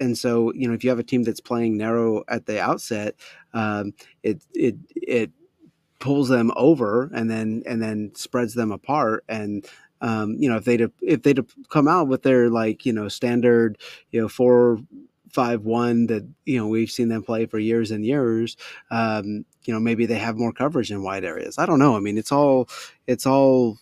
and 0.00 0.18
so 0.18 0.52
you 0.54 0.68
know 0.68 0.74
if 0.74 0.84
you 0.84 0.90
have 0.90 0.98
a 1.00 1.04
team 1.04 1.24
that's 1.24 1.40
playing 1.40 1.78
narrow 1.78 2.24
at 2.28 2.46
the 2.46 2.60
outset, 2.60 3.16
um, 3.54 3.94
it 4.22 4.42
it 4.54 4.76
it 4.96 5.32
pulls 5.98 6.28
them 6.28 6.52
over 6.56 7.10
and 7.14 7.30
then 7.30 7.62
and 7.66 7.82
then 7.82 8.12
spreads 8.14 8.54
them 8.54 8.70
apart 8.70 9.24
and 9.28 9.66
um, 10.00 10.36
you 10.38 10.48
know 10.48 10.56
if 10.56 10.64
they'd 10.64 10.80
have, 10.80 10.92
if 11.02 11.22
they'd 11.22 11.38
have 11.38 11.52
come 11.70 11.88
out 11.88 12.06
with 12.08 12.22
their 12.22 12.50
like 12.50 12.86
you 12.86 12.92
know 12.92 13.08
standard 13.08 13.78
you 14.12 14.20
know 14.20 14.28
four 14.28 14.78
five 15.30 15.62
one 15.62 16.06
that 16.06 16.26
you 16.46 16.58
know 16.58 16.66
we've 16.68 16.90
seen 16.90 17.08
them 17.08 17.22
play 17.22 17.46
for 17.46 17.58
years 17.58 17.90
and 17.90 18.04
years 18.04 18.56
um, 18.90 19.44
you 19.64 19.74
know 19.74 19.80
maybe 19.80 20.06
they 20.06 20.18
have 20.18 20.36
more 20.36 20.52
coverage 20.52 20.90
in 20.90 21.02
wide 21.02 21.24
areas 21.24 21.58
i 21.58 21.66
don't 21.66 21.78
know 21.78 21.96
i 21.96 22.00
mean 22.00 22.16
it's 22.18 22.32
all 22.32 22.68
it's 23.06 23.26
all 23.26 23.78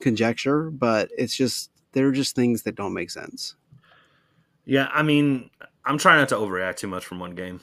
conjecture 0.00 0.70
but 0.70 1.10
it's 1.16 1.34
just 1.36 1.70
they're 1.92 2.12
just 2.12 2.34
things 2.34 2.62
that 2.62 2.74
don't 2.74 2.94
make 2.94 3.10
sense 3.10 3.54
Yeah, 4.64 4.88
I 4.92 5.02
mean, 5.02 5.50
I'm 5.84 5.98
trying 5.98 6.18
not 6.18 6.28
to 6.30 6.36
overreact 6.36 6.76
too 6.76 6.86
much 6.86 7.04
from 7.04 7.18
one 7.18 7.34
game 7.34 7.60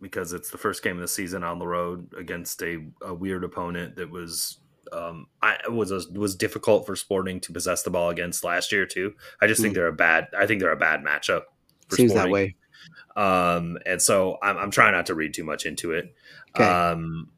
because 0.00 0.32
it's 0.32 0.50
the 0.50 0.58
first 0.58 0.82
game 0.82 0.96
of 0.96 1.02
the 1.02 1.08
season 1.08 1.44
on 1.44 1.58
the 1.58 1.66
road 1.66 2.12
against 2.18 2.62
a, 2.62 2.84
a 3.02 3.12
weird 3.14 3.44
opponent 3.44 3.96
that 3.96 4.10
was 4.10 4.58
um 4.92 5.26
I 5.42 5.56
was 5.68 5.90
a, 5.90 6.00
was 6.12 6.36
difficult 6.36 6.86
for 6.86 6.94
Sporting 6.96 7.40
to 7.40 7.52
possess 7.52 7.82
the 7.82 7.90
ball 7.90 8.10
against 8.10 8.44
last 8.44 8.70
year 8.72 8.86
too. 8.86 9.14
I 9.40 9.46
just 9.46 9.60
think 9.62 9.72
Mm. 9.72 9.76
they're 9.76 9.86
a 9.88 9.92
bad 9.92 10.28
I 10.38 10.46
think 10.46 10.60
they're 10.60 10.72
a 10.72 10.76
bad 10.76 11.02
matchup. 11.02 11.42
Seems 11.90 12.14
that 12.14 12.30
way 12.30 12.56
Um, 13.16 13.78
and 13.86 14.00
so 14.02 14.38
I'm, 14.42 14.56
I'm 14.58 14.70
trying 14.70 14.92
not 14.92 15.06
to 15.06 15.14
read 15.14 15.34
too 15.34 15.44
much 15.44 15.66
into 15.66 15.92
it. 15.92 16.14
Okay. 16.56 16.64
Um, 16.68 17.30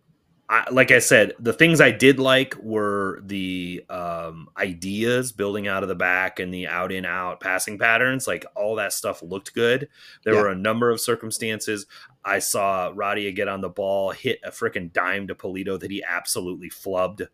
I, 0.49 0.71
like 0.71 0.93
I 0.93 1.01
said, 1.01 1.33
the 1.41 1.53
things 1.53 1.81
I 1.81 1.91
did 1.91 2.21
like 2.21 2.55
were 2.63 3.21
the 3.25 3.85
um, 3.91 4.49
ideas 4.57 5.33
building 5.33 5.67
out 5.67 5.83
of 5.83 5.89
the 5.89 5.97
back 5.97 6.39
and 6.39 6.55
the 6.55 6.69
out 6.69 6.93
in 6.93 7.05
out 7.05 7.41
passing 7.41 7.79
patterns. 7.79 8.29
Like 8.29 8.47
all 8.55 8.77
that 8.77 8.93
stuff 8.93 9.23
looked 9.23 9.55
good. 9.55 9.89
There 10.25 10.35
Yeah. 10.35 10.43
were 10.43 10.49
a 10.51 10.55
number 10.57 10.91
of 10.91 11.01
circumstances. 11.01 11.87
I 12.25 12.39
saw 12.39 12.93
Radia 12.93 13.35
get 13.35 13.49
on 13.49 13.61
the 13.61 13.69
ball, 13.69 14.13
hit 14.13 14.39
a 14.45 14.51
freaking 14.53 14.93
dime 14.93 15.27
to 15.27 15.35
Pulido 15.35 15.81
that 15.81 15.91
he 15.91 16.03
absolutely 16.05 16.71
flubbed. 16.71 17.27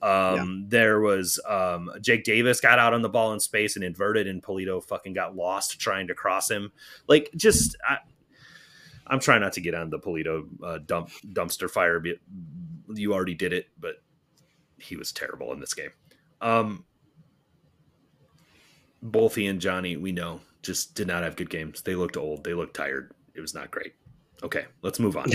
Um, 0.00 0.66
there 0.68 1.00
was 1.00 1.40
um, 1.48 1.90
Jake 2.00 2.24
Davis 2.24 2.60
got 2.60 2.78
out 2.78 2.94
on 2.94 3.02
the 3.02 3.08
ball 3.08 3.32
in 3.32 3.40
space 3.40 3.76
and 3.76 3.84
inverted, 3.84 4.26
and 4.26 4.42
Pulido 4.42 4.82
fucking 4.82 5.12
got 5.12 5.36
lost 5.36 5.80
trying 5.80 6.06
to 6.08 6.14
cross 6.14 6.50
him. 6.50 6.70
Like, 7.08 7.30
just 7.36 7.76
I, 7.88 7.98
I'm 9.06 9.20
trying 9.20 9.40
not 9.40 9.54
to 9.54 9.60
get 9.60 9.74
on 9.74 9.90
the 9.90 9.98
Pulido 9.98 10.46
uh, 10.62 10.78
dump 10.78 11.10
dumpster 11.32 11.68
fire. 11.68 11.98
But 11.98 12.18
you 12.94 13.12
already 13.12 13.34
did 13.34 13.52
it, 13.52 13.66
but 13.80 13.96
he 14.78 14.96
was 14.96 15.12
terrible 15.12 15.52
in 15.52 15.60
this 15.60 15.74
game. 15.74 15.90
Um, 16.40 16.84
both 19.02 19.34
he 19.34 19.46
and 19.46 19.60
Johnny, 19.60 19.96
we 19.96 20.12
know, 20.12 20.40
just 20.62 20.94
did 20.94 21.06
not 21.06 21.22
have 21.22 21.36
good 21.36 21.50
games. 21.50 21.82
They 21.82 21.94
looked 21.94 22.16
old. 22.16 22.44
They 22.44 22.54
looked 22.54 22.76
tired. 22.76 23.12
It 23.34 23.40
was 23.40 23.54
not 23.54 23.70
great. 23.70 23.94
Okay, 24.42 24.66
let's 24.82 25.00
move 25.00 25.16
on. 25.16 25.30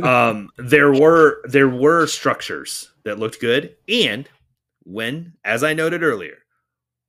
um, 0.02 0.50
there 0.56 0.92
were 0.92 1.42
there 1.48 1.68
were 1.68 2.06
structures 2.06 2.90
that 3.06 3.18
looked 3.20 3.40
good, 3.40 3.76
and 3.88 4.28
when, 4.82 5.32
as 5.44 5.62
I 5.64 5.72
noted 5.74 6.02
earlier, 6.02 6.38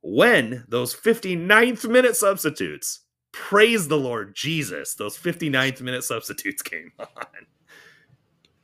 when 0.01 0.63
those 0.69 0.95
59th 0.95 1.89
minute 1.89 2.15
substitutes, 2.15 3.01
praise 3.31 3.87
the 3.87 3.97
Lord 3.97 4.35
Jesus, 4.35 4.93
those 4.93 5.17
59th 5.17 5.81
minute 5.81 6.03
substitutes 6.03 6.61
came 6.63 6.91
on. 6.99 7.07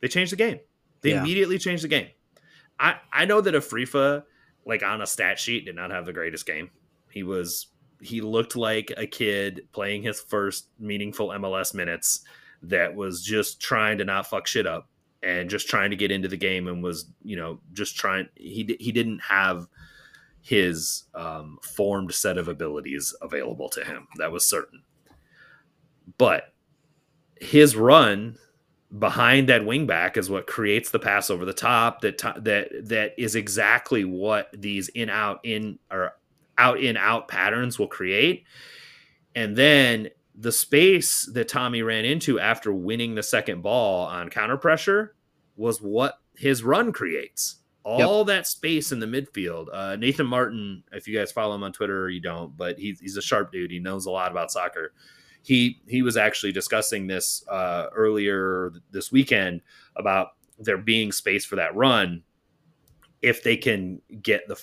They 0.01 0.07
changed 0.07 0.31
the 0.31 0.37
game. 0.37 0.59
They 1.01 1.09
Yeah. 1.11 1.21
immediately 1.21 1.57
changed 1.57 1.83
the 1.83 1.87
game. 1.89 2.07
I 2.79 2.97
I 3.11 3.25
know 3.25 3.41
that 3.41 3.53
Afrifa, 3.55 4.23
like 4.65 4.83
on 4.83 5.01
a 5.01 5.07
stat 5.07 5.39
sheet, 5.39 5.65
did 5.65 5.75
not 5.75 5.91
have 5.91 6.05
the 6.05 6.13
greatest 6.13 6.45
game. 6.45 6.69
He 7.11 7.23
was 7.23 7.67
he 8.01 8.21
looked 8.21 8.55
like 8.55 8.91
a 8.97 9.07
kid 9.07 9.67
playing 9.71 10.03
his 10.03 10.19
first 10.21 10.67
meaningful 10.79 11.29
MLS 11.29 11.73
minutes 11.73 12.21
that 12.61 12.93
was 12.95 13.23
just 13.23 13.61
trying 13.61 13.97
to 13.97 14.05
not 14.05 14.27
fuck 14.27 14.45
shit 14.47 14.67
up 14.67 14.89
and 15.23 15.49
just 15.49 15.69
trying 15.69 15.89
to 15.89 15.95
get 15.95 16.11
into 16.11 16.27
the 16.27 16.37
game 16.37 16.67
and 16.67 16.83
was 16.83 17.05
you 17.23 17.35
know 17.35 17.59
just 17.73 17.95
trying 17.95 18.27
he 18.35 18.75
he 18.79 18.91
didn't 18.91 19.19
have 19.19 19.67
his 20.43 21.05
um, 21.15 21.57
formed 21.63 22.13
set 22.13 22.37
of 22.37 22.49
abilities 22.49 23.15
available 23.21 23.69
to 23.69 23.83
him. 23.83 24.07
That 24.17 24.31
was 24.31 24.47
certain. 24.47 24.83
But 26.17 26.53
his 27.39 27.77
run 27.77 28.37
behind 28.99 29.49
that 29.49 29.65
wing 29.65 29.87
back 29.87 30.17
is 30.17 30.29
what 30.29 30.45
creates 30.45 30.91
the 30.91 30.99
pass 30.99 31.29
over 31.29 31.45
the 31.45 31.53
top 31.53 32.01
that 32.01 32.17
that 32.43 32.69
that 32.89 33.13
is 33.17 33.35
exactly 33.35 34.03
what 34.03 34.49
these 34.53 34.89
in 34.89 35.09
out 35.09 35.39
in 35.43 35.79
or 35.89 36.11
out 36.57 36.79
in 36.79 36.97
out 36.97 37.29
patterns 37.29 37.79
will 37.79 37.87
create. 37.87 38.43
And 39.35 39.55
then 39.55 40.09
the 40.35 40.51
space 40.51 41.29
that 41.33 41.49
Thommy 41.49 41.85
ran 41.85 42.05
into 42.05 42.39
after 42.39 42.73
winning 42.73 43.15
the 43.15 43.23
second 43.23 43.61
ball 43.61 44.05
on 44.07 44.29
counter 44.29 44.57
pressure 44.57 45.15
was 45.55 45.81
what 45.81 46.19
his 46.35 46.63
run 46.63 46.91
creates. 46.91 47.57
All 48.05 48.23
that 48.25 48.47
space 48.47 48.91
in 48.93 48.99
the 48.99 49.05
midfield. 49.05 49.67
Uh, 49.71 49.97
Nathan 49.97 50.25
Martin, 50.25 50.83
if 50.93 51.07
you 51.07 51.17
guys 51.17 51.33
follow 51.33 51.53
him 51.53 51.63
on 51.63 51.73
Twitter 51.73 52.01
or 52.01 52.09
you 52.09 52.21
don't, 52.21 52.55
but 52.55 52.79
he's, 52.79 52.99
he's 53.01 53.17
a 53.17 53.21
sharp 53.21 53.51
dude. 53.51 53.71
He 53.71 53.79
knows 53.79 54.05
a 54.05 54.11
lot 54.11 54.31
about 54.31 54.51
soccer. 54.51 54.93
He 55.41 55.81
he 55.87 56.01
was 56.01 56.15
actually 56.15 56.53
discussing 56.53 57.07
this 57.07 57.45
uh, 57.49 57.87
earlier 57.93 58.71
this 58.91 59.11
weekend 59.11 59.61
about 59.97 60.29
there 60.57 60.77
being 60.77 61.11
space 61.11 61.43
for 61.43 61.57
that 61.57 61.75
run. 61.75 62.23
If 63.23 63.41
they 63.41 63.57
can 63.57 64.01
get 64.21 64.47
the 64.47 64.59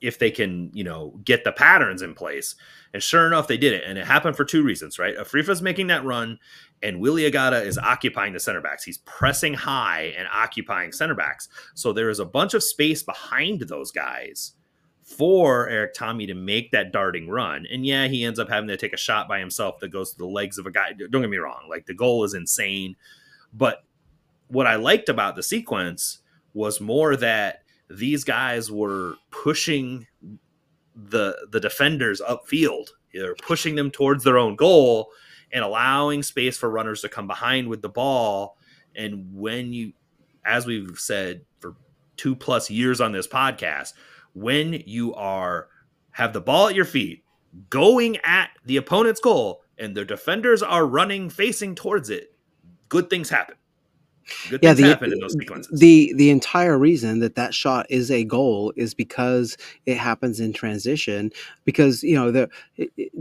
if 0.00 0.18
they 0.18 0.30
can 0.30 0.70
you 0.72 0.84
know 0.84 1.20
get 1.24 1.44
the 1.44 1.52
patterns 1.52 2.00
in 2.00 2.14
place. 2.14 2.54
And 2.94 3.02
sure 3.02 3.26
enough, 3.26 3.48
they 3.48 3.56
did 3.56 3.72
it, 3.72 3.84
and 3.86 3.98
it 3.98 4.06
happened 4.06 4.36
for 4.36 4.44
two 4.44 4.62
reasons, 4.62 4.98
right? 4.98 5.16
Afrifa's 5.16 5.62
making 5.62 5.86
that 5.88 6.04
run, 6.04 6.38
and 6.82 7.00
Willie 7.00 7.30
Agada 7.30 7.64
is 7.64 7.78
occupying 7.78 8.32
the 8.34 8.40
center 8.40 8.60
backs. 8.60 8.84
He's 8.84 8.98
pressing 8.98 9.54
high 9.54 10.14
and 10.16 10.28
occupying 10.32 10.92
center 10.92 11.14
backs. 11.14 11.48
So 11.74 11.92
there 11.92 12.10
is 12.10 12.18
a 12.18 12.26
bunch 12.26 12.54
of 12.54 12.62
space 12.62 13.02
behind 13.02 13.60
those 13.62 13.90
guys 13.90 14.52
for 15.04 15.68
Erik 15.68 15.94
Thommy 15.94 16.26
to 16.26 16.34
make 16.34 16.70
that 16.72 16.92
darting 16.92 17.28
run. 17.28 17.66
And 17.70 17.84
yeah, 17.84 18.08
he 18.08 18.24
ends 18.24 18.38
up 18.38 18.48
having 18.48 18.68
to 18.68 18.76
take 18.76 18.92
a 18.92 18.98
shot 18.98 19.28
by 19.28 19.38
himself 19.38 19.78
that 19.80 19.90
goes 19.90 20.12
to 20.12 20.18
the 20.18 20.26
legs 20.26 20.58
of 20.58 20.66
a 20.66 20.70
guy. 20.70 20.92
Don't 20.92 21.22
get 21.22 21.30
me 21.30 21.38
wrong, 21.38 21.66
like 21.68 21.86
the 21.86 21.94
goal 21.94 22.24
is 22.24 22.34
insane. 22.34 22.96
But 23.52 23.84
what 24.48 24.66
I 24.66 24.76
liked 24.76 25.08
about 25.08 25.34
the 25.34 25.42
sequence 25.42 26.18
was 26.54 26.80
more 26.80 27.16
that 27.16 27.61
these 27.96 28.24
guys 28.24 28.70
were 28.70 29.14
pushing 29.30 30.06
the 30.94 31.36
the 31.50 31.60
defenders 31.60 32.20
upfield. 32.20 32.88
They're 33.12 33.34
pushing 33.34 33.74
them 33.74 33.90
towards 33.90 34.24
their 34.24 34.38
own 34.38 34.56
goal 34.56 35.10
and 35.52 35.62
allowing 35.62 36.22
space 36.22 36.56
for 36.56 36.70
runners 36.70 37.02
to 37.02 37.08
come 37.08 37.26
behind 37.26 37.68
with 37.68 37.82
the 37.82 37.88
ball. 37.88 38.56
And 38.94 39.26
when 39.34 39.72
you, 39.72 39.92
as 40.44 40.66
we've 40.66 40.98
said 40.98 41.42
for 41.60 41.76
two 42.16 42.34
plus 42.34 42.70
years 42.70 43.00
on 43.00 43.12
this 43.12 43.28
podcast, 43.28 43.92
when 44.34 44.82
you 44.86 45.14
are 45.14 45.68
have 46.12 46.32
the 46.32 46.40
ball 46.40 46.68
at 46.68 46.74
your 46.74 46.84
feet, 46.84 47.24
going 47.68 48.16
at 48.24 48.50
the 48.64 48.76
opponent's 48.76 49.20
goal, 49.20 49.62
and 49.78 49.94
the 49.94 50.04
defenders 50.04 50.62
are 50.62 50.86
running 50.86 51.28
facing 51.28 51.74
towards 51.74 52.08
it, 52.10 52.34
good 52.88 53.10
things 53.10 53.28
happen. 53.28 53.56
Good 54.50 54.60
yeah, 54.62 54.74
the, 54.74 54.82
happen 54.84 55.12
in 55.12 55.18
those 55.18 55.32
sequences. 55.32 55.78
The 55.78 56.12
the 56.16 56.30
entire 56.30 56.78
reason 56.78 57.20
that 57.20 57.34
that 57.34 57.54
shot 57.54 57.86
is 57.90 58.10
a 58.10 58.24
goal 58.24 58.72
is 58.76 58.94
because 58.94 59.56
it 59.86 59.96
happens 59.96 60.40
in 60.40 60.52
transition. 60.52 61.30
Because 61.64 62.02
you 62.02 62.14
know 62.14 62.30
the 62.30 62.48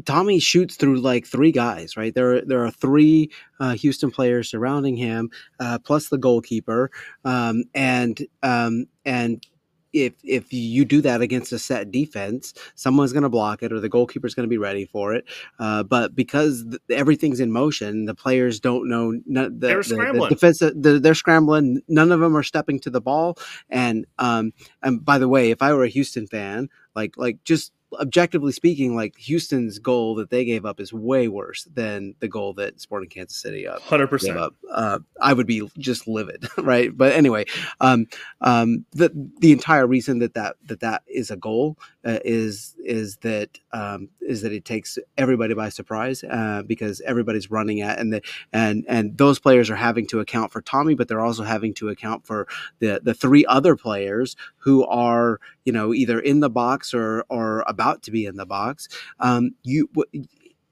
Thommy 0.01 0.41
shoots 0.41 0.75
through 0.75 1.01
like 1.01 1.25
three 1.25 1.51
guys, 1.51 1.97
right? 1.97 2.13
There 2.13 2.41
there 2.41 2.63
are 2.65 2.71
three 2.71 3.29
uh, 3.59 3.73
Houston 3.75 4.11
players 4.11 4.49
surrounding 4.49 4.95
him, 4.95 5.29
uh, 5.59 5.79
plus 5.79 6.09
the 6.09 6.17
goalkeeper, 6.17 6.91
um, 7.25 7.63
and 7.73 8.25
um, 8.43 8.87
and 9.05 9.45
if 9.93 10.13
if 10.23 10.53
you 10.53 10.85
do 10.85 11.01
that 11.01 11.21
against 11.21 11.51
a 11.51 11.59
set 11.59 11.91
defense, 11.91 12.53
someone's 12.75 13.13
going 13.13 13.23
to 13.23 13.29
block 13.29 13.63
it 13.63 13.71
or 13.71 13.79
the 13.79 13.89
goalkeeper's 13.89 14.33
going 14.33 14.47
to 14.47 14.49
be 14.49 14.57
ready 14.57 14.85
for 14.85 15.13
it. 15.13 15.25
Uh, 15.59 15.83
but 15.83 16.15
because 16.15 16.63
th- 16.63 16.81
everything's 16.89 17.39
in 17.39 17.51
motion, 17.51 18.05
the 18.05 18.15
players 18.15 18.59
don't 18.59 18.89
know. 18.89 19.13
The, 19.13 19.49
they're 19.51 19.83
scrambling. 19.83 20.29
The, 20.29 20.35
the 20.35 20.35
defense, 20.35 20.59
the, 20.59 20.99
they're 21.01 21.15
scrambling. 21.15 21.81
None 21.87 22.11
of 22.11 22.19
them 22.19 22.35
are 22.35 22.43
stepping 22.43 22.79
to 22.81 22.89
the 22.89 23.01
ball. 23.01 23.37
And 23.69 24.05
um, 24.17 24.53
and 24.81 25.03
by 25.03 25.17
the 25.17 25.27
way, 25.27 25.51
if 25.51 25.61
I 25.61 25.73
were 25.73 25.83
a 25.83 25.89
Houston 25.89 26.27
fan, 26.27 26.69
like 26.95 27.17
like 27.17 27.43
just 27.43 27.71
objectively 27.99 28.51
speaking, 28.51 28.95
like 28.95 29.17
Houston's 29.17 29.79
goal 29.79 30.15
that 30.15 30.29
they 30.29 30.45
gave 30.45 30.65
up 30.65 30.79
is 30.79 30.93
way 30.93 31.27
worse 31.27 31.65
than 31.65 32.15
the 32.19 32.27
goal 32.27 32.53
that 32.53 32.79
Sporting 32.79 33.09
Kansas 33.09 33.37
City 33.37 33.67
up. 33.67 33.81
Hundred 33.81 34.07
percent. 34.07 34.53
Uh, 34.71 34.99
I 35.19 35.33
would 35.33 35.47
be 35.47 35.69
just 35.77 36.07
livid, 36.07 36.47
right? 36.57 36.95
But 36.95 37.13
anyway, 37.13 37.45
um, 37.79 38.07
um, 38.41 38.85
the 38.91 39.11
the 39.39 39.51
entire 39.51 39.87
reason 39.87 40.19
that 40.19 40.33
that 40.35 40.55
that 40.65 40.79
that 40.79 41.03
is 41.07 41.31
a 41.31 41.35
goal 41.35 41.77
uh, 42.05 42.19
is 42.23 42.75
is 42.83 43.17
that 43.17 43.59
um, 43.73 44.09
is 44.21 44.41
that 44.41 44.53
it 44.53 44.65
takes 44.65 44.97
everybody 45.17 45.53
by 45.53 45.69
surprise 45.69 46.23
uh, 46.23 46.63
because 46.65 47.01
everybody's 47.01 47.51
running 47.51 47.81
at 47.81 47.99
and 47.99 48.13
the 48.13 48.21
and 48.53 48.85
and 48.87 49.17
those 49.17 49.39
players 49.39 49.69
are 49.69 49.75
having 49.75 50.07
to 50.07 50.19
account 50.19 50.51
for 50.51 50.61
Thommy, 50.61 50.95
but 50.95 51.07
they're 51.07 51.25
also 51.25 51.43
having 51.43 51.73
to 51.75 51.89
account 51.89 52.25
for 52.25 52.47
the 52.79 53.01
the 53.03 53.13
three 53.13 53.45
other 53.45 53.75
players 53.75 54.35
who 54.57 54.85
are 54.85 55.39
you 55.65 55.73
know 55.73 55.93
either 55.93 56.19
in 56.19 56.39
the 56.39 56.49
box 56.49 56.93
or 56.93 57.25
or 57.29 57.63
about 57.67 57.80
to 58.03 58.11
be 58.11 58.25
in 58.25 58.35
the 58.37 58.45
box. 58.45 58.87
Um, 59.19 59.51
you 59.63 59.89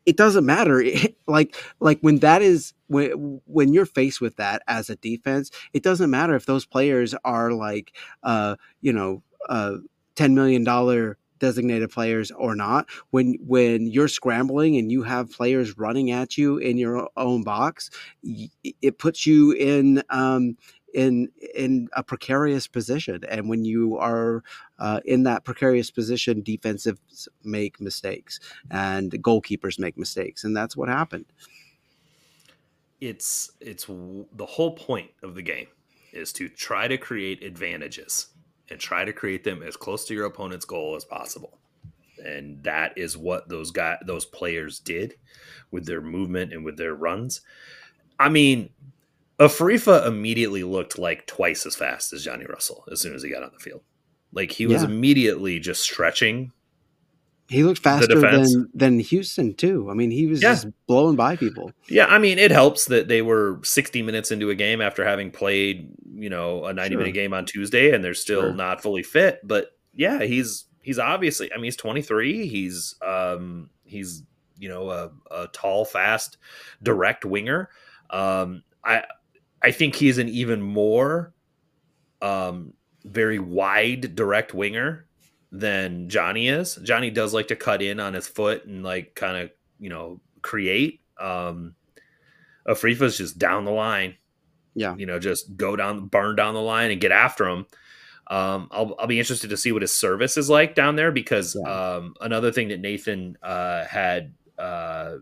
it 0.06 0.18
doesn't 0.18 0.46
matter 0.46 0.84
like 1.28 1.56
like 1.80 2.00
when 2.02 2.20
that 2.20 2.42
is 2.42 2.74
when 2.88 3.42
when 3.46 3.74
you're 3.74 3.86
faced 3.86 4.22
with 4.22 4.36
that 4.38 4.62
as 4.68 4.90
a 4.90 4.96
defense 4.96 5.52
it 5.74 5.84
doesn't 5.84 6.10
matter 6.10 6.36
if 6.36 6.46
those 6.46 6.66
players 6.66 7.14
are 7.24 7.52
like 7.52 7.94
uh 8.24 8.56
you 8.82 8.92
know 8.92 9.22
uh 9.50 9.76
10 10.16 10.34
million 10.34 10.64
dollar 10.64 11.18
designated 11.40 11.90
players 11.90 12.32
or 12.32 12.56
not 12.56 12.88
when 13.12 13.36
when 13.46 13.88
you're 13.88 14.08
scrambling 14.08 14.78
and 14.78 14.92
you 14.92 15.04
have 15.04 15.32
players 15.32 15.78
running 15.78 16.12
at 16.12 16.38
you 16.38 16.58
in 16.58 16.78
your 16.78 17.08
own 17.16 17.44
box 17.44 17.90
it 18.24 18.98
puts 18.98 19.26
you 19.26 19.52
in 19.54 20.04
um, 20.10 20.58
in 20.94 21.30
in 21.56 21.88
a 21.94 22.04
precarious 22.04 22.68
position 22.68 23.24
and 23.30 23.48
when 23.48 23.64
you 23.64 23.98
are 23.98 24.44
uh, 24.80 25.00
in 25.06 25.24
that 25.24 25.44
precarious 25.44 25.92
position 25.92 26.42
defensives 26.42 27.28
make 27.44 27.80
mistakes 27.80 28.40
and 28.72 29.12
goalkeepers 29.24 29.78
make 29.78 29.98
mistakes 29.98 30.44
and 30.44 30.56
that's 30.56 30.76
what 30.76 30.90
happened 30.90 31.26
it's 33.02 33.52
it's 33.62 33.86
the 33.86 34.46
whole 34.46 34.72
point 34.76 35.12
of 35.24 35.36
the 35.36 35.42
game 35.42 35.68
is 36.12 36.34
to 36.34 36.50
try 36.50 36.88
to 36.88 36.98
create 36.98 37.44
advantages 37.44 38.28
and 38.70 38.80
try 38.80 39.06
to 39.06 39.14
create 39.14 39.44
them 39.44 39.64
as 39.64 39.76
close 39.76 40.06
to 40.06 40.14
your 40.14 40.26
opponent's 40.26 40.66
goal 40.66 40.96
as 40.96 41.06
possible. 41.06 41.58
And 42.24 42.62
that 42.64 42.98
is 42.98 43.18
what 43.18 43.48
those 43.50 43.72
guys, 43.72 43.98
those 44.06 44.26
players 44.26 44.80
did 44.80 45.16
with 45.72 45.86
their 45.86 46.02
movement 46.02 46.54
and 46.54 46.66
with 46.66 46.78
their 46.78 46.94
runs. 46.94 47.42
I 48.20 48.30
mean, 48.30 48.70
Afrifa 49.40 50.06
immediately 50.06 50.64
looked 50.64 51.00
like 51.00 51.26
twice 51.26 51.66
as 51.66 51.76
fast 51.76 52.14
as 52.14 52.24
Johnny 52.24 52.46
Russell 52.46 52.84
as 52.92 53.02
soon 53.02 53.16
as 53.16 53.24
he 53.24 53.30
got 53.30 53.44
on 53.44 53.52
the 53.54 53.60
field. 53.60 53.82
Like 54.32 54.52
he 54.52 54.68
was 54.68 54.84
yeah. 54.84 54.90
immediately 54.90 55.60
just 55.60 55.82
stretching 55.82 56.52
he 57.50 57.64
looked 57.64 57.82
faster 57.82 58.20
than 58.20 58.70
than 58.76 59.00
Houston 59.00 59.56
too. 59.56 59.90
I 59.90 59.96
mean, 59.96 60.12
he 60.12 60.28
was 60.28 60.42
yeah. 60.42 60.50
just 60.50 60.68
blowing 60.86 61.16
by 61.16 61.36
people. 61.36 61.72
Yeah, 61.90 62.06
I 62.06 62.20
mean, 62.20 62.38
it 62.38 62.52
helps 62.52 62.86
that 62.86 63.08
they 63.08 63.24
were 63.24 63.60
60 63.64 64.04
minutes 64.04 64.30
into 64.30 64.52
a 64.52 64.56
game 64.56 64.82
after 64.82 65.04
having 65.04 65.32
played, 65.32 65.90
you 66.14 66.30
know, 66.30 66.66
a 66.66 66.74
90 66.74 66.94
sure. 66.94 67.00
minute 67.00 67.14
game 67.14 67.34
on 67.34 67.46
Tuesday, 67.46 67.92
and 67.92 68.04
they're 68.04 68.14
still 68.14 68.42
sure. 68.42 68.54
not 68.54 68.84
fully 68.84 69.02
fit. 69.02 69.40
But 69.44 69.72
yeah, 69.96 70.22
he's 70.22 70.66
he's 70.84 71.00
obviously. 71.00 71.52
I 71.52 71.56
mean, 71.56 71.66
he's 71.66 71.76
23. 71.76 72.46
He's 72.48 72.94
um 73.02 73.72
he's 73.84 74.22
you 74.60 74.70
know 74.70 74.92
a, 74.92 75.10
a 75.32 75.48
tall, 75.48 75.86
fast, 75.86 76.38
direct 76.84 77.26
winger. 77.26 77.70
Um, 78.12 78.62
I 78.84 79.06
I 79.62 79.72
think 79.72 79.96
he's 79.96 80.18
an 80.18 80.30
even 80.30 80.62
more 80.62 81.34
um 82.22 82.74
very 83.06 83.40
wide 83.40 84.16
direct 84.16 84.54
winger 84.54 85.06
than 85.52 86.10
Johnny 86.10 86.48
is. 86.50 86.76
Johnny 86.84 87.10
does 87.10 87.34
like 87.34 87.48
to 87.48 87.56
cut 87.56 87.82
in 87.82 88.00
on 88.00 88.14
his 88.14 88.28
foot 88.28 88.66
and 88.66 88.84
like 88.84 89.16
kind 89.16 89.38
of, 89.38 89.52
you 89.80 89.90
know, 89.90 90.22
create. 90.42 91.02
Um 91.20 91.76
Afrifa's 92.68 93.18
just 93.18 93.40
down 93.40 93.66
the 93.66 93.72
line. 93.72 94.16
Yeah. 94.76 94.96
You 94.96 95.06
know, 95.06 95.20
just 95.20 95.56
go 95.58 95.76
down 95.76 96.08
burn 96.08 96.36
down 96.36 96.54
the 96.54 96.62
line 96.62 96.92
and 96.92 97.02
get 97.02 97.12
after 97.12 97.48
him. 97.48 97.66
Um, 98.28 98.68
I'll, 98.72 98.96
I'll 99.00 99.08
be 99.08 99.20
interested 99.20 99.50
to 99.50 99.58
see 99.58 99.72
what 99.72 99.82
his 99.82 99.96
service 99.96 100.38
is 100.38 100.52
like 100.52 100.76
down 100.76 100.96
there 100.96 101.12
because 101.12 101.58
yeah. 101.60 101.96
um, 101.96 102.14
another 102.22 102.52
thing 102.52 102.68
that 102.68 102.80
Nathan 102.80 103.38
uh, 103.42 103.86
had 103.86 104.34
uh, 104.60 105.16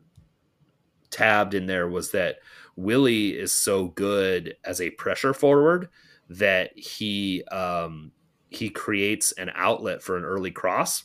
tabbed 1.10 1.54
in 1.54 1.68
there 1.68 1.88
was 1.88 2.12
that 2.12 2.40
Willie 2.78 3.38
is 3.38 3.52
so 3.52 3.88
good 3.88 4.56
as 4.64 4.80
a 4.80 4.92
pressure 4.92 5.34
forward 5.34 5.90
that 6.30 6.78
he 6.78 7.44
um, 7.46 8.12
he 8.50 8.70
creates 8.70 9.34
an 9.34 9.52
outlet 9.56 10.02
for 10.02 10.16
an 10.16 10.24
early 10.24 10.52
cross. 10.52 11.04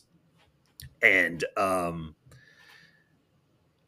And 1.03 1.43
um, 1.57 2.15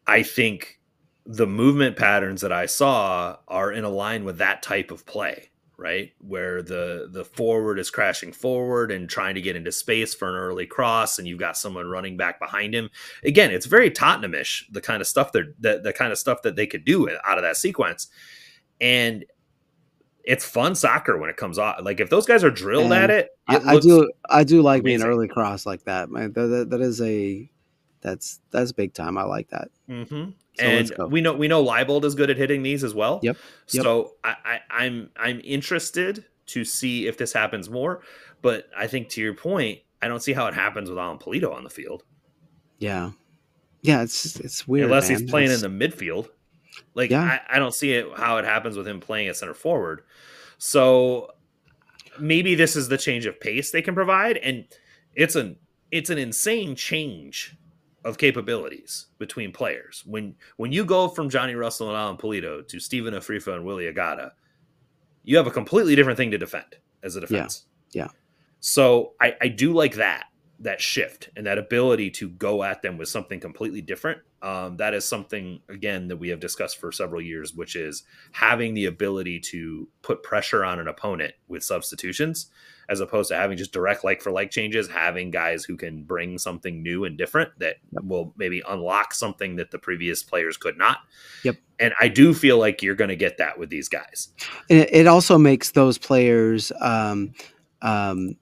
I 0.06 0.22
think 0.22 0.80
the 1.26 1.46
movement 1.46 1.96
patterns 1.96 2.40
that 2.40 2.52
I 2.52 2.66
saw 2.66 3.36
are 3.46 3.70
in 3.70 3.84
a 3.84 3.88
line 3.88 4.24
with 4.24 4.38
that 4.38 4.62
type 4.62 4.90
of 4.90 5.06
play, 5.06 5.50
right? 5.76 6.12
Where 6.18 6.62
the 6.62 7.08
the 7.10 7.24
forward 7.24 7.78
is 7.78 7.90
crashing 7.90 8.32
forward 8.32 8.90
and 8.90 9.08
trying 9.08 9.34
to 9.34 9.40
get 9.40 9.56
into 9.56 9.72
space 9.72 10.14
for 10.14 10.28
an 10.28 10.36
early 10.36 10.66
cross, 10.66 11.18
and 11.18 11.26
you've 11.26 11.38
got 11.38 11.56
someone 11.56 11.88
running 11.88 12.16
back 12.16 12.38
behind 12.38 12.74
him. 12.74 12.90
Again, 13.24 13.50
it's 13.50 13.66
very 13.66 13.90
Tottenhamish, 13.90 14.64
the 14.70 14.80
kind 14.80 15.00
of 15.00 15.06
stuff 15.06 15.32
that 15.32 15.54
the, 15.60 15.80
the 15.82 15.92
kind 15.92 16.12
of 16.12 16.18
stuff 16.18 16.42
that 16.42 16.56
they 16.56 16.66
could 16.66 16.84
do 16.84 17.08
out 17.24 17.38
of 17.38 17.42
that 17.42 17.56
sequence. 17.56 18.08
And 18.80 19.24
it's 20.24 20.44
fun 20.44 20.74
soccer 20.74 21.18
when 21.18 21.30
it 21.30 21.36
comes 21.36 21.58
off. 21.58 21.80
Like 21.82 22.00
if 22.00 22.10
those 22.10 22.26
guys 22.26 22.42
are 22.42 22.50
drilled 22.50 22.92
and 22.92 22.94
at 22.94 23.10
it, 23.10 23.28
it 23.48 23.62
I, 23.66 23.74
I, 23.74 23.80
do. 23.80 24.10
I 24.28 24.44
do 24.44 24.62
like 24.62 24.82
being 24.82 25.02
early 25.02 25.28
cross 25.28 25.66
like 25.66 25.84
that. 25.84 26.10
Man, 26.10 26.32
that, 26.32 26.46
that, 26.46 26.70
that 26.70 26.80
is 26.80 27.00
a 27.02 27.50
that's 28.00 28.40
that's 28.50 28.72
big 28.72 28.94
time. 28.94 29.18
I 29.18 29.24
like 29.24 29.48
that. 29.50 29.68
Mm-hmm. 29.88 30.30
So 30.58 30.64
and 30.64 30.92
we 31.10 31.20
know 31.20 31.34
we 31.34 31.48
know 31.48 31.64
Leibold 31.64 32.04
is 32.04 32.14
good 32.14 32.30
at 32.30 32.36
hitting 32.36 32.62
these 32.62 32.84
as 32.84 32.94
well. 32.94 33.20
Yep. 33.22 33.36
yep. 33.72 33.82
So 33.82 34.12
I, 34.22 34.36
I, 34.44 34.60
I'm 34.70 35.10
I'm 35.16 35.40
interested 35.42 36.24
to 36.46 36.64
see 36.64 37.06
if 37.06 37.18
this 37.18 37.32
happens 37.32 37.68
more. 37.68 38.02
But 38.42 38.68
I 38.76 38.86
think 38.86 39.08
to 39.10 39.20
your 39.20 39.34
point, 39.34 39.80
I 40.02 40.08
don't 40.08 40.22
see 40.22 40.32
how 40.32 40.46
it 40.46 40.54
happens 40.54 40.88
with 40.88 40.98
Alan 40.98 41.18
Pulido 41.18 41.52
on 41.52 41.64
the 41.64 41.70
field. 41.70 42.04
Yeah. 42.78 43.12
Yeah, 43.82 44.02
it's 44.02 44.36
it's 44.36 44.68
weird. 44.68 44.86
Unless 44.86 45.10
man. 45.10 45.20
he's 45.20 45.30
playing 45.30 45.50
it's... 45.50 45.62
in 45.62 45.78
the 45.78 45.88
midfield. 45.88 46.28
Like 46.94 47.10
yeah. 47.10 47.22
I, 47.48 47.56
I 47.56 47.58
don't 47.58 47.74
see 47.74 47.92
it 47.92 48.06
how 48.16 48.36
it 48.38 48.44
happens 48.44 48.76
with 48.76 48.86
him 48.86 49.00
playing 49.00 49.28
at 49.28 49.36
center 49.36 49.54
forward. 49.54 50.02
So 50.58 51.30
maybe 52.18 52.54
this 52.54 52.76
is 52.76 52.88
the 52.88 52.98
change 52.98 53.26
of 53.26 53.40
pace 53.40 53.70
they 53.70 53.82
can 53.82 53.94
provide, 53.94 54.36
and 54.38 54.66
it's 55.14 55.34
an 55.36 55.56
it's 55.90 56.10
an 56.10 56.18
insane 56.18 56.76
change 56.76 57.56
of 58.04 58.18
capabilities 58.18 59.06
between 59.18 59.52
players. 59.52 60.02
When 60.06 60.34
when 60.56 60.72
you 60.72 60.84
go 60.84 61.08
from 61.08 61.30
Johnny 61.30 61.54
Russell 61.54 61.88
and 61.88 61.96
Alan 61.96 62.16
Pulido 62.16 62.66
to 62.68 62.78
Stephen 62.78 63.14
Afrifa 63.14 63.54
and 63.54 63.64
Willie 63.64 63.90
Agada, 63.90 64.32
you 65.22 65.36
have 65.36 65.46
a 65.46 65.50
completely 65.50 65.96
different 65.96 66.16
thing 66.16 66.30
to 66.30 66.38
defend 66.38 66.76
as 67.02 67.16
a 67.16 67.20
defense. 67.20 67.66
Yeah. 67.92 68.04
yeah. 68.04 68.08
So 68.60 69.14
I, 69.20 69.34
I 69.40 69.48
do 69.48 69.72
like 69.72 69.94
that 69.96 70.26
that 70.64 70.80
shift 70.80 71.28
and 71.36 71.46
that 71.46 71.58
ability 71.58 72.10
to 72.10 72.28
go 72.30 72.62
at 72.62 72.80
them 72.80 72.96
with 72.96 73.08
something 73.08 73.38
completely 73.38 73.82
different. 73.82 74.18
Um, 74.42 74.76
that 74.78 74.94
is 74.94 75.04
something 75.04 75.60
again 75.68 76.08
that 76.08 76.16
we 76.16 76.30
have 76.30 76.40
discussed 76.40 76.78
for 76.78 76.90
several 76.90 77.20
years, 77.20 77.54
which 77.54 77.76
is 77.76 78.02
having 78.32 78.74
the 78.74 78.86
ability 78.86 79.40
to 79.40 79.88
put 80.02 80.22
pressure 80.22 80.64
on 80.64 80.80
an 80.80 80.88
opponent 80.88 81.34
with 81.48 81.62
substitutions, 81.62 82.50
as 82.88 83.00
opposed 83.00 83.28
to 83.28 83.36
having 83.36 83.56
just 83.56 83.72
direct 83.72 84.04
like 84.04 84.22
for 84.22 84.32
like 84.32 84.50
changes. 84.50 84.88
Having 84.88 85.30
guys 85.30 85.64
who 85.64 85.76
can 85.76 86.02
bring 86.02 86.38
something 86.38 86.82
new 86.82 87.04
and 87.04 87.16
different 87.16 87.50
that 87.58 87.76
will 88.02 88.34
maybe 88.36 88.62
unlock 88.66 89.14
something 89.14 89.56
that 89.56 89.70
the 89.70 89.78
previous 89.78 90.22
players 90.22 90.56
could 90.56 90.78
not. 90.78 90.98
Yep. 91.44 91.56
And 91.78 91.92
I 92.00 92.08
do 92.08 92.32
feel 92.32 92.58
like 92.58 92.82
you're 92.82 92.94
going 92.94 93.08
to 93.08 93.16
get 93.16 93.36
that 93.38 93.58
with 93.58 93.68
these 93.68 93.88
guys. 93.88 94.28
It 94.68 95.06
also 95.06 95.36
makes 95.38 95.72
those 95.72 95.98
players. 95.98 96.72
Um, 96.80 97.32
um, 97.82 98.36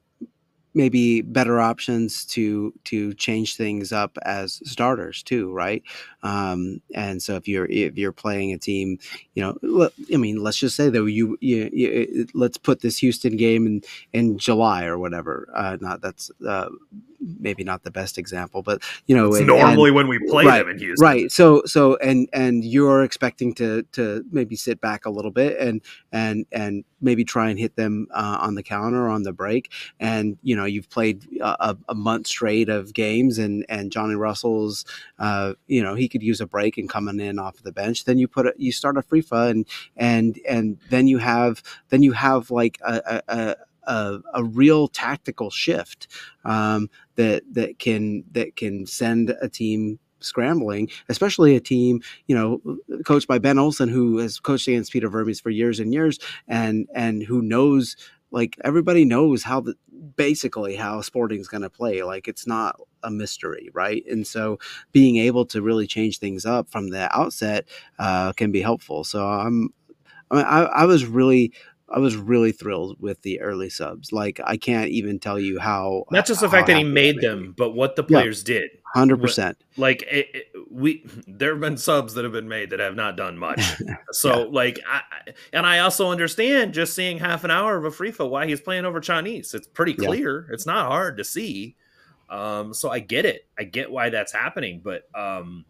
maybe 0.74 1.22
better 1.22 1.60
options 1.60 2.24
to 2.26 2.72
to 2.84 3.14
change 3.14 3.56
things 3.56 3.92
up 3.92 4.16
as 4.24 4.60
starters 4.64 5.22
too 5.22 5.52
right? 5.52 5.82
Um, 6.22 6.80
and 6.94 7.22
so 7.22 7.36
if 7.36 7.48
you're 7.48 7.66
if 7.66 7.96
you're 7.98 8.12
playing 8.12 8.52
a 8.52 8.58
team 8.58 8.98
you 9.34 9.42
know 9.42 9.90
i 10.12 10.16
mean 10.16 10.42
let's 10.42 10.56
just 10.56 10.76
say 10.76 10.88
that 10.88 11.04
you, 11.10 11.36
you, 11.40 11.70
you 11.72 12.26
let's 12.34 12.58
put 12.58 12.80
this 12.80 12.98
houston 12.98 13.36
game 13.36 13.66
in 13.66 13.82
in 14.12 14.38
july 14.38 14.84
or 14.84 14.98
whatever. 14.98 15.48
Uh, 15.54 15.76
not 15.80 16.00
that's 16.00 16.30
uh, 16.46 16.68
maybe 17.38 17.64
not 17.64 17.82
the 17.82 17.90
best 17.90 18.18
example, 18.18 18.62
but 18.62 18.82
you 19.06 19.16
know, 19.16 19.34
and, 19.34 19.46
normally 19.46 19.88
and, 19.88 19.96
when 19.96 20.08
we 20.08 20.18
play 20.28 20.44
right, 20.44 20.58
them 20.58 20.70
in 20.70 20.78
Houston, 20.78 21.04
right? 21.04 21.32
So, 21.32 21.62
so, 21.64 21.96
and 21.96 22.28
and 22.32 22.64
you're 22.64 23.02
expecting 23.02 23.54
to 23.54 23.82
to 23.92 24.24
maybe 24.30 24.56
sit 24.56 24.80
back 24.80 25.06
a 25.06 25.10
little 25.10 25.30
bit 25.30 25.58
and 25.58 25.80
and 26.12 26.46
and 26.52 26.84
maybe 27.00 27.24
try 27.24 27.50
and 27.50 27.58
hit 27.58 27.76
them 27.76 28.06
uh, 28.12 28.38
on 28.40 28.54
the 28.54 28.62
counter 28.62 29.08
on 29.08 29.22
the 29.22 29.32
break, 29.32 29.72
and 29.98 30.36
you 30.42 30.56
know, 30.56 30.64
you've 30.64 30.90
played 30.90 31.26
a, 31.40 31.76
a 31.88 31.94
month 31.94 32.26
straight 32.26 32.68
of 32.68 32.94
games, 32.94 33.38
and 33.38 33.64
and 33.68 33.90
Johnny 33.90 34.14
Russell's, 34.14 34.84
uh, 35.18 35.54
you 35.66 35.82
know, 35.82 35.94
he 35.94 36.08
could 36.08 36.22
use 36.22 36.40
a 36.40 36.46
break 36.46 36.78
and 36.78 36.88
coming 36.88 37.20
in 37.20 37.38
off 37.38 37.62
the 37.62 37.72
bench. 37.72 38.04
Then 38.04 38.18
you 38.18 38.28
put 38.28 38.46
a, 38.46 38.54
you 38.56 38.72
start 38.72 38.96
a 38.96 39.02
free 39.02 39.22
and 39.30 39.66
and 39.96 40.38
and 40.48 40.78
then 40.90 41.06
you 41.06 41.18
have 41.18 41.62
then 41.88 42.02
you 42.02 42.12
have 42.12 42.50
like 42.50 42.78
a, 42.84 43.00
a 43.06 43.22
a, 43.28 43.56
a 43.86 44.44
real 44.44 44.88
tactical 44.88 45.50
shift 45.50 46.08
um, 46.44 46.88
that 47.16 47.42
that 47.52 47.78
can 47.78 48.24
that 48.32 48.56
can 48.56 48.86
send 48.86 49.34
a 49.40 49.48
team 49.48 49.98
scrambling, 50.20 50.88
especially 51.08 51.56
a 51.56 51.60
team, 51.60 52.00
you 52.26 52.34
know, 52.34 52.60
coached 53.04 53.28
by 53.28 53.38
Ben 53.38 53.58
Olsen, 53.58 53.88
who 53.88 54.18
has 54.18 54.38
coached 54.38 54.68
against 54.68 54.92
Peter 54.92 55.08
Vermes 55.08 55.40
for 55.40 55.50
years 55.50 55.80
and 55.80 55.92
years, 55.92 56.18
and 56.48 56.88
and 56.94 57.22
who 57.22 57.42
knows, 57.42 57.96
like 58.30 58.56
everybody 58.64 59.04
knows 59.04 59.42
how 59.42 59.60
the 59.60 59.74
basically 60.16 60.76
how 60.76 61.00
Sporting's 61.00 61.48
going 61.48 61.62
to 61.62 61.70
play. 61.70 62.02
Like 62.02 62.28
it's 62.28 62.46
not 62.46 62.76
a 63.02 63.10
mystery, 63.10 63.70
right? 63.72 64.04
And 64.10 64.26
so 64.26 64.58
being 64.92 65.16
able 65.16 65.44
to 65.46 65.62
really 65.62 65.86
change 65.86 66.18
things 66.18 66.44
up 66.44 66.68
from 66.70 66.88
the 66.88 67.14
outset 67.16 67.68
uh, 67.98 68.32
can 68.32 68.52
be 68.52 68.60
helpful. 68.60 69.04
So 69.04 69.26
I'm, 69.26 69.70
I, 70.30 70.36
mean, 70.36 70.44
I, 70.44 70.60
I 70.62 70.84
was 70.86 71.04
really 71.06 71.52
I 71.92 71.98
was 71.98 72.16
really 72.16 72.52
thrilled 72.52 72.96
with 73.00 73.20
the 73.22 73.40
early 73.40 73.68
subs. 73.68 74.12
Like 74.12 74.40
I 74.44 74.56
can't 74.56 74.88
even 74.88 75.18
tell 75.18 75.38
you 75.38 75.58
how. 75.58 76.04
Not 76.10 76.26
just 76.26 76.40
the 76.40 76.48
fact 76.48 76.66
that 76.68 76.76
he 76.78 76.84
made 76.84 77.20
them, 77.20 77.54
but 77.56 77.70
what 77.72 77.96
the 77.96 78.02
players 78.02 78.42
yeah, 78.48 78.60
did. 78.60 78.70
Hundred 78.94 79.20
percent. 79.20 79.62
Like 79.76 80.02
it, 80.02 80.28
it, 80.34 80.46
we, 80.70 81.04
there 81.26 81.52
have 81.52 81.60
been 81.60 81.76
subs 81.76 82.14
that 82.14 82.24
have 82.24 82.32
been 82.32 82.48
made 82.48 82.70
that 82.70 82.80
have 82.80 82.94
not 82.94 83.16
done 83.16 83.38
much. 83.38 83.60
So 84.12 84.40
yeah. 84.40 84.46
like, 84.50 84.78
I, 84.86 85.00
and 85.54 85.66
I 85.66 85.78
also 85.78 86.10
understand 86.10 86.74
just 86.74 86.94
seeing 86.94 87.18
half 87.18 87.44
an 87.44 87.50
hour 87.50 87.78
of 87.78 87.84
a 87.84 87.90
Afrifa 87.90 88.28
why 88.28 88.46
he's 88.46 88.60
playing 88.60 88.84
over 88.84 89.00
Chinese. 89.00 89.54
It's 89.54 89.66
pretty 89.66 89.94
clear. 89.94 90.46
Yeah. 90.48 90.54
It's 90.54 90.66
not 90.66 90.88
hard 90.88 91.16
to 91.16 91.24
see. 91.24 91.76
Um, 92.28 92.74
so 92.74 92.90
I 92.90 92.98
get 92.98 93.24
it. 93.24 93.46
I 93.58 93.64
get 93.64 93.90
why 93.90 94.10
that's 94.10 94.32
happening, 94.32 94.82
but 94.84 95.04
um, 95.14 95.64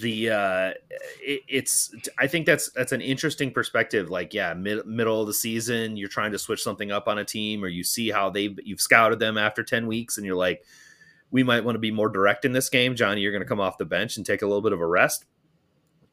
the 0.00 0.30
uh 0.30 0.72
it, 1.20 1.42
it's 1.48 1.94
i 2.18 2.26
think 2.26 2.46
that's 2.46 2.70
that's 2.70 2.92
an 2.92 3.00
interesting 3.00 3.50
perspective. 3.50 4.10
Like 4.10 4.32
yeah 4.32 4.54
mid, 4.54 4.86
middle 4.86 5.20
of 5.20 5.26
the 5.26 5.34
season 5.34 5.96
you're 5.96 6.08
trying 6.08 6.32
to 6.32 6.38
switch 6.38 6.62
something 6.62 6.90
up 6.90 7.08
on 7.08 7.18
a 7.18 7.24
team 7.24 7.62
or 7.62 7.68
you 7.68 7.84
see 7.84 8.10
how 8.10 8.30
they've 8.30 8.58
you've 8.64 8.80
scouted 8.80 9.18
them 9.18 9.36
after 9.36 9.62
10 9.62 9.86
weeks 9.86 10.16
and 10.16 10.26
you're 10.26 10.36
like 10.36 10.64
we 11.30 11.42
might 11.42 11.64
want 11.64 11.74
to 11.74 11.78
be 11.78 11.90
more 11.90 12.10
direct 12.10 12.44
in 12.44 12.52
this 12.52 12.68
game. 12.68 12.94
Johnny 12.94 13.20
you're 13.20 13.32
going 13.32 13.42
to 13.42 13.48
come 13.48 13.60
off 13.60 13.78
the 13.78 13.84
bench 13.84 14.16
and 14.16 14.24
take 14.24 14.42
a 14.42 14.46
little 14.46 14.62
bit 14.62 14.72
of 14.72 14.80
a 14.80 14.86
rest. 14.86 15.24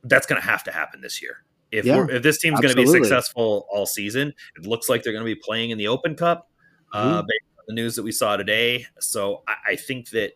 That's 0.04 0.26
going 0.26 0.42
to 0.42 0.48
have 0.48 0.64
to 0.66 0.72
happen 0.72 1.02
this 1.02 1.22
year. 1.22 1.44
If 1.72 1.86
yeah, 1.86 2.06
if 2.10 2.24
this 2.24 2.40
team's 2.40 2.60
going 2.60 2.74
to 2.74 2.82
be 2.82 2.88
successful 2.88 3.68
all 3.72 3.86
season 3.86 4.34
it 4.58 4.66
looks 4.66 4.90
like 4.90 5.04
they're 5.04 5.14
going 5.14 5.26
to 5.26 5.36
be 5.36 5.40
playing 5.40 5.70
in 5.70 5.78
the 5.78 5.88
open 5.88 6.16
cup 6.16 6.50
uh, 6.92 7.00
mm-hmm. 7.00 7.14
uh 7.14 7.22
based 7.22 7.46
on 7.60 7.64
the 7.68 7.74
news 7.76 7.96
that 7.96 8.04
we 8.04 8.12
saw 8.12 8.36
today. 8.36 8.86
So 9.00 9.44
i, 9.48 9.56
I 9.68 9.76
think 9.76 10.10
that 10.10 10.34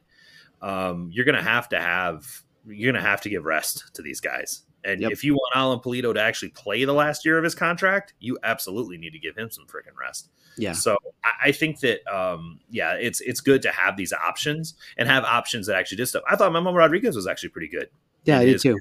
um, 0.62 1.10
you're 1.12 1.26
going 1.26 1.36
to 1.36 1.44
have 1.44 1.68
to 1.70 1.80
have 1.80 2.43
you're 2.66 2.92
going 2.92 3.02
to 3.02 3.08
have 3.08 3.22
to 3.22 3.30
give 3.30 3.46
rest 3.46 3.92
to 3.94 4.02
these 4.02 4.20
guys. 4.20 4.64
And 4.86 5.02
yep. 5.02 5.12
if 5.12 5.24
you 5.24 5.34
want 5.34 5.56
Alan 5.56 5.80
Pulido 5.80 6.14
to 6.14 6.22
actually 6.22 6.50
play 6.50 6.84
the 6.84 6.94
last 6.94 7.26
year 7.26 7.38
of 7.38 7.44
his 7.44 7.56
contract, 7.56 8.14
you 8.20 8.38
absolutely 8.44 8.98
need 8.98 9.12
to 9.12 9.20
give 9.20 9.38
him 9.38 9.50
some 9.50 9.66
freaking 9.66 9.98
rest. 10.00 10.30
Yeah. 10.58 10.74
So 10.74 10.98
I, 11.24 11.50
I 11.50 11.52
think 11.52 11.80
that 11.80 12.06
um, 12.14 12.60
yeah, 12.70 12.94
it's 12.94 13.22
it's 13.22 13.40
good 13.40 13.62
to 13.64 13.72
have 13.72 13.98
these 13.98 14.14
options 14.14 14.76
and 14.98 15.08
have 15.08 15.24
options 15.24 15.68
that 15.68 15.78
actually 15.78 15.98
do 15.98 16.06
stuff. 16.06 16.24
I 16.30 16.36
thought 16.36 16.52
Memo 16.52 16.74
Rodriguez 16.74 17.16
was 17.16 17.28
actually 17.28 17.50
pretty 17.50 17.70
good. 17.70 17.90
Yeah, 18.26 18.40
I 18.40 18.46
did 18.46 18.62
too. 18.62 18.78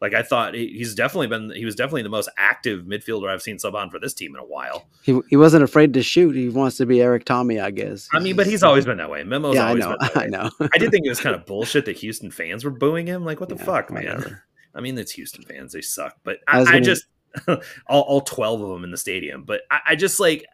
Like 0.00 0.14
I 0.14 0.22
thought 0.22 0.54
he's 0.54 0.94
definitely 0.94 1.26
been 1.26 1.50
he 1.50 1.64
was 1.64 1.74
definitely 1.74 2.02
the 2.02 2.08
most 2.08 2.28
active 2.36 2.84
midfielder 2.84 3.28
I've 3.28 3.42
seen 3.42 3.58
sub 3.58 3.74
on 3.74 3.90
for 3.90 3.98
this 3.98 4.14
team 4.14 4.34
in 4.34 4.40
a 4.40 4.44
while. 4.44 4.86
He, 5.02 5.20
he 5.28 5.36
wasn't 5.36 5.64
afraid 5.64 5.94
to 5.94 6.02
shoot. 6.02 6.34
He 6.34 6.48
wants 6.48 6.76
to 6.78 6.86
be 6.86 7.02
Erik 7.02 7.24
Thommy, 7.24 7.62
I 7.62 7.70
guess. 7.70 8.08
I 8.12 8.18
mean, 8.18 8.36
but 8.36 8.46
he's 8.46 8.62
always 8.62 8.84
been 8.84 8.98
that 8.98 9.10
way. 9.10 9.22
Memo's 9.24 9.54
yeah, 9.54 9.68
always 9.68 9.84
I 9.84 9.88
know. 9.90 9.96
been 9.98 10.08
that 10.14 10.16
way. 10.16 10.24
I 10.24 10.26
know. 10.28 10.50
I 10.74 10.78
did 10.78 10.90
think 10.90 11.06
it 11.06 11.10
was 11.10 11.20
kind 11.20 11.34
of 11.34 11.46
bullshit 11.46 11.84
that 11.86 11.96
Houston 11.96 12.30
fans 12.30 12.64
were 12.64 12.70
booing 12.70 13.06
him. 13.06 13.24
Like, 13.24 13.40
what 13.40 13.48
the 13.48 13.56
yeah, 13.56 13.64
fuck, 13.64 13.90
whatever. 13.90 14.20
man? 14.20 14.42
I 14.74 14.80
mean, 14.80 14.96
it's 14.98 15.12
Houston 15.12 15.44
fans. 15.44 15.72
They 15.72 15.80
suck. 15.80 16.16
But 16.22 16.38
I, 16.46 16.60
I, 16.60 16.64
gonna... 16.64 16.76
I 16.76 16.80
just 16.80 17.06
all, 17.86 18.02
all, 18.02 18.20
twelve 18.20 18.60
of 18.60 18.68
them 18.70 18.84
in 18.84 18.90
the 18.90 18.96
stadium. 18.98 19.44
But 19.44 19.62
I, 19.70 19.80
I 19.88 19.96
just 19.96 20.20
like 20.20 20.46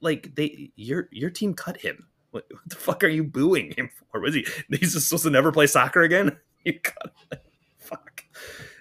like 0.00 0.34
they 0.34 0.72
your 0.76 1.08
your 1.10 1.30
team 1.30 1.54
cut 1.54 1.78
him. 1.78 2.08
What, 2.30 2.44
what, 2.50 2.62
the 2.66 2.76
fuck 2.76 3.04
are 3.04 3.08
you 3.08 3.24
booing 3.24 3.72
him 3.76 3.90
for? 4.10 4.20
Was 4.20 4.34
he 4.34 4.46
he's 4.68 4.94
just 4.94 5.08
supposed 5.08 5.24
to 5.24 5.30
never 5.30 5.52
play 5.52 5.66
soccer 5.66 6.02
again? 6.02 6.38
You 6.64 6.78
cut 6.78 7.12
him. 7.30 7.38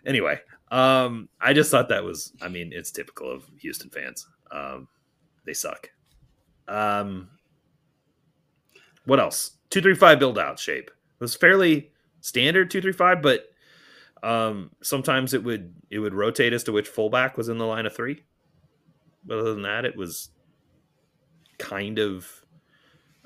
Anyway, 0.05 0.39
um, 0.71 1.29
I 1.39 1.53
just 1.53 1.71
thought 1.71 1.89
that 1.89 2.03
was. 2.03 2.33
I 2.41 2.47
mean, 2.47 2.71
it's 2.73 2.91
typical 2.91 3.31
of 3.31 3.43
Houston 3.59 3.89
fans. 3.89 4.27
Um, 4.51 4.87
they 5.45 5.53
suck. 5.53 5.89
Um, 6.67 7.29
what 9.05 9.19
else? 9.19 9.57
Two 9.69 9.81
three 9.81 9.95
five 9.95 10.19
build 10.19 10.37
out 10.37 10.59
shape 10.59 10.89
it 11.21 11.23
was 11.23 11.35
fairly 11.35 11.91
standard 12.21 12.71
two 12.71 12.81
three 12.81 12.91
five, 12.91 13.21
but 13.21 13.45
um, 14.23 14.71
sometimes 14.81 15.35
it 15.35 15.43
would 15.43 15.73
it 15.91 15.99
would 15.99 16.15
rotate 16.15 16.51
as 16.51 16.63
to 16.63 16.71
which 16.71 16.87
fullback 16.87 17.37
was 17.37 17.47
in 17.47 17.59
the 17.59 17.65
line 17.65 17.85
of 17.85 17.95
three. 17.95 18.23
But 19.23 19.37
other 19.37 19.53
than 19.53 19.61
that, 19.61 19.85
it 19.85 19.95
was 19.95 20.29
kind 21.59 21.99
of 21.99 22.27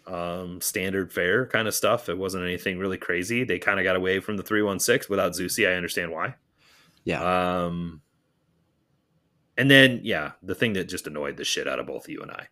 um, 0.07 0.59
standard 0.59 1.13
fare 1.13 1.47
kind 1.47 1.69
of 1.69 1.73
stuff. 1.73 2.09
It 2.09 2.17
wasn't 2.17 2.43
anything 2.43 2.77
really 2.77 2.97
crazy. 2.97 3.45
They 3.45 3.59
kind 3.59 3.79
of 3.79 3.85
got 3.85 3.95
away 3.95 4.19
from 4.19 4.35
the 4.35 4.43
three 4.43 4.61
one 4.61 4.79
six 4.79 5.07
without 5.07 5.31
Zusi. 5.31 5.69
I 5.69 5.75
understand 5.75 6.11
why. 6.11 6.35
Yeah. 7.05 7.21
Um, 7.65 8.01
and 9.57 9.71
then, 9.71 10.01
yeah, 10.03 10.31
the 10.43 10.55
thing 10.55 10.73
that 10.73 10.89
just 10.89 11.07
annoyed 11.07 11.37
the 11.37 11.45
shit 11.45 11.67
out 11.67 11.79
of 11.79 11.87
both 11.87 12.09
you 12.09 12.21
and 12.21 12.31
I, 12.31 12.47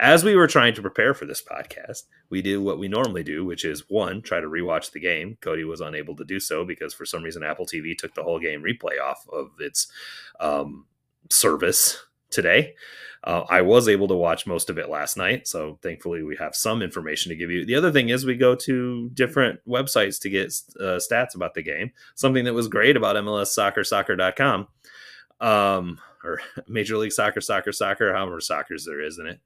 as 0.00 0.24
we 0.24 0.34
were 0.34 0.48
trying 0.48 0.74
to 0.74 0.82
prepare 0.82 1.14
for 1.14 1.24
this 1.24 1.42
podcast, 1.42 2.04
we 2.30 2.42
did 2.42 2.58
what 2.58 2.80
we 2.80 2.88
normally 2.88 3.22
do, 3.22 3.44
which 3.44 3.64
is 3.64 3.84
one, 3.88 4.22
try 4.22 4.40
to 4.40 4.48
rewatch 4.48 4.90
the 4.90 4.98
game. 4.98 5.38
Cody 5.40 5.62
was 5.62 5.80
unable 5.80 6.16
to 6.16 6.24
do 6.24 6.40
so 6.40 6.64
because 6.64 6.92
for 6.92 7.06
some 7.06 7.22
reason 7.22 7.44
Apple 7.44 7.66
TV 7.66 7.96
took 7.96 8.14
the 8.14 8.24
whole 8.24 8.40
game 8.40 8.64
replay 8.64 9.00
off 9.00 9.24
of 9.32 9.50
its 9.60 9.86
um, 10.40 10.86
service 11.30 12.02
today. 12.30 12.74
Uh, 13.24 13.44
I 13.50 13.62
was 13.62 13.88
able 13.88 14.08
to 14.08 14.14
watch 14.14 14.46
most 14.46 14.70
of 14.70 14.78
it 14.78 14.88
last 14.88 15.16
night, 15.16 15.48
so 15.48 15.78
thankfully 15.82 16.22
we 16.22 16.36
have 16.36 16.54
some 16.54 16.82
information 16.82 17.30
to 17.30 17.36
give 17.36 17.50
you. 17.50 17.66
The 17.66 17.74
other 17.74 17.90
thing 17.90 18.10
is 18.10 18.24
we 18.24 18.36
go 18.36 18.54
to 18.54 19.10
different 19.10 19.60
websites 19.66 20.20
to 20.20 20.30
get 20.30 20.54
uh, 20.78 20.98
stats 20.98 21.34
about 21.34 21.54
the 21.54 21.62
game. 21.62 21.90
Something 22.14 22.44
that 22.44 22.54
was 22.54 22.68
great 22.68 22.96
about 22.96 23.16
MLS 23.16 23.48
Soccer, 23.48 23.82
Soccer.com, 23.82 24.68
um, 25.40 25.98
or 26.22 26.40
Major 26.68 26.96
League 26.96 27.12
Soccer, 27.12 27.40
Soccer, 27.40 27.72
Soccer, 27.72 28.14
however 28.14 28.40
soccer's 28.40 28.84
there 28.84 29.02
is 29.02 29.18
in 29.18 29.26
it, 29.26 29.40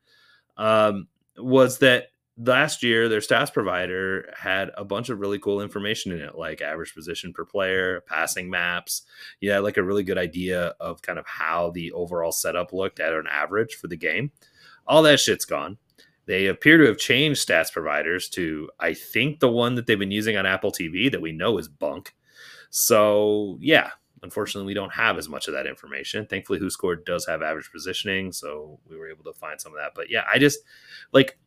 um, 0.58 1.08
was 1.38 1.78
that 1.78 2.08
last 2.38 2.82
year 2.82 3.08
their 3.08 3.20
stats 3.20 3.52
provider 3.52 4.32
had 4.34 4.70
a 4.78 4.84
bunch 4.84 5.10
of 5.10 5.20
really 5.20 5.38
cool 5.38 5.60
information 5.60 6.12
in 6.12 6.18
it 6.18 6.34
like 6.34 6.62
average 6.62 6.94
position 6.94 7.30
per 7.30 7.44
player 7.44 8.00
passing 8.06 8.48
maps 8.48 9.02
yeah 9.40 9.58
like 9.58 9.76
a 9.76 9.82
really 9.82 10.02
good 10.02 10.16
idea 10.16 10.74
of 10.80 11.02
kind 11.02 11.18
of 11.18 11.26
how 11.26 11.70
the 11.72 11.92
overall 11.92 12.32
setup 12.32 12.72
looked 12.72 13.00
at 13.00 13.12
an 13.12 13.26
average 13.30 13.74
for 13.74 13.86
the 13.86 13.96
game 13.96 14.30
all 14.86 15.02
that 15.02 15.20
shit's 15.20 15.44
gone. 15.44 15.78
They 16.26 16.46
appear 16.46 16.78
to 16.78 16.86
have 16.86 16.98
changed 16.98 17.46
stats 17.46 17.72
providers 17.72 18.28
to, 18.30 18.70
I 18.78 18.94
think, 18.94 19.40
the 19.40 19.50
one 19.50 19.74
that 19.74 19.86
they've 19.86 19.98
been 19.98 20.10
using 20.10 20.36
on 20.36 20.46
Apple 20.46 20.70
TV 20.72 21.10
that 21.10 21.20
we 21.20 21.32
know 21.32 21.58
is 21.58 21.68
bunk. 21.68 22.14
So, 22.70 23.58
yeah, 23.60 23.90
unfortunately, 24.22 24.66
we 24.66 24.74
don't 24.74 24.92
have 24.94 25.18
as 25.18 25.28
much 25.28 25.48
of 25.48 25.54
that 25.54 25.66
information. 25.66 26.26
Thankfully, 26.26 26.60
WhoScored 26.60 27.04
does 27.04 27.26
have 27.26 27.42
average 27.42 27.70
positioning, 27.72 28.32
so 28.32 28.78
we 28.88 28.96
were 28.96 29.10
able 29.10 29.24
to 29.24 29.32
find 29.32 29.60
some 29.60 29.72
of 29.72 29.78
that. 29.78 29.92
But 29.94 30.10
yeah, 30.10 30.24
I 30.32 30.38
just 30.38 30.60
like 31.12 31.38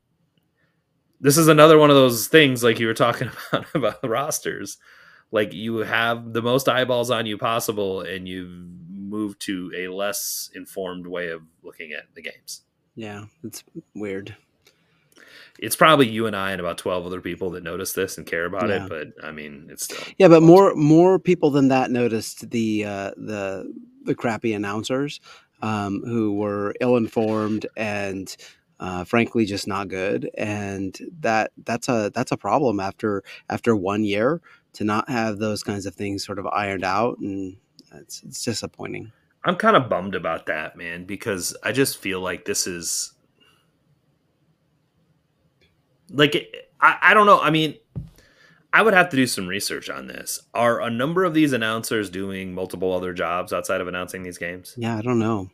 this 1.20 1.38
is 1.38 1.48
another 1.48 1.78
one 1.78 1.90
of 1.90 1.96
those 1.96 2.28
things 2.28 2.64
like 2.64 2.80
you 2.80 2.88
were 2.88 2.94
talking 2.94 3.30
about 3.52 3.66
about 3.74 4.02
the 4.02 4.10
rosters. 4.10 4.78
Like 5.32 5.54
you 5.54 5.78
have 5.78 6.34
the 6.34 6.42
most 6.42 6.70
eyeballs 6.70 7.12
on 7.12 7.26
you 7.26 7.38
possible, 7.38 8.02
and 8.02 8.28
you've 8.28 8.52
moved 8.90 9.42
to 9.42 9.72
a 9.76 9.88
less 9.88 10.50
informed 10.54 11.08
way 11.08 11.30
of 11.30 11.42
looking 11.64 11.94
at 11.94 12.14
the 12.14 12.22
games. 12.22 12.62
Yeah, 12.96 13.26
it's 13.44 13.64
weird 13.94 14.36
it's 15.60 15.76
probably 15.76 16.08
you 16.08 16.28
and 16.28 16.36
I 16.36 16.52
and 16.52 16.60
about 16.60 16.78
12 16.78 17.06
other 17.06 17.22
people 17.22 17.52
that 17.52 17.64
notice 17.64 17.94
this 17.94 18.18
and 18.18 18.26
care 18.26 18.46
about 18.46 18.70
yeah. 18.70 18.86
it, 18.86 18.90
but 18.90 19.08
I 19.24 19.32
mean, 19.32 19.68
it's 19.70 19.86
still 19.86 20.04
Yeah, 20.18 20.28
but 20.28 20.44
more 20.44 20.76
more 20.76 21.20
people 21.20 21.50
than 21.50 21.70
that 21.70 21.92
noticed 21.92 22.50
the 22.50 22.86
uh 22.86 23.12
the 23.18 23.74
the 24.04 24.16
crappy 24.16 24.54
announcers 24.54 25.20
um 25.62 26.02
who 26.06 26.34
were 26.34 26.76
ill-informed 26.82 27.66
and 27.78 28.36
uh, 28.80 29.04
frankly 29.04 29.46
just 29.46 29.68
not 29.68 29.88
good 29.88 30.30
and 30.38 31.00
that 31.20 31.52
that's 31.64 31.88
a 31.88 32.12
that's 32.14 32.32
a 32.32 32.38
problem 32.38 32.80
after 32.80 33.24
after 33.50 33.76
one 33.76 34.04
year 34.04 34.42
to 34.74 34.84
not 34.84 35.10
have 35.10 35.38
those 35.38 35.64
kinds 35.64 35.86
of 35.86 35.96
things 35.96 36.26
sort 36.26 36.40
of 36.40 36.46
ironed 36.48 36.84
out 36.84 37.18
and 37.20 37.56
it's, 37.94 38.22
it's 38.24 38.44
disappointing 38.44 39.12
i'm 39.46 39.56
kind 39.56 39.76
of 39.76 39.88
bummed 39.88 40.16
about 40.16 40.46
that 40.46 40.76
man 40.76 41.06
because 41.06 41.56
i 41.64 41.72
just 41.72 41.98
feel 41.98 42.20
like 42.20 42.46
this 42.46 42.68
is 42.68 43.14
like 46.12 46.54
I, 46.80 46.98
I 47.02 47.14
don't 47.14 47.26
know. 47.26 47.40
I 47.40 47.50
mean, 47.50 47.76
I 48.74 48.82
would 48.82 48.94
have 48.94 49.10
to 49.10 49.16
do 49.16 49.28
some 49.28 49.48
research 49.48 49.90
on 49.90 50.08
this. 50.08 50.42
Are 50.54 50.82
a 50.82 50.90
number 50.90 51.24
of 51.24 51.34
these 51.34 51.54
announcers 51.54 52.10
doing 52.10 52.54
multiple 52.54 52.94
other 52.94 53.14
jobs 53.14 53.54
outside 53.54 53.82
of 53.82 53.88
announcing 53.88 54.24
these 54.24 54.38
games? 54.38 54.76
Yeah, 54.78 54.98
I 54.98 55.02
don't 55.02 55.20
know. 55.20 55.50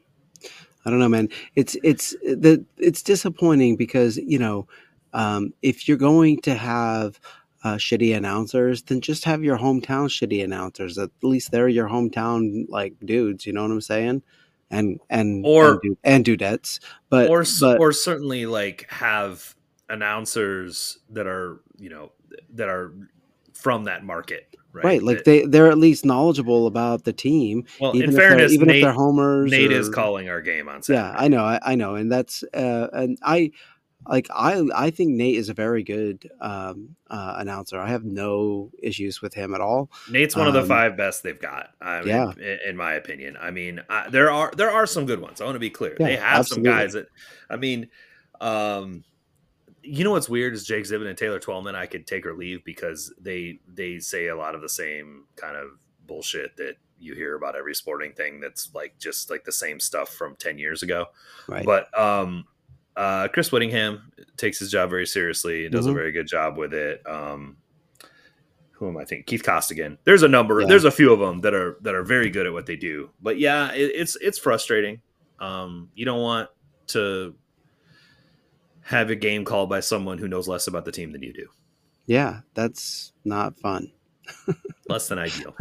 I 0.86 0.90
don't 0.90 1.00
know, 1.00 1.10
man. 1.10 1.30
It's 1.56 1.76
it's 1.84 2.12
the 2.24 2.64
it's 2.78 3.02
disappointing 3.02 3.76
because 3.76 4.18
you 4.18 4.40
know 4.40 4.68
um, 5.14 5.54
if 5.62 5.88
you're 5.88 5.98
going 5.98 6.40
to 6.42 6.56
have 6.56 7.20
uh, 7.64 7.76
shitty 7.76 8.16
announcers, 8.16 8.82
then 8.84 9.02
just 9.02 9.26
have 9.26 9.44
your 9.44 9.58
hometown 9.58 10.08
shitty 10.08 10.44
announcers. 10.44 10.98
At 10.98 11.12
least 11.22 11.52
they're 11.52 11.68
your 11.68 11.88
hometown 11.88 12.66
like 12.70 12.94
dudes. 13.06 13.46
You 13.46 13.54
know 13.54 13.62
what 13.64 13.72
I'm 13.72 13.82
saying? 13.82 14.24
And 14.70 15.00
and 15.10 15.46
or 15.46 15.80
and, 15.84 15.98
and 16.04 16.26
dudettes, 16.26 16.80
but 17.10 17.30
or 17.30 17.44
but, 17.60 17.80
or 17.80 17.92
certainly 17.92 18.46
like 18.46 18.88
have 18.90 19.54
announcers 19.90 21.00
that 21.10 21.28
are 21.28 21.60
you 21.78 21.90
know 21.90 22.14
that 22.54 22.70
are 22.70 22.94
from 23.54 23.84
that 23.84 24.04
market 24.06 24.56
right, 24.74 24.84
right 24.84 25.04
like 25.04 25.24
they 25.24 25.46
they're 25.46 25.70
at 25.70 25.78
least 25.78 26.06
knowledgeable 26.06 26.68
about 26.68 27.04
the 27.04 27.14
team 27.14 27.66
well 27.80 27.96
even 27.96 28.10
in 28.10 28.16
fairness 28.16 28.52
even 28.52 28.68
nate, 28.68 28.78
if 28.78 28.84
they're 28.84 28.94
homers 28.94 29.52
nate 29.52 29.72
or, 29.72 29.76
is 29.76 29.90
calling 29.90 30.30
our 30.30 30.42
game 30.42 30.68
on 30.68 30.82
Saturday. 30.82 31.08
yeah 31.08 31.16
i 31.18 31.28
know 31.28 31.44
I, 31.44 31.60
I, 31.64 31.76
know 31.76 31.96
and 31.96 32.12
that's 32.12 32.44
uh 32.54 32.88
and 32.94 33.18
i 33.22 33.52
like 34.08 34.28
i 34.34 34.62
i 34.76 34.90
think 34.90 35.12
nate 35.12 35.36
is 35.36 35.50
a 35.50 35.54
very 35.54 35.84
good 35.84 36.30
um 36.40 36.96
uh, 37.10 37.36
announcer 37.38 37.80
i 37.80 37.88
have 37.88 38.04
no 38.04 38.72
issues 38.82 39.22
with 39.22 39.34
him 39.34 39.54
at 39.54 39.62
all 39.62 39.92
nate's 40.10 40.36
one 40.36 40.48
um, 40.48 40.50
of 40.50 40.54
the 40.54 40.62
um, 40.62 40.68
five 40.68 40.98
best 40.98 41.24
they've 41.24 41.42
got 41.42 41.72
I 41.82 42.04
yeah 42.04 42.32
in, 42.32 42.60
in 42.70 42.78
my 42.78 42.94
opinion 42.94 43.38
i 43.40 43.52
mean 43.52 43.82
I, 43.90 44.10
there 44.10 44.32
are 44.32 44.52
there 44.56 44.72
are 44.72 44.86
some 44.86 45.06
good 45.06 45.22
ones 45.22 45.42
i 45.42 45.46
want 45.46 45.56
to 45.56 45.60
be 45.60 45.70
clear 45.70 45.96
yeah, 46.00 46.08
they 46.08 46.16
have 46.16 46.40
absolutely. 46.40 46.70
some 46.70 46.80
guys 46.80 46.94
that 46.94 47.08
i 47.50 47.58
mean 47.58 47.90
um 48.40 49.04
you 49.84 50.04
know 50.04 50.12
what's 50.12 50.30
weird 50.30 50.54
is 50.54 50.66
Jake 50.66 50.86
Zivin 50.86 51.08
and 51.08 51.18
Taylor 51.18 51.40
Twellman. 51.40 51.76
I 51.76 51.86
could 51.86 52.06
take 52.06 52.26
or 52.26 52.36
leave 52.36 52.64
because 52.64 53.14
they 53.20 53.60
they 53.68 54.00
say 54.00 54.28
a 54.28 54.36
lot 54.36 54.56
of 54.56 54.62
the 54.62 54.70
same 54.70 55.26
kind 55.36 55.56
of 55.56 55.70
bullshit 56.06 56.56
that 56.58 56.76
you 57.00 57.16
hear 57.16 57.36
about 57.36 57.56
every 57.56 57.74
sporting 57.74 58.14
thing. 58.14 58.40
That's 58.40 58.74
like 58.74 58.98
just 59.00 59.30
like 59.30 59.44
the 59.44 59.52
same 59.52 59.80
stuff 59.80 60.10
from 60.10 60.36
ten 60.36 60.58
years 60.58 60.84
ago. 60.84 61.08
Right. 61.48 61.66
But 61.66 61.98
um, 62.00 62.46
uh, 62.96 63.28
Chris 63.30 63.50
Wittyngham 63.50 64.02
takes 64.38 64.60
his 64.60 64.72
job 64.72 64.90
very 64.90 65.08
seriously 65.08 65.66
and 65.66 65.74
does 65.74 65.86
mm-hmm. 65.86 65.92
a 65.92 66.00
very 66.00 66.12
good 66.12 66.28
job 66.28 66.58
with 66.58 66.74
it. 66.74 67.02
Um, 67.08 67.58
who 68.74 68.88
am 68.88 68.98
I 68.98 69.06
thinking? 69.06 69.26
Keith 69.26 69.44
Costigan. 69.44 69.98
There's 70.06 70.24
a 70.24 70.28
number. 70.28 70.62
Yeah. 70.62 70.68
There's 70.68 70.86
a 70.86 70.92
few 70.92 71.14
of 71.14 71.20
them 71.20 71.42
that 71.42 71.54
are 71.54 71.78
that 71.82 71.96
are 71.96 72.04
very 72.04 72.30
good 72.30 72.46
at 72.46 72.54
what 72.54 72.66
they 72.66 72.76
do. 72.76 73.10
But 73.22 73.40
yeah, 73.40 73.72
it, 73.74 73.92
it's 73.96 74.16
it's 74.18 74.38
frustrating. 74.38 75.02
Um, 75.40 75.90
you 75.96 76.06
don't 76.06 76.22
want 76.22 76.50
to 76.88 77.36
have 78.92 79.10
a 79.10 79.16
game 79.16 79.46
called 79.46 79.70
by 79.70 79.80
someone 79.80 80.18
who 80.18 80.28
knows 80.28 80.48
less 80.48 80.68
about 80.68 80.86
the 80.86 80.92
team 80.92 81.12
than 81.12 81.24
you 81.24 81.34
do. 81.34 81.48
Yeah, 82.06 82.42
that's 82.54 83.14
not 83.24 83.58
fun. 83.58 83.92
less 84.90 85.08
than 85.08 85.20
ideal. 85.20 85.56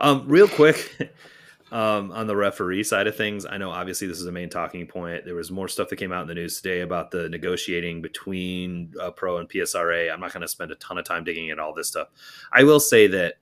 Um, 0.00 0.28
real 0.28 0.46
quick, 0.46 1.12
um, 1.72 2.12
on 2.12 2.28
the 2.28 2.36
referee 2.36 2.84
side 2.84 3.08
of 3.08 3.16
things, 3.16 3.44
I 3.44 3.56
know 3.56 3.70
obviously 3.70 4.06
this 4.06 4.20
is 4.20 4.26
a 4.26 4.32
main 4.32 4.48
talking 4.48 4.86
point. 4.86 5.24
There 5.24 5.34
was 5.34 5.50
more 5.50 5.66
stuff 5.66 5.88
that 5.88 5.96
came 5.96 6.12
out 6.12 6.22
in 6.22 6.28
the 6.28 6.34
news 6.34 6.60
today 6.60 6.82
about 6.82 7.10
the 7.10 7.28
negotiating 7.28 8.00
between 8.00 8.94
uh, 9.00 9.10
Pro 9.10 9.38
and 9.38 9.48
PSRA. 9.48 10.12
I'm 10.12 10.20
not 10.20 10.32
going 10.32 10.42
to 10.42 10.48
spend 10.48 10.70
a 10.70 10.76
ton 10.76 10.98
of 10.98 11.04
time 11.04 11.24
digging 11.24 11.48
into 11.48 11.60
all 11.60 11.74
this 11.74 11.88
stuff. 11.88 12.08
I 12.52 12.62
will 12.62 12.78
say 12.78 13.08
that 13.08 13.34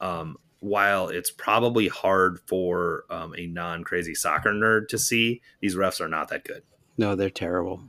um, 0.00 0.38
while 0.60 1.08
it's 1.08 1.30
probably 1.30 1.88
hard 1.88 2.40
for 2.46 3.04
um, 3.10 3.34
a 3.36 3.46
non 3.46 3.84
crazy 3.84 4.14
soccer 4.14 4.52
nerd 4.52 4.88
to 4.88 4.98
see, 4.98 5.42
these 5.60 5.76
refs 5.76 6.00
are 6.00 6.08
not 6.08 6.28
that 6.28 6.44
good. 6.44 6.62
No, 6.98 7.14
they're 7.14 7.28
terrible. 7.28 7.80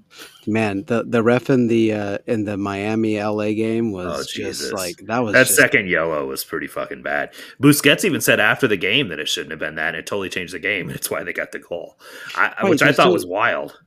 Man, 0.45 0.84
the 0.85 1.03
the 1.03 1.23
ref 1.23 1.49
in 1.49 1.67
the 1.67 1.93
uh, 1.93 2.17
in 2.27 2.43
the 2.43 2.57
Miami 2.57 3.21
LA 3.21 3.51
game 3.51 3.91
was 3.91 4.19
oh, 4.19 4.23
just 4.29 4.73
like 4.73 4.97
that 5.05 5.19
was 5.19 5.34
that 5.34 5.47
just... 5.47 5.57
second 5.57 5.88
yellow 5.88 6.27
was 6.27 6.43
pretty 6.43 6.67
fucking 6.67 7.03
bad. 7.03 7.34
Busquets 7.61 8.03
even 8.03 8.19
said 8.19 8.39
after 8.39 8.67
the 8.67 8.77
game 8.77 9.07
that 9.07 9.19
it 9.19 9.29
shouldn't 9.29 9.51
have 9.51 9.59
been 9.59 9.75
that. 9.75 9.89
And 9.89 9.97
it 9.97 10.05
totally 10.05 10.29
changed 10.29 10.53
the 10.53 10.59
game. 10.59 10.88
And 10.89 10.95
it's 10.95 11.09
why 11.09 11.23
they 11.23 11.34
got 11.34 11.51
the 11.51 11.59
goal, 11.59 11.97
I, 12.35 12.53
right, 12.61 12.69
which 12.69 12.81
I 12.81 12.91
thought 12.91 13.13
was 13.13 13.25
wild. 13.25 13.79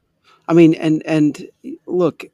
I 0.48 0.52
mean, 0.52 0.74
and 0.74 1.02
and 1.06 1.48
look, 1.86 2.24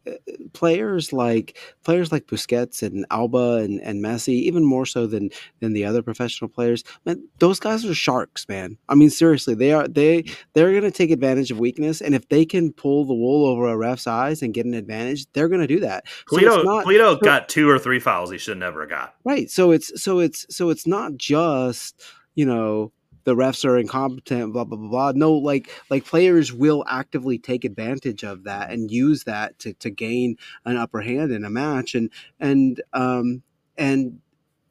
players 0.52 1.12
like 1.12 1.58
players 1.84 2.10
like 2.10 2.26
Busquets 2.26 2.82
and 2.82 3.04
Alba 3.10 3.56
and, 3.56 3.80
and 3.80 4.02
Messi, 4.02 4.34
even 4.34 4.64
more 4.64 4.86
so 4.86 5.06
than 5.06 5.30
than 5.60 5.72
the 5.72 5.84
other 5.84 6.02
professional 6.02 6.48
players, 6.48 6.82
man, 7.04 7.28
those 7.38 7.60
guys 7.60 7.84
are 7.84 7.94
sharks, 7.94 8.48
man. 8.48 8.78
I 8.88 8.94
mean, 8.94 9.10
seriously, 9.10 9.54
they 9.54 9.72
are 9.72 9.86
they 9.86 10.24
they're 10.54 10.72
gonna 10.72 10.90
take 10.90 11.10
advantage 11.10 11.50
of 11.50 11.58
weakness, 11.58 12.00
and 12.00 12.14
if 12.14 12.28
they 12.28 12.44
can 12.44 12.72
pull 12.72 13.04
the 13.04 13.14
wool 13.14 13.46
over 13.46 13.66
a 13.66 13.76
ref's 13.76 14.06
eyes 14.06 14.42
and 14.42 14.54
get 14.54 14.66
an 14.66 14.74
advantage, 14.74 15.26
they're 15.32 15.48
gonna 15.48 15.66
do 15.66 15.80
that. 15.80 16.06
Pulido, 16.30 16.62
so 16.62 16.64
Pulido 16.64 17.20
got 17.20 17.48
two 17.48 17.68
or 17.68 17.78
three 17.78 18.00
fouls 18.00 18.30
he 18.30 18.38
should 18.38 18.58
never 18.58 18.80
have 18.80 18.90
got. 18.90 19.14
Right. 19.24 19.50
So 19.50 19.72
it's 19.72 20.02
so 20.02 20.20
it's 20.20 20.46
so 20.54 20.70
it's 20.70 20.86
not 20.86 21.16
just 21.16 22.02
you 22.34 22.46
know 22.46 22.92
the 23.27 23.35
refs 23.36 23.66
are 23.66 23.77
incompetent, 23.77 24.55
blah 24.55 24.65
blah 24.65 24.78
blah 24.78 24.89
blah. 24.89 25.12
No, 25.15 25.35
like 25.35 25.69
like 25.90 26.07
players 26.07 26.53
will 26.55 26.85
actively 26.89 27.39
take 27.39 27.66
advantage 27.66 28.24
of 28.24 28.44
that 28.44 28.70
and 28.70 28.90
use 28.90 29.24
that 29.24 29.59
to 29.61 29.74
to 29.74 29.90
gain 29.90 30.36
an 30.65 30.78
upper 30.78 31.03
hand 31.03 31.32
in 31.32 31.44
a 31.44 31.51
match, 31.51 31.94
and 31.94 32.11
and 32.40 32.81
um 32.94 33.43
and 33.77 34.20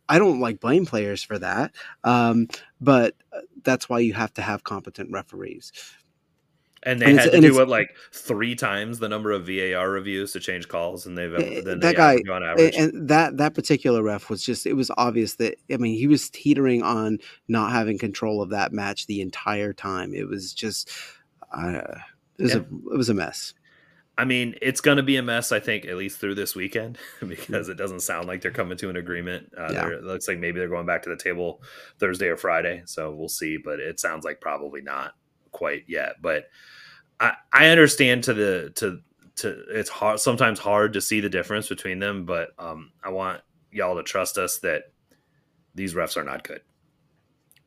I 0.10 0.20
don't 0.20 0.40
like 0.40 0.60
blame 0.62 0.86
players 0.86 1.24
for 1.24 1.40
that, 1.40 1.76
um, 2.04 2.48
but 2.82 3.16
uh, 3.34 3.42
that's 3.64 3.90
why 3.90 4.00
you 4.00 4.14
have 4.14 4.34
to 4.36 4.42
have 4.42 4.64
competent 4.64 5.12
referees 5.12 5.72
and 6.86 7.02
they 7.02 7.08
and 7.08 7.20
had 7.20 7.32
to 7.32 7.42
do 7.42 7.60
it 7.60 7.68
like 7.68 7.96
three 8.12 8.56
times 8.56 9.00
the 9.00 9.10
number 9.10 9.32
of 9.32 9.48
VAR 9.48 9.90
reviews 9.90 10.32
to 10.34 10.40
change 10.40 10.68
calls, 10.68 11.06
and 11.06 11.18
they've 11.18 11.34
eh, 11.34 11.62
eh, 11.66 11.76
that 11.80 11.96
guy 11.96 12.18
on 12.32 12.44
average. 12.44 12.76
And 12.76 13.10
that 13.10 13.38
that 13.38 13.56
particular 13.56 14.04
ref 14.04 14.30
was 14.30 14.44
just 14.44 14.66
it 14.66 14.74
was 14.74 14.92
obvious 14.98 15.36
that 15.36 15.56
I 15.72 15.78
mean 15.78 15.98
he 15.98 16.08
was 16.08 16.30
teetering 16.30 16.84
on 16.84 17.20
not 17.48 17.72
having 17.72 17.98
control 17.98 18.42
of 18.42 18.52
that 18.52 18.72
match 18.72 19.08
the 19.08 19.22
entire 19.22 19.74
time. 19.74 20.14
It 20.14 20.28
was 20.28 20.54
just 20.54 20.92
uh, 21.52 21.82
it 22.38 22.44
was 22.44 22.54
yeah. 22.54 22.62
a 22.62 22.94
it 22.94 22.98
was 22.98 23.10
a 23.10 23.16
mess. 23.16 23.54
I 24.18 24.24
mean, 24.24 24.56
it's 24.62 24.80
going 24.80 24.96
to 24.96 25.04
be 25.04 25.18
a 25.18 25.22
mess, 25.22 25.52
I 25.52 25.60
think, 25.60 25.86
at 25.86 25.98
least 25.98 26.20
through 26.20 26.36
this 26.36 26.56
weekend, 26.56 26.98
because 27.28 27.68
it 27.68 27.76
doesn't 27.76 28.00
sound 28.00 28.28
like 28.28 28.42
they're 28.42 28.52
coming 28.52 28.78
to 28.78 28.90
an 28.90 28.96
agreement. 28.96 29.52
Uh, 29.58 29.72
yeah. 29.74 29.88
It 29.90 30.04
looks 30.04 30.28
like 30.28 30.40
maybe 30.40 30.60
they're 30.60 30.70
going 30.70 30.86
back 30.86 31.04
to 31.04 31.10
the 31.10 31.18
table 31.18 31.62
Thursday 32.00 32.28
or 32.28 32.38
Friday. 32.38 32.84
So 32.86 33.12
we'll 33.12 33.28
see, 33.28 33.58
but 33.58 33.80
it 33.80 34.00
sounds 34.00 34.24
like 34.24 34.40
probably 34.40 34.82
not 34.82 35.16
quite 35.52 35.84
yet. 35.88 36.16
But 36.22 36.46
I, 37.20 37.34
I 37.52 37.68
understand 37.68 38.24
to 38.26 38.34
the 38.34 38.72
to 38.76 39.00
to 39.38 39.64
it's 39.70 39.90
hard 39.90 40.20
sometimes 40.20 40.60
hard 40.60 40.94
to 40.94 41.02
see 41.02 41.20
the 41.20 41.30
difference 41.30 41.68
between 41.68 42.00
them, 42.00 42.26
but 42.26 42.50
um, 42.60 42.92
I 43.04 43.10
want 43.10 43.42
y'all 43.72 43.96
to 43.96 44.04
trust 44.04 44.38
us 44.38 44.60
that 44.60 44.84
these 45.74 45.94
refs 45.94 46.18
are 46.18 46.24
not 46.24 46.44
good. 46.44 46.62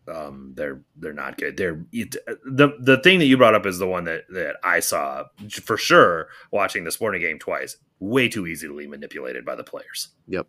Um, 0.06 0.52
they're 0.54 0.80
they're 0.96 1.12
not 1.12 1.36
good. 1.36 1.56
They're 1.56 1.84
it, 1.92 2.16
the 2.44 2.76
the 2.80 2.98
thing 3.02 3.18
that 3.18 3.26
you 3.26 3.36
brought 3.36 3.54
up 3.54 3.66
is 3.66 3.78
the 3.78 3.86
one 3.86 4.04
that 4.04 4.24
that 4.30 4.56
I 4.64 4.80
saw 4.80 5.24
for 5.50 5.76
sure 5.76 6.28
watching 6.50 6.84
the 6.84 6.92
sporting 6.92 7.20
game 7.20 7.38
twice. 7.38 7.76
Way 8.00 8.28
too 8.28 8.46
easily 8.46 8.86
manipulated 8.86 9.44
by 9.44 9.54
the 9.54 9.64
players. 9.64 10.08
Yep. 10.28 10.46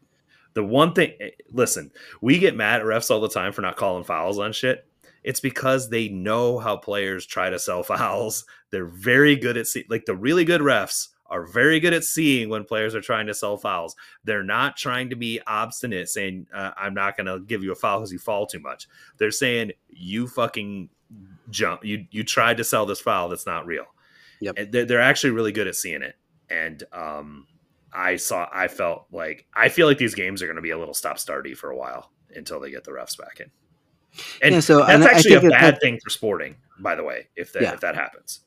The 0.54 0.64
one 0.64 0.94
thing, 0.94 1.14
eh, 1.20 1.30
listen, 1.52 1.92
we 2.22 2.40
get 2.40 2.56
mad 2.56 2.80
at 2.80 2.86
refs 2.86 3.12
all 3.12 3.22
the 3.22 3.30
time 3.30 3.52
for 3.54 3.62
not 3.62 3.76
calling 3.76 4.04
fouls 4.04 4.40
on 4.40 4.54
shit 4.54 4.89
It's 5.24 5.40
because 5.40 5.90
they 5.90 6.10
know 6.10 6.60
how 6.60 6.78
players 6.78 7.26
try 7.26 7.50
to 7.50 7.60
sell 7.60 7.84
fouls. 7.84 8.46
They're 8.72 8.86
very 8.86 9.36
good 9.36 9.58
at 9.58 9.68
see- 9.68 9.86
like 9.90 10.06
the 10.06 10.16
really 10.16 10.46
good 10.46 10.62
refs 10.62 11.10
are 11.30 11.46
very 11.46 11.80
good 11.80 11.94
at 11.94 12.04
seeing 12.04 12.50
when 12.50 12.64
players 12.64 12.96
are 12.96 13.02
trying 13.02 13.28
to 13.28 13.34
sell 13.34 13.58
fouls. 13.58 13.96
They're 14.24 14.44
not 14.44 14.78
trying 14.78 15.12
to 15.12 15.16
be 15.16 15.40
obstinate, 15.46 16.10
saying, 16.10 16.48
uh, 16.54 16.72
I'm 16.76 16.94
not 16.94 17.16
going 17.16 17.28
to 17.28 17.40
give 17.40 17.64
you 17.64 17.72
a 17.72 17.76
foul 17.76 18.00
because 18.00 18.12
you 18.12 18.20
fall 18.20 18.48
too 18.48 18.60
much. 18.60 18.88
They're 19.18 19.32
saying, 19.32 19.74
you 19.90 20.28
fucking 20.28 20.90
jump. 21.50 21.86
You, 21.86 22.06
you 22.12 22.24
tried 22.24 22.58
to 22.58 22.64
sell 22.64 22.86
this 22.86 23.00
foul 23.00 23.30
that's 23.30 23.46
not 23.46 23.66
real. 23.66 23.86
Yep. 24.42 24.56
And 24.58 24.72
they're, 24.72 24.86
they're 24.86 25.02
actually 25.02 25.32
really 25.32 25.52
good 25.52 25.68
at 25.68 25.76
seeing 25.76 26.02
it. 26.02 26.16
And 26.50 26.84
um, 26.92 27.46
I 27.94 28.16
saw, 28.16 28.50
I 28.52 28.68
felt 28.68 29.06
like, 29.12 29.46
I 29.54 29.70
feel 29.70 29.86
like 29.86 30.00
these 30.00 30.16
games 30.16 30.42
are 30.42 30.48
going 30.48 30.56
to 30.56 30.64
be 30.64 30.72
a 30.72 30.80
little 30.80 30.96
stop 30.96 31.18
starty 31.18 31.56
for 31.56 31.70
a 31.70 31.78
while 31.78 32.12
until 32.36 32.60
they 32.60 32.72
get 32.72 32.84
the 32.84 32.92
refs 32.92 33.18
back 33.18 33.40
in. 33.40 33.52
And 34.42 34.56
Yeah, 34.56 34.60
so- 34.62 34.86
that's 34.86 35.06
actually 35.06 35.36
a 35.36 35.42
that- 35.42 35.52
bad 35.52 35.80
thing 35.82 36.00
for 36.04 36.10
sporting, 36.10 36.56
by 36.80 36.96
the 36.96 37.04
way, 37.04 37.28
if 37.36 37.54
that, 37.54 37.62
Yeah. 37.62 37.74
if 37.74 37.80
that 37.82 37.96
happens. 37.96 38.42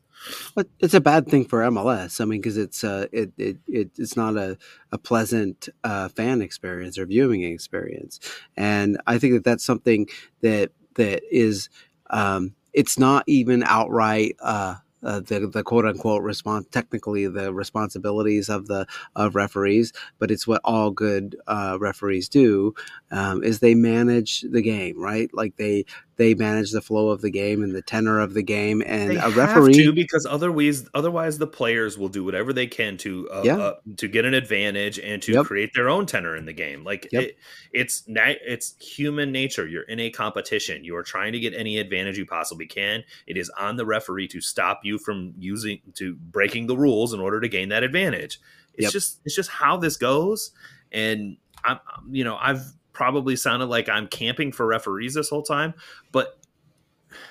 But 0.55 0.69
it's 0.79 0.95
a 0.95 1.01
bad 1.01 1.27
thing 1.27 1.45
for 1.47 1.63
MLS. 1.65 2.21
I 2.21 2.25
mean, 2.27 2.41
because 2.41 2.57
it's 2.57 2.85
uh, 2.85 3.07
it, 3.11 3.33
it 3.39 3.57
it 3.67 3.91
it's 3.99 4.17
not 4.17 4.37
a 4.37 4.57
a 4.93 4.99
pleasant 4.99 5.69
uh, 5.83 6.09
fan 6.11 6.41
experience 6.43 6.97
or 6.97 7.07
viewing 7.07 7.43
experience, 7.43 8.21
and 8.57 9.01
I 9.09 9.19
think 9.19 9.33
that 9.35 9.43
that's 9.43 9.65
something 9.65 10.07
that 10.43 10.71
that 10.95 11.23
is 11.33 11.69
um, 12.11 12.55
it's 12.73 13.01
not 13.01 13.25
even 13.27 13.65
outright. 13.65 14.37
Uh, 14.41 14.77
uh, 15.03 15.21
the 15.21 15.47
the 15.47 15.63
quote 15.63 15.85
unquote 15.85 16.23
response 16.23 16.67
technically 16.71 17.27
the 17.29 17.53
responsibilities 17.53 18.49
of 18.49 18.67
the 18.69 18.87
of 19.17 19.35
referees, 19.35 19.93
but 20.19 20.31
it's 20.31 20.47
what 20.47 20.61
all 20.65 20.91
good 20.91 21.37
uh, 21.47 21.77
referees 21.81 22.29
do 22.29 22.75
um, 23.11 23.43
is 23.43 23.61
they 23.61 23.75
manage 23.75 24.43
the 24.43 24.63
game 24.63 25.01
right? 25.01 25.31
Like 25.33 25.57
they 25.57 25.85
they 26.17 26.35
manage 26.35 26.73
the 26.73 26.83
flow 26.83 27.09
of 27.09 27.21
the 27.23 27.31
game 27.31 27.63
and 27.63 27.75
the 27.75 27.81
tenor 27.83 28.21
of 28.21 28.35
the 28.35 28.43
game 28.43 28.83
and 28.87 29.11
They 29.11 29.17
a 29.17 29.21
have 29.21 29.37
referee 29.37 29.73
to 29.75 29.93
because 29.93 30.27
otherwise, 30.27 30.87
otherwise 30.95 31.39
the 31.39 31.47
players 31.47 31.97
will 31.97 32.09
do 32.09 32.23
whatever 32.23 32.53
they 32.53 32.67
can 32.67 32.97
to 32.99 33.29
uh, 33.31 33.43
Yeah. 33.45 33.57
uh, 33.57 33.75
to 33.97 34.09
get 34.09 34.25
an 34.25 34.35
advantage 34.35 34.99
and 34.99 35.23
to 35.23 35.33
Yep. 35.33 35.47
create 35.47 35.71
their 35.75 35.89
own 35.89 36.07
tenor 36.07 36.37
in 36.37 36.45
the 36.45 36.53
game. 36.53 36.85
Like 36.85 37.09
Yep. 37.13 37.23
it, 37.23 37.39
it's 37.73 38.07
na- 38.07 38.35
it's 38.47 38.75
human 38.79 39.33
nature. 39.33 39.67
You're 39.67 39.85
in 39.85 40.01
a 40.01 40.11
competition. 40.11 40.85
You 40.85 40.97
are 40.97 41.03
trying 41.03 41.33
to 41.33 41.41
get 41.41 41.55
any 41.55 41.79
advantage 41.79 42.19
you 42.19 42.27
possibly 42.27 42.67
can. 42.67 43.03
It 43.27 43.37
is 43.37 43.51
on 43.59 43.77
the 43.77 43.87
referee 43.87 44.29
to 44.29 44.41
stop 44.41 44.81
you 44.85 44.99
from 44.99 45.33
using 45.39 45.81
to 45.95 46.15
breaking 46.15 46.67
the 46.67 46.77
rules 46.77 47.15
in 47.15 47.21
order 47.21 47.41
to 47.41 47.49
gain 47.49 47.71
that 47.71 47.83
advantage. 47.83 48.39
It's 48.75 48.85
Yep. 48.85 48.93
just 48.93 49.21
it's 49.25 49.35
just 49.35 49.51
how 49.51 49.77
this 49.79 49.97
goes. 49.97 50.51
And 50.93 51.37
I'm 51.65 51.79
you 52.11 52.25
know 52.25 52.37
I've 52.41 52.63
probably 52.93 53.37
sounded 53.37 53.67
like 53.67 53.89
I'm 53.89 54.07
camping 54.07 54.53
for 54.53 54.67
referees 54.67 55.15
this 55.15 55.29
whole 55.29 55.43
time, 55.43 55.75
but 56.11 56.39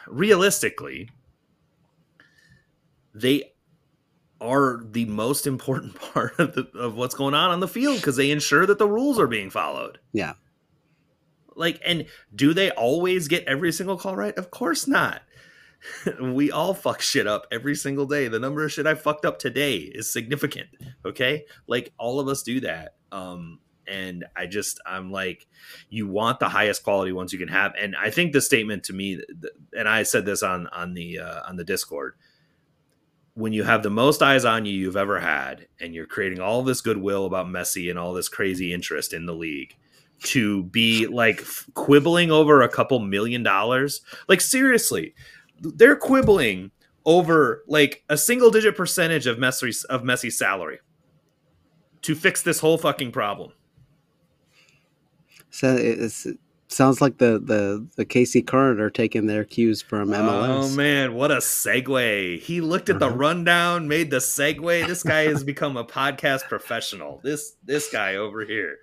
realistically, 0.07 1.09
they 3.13 3.51
are 4.39 4.83
the 4.83 5.05
most 5.05 5.45
important 5.45 5.95
part 6.13 6.37
of, 6.39 6.55
the, 6.55 6.67
of 6.77 6.95
what's 6.95 7.15
going 7.15 7.33
on 7.33 7.51
on 7.51 7.59
the 7.59 7.67
field 7.67 7.97
because 7.97 8.15
they 8.15 8.31
ensure 8.31 8.65
that 8.65 8.79
the 8.79 8.87
rules 8.87 9.19
are 9.19 9.27
being 9.27 9.49
followed. 9.49 9.99
Yeah. 10.11 10.33
Like, 11.55 11.79
and 11.85 12.05
do 12.33 12.53
they 12.53 12.71
always 12.71 13.27
get 13.27 13.43
every 13.45 13.71
single 13.71 13.97
call 13.97 14.15
right? 14.15 14.35
Of 14.37 14.51
course 14.51 14.87
not. 14.87 15.21
we 16.21 16.51
all 16.51 16.73
fuck 16.73 17.01
shit 17.01 17.27
up 17.27 17.45
every 17.51 17.75
single 17.75 18.05
day. 18.05 18.27
The 18.27 18.39
number 18.39 18.63
of 18.63 18.71
shit 18.71 18.87
I 18.87 18.95
fucked 18.95 19.25
up 19.25 19.37
today 19.39 19.77
is 19.77 20.11
significant. 20.11 20.69
Okay. 21.05 21.45
Like, 21.67 21.93
all 21.97 22.19
of 22.19 22.27
us 22.27 22.41
do 22.43 22.61
that. 22.61 22.95
Um, 23.11 23.59
and 23.91 24.25
I 24.35 24.47
just, 24.47 24.79
I'm 24.85 25.11
like, 25.11 25.45
you 25.89 26.07
want 26.07 26.39
the 26.39 26.49
highest 26.49 26.83
quality 26.83 27.11
ones 27.11 27.33
you 27.33 27.39
can 27.39 27.49
have. 27.49 27.73
And 27.79 27.95
I 27.95 28.09
think 28.09 28.31
the 28.31 28.41
statement 28.41 28.85
to 28.85 28.93
me, 28.93 29.21
and 29.77 29.87
I 29.87 30.03
said 30.03 30.25
this 30.25 30.41
on, 30.43 30.67
on 30.67 30.93
the, 30.93 31.19
uh, 31.19 31.41
on 31.47 31.57
the 31.57 31.63
Discord, 31.63 32.15
when 33.33 33.53
you 33.53 33.63
have 33.63 33.83
the 33.83 33.89
most 33.89 34.21
eyes 34.21 34.45
on 34.45 34.65
you 34.65 34.73
you've 34.73 34.97
ever 34.97 35.19
had, 35.19 35.67
and 35.79 35.93
you're 35.93 36.05
creating 36.05 36.39
all 36.39 36.63
this 36.63 36.81
goodwill 36.81 37.25
about 37.25 37.47
Messi 37.47 37.89
and 37.89 37.99
all 37.99 38.13
this 38.13 38.29
crazy 38.29 38.73
interest 38.73 39.13
in 39.13 39.25
the 39.25 39.35
league, 39.35 39.75
to 40.23 40.63
be 40.63 41.07
like 41.07 41.43
quibbling 41.73 42.31
over 42.31 42.61
a 42.61 42.69
couple 42.69 42.99
million 42.99 43.41
dollars, 43.43 44.01
like 44.27 44.41
seriously, 44.41 45.15
they're 45.59 45.95
quibbling 45.95 46.71
over 47.05 47.63
like 47.67 48.03
a 48.09 48.17
single 48.17 48.51
digit 48.51 48.75
percentage 48.75 49.25
of 49.25 49.37
Messi's 49.37 49.83
of 49.85 50.03
Messi's 50.03 50.37
salary 50.37 50.79
to 52.03 52.15
fix 52.15 52.41
this 52.41 52.59
whole 52.59 52.77
fucking 52.77 53.11
problem. 53.11 53.51
So 55.51 55.75
it's, 55.75 56.25
it 56.25 56.37
sounds 56.69 57.01
like 57.01 57.17
the, 57.17 57.37
the, 57.39 57.85
the 57.97 58.05
KC 58.05 58.47
Current 58.47 58.79
are 58.79 58.89
taking 58.89 59.27
their 59.27 59.43
cues 59.43 59.81
from 59.81 60.09
MLS. 60.09 60.71
Oh 60.73 60.75
man, 60.75 61.13
what 61.13 61.29
a 61.31 61.37
segue. 61.37 62.39
He 62.39 62.61
looked 62.61 62.89
at 62.89 62.99
the 62.99 63.07
Uh-huh. 63.07 63.15
rundown, 63.15 63.87
made 63.87 64.09
the 64.11 64.17
segue. 64.17 64.61
This 64.87 65.03
guy 65.03 65.23
has 65.23 65.43
become 65.43 65.77
a 65.77 65.83
podcast 65.83 66.43
professional. 66.47 67.19
This 67.23 67.55
this 67.65 67.91
guy 67.91 68.15
over 68.15 68.45
here. 68.45 68.77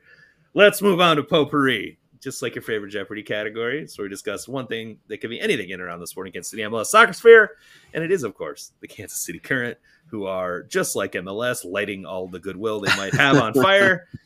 Let's 0.54 0.82
move 0.82 1.00
on 1.00 1.16
to 1.16 1.22
potpourri. 1.22 1.98
Just 2.20 2.42
like 2.42 2.56
your 2.56 2.62
favorite 2.62 2.90
Jeopardy 2.90 3.22
category. 3.22 3.86
So 3.86 4.02
we 4.02 4.08
discuss 4.08 4.48
one 4.48 4.66
thing 4.66 4.98
that 5.06 5.18
could 5.18 5.30
be 5.30 5.40
anything 5.40 5.68
in 5.68 5.74
and 5.74 5.82
around 5.82 6.00
the 6.00 6.06
sporting 6.08 6.32
Kansas 6.32 6.50
City 6.50 6.62
MLS 6.64 6.86
soccer 6.86 7.12
sphere. 7.12 7.52
And 7.94 8.02
it 8.02 8.10
is, 8.10 8.24
of 8.24 8.34
course, 8.34 8.72
the 8.80 8.88
Kansas 8.88 9.20
City 9.20 9.38
Current, 9.38 9.78
who 10.08 10.26
are 10.26 10.64
just 10.64 10.96
like 10.96 11.12
MLS, 11.12 11.64
lighting 11.64 12.04
all 12.04 12.26
the 12.26 12.40
goodwill 12.40 12.80
they 12.80 12.94
might 12.96 13.14
have 13.14 13.36
on 13.36 13.54
fire. 13.54 14.08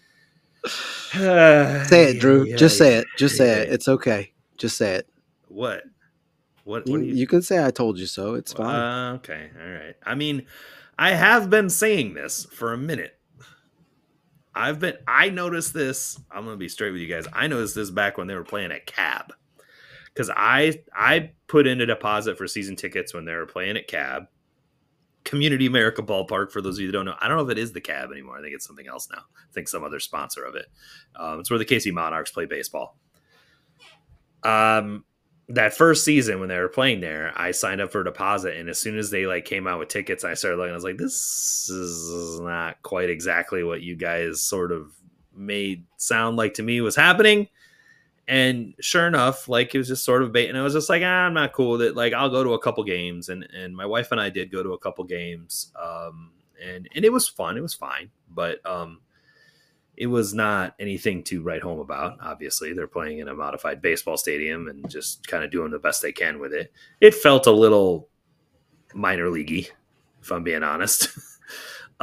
say 1.12 2.10
it, 2.10 2.20
Drew. 2.20 2.44
Yeah, 2.44 2.56
Just 2.56 2.76
yeah. 2.76 2.86
say 2.86 2.94
it. 2.96 3.06
Just 3.18 3.36
say 3.36 3.62
it. 3.62 3.72
It's 3.72 3.88
okay. 3.88 4.32
Just 4.56 4.76
say 4.76 4.94
it. 4.94 5.08
What? 5.48 5.84
What? 6.64 6.86
You, 6.86 6.92
what 6.92 7.02
you, 7.02 7.14
you 7.14 7.26
can 7.26 7.42
say 7.42 7.64
I 7.64 7.70
told 7.70 7.98
you 7.98 8.06
so. 8.06 8.34
It's 8.34 8.52
fine. 8.52 8.74
Uh, 8.74 9.14
okay, 9.16 9.50
all 9.60 9.70
right. 9.70 9.96
I 10.04 10.14
mean, 10.14 10.46
I 10.98 11.10
have 11.12 11.50
been 11.50 11.68
saying 11.68 12.14
this 12.14 12.44
for 12.46 12.72
a 12.72 12.78
minute. 12.78 13.18
I've 14.54 14.78
been. 14.78 14.94
I 15.08 15.30
noticed 15.30 15.74
this. 15.74 16.18
I'm 16.30 16.44
gonna 16.44 16.56
be 16.56 16.68
straight 16.68 16.92
with 16.92 17.00
you 17.00 17.08
guys. 17.08 17.26
I 17.32 17.46
noticed 17.46 17.74
this 17.74 17.90
back 17.90 18.18
when 18.18 18.26
they 18.26 18.34
were 18.34 18.44
playing 18.44 18.70
at 18.70 18.86
Cab, 18.86 19.32
because 20.06 20.30
I 20.34 20.80
I 20.94 21.30
put 21.48 21.66
in 21.66 21.80
a 21.80 21.86
deposit 21.86 22.36
for 22.38 22.46
season 22.46 22.76
tickets 22.76 23.14
when 23.14 23.24
they 23.24 23.34
were 23.34 23.46
playing 23.46 23.76
at 23.76 23.88
Cab, 23.88 24.24
Community 25.24 25.66
America 25.66 26.02
Ballpark. 26.02 26.50
For 26.50 26.60
those 26.60 26.78
of 26.78 26.82
you 26.82 26.88
that 26.88 26.92
don't 26.92 27.04
know, 27.04 27.14
I 27.20 27.28
don't 27.28 27.36
know 27.36 27.44
if 27.44 27.50
it 27.50 27.58
is 27.58 27.72
the 27.72 27.80
Cab 27.80 28.10
anymore. 28.10 28.38
I 28.38 28.42
think 28.42 28.54
it's 28.54 28.66
something 28.66 28.88
else 28.88 29.08
now. 29.10 29.20
I 29.20 29.52
think 29.52 29.68
some 29.68 29.84
other 29.84 30.00
sponsor 30.00 30.44
of 30.44 30.54
it. 30.54 30.66
Um, 31.16 31.40
it's 31.40 31.50
where 31.50 31.58
the 31.58 31.64
KC 31.64 31.92
Monarchs 31.92 32.30
play 32.30 32.46
baseball. 32.46 32.96
Um, 34.42 35.04
that 35.48 35.74
first 35.74 36.04
season 36.04 36.40
when 36.40 36.48
they 36.48 36.58
were 36.58 36.68
playing 36.68 37.00
there, 37.00 37.32
I 37.36 37.50
signed 37.50 37.80
up 37.80 37.92
for 37.92 38.00
a 38.00 38.04
deposit, 38.04 38.56
and 38.56 38.68
as 38.68 38.78
soon 38.78 38.98
as 38.98 39.10
they 39.10 39.26
like 39.26 39.44
came 39.44 39.66
out 39.66 39.78
with 39.78 39.88
tickets, 39.88 40.24
I 40.24 40.34
started 40.34 40.56
looking. 40.56 40.72
I 40.72 40.74
was 40.74 40.84
like, 40.84 40.98
"This 40.98 41.68
is 41.68 42.40
not 42.40 42.80
quite 42.82 43.10
exactly 43.10 43.62
what 43.62 43.82
you 43.82 43.96
guys 43.96 44.42
sort 44.42 44.72
of 44.72 44.92
made 45.34 45.84
sound 45.96 46.36
like 46.36 46.54
to 46.54 46.62
me 46.62 46.80
was 46.80 46.96
happening." 46.96 47.48
And 48.28 48.74
sure 48.80 49.06
enough, 49.06 49.48
like 49.48 49.74
it 49.74 49.78
was 49.78 49.88
just 49.88 50.04
sort 50.04 50.22
of 50.22 50.32
bait, 50.32 50.48
and 50.48 50.56
I 50.56 50.62
was 50.62 50.74
just 50.74 50.88
like, 50.88 51.02
ah, 51.04 51.26
"I'm 51.26 51.34
not 51.34 51.52
cool 51.52 51.72
with 51.72 51.82
it." 51.82 51.96
Like 51.96 52.12
I'll 52.12 52.30
go 52.30 52.44
to 52.44 52.54
a 52.54 52.58
couple 52.58 52.84
games, 52.84 53.28
and 53.28 53.44
and 53.44 53.74
my 53.76 53.84
wife 53.84 54.12
and 54.12 54.20
I 54.20 54.30
did 54.30 54.52
go 54.52 54.62
to 54.62 54.72
a 54.74 54.78
couple 54.78 55.04
games, 55.04 55.72
um, 55.80 56.30
and 56.64 56.88
and 56.94 57.04
it 57.04 57.12
was 57.12 57.28
fun. 57.28 57.56
It 57.56 57.62
was 57.62 57.74
fine, 57.74 58.10
but 58.30 58.64
um, 58.64 59.00
it 59.96 60.06
was 60.06 60.32
not 60.32 60.74
anything 60.78 61.22
to 61.24 61.42
write 61.42 61.62
home 61.62 61.80
about. 61.80 62.18
Obviously, 62.22 62.72
they're 62.72 62.86
playing 62.86 63.18
in 63.18 63.28
a 63.28 63.34
modified 63.34 63.82
baseball 63.82 64.16
stadium 64.16 64.68
and 64.68 64.88
just 64.88 65.26
kind 65.26 65.44
of 65.44 65.50
doing 65.50 65.70
the 65.70 65.78
best 65.78 66.00
they 66.00 66.12
can 66.12 66.38
with 66.38 66.52
it. 66.52 66.72
It 67.00 67.14
felt 67.14 67.46
a 67.46 67.52
little 67.52 68.08
minor 68.94 69.26
leaguey, 69.26 69.68
if 70.22 70.30
I'm 70.30 70.44
being 70.44 70.62
honest. 70.62 71.08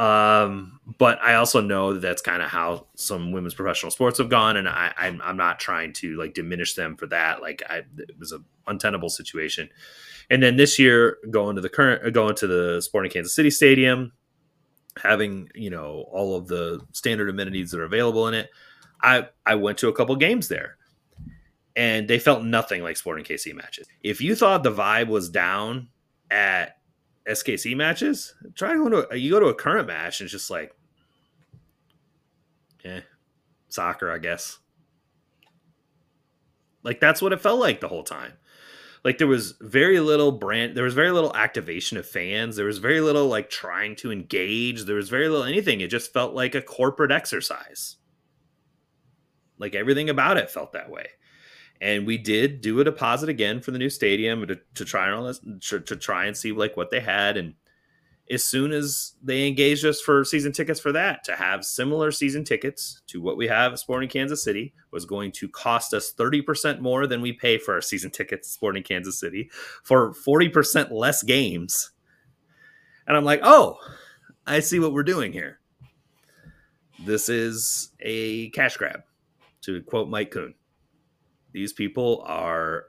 um, 0.00 0.80
but 0.98 1.20
I 1.20 1.34
also 1.34 1.60
know 1.60 1.92
that 1.92 2.00
that's 2.00 2.22
kind 2.22 2.42
of 2.42 2.48
how 2.48 2.86
some 2.94 3.32
women's 3.32 3.54
professional 3.54 3.90
sports 3.90 4.18
have 4.18 4.28
gone, 4.28 4.56
and 4.56 4.68
I, 4.68 4.92
I'm, 4.96 5.20
I'm 5.22 5.36
not 5.36 5.60
trying 5.60 5.92
to 5.94 6.16
like 6.16 6.34
diminish 6.34 6.74
them 6.74 6.96
for 6.96 7.06
that. 7.08 7.42
Like, 7.42 7.62
I, 7.68 7.82
it 7.98 8.18
was 8.18 8.32
an 8.32 8.44
untenable 8.66 9.10
situation. 9.10 9.68
And 10.30 10.42
then 10.42 10.56
this 10.56 10.78
year, 10.78 11.18
going 11.30 11.56
to 11.56 11.62
the 11.62 11.68
current, 11.68 12.14
going 12.14 12.34
to 12.36 12.46
the 12.46 12.80
Sporting 12.80 13.10
Kansas 13.10 13.34
City 13.34 13.50
Stadium, 13.50 14.12
having 15.02 15.50
you 15.54 15.70
know 15.70 16.04
all 16.10 16.36
of 16.36 16.48
the 16.48 16.80
standard 16.92 17.28
amenities 17.28 17.70
that 17.70 17.80
are 17.80 17.84
available 17.84 18.26
in 18.26 18.34
it 18.34 18.50
i 19.02 19.26
i 19.46 19.54
went 19.54 19.78
to 19.78 19.88
a 19.88 19.92
couple 19.92 20.14
games 20.16 20.48
there 20.48 20.76
and 21.76 22.08
they 22.08 22.18
felt 22.18 22.42
nothing 22.44 22.82
like 22.82 22.96
sporting 22.96 23.24
kc 23.24 23.54
matches 23.54 23.86
if 24.02 24.20
you 24.20 24.34
thought 24.34 24.62
the 24.62 24.72
vibe 24.72 25.06
was 25.06 25.28
down 25.28 25.88
at 26.30 26.76
skc 27.28 27.76
matches? 27.76 28.34
Try 28.54 28.74
going 28.74 28.92
to 28.92 29.18
you 29.18 29.30
go 29.30 29.40
to 29.40 29.46
a 29.46 29.54
current 29.54 29.86
match 29.86 30.20
and 30.20 30.26
it's 30.26 30.32
just 30.32 30.50
like 30.50 30.72
yeah 32.84 33.00
soccer 33.68 34.10
i 34.10 34.18
guess. 34.18 34.58
Like 36.82 36.98
that's 36.98 37.20
what 37.20 37.32
it 37.32 37.40
felt 37.40 37.60
like 37.60 37.80
the 37.80 37.88
whole 37.88 38.04
time. 38.04 38.32
Like 39.04 39.18
there 39.18 39.26
was 39.26 39.54
very 39.60 40.00
little 40.00 40.32
brand 40.32 40.76
there 40.76 40.84
was 40.84 40.94
very 40.94 41.10
little 41.10 41.34
activation 41.34 41.96
of 41.98 42.06
fans. 42.06 42.56
There 42.56 42.66
was 42.66 42.78
very 42.78 43.00
little 43.00 43.26
like 43.26 43.50
trying 43.50 43.96
to 43.96 44.12
engage. 44.12 44.84
There 44.84 44.96
was 44.96 45.08
very 45.08 45.28
little 45.28 45.44
anything. 45.44 45.80
It 45.80 45.88
just 45.88 46.12
felt 46.12 46.34
like 46.34 46.54
a 46.54 46.62
corporate 46.62 47.12
exercise. 47.12 47.96
Like 49.58 49.74
everything 49.74 50.08
about 50.08 50.38
it 50.38 50.50
felt 50.50 50.72
that 50.72 50.90
way 50.90 51.06
and 51.80 52.06
we 52.06 52.18
did 52.18 52.60
do 52.60 52.80
a 52.80 52.84
deposit 52.84 53.28
again 53.28 53.60
for 53.60 53.70
the 53.70 53.78
new 53.78 53.88
stadium 53.88 54.46
to, 54.46 54.58
to 54.74 54.84
try 54.84 55.10
this 55.22 55.40
to, 55.68 55.80
to 55.80 55.96
try 55.96 56.26
and 56.26 56.36
see 56.36 56.52
like 56.52 56.76
what 56.76 56.90
they 56.90 57.00
had. 57.00 57.36
And 57.36 57.54
as 58.30 58.44
soon 58.44 58.70
as 58.70 59.14
they 59.22 59.48
engaged 59.48 59.84
us 59.84 60.00
for 60.00 60.24
season 60.24 60.52
tickets 60.52 60.78
for 60.78 60.92
that 60.92 61.24
to 61.24 61.34
have 61.34 61.64
similar 61.64 62.12
season 62.12 62.44
tickets 62.44 63.00
to 63.06 63.20
what 63.20 63.36
we 63.36 63.48
have 63.48 63.72
at 63.72 63.78
sporting 63.78 64.08
kansas 64.08 64.44
city 64.44 64.74
was 64.92 65.04
going 65.04 65.32
to 65.32 65.48
cost 65.48 65.94
us 65.94 66.12
30% 66.12 66.80
more 66.80 67.06
than 67.06 67.20
we 67.20 67.32
pay 67.32 67.58
for 67.58 67.74
our 67.74 67.80
season 67.80 68.10
tickets 68.10 68.48
at 68.48 68.52
sporting 68.52 68.82
kansas 68.82 69.18
city 69.18 69.50
for 69.82 70.12
40% 70.12 70.90
less 70.92 71.22
games. 71.22 71.90
And 73.06 73.16
i'm 73.16 73.24
like 73.24 73.40
oh 73.42 73.78
i 74.46 74.60
see 74.60 74.80
what 74.80 74.92
we're 74.92 75.02
doing 75.02 75.32
here. 75.32 75.58
This 77.06 77.30
is 77.30 77.92
a 78.00 78.50
cash 78.50 78.76
grab 78.76 79.02
to 79.62 79.82
quote 79.82 80.08
mike 80.08 80.30
kuhn 80.30 80.54
these 81.52 81.72
people 81.72 82.22
are 82.26 82.84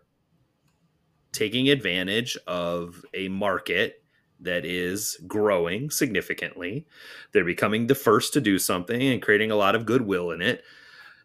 taking 1.31 1.69
advantage 1.69 2.37
of 2.47 3.03
a 3.13 3.27
market 3.29 4.03
that 4.39 4.65
is 4.65 5.17
growing 5.27 5.89
significantly. 5.89 6.85
They're 7.31 7.45
becoming 7.45 7.87
the 7.87 7.95
first 7.95 8.33
to 8.33 8.41
do 8.41 8.57
something 8.57 9.01
and 9.01 9.21
creating 9.21 9.51
a 9.51 9.55
lot 9.55 9.75
of 9.75 9.85
goodwill 9.85 10.31
in 10.31 10.41
it. 10.41 10.63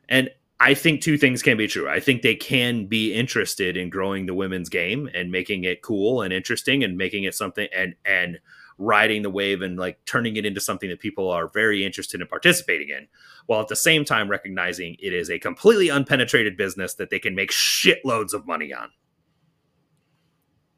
And 0.08 0.30
I 0.60 0.74
think 0.74 1.00
two 1.00 1.18
things 1.18 1.42
can 1.42 1.56
be 1.56 1.66
true. 1.66 1.88
I 1.88 2.00
think 2.00 2.22
they 2.22 2.34
can 2.34 2.86
be 2.86 3.12
interested 3.12 3.76
in 3.76 3.90
growing 3.90 4.26
the 4.26 4.34
women's 4.34 4.68
game 4.68 5.08
and 5.12 5.30
making 5.30 5.64
it 5.64 5.82
cool 5.82 6.22
and 6.22 6.32
interesting 6.32 6.82
and 6.82 6.96
making 6.96 7.24
it 7.24 7.34
something 7.34 7.68
and 7.74 7.94
and 8.04 8.38
riding 8.78 9.22
the 9.22 9.30
wave 9.30 9.62
and 9.62 9.78
like 9.78 9.98
turning 10.04 10.36
it 10.36 10.44
into 10.44 10.60
something 10.60 10.90
that 10.90 11.00
people 11.00 11.30
are 11.30 11.48
very 11.48 11.84
interested 11.84 12.20
in 12.20 12.26
participating 12.26 12.90
in 12.90 13.08
while 13.46 13.60
at 13.60 13.68
the 13.68 13.76
same 13.76 14.04
time 14.04 14.28
recognizing 14.28 14.96
it 14.98 15.12
is 15.12 15.30
a 15.30 15.38
completely 15.38 15.88
unpenetrated 15.88 16.56
business 16.56 16.94
that 16.94 17.10
they 17.10 17.18
can 17.18 17.34
make 17.34 17.50
shitloads 17.50 18.32
of 18.34 18.46
money 18.46 18.72
on. 18.72 18.90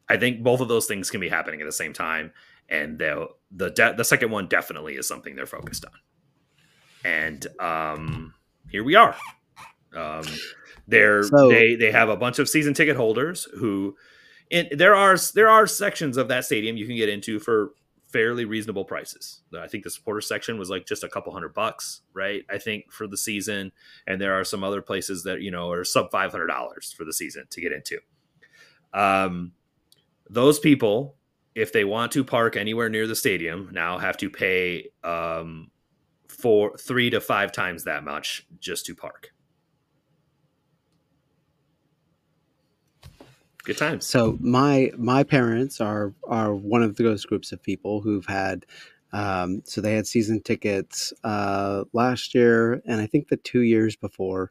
I 0.09 0.17
think 0.17 0.43
both 0.43 0.61
of 0.61 0.69
those 0.69 0.87
things 0.87 1.11
can 1.11 1.21
be 1.21 1.29
happening 1.29 1.61
at 1.61 1.67
the 1.67 1.73
same 1.73 1.93
time, 1.93 2.33
and 2.69 2.99
the 2.99 3.29
the 3.51 3.71
de- 3.71 3.95
the 3.95 4.05
second 4.05 4.31
one 4.31 4.47
definitely 4.47 4.95
is 4.95 5.07
something 5.07 5.37
they're 5.37 5.47
focused 5.47 5.85
on. 5.85 5.93
And 7.05 7.47
um, 7.61 8.35
here 8.71 8.85
we 8.85 8.95
are. 8.95 9.15
Um, 9.95 10.25
they're 10.87 11.25
so, 11.25 11.49
they 11.49 11.75
they 11.75 11.93
have 11.93 12.09
a 12.09 12.17
bunch 12.17 12.39
of 12.39 12.49
season 12.49 12.73
ticket 12.73 12.97
holders 12.97 13.47
who, 13.59 13.97
and 14.51 14.69
there 14.73 14.95
are 14.95 15.17
there 15.35 15.51
are 15.51 15.67
sections 15.67 16.17
of 16.17 16.29
that 16.29 16.47
stadium 16.47 16.79
you 16.79 16.87
can 16.87 16.97
get 16.97 17.11
into 17.11 17.39
for 17.39 17.73
fairly 18.09 18.45
reasonable 18.45 18.85
prices. 18.85 19.43
I 19.59 19.69
think 19.69 19.85
the 19.85 19.91
supporter 19.91 20.21
section 20.21 20.59
was 20.59 20.71
like 20.71 20.87
just 20.87 21.05
a 21.05 21.09
couple 21.09 21.33
hundred 21.33 21.55
bucks, 21.55 22.01
right? 22.15 22.45
I 22.51 22.59
think 22.59 22.93
for 22.93 23.07
the 23.07 23.17
season, 23.17 23.73
and 24.07 24.21
there 24.21 24.39
are 24.39 24.45
some 24.45 24.65
other 24.65 24.83
places 24.83 25.25
that 25.25 25.43
you 25.43 25.51
know 25.51 25.71
are 25.71 25.85
sub 25.85 26.11
five 26.11 26.33
hundred 26.33 26.47
dollars 26.47 26.93
for 26.97 27.05
the 27.05 27.13
season 27.13 27.45
to 27.51 27.61
get 27.61 27.73
into. 27.73 27.99
Um, 28.95 29.53
those 30.29 30.59
people, 30.59 31.17
if 31.55 31.73
they 31.73 31.85
want 31.85 32.13
to 32.13 32.25
park 32.25 32.57
anywhere 32.57 32.89
near 32.89 33.07
the 33.07 33.17
stadium, 33.17 33.71
now 33.73 33.99
have 33.99 34.17
to 34.19 34.31
pay 34.31 34.89
um, 35.05 35.71
for 36.29 36.77
three 36.79 37.11
to 37.11 37.21
five 37.21 37.53
times 37.53 37.85
that 37.85 38.05
much 38.05 38.47
just 38.61 38.87
to 38.87 38.95
park. 38.95 39.31
Good 43.69 43.79
times. 43.79 44.07
So 44.07 44.39
my 44.41 44.91
my 44.97 45.23
parents 45.23 45.81
are 45.81 46.15
are 46.27 46.55
one 46.55 46.83
of 46.83 46.97
those 46.97 47.25
groups 47.27 47.53
of 47.53 47.63
people 47.63 48.01
who've 48.01 48.27
had 48.27 48.65
um, 49.13 49.63
so 49.65 49.81
they 49.81 49.95
had 49.95 50.07
season 50.07 50.43
tickets 50.43 51.13
uh, 51.23 51.85
last 51.93 52.35
year, 52.35 52.83
and 52.87 53.01
I 53.01 53.07
think 53.07 53.29
the 53.29 53.37
two 53.37 53.61
years 53.61 53.95
before. 53.95 54.51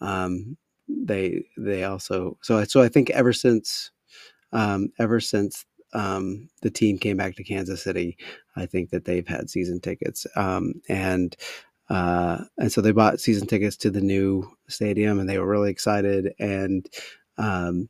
Um, 0.00 0.56
they 0.88 1.44
they 1.56 1.84
also 1.84 2.38
so 2.42 2.62
so 2.64 2.80
I 2.80 2.88
think 2.88 3.10
ever 3.10 3.32
since 3.32 3.90
um, 4.52 4.90
ever 4.98 5.20
since 5.20 5.64
um, 5.92 6.48
the 6.62 6.70
team 6.70 6.98
came 6.98 7.16
back 7.16 7.36
to 7.36 7.44
Kansas 7.44 7.82
City, 7.82 8.16
I 8.54 8.66
think 8.66 8.90
that 8.90 9.04
they've 9.04 9.26
had 9.26 9.50
season 9.50 9.80
tickets, 9.80 10.26
um, 10.36 10.74
and 10.88 11.34
uh, 11.88 12.44
and 12.58 12.70
so 12.70 12.80
they 12.82 12.92
bought 12.92 13.20
season 13.20 13.46
tickets 13.46 13.76
to 13.78 13.90
the 13.90 14.02
new 14.02 14.44
stadium, 14.68 15.18
and 15.18 15.28
they 15.28 15.38
were 15.38 15.48
really 15.48 15.70
excited. 15.70 16.34
And 16.38 16.86
um, 17.38 17.88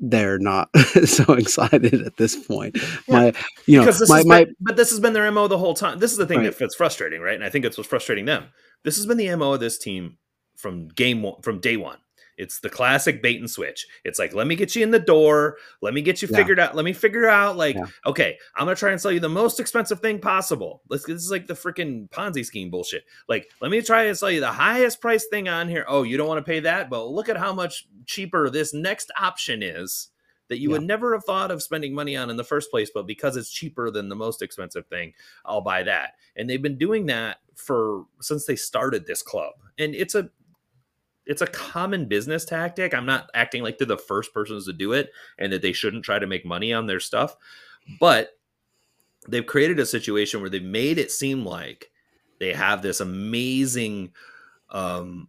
they're 0.00 0.38
not 0.38 0.68
so 1.04 1.34
excited 1.34 2.06
at 2.06 2.16
this 2.16 2.36
point. 2.36 2.76
Yeah. 2.76 2.90
My, 3.08 3.32
you 3.66 3.80
know, 3.80 3.90
my, 4.08 4.20
been, 4.20 4.28
my, 4.28 4.46
but 4.60 4.76
this 4.76 4.90
has 4.90 5.00
been 5.00 5.12
their 5.12 5.30
mo 5.30 5.48
the 5.48 5.58
whole 5.58 5.74
time. 5.74 5.98
This 5.98 6.12
is 6.12 6.18
the 6.18 6.26
thing 6.26 6.40
right. 6.40 6.56
that's 6.56 6.74
frustrating, 6.74 7.20
right? 7.20 7.34
And 7.34 7.44
I 7.44 7.50
think 7.50 7.64
it's 7.64 7.76
what's 7.76 7.88
frustrating 7.88 8.24
them. 8.24 8.46
This 8.84 8.96
has 8.96 9.06
been 9.06 9.16
the 9.16 9.34
mo 9.36 9.54
of 9.54 9.60
this 9.60 9.78
team 9.78 10.18
from 10.56 10.88
game 10.88 11.22
one, 11.22 11.40
from 11.42 11.60
day 11.60 11.76
one. 11.76 11.98
It's 12.36 12.60
the 12.60 12.68
classic 12.68 13.22
bait 13.22 13.40
and 13.40 13.50
switch. 13.50 13.86
It's 14.04 14.18
like, 14.18 14.34
let 14.34 14.46
me 14.46 14.56
get 14.56 14.76
you 14.76 14.82
in 14.82 14.90
the 14.90 14.98
door. 14.98 15.56
Let 15.80 15.94
me 15.94 16.02
get 16.02 16.20
you 16.20 16.28
yeah. 16.30 16.36
figured 16.36 16.60
out. 16.60 16.76
Let 16.76 16.84
me 16.84 16.92
figure 16.92 17.28
out, 17.28 17.56
like, 17.56 17.76
yeah. 17.76 17.86
okay, 18.04 18.38
I'm 18.54 18.66
gonna 18.66 18.76
try 18.76 18.90
and 18.90 19.00
sell 19.00 19.12
you 19.12 19.20
the 19.20 19.28
most 19.28 19.58
expensive 19.58 20.00
thing 20.00 20.18
possible. 20.18 20.82
Let's. 20.88 21.06
This 21.06 21.22
is 21.22 21.30
like 21.30 21.46
the 21.46 21.54
freaking 21.54 22.10
Ponzi 22.10 22.44
scheme 22.44 22.70
bullshit. 22.70 23.04
Like, 23.28 23.50
let 23.60 23.70
me 23.70 23.80
try 23.80 24.04
and 24.04 24.16
sell 24.16 24.30
you 24.30 24.40
the 24.40 24.52
highest 24.52 25.00
price 25.00 25.26
thing 25.26 25.48
on 25.48 25.68
here. 25.68 25.84
Oh, 25.88 26.02
you 26.02 26.16
don't 26.16 26.28
want 26.28 26.44
to 26.44 26.50
pay 26.50 26.60
that? 26.60 26.90
But 26.90 27.08
look 27.08 27.28
at 27.28 27.36
how 27.36 27.52
much 27.52 27.86
cheaper 28.06 28.50
this 28.50 28.74
next 28.74 29.10
option 29.18 29.62
is 29.62 30.08
that 30.48 30.58
you 30.58 30.70
yeah. 30.70 30.78
would 30.78 30.86
never 30.86 31.12
have 31.14 31.24
thought 31.24 31.50
of 31.50 31.62
spending 31.62 31.94
money 31.94 32.16
on 32.16 32.30
in 32.30 32.36
the 32.36 32.44
first 32.44 32.70
place, 32.70 32.90
but 32.92 33.06
because 33.06 33.36
it's 33.36 33.50
cheaper 33.50 33.90
than 33.90 34.08
the 34.08 34.14
most 34.14 34.42
expensive 34.42 34.86
thing, 34.86 35.12
I'll 35.44 35.60
buy 35.60 35.82
that. 35.82 36.12
And 36.36 36.48
they've 36.48 36.62
been 36.62 36.78
doing 36.78 37.06
that 37.06 37.38
for 37.54 38.04
since 38.20 38.46
they 38.46 38.56
started 38.56 39.06
this 39.06 39.22
club. 39.22 39.54
And 39.78 39.94
it's 39.94 40.14
a 40.14 40.30
it's 41.26 41.42
a 41.42 41.46
common 41.46 42.06
business 42.06 42.44
tactic. 42.44 42.94
I'm 42.94 43.06
not 43.06 43.30
acting 43.34 43.62
like 43.62 43.78
they're 43.78 43.86
the 43.86 43.98
first 43.98 44.32
persons 44.32 44.66
to 44.66 44.72
do 44.72 44.92
it 44.92 45.10
and 45.38 45.52
that 45.52 45.62
they 45.62 45.72
shouldn't 45.72 46.04
try 46.04 46.18
to 46.18 46.26
make 46.26 46.46
money 46.46 46.72
on 46.72 46.86
their 46.86 47.00
stuff, 47.00 47.36
but 48.00 48.38
they've 49.28 49.46
created 49.46 49.78
a 49.78 49.86
situation 49.86 50.40
where 50.40 50.50
they've 50.50 50.62
made 50.62 50.98
it 50.98 51.10
seem 51.10 51.44
like 51.44 51.90
they 52.38 52.52
have 52.52 52.82
this 52.82 53.00
amazing 53.00 54.12
um, 54.70 55.28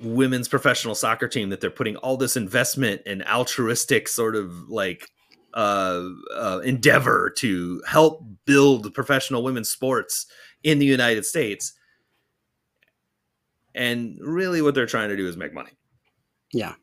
women's 0.00 0.48
professional 0.48 0.94
soccer 0.94 1.28
team 1.28 1.48
that 1.50 1.60
they're 1.60 1.70
putting 1.70 1.96
all 1.96 2.16
this 2.16 2.36
investment 2.36 3.02
and 3.06 3.26
altruistic 3.26 4.08
sort 4.08 4.36
of 4.36 4.68
like 4.68 5.08
uh, 5.54 6.04
uh, 6.34 6.60
endeavor 6.64 7.30
to 7.38 7.82
help 7.86 8.24
build 8.44 8.92
professional 8.94 9.42
women's 9.42 9.68
sports 9.68 10.26
in 10.62 10.78
the 10.78 10.86
United 10.86 11.24
States 11.24 11.72
and 13.74 14.18
really 14.20 14.62
what 14.62 14.74
they're 14.74 14.86
trying 14.86 15.08
to 15.10 15.16
do 15.16 15.26
is 15.26 15.36
make 15.36 15.54
money. 15.54 15.70
Yeah. 16.52 16.74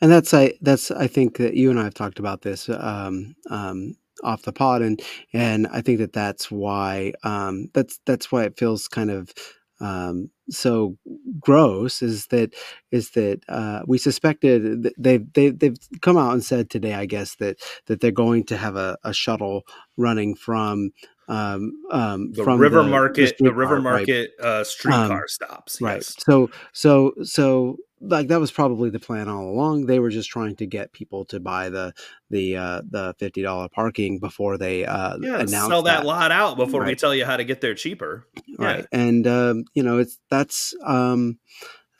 And 0.00 0.10
that's 0.10 0.34
i 0.34 0.54
that's 0.60 0.90
i 0.90 1.06
think 1.06 1.36
that 1.36 1.54
you 1.54 1.70
and 1.70 1.78
i 1.78 1.84
have 1.84 1.94
talked 1.94 2.18
about 2.18 2.42
this 2.42 2.68
um, 2.68 3.36
um, 3.50 3.94
off 4.24 4.42
the 4.42 4.52
pod. 4.52 4.82
And 4.82 5.00
and 5.32 5.66
i 5.68 5.80
think 5.80 5.98
that 5.98 6.12
that's 6.12 6.50
why 6.50 7.12
um, 7.22 7.68
that's 7.74 8.00
that's 8.06 8.32
why 8.32 8.44
it 8.44 8.58
feels 8.58 8.88
kind 8.88 9.10
of 9.10 9.32
um, 9.80 10.30
so 10.50 10.96
gross 11.38 12.02
is 12.02 12.26
that 12.26 12.54
is 12.90 13.10
that 13.12 13.40
uh, 13.48 13.80
we 13.86 13.96
suspected 13.98 14.92
they've 14.98 15.32
they, 15.32 15.50
they've 15.50 15.76
come 16.02 16.18
out 16.18 16.32
and 16.32 16.44
said 16.44 16.68
today 16.68 16.94
I 16.94 17.06
guess 17.06 17.36
that 17.36 17.58
that 17.86 18.00
they're 18.00 18.10
going 18.10 18.44
to 18.44 18.56
have 18.56 18.76
a, 18.76 18.98
a 19.04 19.14
shuttle 19.14 19.62
running 19.96 20.34
from 20.34 20.90
um, 21.30 21.74
um, 21.92 22.32
the 22.32 22.44
river 22.44 22.82
the, 22.82 22.88
market, 22.88 23.38
the, 23.38 23.44
the 23.44 23.54
river 23.54 23.80
market 23.80 24.32
right? 24.40 24.46
uh, 24.46 24.64
streetcar 24.64 25.22
um, 25.22 25.28
stops. 25.28 25.80
Right. 25.80 26.02
So, 26.02 26.50
so, 26.72 27.14
so, 27.22 27.76
like 28.00 28.28
that 28.28 28.40
was 28.40 28.50
probably 28.50 28.90
the 28.90 28.98
plan 28.98 29.28
all 29.28 29.44
along. 29.48 29.86
They 29.86 30.00
were 30.00 30.10
just 30.10 30.28
trying 30.28 30.56
to 30.56 30.66
get 30.66 30.92
people 30.92 31.24
to 31.26 31.38
buy 31.38 31.68
the 31.68 31.92
the 32.30 32.56
uh, 32.56 32.82
the 32.90 33.14
fifty 33.18 33.42
dollar 33.42 33.68
parking 33.68 34.18
before 34.18 34.58
they 34.58 34.84
uh, 34.84 35.18
yeah, 35.20 35.44
sell 35.46 35.82
that, 35.82 35.98
that, 35.98 36.06
lot 36.06 36.32
out 36.32 36.56
before 36.56 36.80
right. 36.80 36.88
we 36.88 36.94
tell 36.96 37.14
you 37.14 37.24
how 37.24 37.36
to 37.36 37.44
get 37.44 37.60
there 37.60 37.74
cheaper. 37.74 38.26
Right. 38.58 38.86
Yeah. 38.92 38.98
And 38.98 39.26
um, 39.28 39.64
you 39.74 39.84
know, 39.84 39.98
it's 39.98 40.18
that's 40.30 40.74
um, 40.84 41.38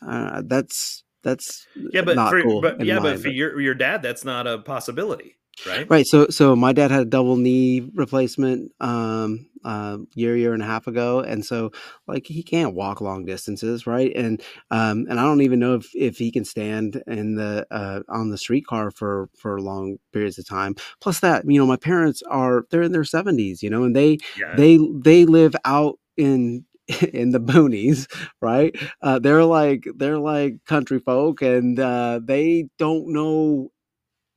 uh, 0.04 0.42
that's 0.44 1.04
that's 1.22 1.68
yeah, 1.92 2.02
but 2.02 2.16
for, 2.30 2.42
cool 2.42 2.62
but 2.62 2.84
yeah, 2.84 2.98
but 2.98 3.20
for 3.20 3.28
your 3.28 3.60
your 3.60 3.74
dad, 3.74 4.02
that's 4.02 4.24
not 4.24 4.48
a 4.48 4.58
possibility 4.58 5.36
right? 5.66 5.86
Right. 5.88 6.06
So, 6.06 6.28
so 6.28 6.56
my 6.56 6.72
dad 6.72 6.90
had 6.90 7.02
a 7.02 7.06
double 7.06 7.36
knee 7.36 7.88
replacement 7.94 8.72
um, 8.80 9.46
uh, 9.64 9.98
year, 10.14 10.36
year 10.36 10.54
and 10.54 10.62
a 10.62 10.66
half 10.66 10.86
ago, 10.86 11.20
and 11.20 11.44
so 11.44 11.70
like 12.06 12.26
he 12.26 12.42
can't 12.42 12.74
walk 12.74 13.00
long 13.00 13.24
distances, 13.24 13.86
right? 13.86 14.12
And 14.14 14.42
um, 14.70 15.06
and 15.08 15.20
I 15.20 15.24
don't 15.24 15.42
even 15.42 15.58
know 15.58 15.74
if 15.74 15.94
if 15.94 16.18
he 16.18 16.30
can 16.30 16.44
stand 16.44 17.02
in 17.06 17.36
the 17.36 17.66
uh, 17.70 18.00
on 18.08 18.30
the 18.30 18.38
streetcar 18.38 18.90
for 18.90 19.28
for 19.36 19.60
long 19.60 19.98
periods 20.12 20.38
of 20.38 20.48
time. 20.48 20.76
Plus, 21.00 21.20
that 21.20 21.44
you 21.46 21.58
know, 21.58 21.66
my 21.66 21.76
parents 21.76 22.22
are 22.28 22.64
they're 22.70 22.82
in 22.82 22.92
their 22.92 23.04
seventies, 23.04 23.62
you 23.62 23.70
know, 23.70 23.84
and 23.84 23.94
they 23.94 24.18
yeah. 24.38 24.54
they 24.56 24.78
they 24.92 25.24
live 25.24 25.54
out 25.64 25.98
in 26.16 26.64
in 27.12 27.30
the 27.30 27.40
boonies, 27.40 28.06
right? 28.40 28.74
Uh, 29.02 29.18
they're 29.18 29.44
like 29.44 29.86
they're 29.96 30.18
like 30.18 30.64
country 30.66 30.98
folk, 30.98 31.42
and 31.42 31.78
uh, 31.78 32.20
they 32.22 32.68
don't 32.78 33.12
know 33.12 33.70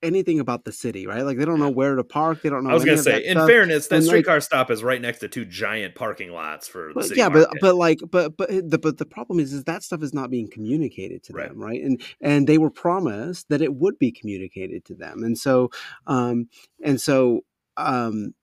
anything 0.04 0.40
about 0.40 0.66
the 0.66 0.72
city, 0.72 1.08
right? 1.08 1.22
Like 1.24 1.38
they 1.38 1.46
don't 1.46 1.60
know 1.60 1.70
where 1.70 1.96
to 1.96 2.04
park. 2.04 2.42
They 2.44 2.50
don't 2.50 2.64
know. 2.64 2.70
I 2.70 2.74
was 2.74 2.86
gonna 2.86 2.98
say, 2.98 3.24
in 3.26 3.38
stuff. 3.38 3.50
fairness, 3.50 3.88
that 3.88 3.96
And, 3.96 4.06
like- 4.06 4.12
streetcar 4.12 4.42
stop 4.42 4.70
is 4.70 4.84
right 4.84 5.02
next 5.02 5.20
to 5.20 5.28
two 5.28 5.46
giant 5.46 5.96
parking 5.96 6.32
lots 6.32 6.68
for 6.68 6.92
the 6.94 7.04
city 7.04 7.20
yeah, 7.20 7.30
but 7.30 7.50
but 7.62 7.76
like 7.76 8.00
but 8.12 8.38
but 8.38 8.50
the 8.50 8.78
but 8.78 8.98
the 8.98 9.06
problem 9.06 9.40
is 9.40 9.54
is 9.54 9.64
that 9.64 9.82
stuff 9.84 10.04
is 10.04 10.14
not 10.14 10.30
being 10.30 10.48
communicated 10.50 11.24
to 11.24 11.34
Right. 11.34 11.50
them, 11.50 11.58
right? 11.60 11.82
And 11.82 12.02
and 12.22 12.46
they 12.48 12.58
were 12.58 12.70
promised 12.70 13.50
that 13.50 13.62
it 13.62 13.74
would 13.76 13.98
be 13.98 14.12
communicated 14.12 14.86
to 14.86 14.94
them, 14.94 15.24
and 15.24 15.38
so 15.38 15.72
um 16.06 16.50
and 16.84 17.00
so 17.02 17.42
um 17.78 18.34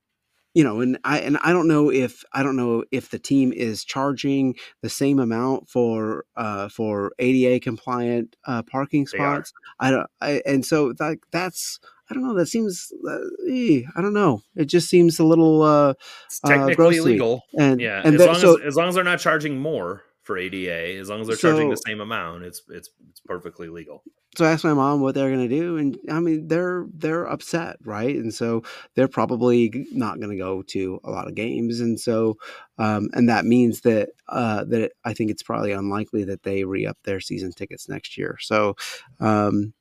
you 0.55 0.65
know 0.65 0.81
and 0.81 0.99
i 1.05 1.19
and 1.21 1.37
i 1.43 1.53
don't 1.53 1.69
know 1.69 1.91
if 1.91 2.25
i 2.33 2.43
don't 2.43 2.57
know 2.57 2.85
if 2.91 3.11
the 3.11 3.19
team 3.19 3.53
is 3.53 3.85
charging 3.85 4.55
the 4.83 4.89
same 4.89 5.19
amount 5.19 5.69
for 5.69 6.25
uh 6.37 6.69
for 6.69 7.13
ada 7.19 7.61
compliant 7.61 8.37
uh 8.47 8.63
parking 8.63 9.07
spots 9.07 9.53
i 9.79 9.91
don't 9.91 10.07
I, 10.21 10.43
and 10.47 10.65
so 10.65 10.93
that 10.95 11.19
that's 11.31 11.79
i 12.11 12.15
don't 12.15 12.23
know 12.25 12.35
that 12.35 12.47
seems 12.47 12.93
uh, 13.09 13.19
eh, 13.49 13.83
i 13.97 14.01
don't 14.03 14.15
know 14.15 14.43
it 14.57 14.65
just 14.67 14.89
seems 14.89 15.19
a 15.19 15.25
little 15.25 15.63
uh 15.63 15.95
it's 16.27 16.41
uh, 16.43 16.49
technically 16.49 16.97
to 16.97 17.03
illegal. 17.03 17.43
and 17.59 17.81
Yeah, 17.81 18.03
and 18.05 18.15
as 18.15 18.21
that- 18.21 18.27
long 18.27 18.37
so 18.37 18.59
as 18.61 18.67
as 18.67 18.77
long 18.77 18.89
as 18.89 18.95
they're 18.97 19.05
not 19.05 19.21
charging 19.21 19.59
more 19.61 20.03
for 20.23 20.37
ADA, 20.37 20.99
as 20.99 21.09
long 21.09 21.23
as 21.23 21.27
they're 21.29 21.37
charging 21.37 21.71
the 21.71 21.77
same 21.77 22.01
amount, 22.01 22.45
it's 22.45 22.63
it's 22.69 22.91
it's 23.09 23.21
perfectly 23.21 23.69
legal. 23.69 24.03
So 24.37 24.45
I 24.45 24.53
asked 24.53 24.65
my 24.65 24.75
mom 24.75 25.01
what 25.01 25.15
they're 25.15 25.35
going 25.35 25.49
to 25.49 25.55
do, 25.55 25.77
and 25.77 25.99
I 26.09 26.21
mean 26.21 26.47
they're 26.47 26.87
they're 26.95 27.25
upset, 27.25 27.77
right? 27.85 28.15
And 28.15 28.33
so 28.33 28.63
they're 28.95 29.09
probably 29.09 29.87
not 29.93 30.21
going 30.21 30.31
to 30.31 30.37
go 30.37 30.63
to 30.63 31.01
a 31.03 31.11
lot 31.11 31.27
of 31.27 31.35
games, 31.35 31.81
and 31.81 31.99
so 31.99 32.37
um, 32.79 33.11
and 33.13 33.29
that 33.29 33.45
means 33.45 33.81
that 33.81 34.11
uh, 34.29 34.65
that 34.65 34.93
I 35.05 35.15
think 35.15 35.31
it's 35.31 35.43
probably 35.43 35.73
unlikely 35.73 36.25
that 36.25 36.45
they 36.45 36.65
re 36.65 36.87
up 36.87 36.99
their 37.03 37.21
season 37.21 37.53
tickets 37.53 37.89
next 37.89 38.17
year. 38.17 38.37
So 38.41 38.77
um, 39.19 39.73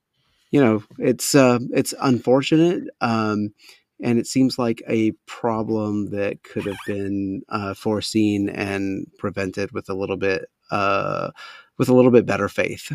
you 0.50 0.62
know 0.62 0.84
it's 0.98 1.36
uh, 1.36 1.60
it's 1.72 1.94
unfortunate. 2.02 2.84
Um, 3.02 3.54
and 4.02 4.18
it 4.18 4.28
seems 4.28 4.58
like 4.58 4.82
a 4.88 5.12
problem 5.26 6.12
that 6.12 6.42
could 6.44 6.66
have 6.66 6.78
been 6.88 7.42
uh, 7.50 7.74
foreseen 7.74 8.48
and 8.48 9.06
prevented 9.18 9.74
with 9.74 9.90
a 9.90 9.94
little 9.94 10.16
bit 10.16 10.50
uh, 10.72 11.32
with 11.78 11.90
a 11.90 11.94
little 11.94 12.12
bit 12.12 12.26
better 12.26 12.50
faith. 12.50 12.92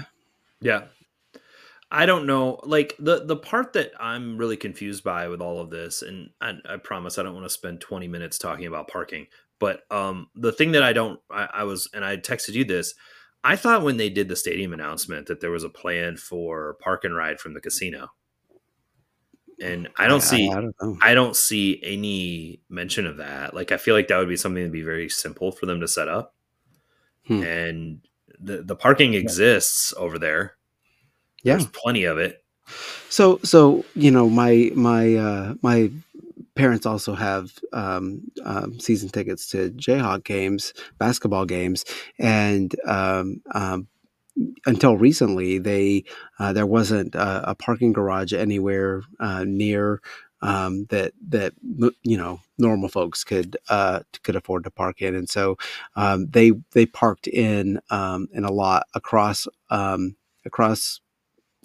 Yeah. 0.60 0.84
I 1.94 2.06
don't 2.06 2.26
know. 2.26 2.58
Like 2.64 2.96
the 2.98 3.24
the 3.24 3.36
part 3.36 3.74
that 3.74 3.92
I'm 4.00 4.36
really 4.36 4.56
confused 4.56 5.04
by 5.04 5.28
with 5.28 5.40
all 5.40 5.60
of 5.60 5.70
this, 5.70 6.02
and 6.02 6.30
I, 6.40 6.54
I 6.68 6.76
promise 6.76 7.18
I 7.18 7.22
don't 7.22 7.34
want 7.34 7.46
to 7.46 7.50
spend 7.50 7.80
20 7.80 8.08
minutes 8.08 8.36
talking 8.36 8.66
about 8.66 8.88
parking. 8.88 9.28
But 9.60 9.82
um, 9.92 10.26
the 10.34 10.50
thing 10.50 10.72
that 10.72 10.82
I 10.82 10.92
don't, 10.92 11.20
I, 11.30 11.48
I 11.54 11.62
was, 11.62 11.88
and 11.94 12.04
I 12.04 12.16
texted 12.16 12.54
you 12.54 12.64
this. 12.64 12.94
I 13.44 13.54
thought 13.54 13.84
when 13.84 13.96
they 13.96 14.10
did 14.10 14.28
the 14.28 14.34
stadium 14.34 14.72
announcement 14.72 15.28
that 15.28 15.40
there 15.40 15.52
was 15.52 15.62
a 15.62 15.68
plan 15.68 16.16
for 16.16 16.74
park 16.80 17.04
and 17.04 17.14
ride 17.14 17.38
from 17.38 17.54
the 17.54 17.60
casino, 17.60 18.08
and 19.62 19.88
I 19.96 20.08
don't 20.08 20.20
see, 20.20 20.50
I, 20.50 20.54
don't 20.54 20.74
know. 20.82 20.98
I 21.00 21.14
don't 21.14 21.36
see 21.36 21.80
any 21.84 22.60
mention 22.68 23.06
of 23.06 23.18
that. 23.18 23.54
Like 23.54 23.70
I 23.70 23.76
feel 23.76 23.94
like 23.94 24.08
that 24.08 24.18
would 24.18 24.28
be 24.28 24.36
something 24.36 24.64
that'd 24.64 24.72
be 24.72 24.82
very 24.82 25.08
simple 25.08 25.52
for 25.52 25.66
them 25.66 25.80
to 25.80 25.86
set 25.86 26.08
up. 26.08 26.34
Hmm. 27.28 27.42
And 27.44 28.00
the 28.40 28.62
the 28.62 28.74
parking 28.74 29.14
exists 29.14 29.94
over 29.96 30.18
there. 30.18 30.56
Yeah. 31.44 31.54
There's 31.54 31.68
plenty 31.68 32.04
of 32.04 32.18
it. 32.18 32.42
So 33.10 33.38
so 33.44 33.84
you 33.94 34.10
know 34.10 34.28
my 34.28 34.72
my 34.74 35.14
uh, 35.14 35.54
my 35.62 35.90
parents 36.56 36.86
also 36.86 37.14
have 37.14 37.52
um, 37.72 38.22
um, 38.44 38.80
season 38.80 39.08
tickets 39.08 39.48
to 39.50 39.70
Jayhawk 39.70 40.24
games, 40.24 40.72
basketball 40.98 41.44
games, 41.44 41.84
and 42.18 42.74
um, 42.86 43.42
um, 43.54 43.88
until 44.66 44.96
recently 44.96 45.58
they 45.58 46.04
uh, 46.38 46.52
there 46.52 46.66
wasn't 46.66 47.14
a, 47.14 47.50
a 47.50 47.54
parking 47.54 47.92
garage 47.92 48.32
anywhere 48.32 49.02
uh, 49.20 49.44
near 49.46 50.00
um, 50.42 50.86
that 50.86 51.12
that 51.28 51.52
you 52.02 52.16
know 52.16 52.40
normal 52.58 52.88
folks 52.88 53.24
could 53.24 53.56
uh, 53.68 54.00
could 54.22 54.36
afford 54.36 54.64
to 54.64 54.70
park 54.70 55.02
in, 55.02 55.14
and 55.14 55.28
so 55.28 55.56
um, 55.96 56.26
they 56.30 56.52
they 56.72 56.86
parked 56.86 57.26
in 57.26 57.80
um, 57.90 58.28
in 58.32 58.44
a 58.44 58.52
lot 58.52 58.86
across 58.94 59.46
um, 59.70 60.16
across 60.44 61.00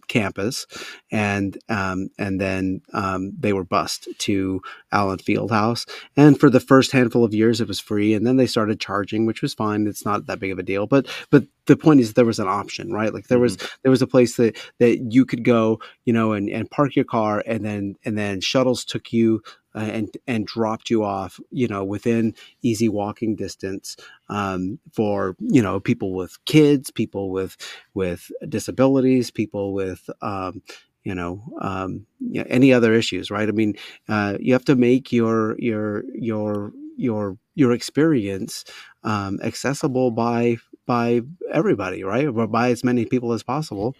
campus, 0.10 0.68
and 1.12 1.58
um, 1.70 2.10
and 2.18 2.42
then 2.42 2.82
um, 2.94 3.32
they 3.40 3.54
were 3.54 3.64
bused 3.64 4.10
to 4.20 4.62
Allen 4.92 5.20
Fieldhouse. 5.20 5.90
And 6.18 6.38
for 6.38 6.50
the 6.50 6.60
first 6.60 6.92
handful 6.92 7.24
of 7.24 7.34
years, 7.34 7.62
it 7.62 7.68
was 7.70 7.80
free, 7.80 8.14
and 8.14 8.28
then 8.28 8.36
they 8.36 8.48
started 8.48 8.82
charging, 8.82 9.26
which 9.26 9.42
was 9.42 9.54
fine. 9.54 9.88
It's 9.88 10.06
not 10.06 10.26
that 10.26 10.40
big 10.40 10.52
of 10.52 10.60
a 10.60 10.64
deal, 10.64 10.88
but 10.88 11.08
but 11.30 11.46
the 11.68 11.78
point 11.78 12.02
is 12.02 12.14
there 12.14 12.26
was 12.26 12.40
an 12.40 12.48
option, 12.48 12.92
right? 12.92 13.14
Like 13.14 13.28
there 13.28 13.40
was 13.40 13.58
there 13.84 13.92
was 13.92 14.02
a 14.02 14.08
place 14.08 14.36
that 14.36 14.58
that 14.80 15.14
you 15.14 15.26
could 15.26 15.46
go, 15.46 15.80
you 16.04 16.12
know, 16.12 16.34
and 16.34 16.50
and 16.50 16.70
park 16.70 16.96
your 16.96 17.06
car, 17.06 17.42
and 17.46 17.64
then 17.64 17.96
and 18.04 18.18
then 18.18 18.42
shuttles 18.42 18.84
took 18.84 19.14
you. 19.14 19.42
Uh, 19.76 19.90
and 19.92 20.18
and 20.26 20.48
dropped 20.48 20.90
you 20.90 21.04
off, 21.04 21.40
you 21.52 21.68
know, 21.68 21.84
within 21.84 22.34
easy 22.64 22.90
walking 22.90 23.36
distance 23.36 23.96
um, 24.30 24.80
for 24.92 25.36
you 25.40 25.62
know 25.62 25.80
people 25.80 26.14
with 26.14 26.44
kids, 26.46 26.90
people 26.90 27.30
with 27.30 27.56
with 27.94 28.32
disabilities, 28.48 29.30
people 29.30 29.74
with 29.74 30.10
um, 30.22 30.62
you 31.04 31.14
know 31.14 31.44
um, 31.62 32.06
you 32.20 32.42
know, 32.42 32.48
any 32.50 32.74
other 32.74 32.94
issues, 32.94 33.30
right? 33.30 33.48
I 33.48 33.52
mean, 33.52 33.76
uh, 34.08 34.38
you 34.40 34.54
have 34.54 34.66
to 34.66 34.76
make 34.76 35.12
your 35.12 35.56
your 35.60 36.04
your 36.14 36.72
your 36.98 37.38
your 37.56 37.72
experience 37.72 38.66
um, 39.04 39.40
accessible 39.44 40.12
by 40.12 40.58
by 40.86 41.22
everybody, 41.52 42.04
right? 42.04 42.28
Or 42.28 42.48
by 42.48 42.72
as 42.72 42.84
many 42.84 43.06
people 43.06 43.34
as 43.34 43.44
possible. 43.44 43.96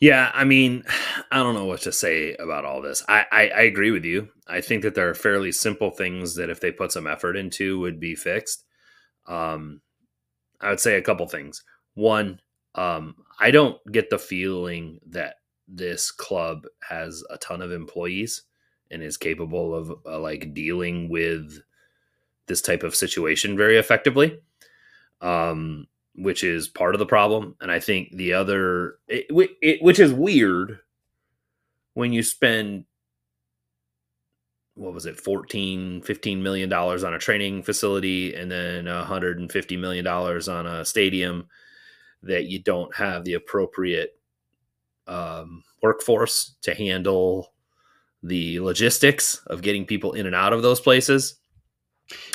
Yeah, 0.00 0.30
I 0.34 0.44
mean, 0.44 0.84
I 1.30 1.38
don't 1.38 1.54
know 1.54 1.66
what 1.66 1.82
to 1.82 1.92
say 1.92 2.34
about 2.34 2.64
all 2.64 2.82
this. 2.82 3.04
I, 3.08 3.26
I, 3.30 3.48
I 3.48 3.60
agree 3.62 3.90
with 3.90 4.04
you. 4.04 4.28
I 4.48 4.60
think 4.60 4.82
that 4.82 4.94
there 4.94 5.08
are 5.08 5.14
fairly 5.14 5.52
simple 5.52 5.90
things 5.90 6.34
that 6.36 6.50
if 6.50 6.60
they 6.60 6.72
put 6.72 6.92
some 6.92 7.06
effort 7.06 7.36
into 7.36 7.78
would 7.80 8.00
be 8.00 8.14
fixed. 8.14 8.64
Um, 9.26 9.80
I 10.60 10.70
would 10.70 10.80
say 10.80 10.96
a 10.96 11.02
couple 11.02 11.28
things. 11.28 11.62
One, 11.94 12.40
um, 12.74 13.16
I 13.40 13.50
don't 13.50 13.78
get 13.92 14.10
the 14.10 14.18
feeling 14.18 15.00
that 15.08 15.36
this 15.68 16.10
club 16.10 16.66
has 16.88 17.22
a 17.30 17.38
ton 17.38 17.62
of 17.62 17.72
employees 17.72 18.42
and 18.90 19.02
is 19.02 19.16
capable 19.16 19.74
of 19.74 19.92
uh, 20.06 20.18
like 20.18 20.54
dealing 20.54 21.08
with 21.08 21.60
this 22.48 22.62
type 22.62 22.82
of 22.82 22.96
situation 22.96 23.56
very 23.56 23.78
effectively. 23.78 24.40
Um, 25.20 25.86
which 26.20 26.44
is 26.44 26.68
part 26.68 26.94
of 26.94 26.98
the 26.98 27.06
problem. 27.06 27.56
And 27.60 27.70
I 27.70 27.80
think 27.80 28.14
the 28.14 28.34
other, 28.34 28.98
it, 29.08 29.26
it, 29.62 29.82
which 29.82 29.98
is 29.98 30.12
weird 30.12 30.80
when 31.94 32.12
you 32.12 32.22
spend, 32.22 32.84
what 34.74 34.92
was 34.92 35.06
it, 35.06 35.18
14, 35.18 36.02
15 36.02 36.42
million 36.42 36.68
dollars 36.68 37.04
on 37.04 37.14
a 37.14 37.18
training 37.18 37.62
facility 37.62 38.34
and 38.34 38.50
then 38.50 38.84
150 38.84 39.76
million 39.76 40.04
dollars 40.04 40.48
on 40.48 40.66
a 40.66 40.84
stadium 40.84 41.48
that 42.22 42.44
you 42.44 42.62
don't 42.62 42.94
have 42.94 43.24
the 43.24 43.34
appropriate 43.34 44.10
um, 45.06 45.64
workforce 45.82 46.54
to 46.62 46.74
handle 46.74 47.52
the 48.22 48.60
logistics 48.60 49.40
of 49.46 49.62
getting 49.62 49.86
people 49.86 50.12
in 50.12 50.26
and 50.26 50.34
out 50.34 50.52
of 50.52 50.62
those 50.62 50.80
places. 50.80 51.39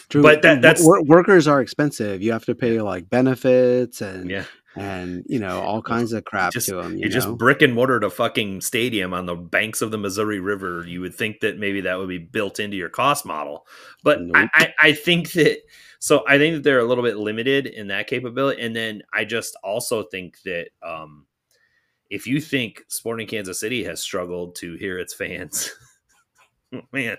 True. 0.10 0.22
But 0.22 0.42
that- 0.44 0.62
that's- 0.62 0.84
Wor- 0.86 1.04
workers 1.04 1.48
are 1.48 1.62
expensive. 1.62 2.22
You 2.22 2.32
have 2.32 2.46
to 2.46 2.56
pay 2.56 2.82
like 2.82 3.10
benefits 3.10 4.02
and 4.02 4.30
Yeah. 4.30 4.46
and 4.76 5.24
you 5.28 5.40
know 5.40 5.60
all 5.62 5.82
kinds 5.82 6.12
of 6.14 6.24
crap 6.26 6.54
just- 6.54 6.68
to 6.70 6.76
them. 6.76 6.94
You, 6.98 7.06
You, 7.06 7.10
just 7.10 7.30
brick 7.38 7.62
and 7.62 7.74
mortar 7.74 7.98
a 7.98 8.10
fucking 8.10 8.62
stadium 8.62 9.14
on 9.14 9.26
the 9.26 9.36
banks 9.36 9.82
of 9.82 9.92
the 9.92 9.98
Missouri 9.98 10.40
River. 10.40 10.86
You 10.88 11.02
would 11.02 11.16
think 11.16 11.40
that 11.42 11.58
maybe 11.58 11.82
that 11.82 11.98
would 11.98 12.10
be 12.10 12.18
built 12.18 12.60
into 12.60 12.78
your 12.78 12.90
cost 12.90 13.26
model, 13.26 13.66
but 14.04 14.22
Nope. 14.22 14.36
I, 14.36 14.50
I, 14.54 14.74
I 14.90 14.92
think 14.94 15.32
that 15.34 15.60
so 16.00 16.24
I 16.28 16.38
think 16.38 16.56
that 16.56 16.64
they're 16.64 16.80
a 16.80 16.86
little 16.86 17.04
bit 17.04 17.18
limited 17.18 17.66
in 17.68 17.88
that 17.88 18.08
capability, 18.08 18.62
and 18.62 18.76
then 18.76 19.02
I 19.14 19.26
just 19.26 19.56
also 19.64 20.04
think 20.04 20.42
that 20.44 20.68
um, 20.84 21.26
if 22.12 22.28
you 22.28 22.40
think 22.40 22.84
Sporting 22.90 23.26
Kansas 23.28 23.60
City 23.60 23.84
has 23.86 24.02
struggled 24.02 24.56
to 24.58 24.76
hear 24.76 25.00
its 25.00 25.14
fans, 25.16 25.74
man, 26.92 27.18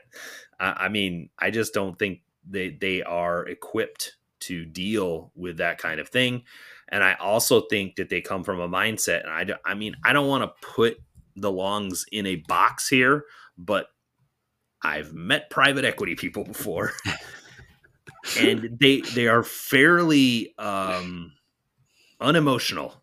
I, 0.61 0.85
I 0.85 0.89
mean, 0.89 1.31
I 1.39 1.51
just 1.51 1.75
don't 1.75 1.99
think 1.99 2.21
they 2.49 2.71
they 2.71 3.03
are 3.03 3.47
equipped 3.47 4.17
to 4.41 4.65
deal 4.65 5.33
with 5.35 5.59
that 5.59 5.79
kind 5.79 5.99
of 6.01 6.09
thing. 6.09 6.43
And 6.89 7.03
I 7.03 7.15
also 7.15 7.63
think 7.63 7.97
that 7.97 8.11
they 8.11 8.21
come 8.21 8.45
from 8.45 8.61
a 8.61 8.69
mindset. 8.69 9.23
And 9.23 9.31
I, 9.31 9.45
don't- 9.45 9.61
I 9.65 9.75
mean, 9.75 9.97
I 10.05 10.13
don't 10.13 10.29
want 10.29 10.45
to 10.45 10.67
put 10.67 10.99
the 11.35 11.51
Longs 11.51 12.05
in 12.13 12.27
a 12.27 12.37
box 12.37 12.89
here, 12.89 13.25
but 13.59 13.87
I've 14.83 15.13
met 15.13 15.51
private 15.51 15.85
equity 15.85 16.15
people 16.15 16.45
before, 16.45 16.93
and 18.39 18.77
they 18.81 19.01
they 19.01 19.27
are 19.27 19.43
fairly 19.43 20.55
um, 20.59 21.33
unemotional 22.21 22.95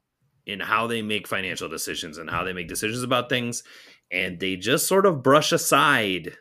in 0.45 0.59
how 0.59 0.87
they 0.87 1.01
make 1.01 1.27
financial 1.27 1.69
decisions 1.69 2.17
and 2.17 2.29
how 2.29 2.43
they 2.43 2.53
make 2.53 2.67
decisions 2.67 3.03
about 3.03 3.29
things, 3.29 3.63
and 4.11 4.39
they 4.39 4.55
just 4.55 4.87
sort 4.87 5.05
of 5.05 5.23
brush 5.23 5.51
aside 5.51 6.35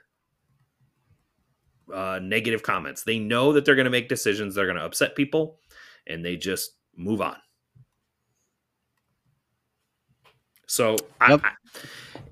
uh, 1.93 2.20
negative 2.23 2.62
comments. 2.62 3.05
They 3.05 3.19
know 3.19 3.52
that 3.52 3.64
they're 3.64 3.74
going 3.74 3.85
to 3.85 3.90
make 3.90 4.09
decisions 4.09 4.55
that 4.55 4.62
are 4.62 4.66
going 4.66 4.77
to 4.77 4.85
upset 4.85 5.16
people, 5.16 5.59
and 6.06 6.24
they 6.24 6.36
just 6.36 6.73
move 6.97 7.20
on. 7.20 7.36
So, 10.66 10.97
Yep. 11.28 11.40
I, 11.43 11.48
I, 11.48 11.52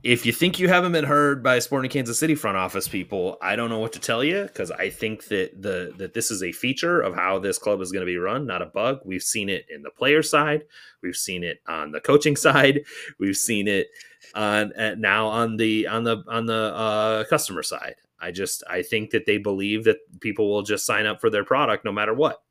if 0.03 0.25
you 0.25 0.33
think 0.33 0.59
you 0.59 0.69
haven't 0.69 0.93
been 0.93 1.05
heard 1.05 1.43
by 1.43 1.59
Sporting 1.59 1.91
Kansas 1.91 2.19
City 2.19 2.35
front 2.35 2.57
office 2.57 2.89
people, 2.89 3.37
I 3.43 3.55
don't 3.55 3.69
know 3.69 3.79
what 3.79 3.93
to 3.93 3.99
tell 3.99 4.25
you 4.25 4.45
because 4.45 4.71
I 4.71 4.89
think 4.89 5.27
that 5.27 5.61
the 5.61 5.93
that 5.99 6.15
this 6.15 6.31
is 6.31 6.43
a 6.43 6.53
feature 6.53 7.03
of 7.03 7.15
how 7.15 7.39
this 7.39 7.59
club 7.59 7.83
is 7.83 7.93
going 7.93 8.01
to 8.01 8.11
be 8.11 8.17
run, 8.17 8.47
not 8.47 8.63
a 8.63 8.67
bug. 8.67 9.01
We've 9.05 9.23
seen 9.23 9.51
it 9.51 9.67
in 9.69 9.83
the 9.83 9.91
player 9.91 10.23
side, 10.23 10.65
we've 11.03 11.17
seen 11.17 11.45
it 11.45 11.61
on 11.69 11.93
the 11.93 12.01
coaching 12.01 12.35
side, 12.47 12.81
we've 13.19 13.37
seen 13.37 13.69
it 13.69 13.89
on 14.35 14.73
uh, 14.73 14.95
now 14.97 15.27
on 15.27 15.59
the 15.59 15.87
on 15.87 16.05
the 16.05 16.25
on 16.27 16.47
the 16.47 16.75
uh, 16.75 17.25
customer 17.25 17.63
side. 17.63 17.97
I 18.21 18.31
just 18.31 18.63
I 18.69 18.83
think 18.83 19.11
that 19.11 19.27
they 19.27 19.39
believe 19.39 19.85
that 19.85 19.99
people 20.21 20.51
will 20.51 20.63
just 20.63 20.87
sign 20.87 21.07
up 21.07 21.21
for 21.21 21.31
their 21.31 21.45
product 21.45 21.85
no 21.85 21.93
matter 21.93 22.15
what, 22.15 22.43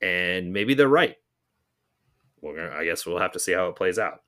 and 0.00 0.52
maybe 0.52 0.74
they're 0.74 0.88
right. 0.88 1.16
Well, 2.40 2.54
I 2.72 2.84
guess 2.84 3.06
we'll 3.06 3.18
have 3.18 3.32
to 3.32 3.40
see 3.40 3.52
how 3.52 3.68
it 3.68 3.76
plays 3.76 3.98
out. 3.98 4.20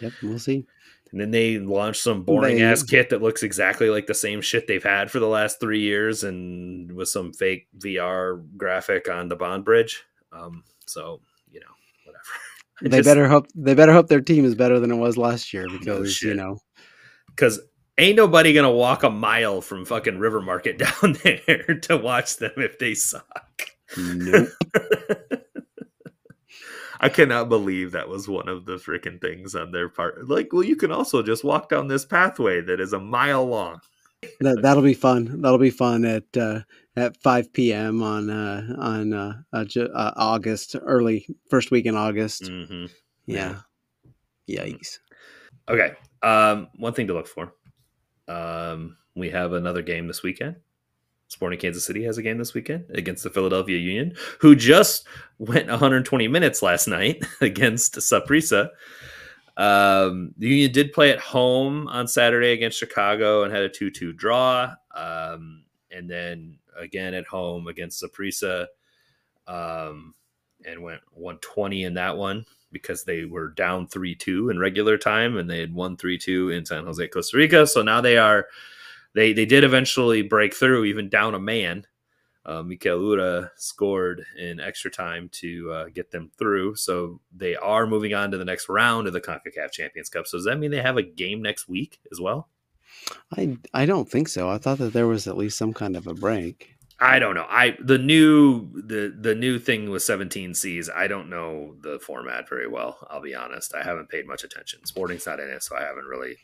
Yep, 0.00 0.12
we'll 0.22 0.38
see. 0.38 0.66
And 1.10 1.20
then 1.20 1.30
they 1.30 1.58
launched 1.58 2.02
some 2.02 2.22
boring 2.22 2.60
ass 2.60 2.82
kit 2.82 3.10
that 3.10 3.22
looks 3.22 3.42
exactly 3.42 3.88
like 3.88 4.06
the 4.06 4.14
same 4.14 4.42
shit 4.42 4.66
they've 4.66 4.82
had 4.82 5.10
for 5.10 5.20
the 5.20 5.28
last 5.28 5.58
three 5.58 5.80
years, 5.80 6.22
and 6.22 6.92
with 6.92 7.08
some 7.08 7.32
fake 7.32 7.66
VR 7.78 8.44
graphic 8.56 9.08
on 9.08 9.28
the 9.28 9.36
Bond 9.36 9.64
Bridge. 9.64 10.04
Um, 10.32 10.64
so 10.86 11.20
you 11.50 11.60
know, 11.60 11.66
whatever. 12.04 12.24
they 12.82 12.98
just, 12.98 13.06
better 13.06 13.26
hope 13.26 13.46
they 13.54 13.74
better 13.74 13.92
hope 13.92 14.08
their 14.08 14.20
team 14.20 14.44
is 14.44 14.54
better 14.54 14.78
than 14.80 14.90
it 14.90 14.96
was 14.96 15.16
last 15.16 15.54
year 15.54 15.66
because 15.70 16.22
no 16.22 16.28
you 16.28 16.34
know, 16.34 16.58
because 17.28 17.60
ain't 17.98 18.16
nobody 18.16 18.52
gonna 18.54 18.70
walk 18.70 19.02
a 19.02 19.10
mile 19.10 19.60
from 19.60 19.84
fucking 19.84 20.18
River 20.18 20.40
Market 20.40 20.78
down 21.02 21.16
there 21.22 21.78
to 21.82 21.96
watch 21.96 22.36
them 22.36 22.52
if 22.56 22.78
they 22.78 22.94
suck. 22.94 23.70
Nope. 23.96 24.48
I 27.00 27.08
cannot 27.08 27.48
believe 27.48 27.92
that 27.92 28.08
was 28.08 28.28
one 28.28 28.48
of 28.48 28.64
the 28.64 28.76
freaking 28.76 29.20
things 29.20 29.54
on 29.54 29.70
their 29.70 29.88
part. 29.88 30.28
Like, 30.28 30.52
well, 30.52 30.64
you 30.64 30.74
can 30.74 30.90
also 30.90 31.22
just 31.22 31.44
walk 31.44 31.68
down 31.68 31.86
this 31.86 32.04
pathway 32.04 32.60
that 32.62 32.80
is 32.80 32.92
a 32.92 32.98
mile 32.98 33.46
long. 33.46 33.80
that 34.40 34.62
that'll 34.62 34.82
be 34.82 34.94
fun. 34.94 35.40
That'll 35.40 35.58
be 35.58 35.70
fun 35.70 36.04
at 36.04 36.24
uh, 36.36 36.62
at 36.96 37.16
5 37.18 37.52
p.m. 37.52 38.02
on 38.02 38.30
uh, 38.30 38.74
on 38.78 39.12
uh, 39.12 39.34
uh, 39.52 39.64
uh, 39.94 40.12
August, 40.16 40.74
early 40.82 41.26
first 41.48 41.70
week 41.70 41.86
in 41.86 41.94
August. 41.94 42.42
Mm-hmm. 42.42 42.86
Yeah. 43.26 43.60
yeah. 44.46 44.64
Yikes. 44.64 44.98
Okay. 45.68 45.92
Um, 46.22 46.68
one 46.76 46.94
thing 46.94 47.06
to 47.06 47.14
look 47.14 47.28
for. 47.28 47.52
Um, 48.28 48.96
we 49.14 49.30
have 49.30 49.52
another 49.52 49.82
game 49.82 50.06
this 50.06 50.22
weekend. 50.22 50.56
Sporting 51.28 51.58
Kansas 51.58 51.84
City 51.84 52.04
has 52.04 52.16
a 52.16 52.22
game 52.22 52.38
this 52.38 52.54
weekend 52.54 52.86
against 52.90 53.22
the 53.22 53.30
Philadelphia 53.30 53.76
Union, 53.76 54.14
who 54.40 54.56
just 54.56 55.06
went 55.38 55.68
120 55.68 56.28
minutes 56.28 56.62
last 56.62 56.86
night 56.86 57.22
against 57.40 57.96
Saprissa. 57.96 58.70
Um, 59.56 60.32
the 60.38 60.48
Union 60.48 60.72
did 60.72 60.92
play 60.92 61.10
at 61.10 61.18
home 61.18 61.88
on 61.88 62.06
Saturday 62.06 62.52
against 62.52 62.78
Chicago 62.78 63.42
and 63.42 63.52
had 63.52 63.64
a 63.64 63.68
2 63.68 63.90
2 63.90 64.12
draw. 64.12 64.72
Um, 64.94 65.64
and 65.90 66.08
then 66.08 66.58
again 66.76 67.14
at 67.14 67.26
home 67.26 67.66
against 67.66 68.02
Saprissa 68.02 68.66
um, 69.46 70.14
and 70.64 70.82
went 70.82 71.00
120 71.12 71.84
in 71.84 71.94
that 71.94 72.16
one 72.16 72.44
because 72.72 73.04
they 73.04 73.24
were 73.24 73.48
down 73.48 73.86
3 73.86 74.14
2 74.14 74.50
in 74.50 74.58
regular 74.58 74.98
time 74.98 75.36
and 75.36 75.48
they 75.48 75.60
had 75.60 75.74
won 75.74 75.96
3 75.96 76.18
2 76.18 76.50
in 76.50 76.66
San 76.66 76.84
Jose, 76.84 77.08
Costa 77.08 77.36
Rica. 77.36 77.66
So 77.66 77.82
now 77.82 78.00
they 78.00 78.18
are 78.18 78.46
they 79.14 79.32
they 79.32 79.46
did 79.46 79.64
eventually 79.64 80.22
break 80.22 80.54
through, 80.54 80.84
even 80.84 81.08
down 81.08 81.34
a 81.34 81.40
man. 81.40 81.86
Uh, 82.44 82.62
Mikael 82.62 82.98
Uhre 82.98 83.50
scored 83.56 84.24
in 84.38 84.58
extra 84.58 84.90
time 84.90 85.28
to 85.32 85.70
uh, 85.70 85.84
get 85.92 86.10
them 86.10 86.30
through. 86.38 86.76
So 86.76 87.20
they 87.36 87.56
are 87.56 87.86
moving 87.86 88.14
on 88.14 88.30
to 88.30 88.38
the 88.38 88.44
next 88.44 88.70
round 88.70 89.06
of 89.06 89.12
the 89.12 89.20
CONCACAF 89.20 89.70
Champions 89.70 90.08
Cup. 90.08 90.26
So 90.26 90.38
does 90.38 90.46
that 90.46 90.58
mean 90.58 90.70
they 90.70 90.80
have 90.80 90.96
a 90.96 91.02
game 91.02 91.42
next 91.42 91.68
week 91.68 92.00
as 92.10 92.20
well? 92.20 92.48
I 93.36 93.58
I 93.74 93.86
don't 93.86 94.08
think 94.08 94.28
so. 94.28 94.48
I 94.48 94.58
thought 94.58 94.78
that 94.78 94.92
there 94.92 95.06
was 95.06 95.26
at 95.26 95.36
least 95.36 95.58
some 95.58 95.74
kind 95.74 95.96
of 95.96 96.06
a 96.06 96.14
break. 96.14 96.77
I 97.00 97.18
don't 97.18 97.34
know. 97.34 97.46
I 97.48 97.76
the 97.80 97.98
new 97.98 98.68
the 98.74 99.14
the 99.16 99.34
new 99.34 99.58
thing 99.58 99.90
with 99.90 100.02
17 100.02 100.54
Cs. 100.54 100.90
I 100.94 101.06
don't 101.06 101.30
know 101.30 101.76
the 101.80 102.00
format 102.00 102.48
very 102.48 102.66
well. 102.66 103.06
I'll 103.08 103.22
be 103.22 103.34
honest. 103.34 103.74
I 103.74 103.84
haven't 103.84 104.08
paid 104.08 104.26
much 104.26 104.42
attention. 104.42 104.84
Sporting's 104.84 105.26
not 105.26 105.38
in 105.38 105.48
it, 105.48 105.62
so 105.62 105.76
I 105.76 105.82
haven't 105.82 106.06
really 106.06 106.36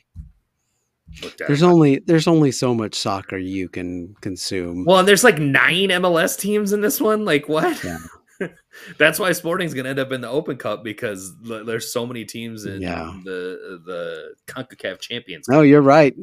looked 1.23 1.41
at. 1.41 1.49
there's 1.49 1.65
only 1.65 1.99
there's 2.07 2.29
only 2.29 2.53
so 2.53 2.73
much 2.73 2.95
soccer 2.95 3.37
you 3.37 3.69
can 3.69 4.15
consume. 4.21 4.85
Well, 4.85 5.01
and 5.01 5.09
there's 5.09 5.25
like 5.25 5.39
nine 5.39 5.89
MLS 5.89 6.39
teams 6.39 6.73
in 6.73 6.81
this 6.81 7.01
one. 7.01 7.25
Like 7.25 7.49
what? 7.49 7.83
Yeah. 7.83 7.99
That's 8.99 9.19
why 9.19 9.33
Sporting's 9.33 9.75
going 9.75 9.85
to 9.85 9.91
end 9.91 9.99
up 9.99 10.13
in 10.13 10.21
the 10.21 10.29
Open 10.29 10.57
Cup 10.57 10.85
because 10.85 11.35
there's 11.41 11.93
so 11.93 12.07
many 12.07 12.25
teams 12.25 12.65
in 12.65 12.81
yeah. 12.81 13.13
the 13.25 13.81
the 13.85 14.35
Concacaf 14.47 15.01
Champions. 15.01 15.49
No, 15.49 15.63
you're 15.63 15.83
right. 15.83 16.15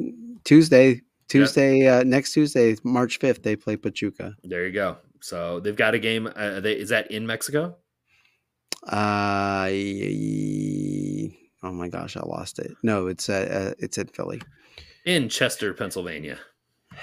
Tuesday, 0.44 1.02
Tuesday, 1.32 1.80
yep. 1.80 2.02
uh, 2.02 2.04
next 2.04 2.34
Tuesday, 2.34 2.76
March 2.84 3.20
5th, 3.20 3.44
they 3.44 3.56
play 3.56 3.78
Pachuca. 3.78 4.36
There 4.44 4.66
you 4.66 4.74
go. 4.74 4.98
So 5.22 5.60
they've 5.60 5.76
got 5.76 5.94
a 5.94 6.00
game. 6.00 6.28
Uh, 6.36 6.60
they, 6.60 6.74
is 6.74 6.90
that 6.90 7.12
in 7.12 7.26
Mexico? 7.28 7.78
Uh, 8.84 9.68
oh 11.64 11.72
my 11.72 11.88
gosh, 11.88 12.18
I 12.18 12.22
lost 12.22 12.60
it. 12.60 12.72
No, 12.82 13.08
it's 13.08 13.30
uh, 13.30 13.72
uh 13.72 13.74
it's 13.78 13.98
in 14.00 14.08
Philly 14.08 14.42
in 15.06 15.30
Chester, 15.30 15.74
Pennsylvania. 15.74 16.40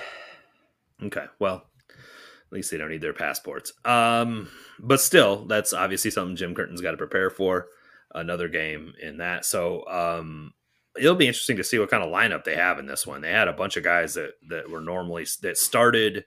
Okay, 1.01 1.27
well, 1.39 1.63
at 1.89 2.53
least 2.53 2.73
they 2.73 2.77
don't 2.77 2.91
need 2.91 3.03
their 3.03 3.13
passports. 3.13 3.73
Um, 3.85 4.49
but 4.81 5.01
still, 5.01 5.45
that's 5.45 5.73
obviously 5.73 6.11
something 6.11 6.35
Jim 6.35 6.57
Curtin's 6.57 6.81
got 6.81 6.91
to 6.91 6.97
prepare 6.97 7.31
for. 7.31 7.69
Another 8.13 8.49
game 8.49 8.95
in 9.01 9.19
that, 9.19 9.45
so 9.45 9.87
um, 9.87 10.55
it'll 10.99 11.15
be 11.15 11.29
interesting 11.29 11.57
to 11.57 11.65
see 11.65 11.79
what 11.79 11.91
kind 11.91 12.03
of 12.03 12.11
lineup 12.11 12.45
they 12.45 12.57
have 12.57 12.79
in 12.79 12.87
this 12.87 13.07
one. 13.07 13.21
They 13.21 13.33
had 13.33 13.49
a 13.49 13.53
bunch 13.53 13.77
of 13.77 13.85
guys 13.85 14.15
that 14.15 14.33
that 14.49 14.71
were 14.71 14.81
normally 14.81 15.27
that 15.43 15.57
started 15.57 16.25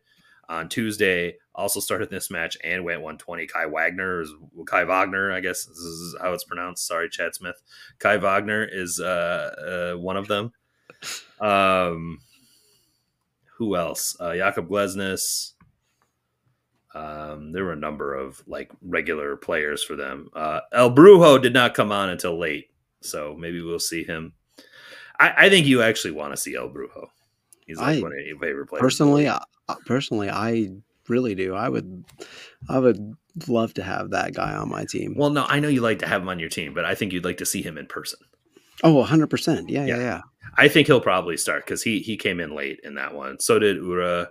on 0.52 0.68
Tuesday, 0.68 1.38
also 1.56 1.80
started 1.80 2.10
this 2.10 2.30
match 2.30 2.57
and 2.64 2.84
went 2.84 2.99
120. 2.99 3.48
Kai 3.48 3.65
Wagner 3.68 4.22
is 4.22 4.34
Kai 4.65 4.84
Wagner, 4.84 5.31
I 5.31 5.39
guess 5.39 5.65
this 5.65 5.77
is 5.77 6.15
how 6.22 6.34
it's 6.34 6.43
pronounced. 6.43 6.85
Sorry, 6.85 7.10
Chad 7.10 7.34
Smith. 7.34 7.61
Kai 7.99 8.18
Wagner 8.18 8.68
is 8.69 8.99
uh, 8.99 9.93
uh, 9.95 9.99
one 9.99 10.18
of 10.18 10.27
them. 10.27 10.52
Um, 11.39 12.19
who 13.57 13.76
else? 13.76 14.18
Uh, 14.19 14.35
Jakob 14.35 14.68
Glesnes. 14.69 15.53
Um, 16.93 17.53
there 17.53 17.64
were 17.64 17.72
a 17.72 17.77
number 17.77 18.14
of 18.14 18.43
like 18.45 18.72
regular 18.81 19.38
players 19.38 19.84
for 19.84 19.95
them. 19.95 20.30
Uh, 20.35 20.60
El 20.73 20.93
Brujo 20.93 21.41
did 21.41 21.53
not 21.53 21.73
come 21.73 21.91
on 21.91 22.10
until 22.10 22.38
late, 22.38 22.69
so 22.99 23.35
maybe 23.39 23.61
we'll 23.61 23.80
see 23.80 24.03
him. 24.03 24.34
I, 25.22 25.45
I 25.45 25.49
think 25.49 25.68
you 25.68 25.81
actually 25.81 26.11
want 26.11 26.34
to 26.34 26.38
see 26.38 26.56
El 26.56 26.69
Brujo. 26.69 27.07
He's 27.68 27.77
like 27.77 27.99
I, 27.99 28.02
one 28.02 28.11
of 28.11 28.26
your 28.26 28.39
favorite 28.39 28.68
players. 28.68 28.81
Personally, 28.81 29.30
I, 29.30 29.43
personally, 29.85 30.30
I 30.30 30.72
really 31.07 31.35
do. 31.35 31.53
I 31.53 31.69
would, 31.69 32.03
I 32.68 32.80
would 32.80 33.15
love 33.48 33.73
to 33.76 33.84
have 33.84 34.10
that 34.10 34.34
guy 34.34 34.56
on 34.56 34.69
my 34.69 34.85
team. 34.85 35.14
Well, 35.15 35.30
no, 35.30 35.45
I 35.48 35.60
know 35.60 35.68
you 35.68 35.81
like 35.81 35.99
to 35.99 36.07
have 36.07 36.23
him 36.23 36.30
on 36.30 36.39
your 36.39 36.49
team, 36.49 36.73
but 36.73 36.85
I 36.85 36.95
think 36.95 37.14
you'd 37.14 37.26
like 37.26 37.38
to 37.38 37.45
see 37.45 37.61
him 37.61 37.77
in 37.77 37.85
person. 37.85 38.19
Oh, 38.84 39.03
100%. 39.03 39.65
Yeah, 39.69 39.85
yeah, 39.85 39.95
yeah. 39.95 39.98
yeah. 40.02 40.22
I 40.57 40.68
think 40.68 40.88
he'll 40.88 41.02
probably 41.02 41.38
start 41.38 41.65
because 41.65 41.84
he 41.84 41.99
he 41.99 42.18
came 42.18 42.39
in 42.39 42.56
late 42.56 42.80
in 42.84 42.95
that 42.95 43.14
one. 43.14 43.39
So 43.39 43.60
did 43.60 43.77
Uhre. 43.77 44.27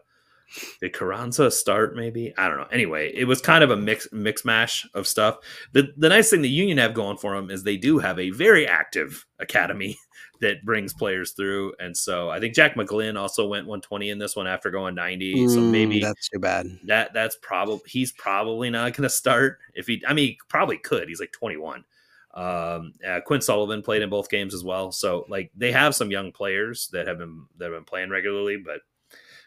Did 0.80 0.92
Carranza 0.92 1.50
start? 1.50 1.94
Maybe 1.94 2.34
I 2.36 2.48
don't 2.48 2.58
know. 2.58 2.66
Anyway, 2.72 3.12
it 3.14 3.24
was 3.24 3.40
kind 3.40 3.62
of 3.62 3.70
a 3.70 3.76
mix 3.76 4.08
mix 4.12 4.44
mash 4.44 4.86
of 4.94 5.06
stuff. 5.06 5.36
The 5.72 5.92
the 5.96 6.08
nice 6.08 6.28
thing 6.28 6.42
the 6.42 6.48
Union 6.48 6.78
have 6.78 6.92
going 6.92 7.18
for 7.18 7.36
them 7.36 7.50
is 7.50 7.62
they 7.62 7.76
do 7.76 7.98
have 7.98 8.18
a 8.18 8.30
very 8.30 8.66
active 8.66 9.24
academy 9.38 9.96
that 10.40 10.64
brings 10.64 10.92
players 10.92 11.32
through, 11.32 11.74
and 11.78 11.96
so 11.96 12.30
I 12.30 12.40
think 12.40 12.54
Jack 12.54 12.74
McGlynn 12.74 13.18
also 13.18 13.46
went 13.46 13.66
120 13.66 14.10
in 14.10 14.18
this 14.18 14.36
one 14.36 14.46
after 14.46 14.70
going 14.70 14.94
90. 14.94 15.34
Mm, 15.34 15.54
so 15.54 15.60
maybe 15.60 16.00
that's 16.00 16.28
too 16.28 16.38
bad. 16.38 16.78
That 16.84 17.12
that's 17.12 17.36
probably 17.42 17.82
he's 17.86 18.12
probably 18.12 18.70
not 18.70 18.94
going 18.94 19.04
to 19.04 19.10
start 19.10 19.58
if 19.74 19.86
he. 19.86 20.02
I 20.06 20.14
mean, 20.14 20.28
he 20.28 20.38
probably 20.48 20.78
could. 20.78 21.08
He's 21.08 21.20
like 21.20 21.32
21. 21.32 21.84
Um, 22.32 22.94
uh, 23.06 23.20
Quinn 23.26 23.40
Sullivan 23.40 23.82
played 23.82 24.02
in 24.02 24.10
both 24.10 24.30
games 24.30 24.54
as 24.54 24.62
well. 24.62 24.92
So 24.92 25.26
like 25.28 25.50
they 25.56 25.72
have 25.72 25.94
some 25.94 26.10
young 26.10 26.32
players 26.32 26.88
that 26.92 27.06
have 27.06 27.18
been 27.18 27.46
that 27.58 27.66
have 27.66 27.74
been 27.74 27.84
playing 27.84 28.10
regularly, 28.10 28.56
but 28.56 28.80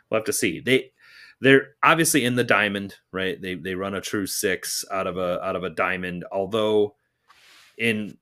we'll 0.10 0.20
have 0.20 0.26
to 0.26 0.34
see. 0.34 0.60
They 0.60 0.92
they're 1.40 1.76
obviously 1.82 2.26
in 2.26 2.36
the 2.36 2.44
diamond, 2.44 2.96
right? 3.12 3.42
They 3.42 3.56
they 3.56 3.76
run 3.76 3.96
a 3.96 4.02
true 4.02 4.28
six 4.28 4.86
out 4.92 5.08
of 5.08 5.18
a 5.18 5.42
out 5.44 5.56
of 5.56 5.64
a 5.64 5.70
diamond, 5.70 6.26
although 6.32 6.96
in 7.78 8.18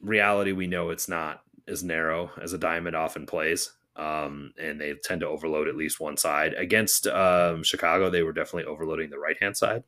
reality 0.00 0.52
we 0.52 0.66
know 0.66 0.90
it's 0.90 1.08
not 1.08 1.42
as 1.68 1.82
narrow 1.82 2.30
as 2.40 2.52
a 2.52 2.58
diamond 2.58 2.96
often 2.96 3.26
plays. 3.26 3.72
Um, 3.96 4.52
and 4.60 4.80
they 4.80 4.94
tend 5.02 5.22
to 5.22 5.28
overload 5.28 5.66
at 5.66 5.76
least 5.76 5.98
one 5.98 6.16
side. 6.16 6.54
Against 6.54 7.08
um, 7.08 7.64
Chicago, 7.64 8.10
they 8.10 8.22
were 8.22 8.32
definitely 8.32 8.64
overloading 8.64 9.10
the 9.10 9.18
right 9.18 9.36
hand 9.40 9.56
side. 9.56 9.82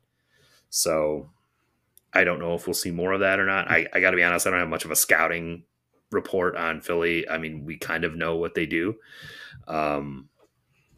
So 0.69 1.29
I 2.13 2.23
don't 2.23 2.39
know 2.39 2.53
if 2.55 2.67
we'll 2.67 2.73
see 2.73 2.91
more 2.91 3.13
of 3.13 3.21
that 3.21 3.39
or 3.39 3.45
not. 3.45 3.71
I, 3.71 3.87
I 3.93 4.01
got 4.01 4.11
to 4.11 4.17
be 4.17 4.23
honest, 4.23 4.45
I 4.45 4.49
don't 4.49 4.59
have 4.59 4.67
much 4.67 4.85
of 4.85 4.91
a 4.91 4.95
scouting 4.97 5.63
report 6.11 6.57
on 6.57 6.81
Philly. 6.81 7.27
I 7.29 7.37
mean, 7.37 7.65
we 7.65 7.77
kind 7.77 8.03
of 8.03 8.15
know 8.15 8.35
what 8.35 8.53
they 8.53 8.65
do. 8.65 8.95
Um, 9.67 10.27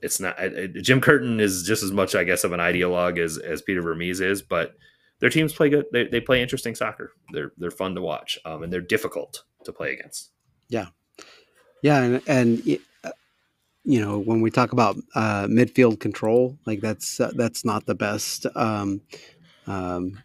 it's 0.01 0.19
not 0.19 0.37
I, 0.37 0.67
Jim 0.67 0.99
Curtin 0.99 1.39
is 1.39 1.63
just 1.63 1.81
as 1.81 1.91
much, 1.91 2.13
I 2.13 2.23
guess, 2.23 2.43
of 2.43 2.51
an 2.51 2.59
ideologue 2.59 3.17
as 3.17 3.37
as 3.37 3.61
Peter 3.61 3.81
Vermes 3.81 4.19
is, 4.19 4.41
but 4.41 4.75
their 5.19 5.29
teams 5.29 5.53
play 5.53 5.69
good. 5.69 5.85
They, 5.93 6.07
they 6.07 6.19
play 6.19 6.41
interesting 6.41 6.75
soccer. 6.75 7.13
They're 7.31 7.53
they're 7.57 7.71
fun 7.71 7.95
to 7.95 8.01
watch, 8.01 8.37
um, 8.43 8.63
and 8.63 8.73
they're 8.73 8.81
difficult 8.81 9.43
to 9.63 9.71
play 9.71 9.93
against. 9.93 10.32
Yeah. 10.73 10.87
Yeah, 11.83 12.01
and, 12.03 12.21
and 12.27 12.79
uh, 13.03 13.11
you 13.85 14.01
know 14.01 14.19
when 14.19 14.41
we 14.41 14.51
talk 14.51 14.73
about 14.73 14.97
uh, 15.15 15.47
midfield 15.47 15.99
control, 15.99 16.57
like 16.65 16.81
that's 16.81 17.19
uh, 17.19 17.31
that's 17.35 17.65
not 17.65 17.85
the 17.85 17.95
best 17.95 18.45
um, 18.55 19.01
um, 19.67 20.19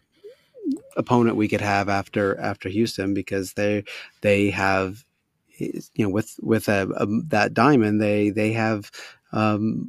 opponent 0.96 1.36
we 1.36 1.48
could 1.48 1.60
have 1.60 1.88
after 1.88 2.38
after 2.40 2.68
Houston 2.68 3.14
because 3.14 3.54
they 3.54 3.84
they 4.22 4.50
have 4.50 5.04
you 5.58 5.82
know 5.98 6.08
with 6.10 6.36
with 6.42 6.68
a, 6.68 6.88
a 6.96 7.06
that 7.28 7.54
diamond 7.54 8.00
they 8.00 8.30
they 8.30 8.52
have 8.52 8.90
um, 9.32 9.88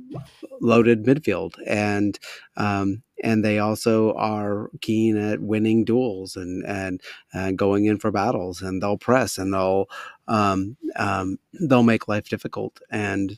loaded 0.61 1.05
midfield. 1.05 1.53
And 1.65 2.19
um, 2.57 3.03
and 3.23 3.43
they 3.43 3.59
also 3.59 4.13
are 4.13 4.69
keen 4.81 5.17
at 5.17 5.41
winning 5.41 5.83
duels 5.83 6.35
and 6.35 6.65
and, 6.65 7.01
and 7.33 7.57
going 7.57 7.85
in 7.85 7.99
for 7.99 8.11
battles. 8.11 8.61
And 8.61 8.81
they'll 8.81 8.97
press 8.97 9.37
and 9.37 9.53
they'll 9.53 9.87
um, 10.27 10.77
um 10.95 11.39
they'll 11.59 11.83
make 11.83 12.07
life 12.07 12.29
difficult. 12.29 12.79
And 12.89 13.37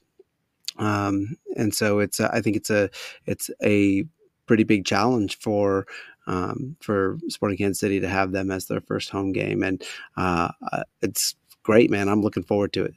um, 0.78 1.38
and 1.56 1.74
so 1.74 2.00
it's 2.00 2.20
a, 2.20 2.34
I 2.34 2.42
think 2.42 2.56
it's 2.56 2.70
a 2.70 2.90
it's 3.26 3.50
a 3.64 4.06
pretty 4.48 4.64
big 4.64 4.86
challenge 4.86 5.40
for 5.40 5.86
um, 6.28 6.76
for 6.82 7.18
Sporting 7.30 7.58
Kansas 7.58 7.80
City 7.80 8.00
to 8.00 8.08
have 8.08 8.32
them 8.32 8.52
as 8.52 8.66
their 8.66 8.82
first 8.82 9.10
home 9.10 9.32
game. 9.32 9.64
And 9.64 9.84
uh, 10.18 10.50
uh 10.72 10.84
it's 11.02 11.36
great 11.64 11.90
man. 11.90 12.10
I'm 12.10 12.22
looking 12.22 12.44
forward 12.44 12.74
to 12.74 12.84
it. 12.86 12.96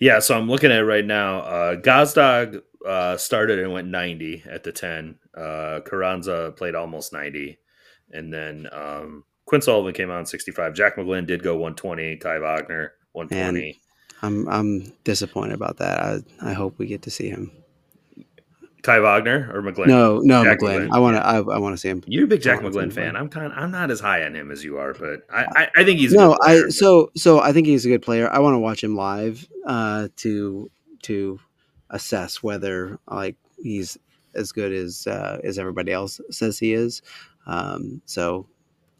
Yeah, 0.00 0.18
so 0.18 0.36
I'm 0.36 0.48
looking 0.48 0.72
at 0.72 0.78
it 0.78 0.84
right 0.84 1.04
now. 1.04 1.40
Uh, 1.40 1.76
Gazdag 1.76 2.62
uh, 2.86 3.16
started 3.18 3.58
and 3.58 3.72
went 3.72 3.88
90 3.88 4.44
at 4.48 4.64
the 4.64 4.72
10. 4.72 5.18
Uh, 5.36 5.80
Carranza 5.84 6.52
played 6.56 6.74
almost 6.74 7.12
90. 7.12 7.58
And 8.10 8.32
then 8.32 8.66
um, 8.72 9.24
Quinn 9.44 9.60
Sullivan 9.60 9.92
came 9.92 10.10
on 10.10 10.24
65. 10.24 10.74
Jack 10.74 10.96
McGlynn 10.96 11.26
did 11.26 11.42
go 11.42 11.52
120. 11.52 12.16
Kai 12.16 12.38
Wagner 12.38 12.94
120. 13.12 13.68
And 13.68 13.76
I'm 14.22 14.48
I'm 14.48 14.92
disappointed 15.04 15.54
about 15.54 15.76
that. 15.78 16.00
I 16.00 16.50
I 16.50 16.52
hope 16.52 16.78
we 16.78 16.86
get 16.86 17.02
to 17.02 17.10
see 17.10 17.28
him. 17.28 17.52
Kai 18.82 19.00
Wagner 19.00 19.50
or 19.52 19.62
McGlynn? 19.62 19.86
No, 19.86 20.20
no, 20.20 20.44
Jack 20.44 20.60
McGlynn. 20.60 20.88
McGlynn. 20.88 20.92
I 20.92 20.98
want 20.98 21.16
to. 21.16 21.26
I, 21.26 21.36
I 21.36 21.58
want 21.58 21.74
to 21.74 21.78
see 21.78 21.88
him. 21.88 22.02
You're 22.06 22.24
a 22.24 22.28
big 22.28 22.42
Jack 22.42 22.60
McGlynn 22.60 22.92
fan. 22.92 23.16
I'm 23.16 23.28
kind. 23.28 23.46
Of, 23.46 23.52
I'm 23.56 23.70
not 23.70 23.90
as 23.90 24.00
high 24.00 24.24
on 24.24 24.34
him 24.34 24.50
as 24.50 24.64
you 24.64 24.78
are, 24.78 24.94
but 24.94 25.26
I, 25.32 25.44
I, 25.44 25.68
I 25.76 25.84
think 25.84 26.00
he's 26.00 26.12
no. 26.12 26.36
I 26.42 26.68
so 26.68 27.10
so 27.16 27.40
I 27.40 27.52
think 27.52 27.66
he's 27.66 27.84
a 27.84 27.88
good 27.88 28.02
player. 28.02 28.30
I 28.30 28.38
want 28.38 28.54
to 28.54 28.58
watch 28.58 28.82
him 28.82 28.96
live 28.96 29.46
uh, 29.66 30.08
to 30.16 30.70
to 31.02 31.40
assess 31.90 32.42
whether 32.42 32.98
like 33.10 33.36
he's 33.62 33.98
as 34.34 34.52
good 34.52 34.72
as 34.72 35.06
uh, 35.06 35.38
as 35.42 35.58
everybody 35.58 35.92
else 35.92 36.20
says 36.30 36.58
he 36.58 36.72
is. 36.72 37.02
Um, 37.46 38.02
so 38.06 38.46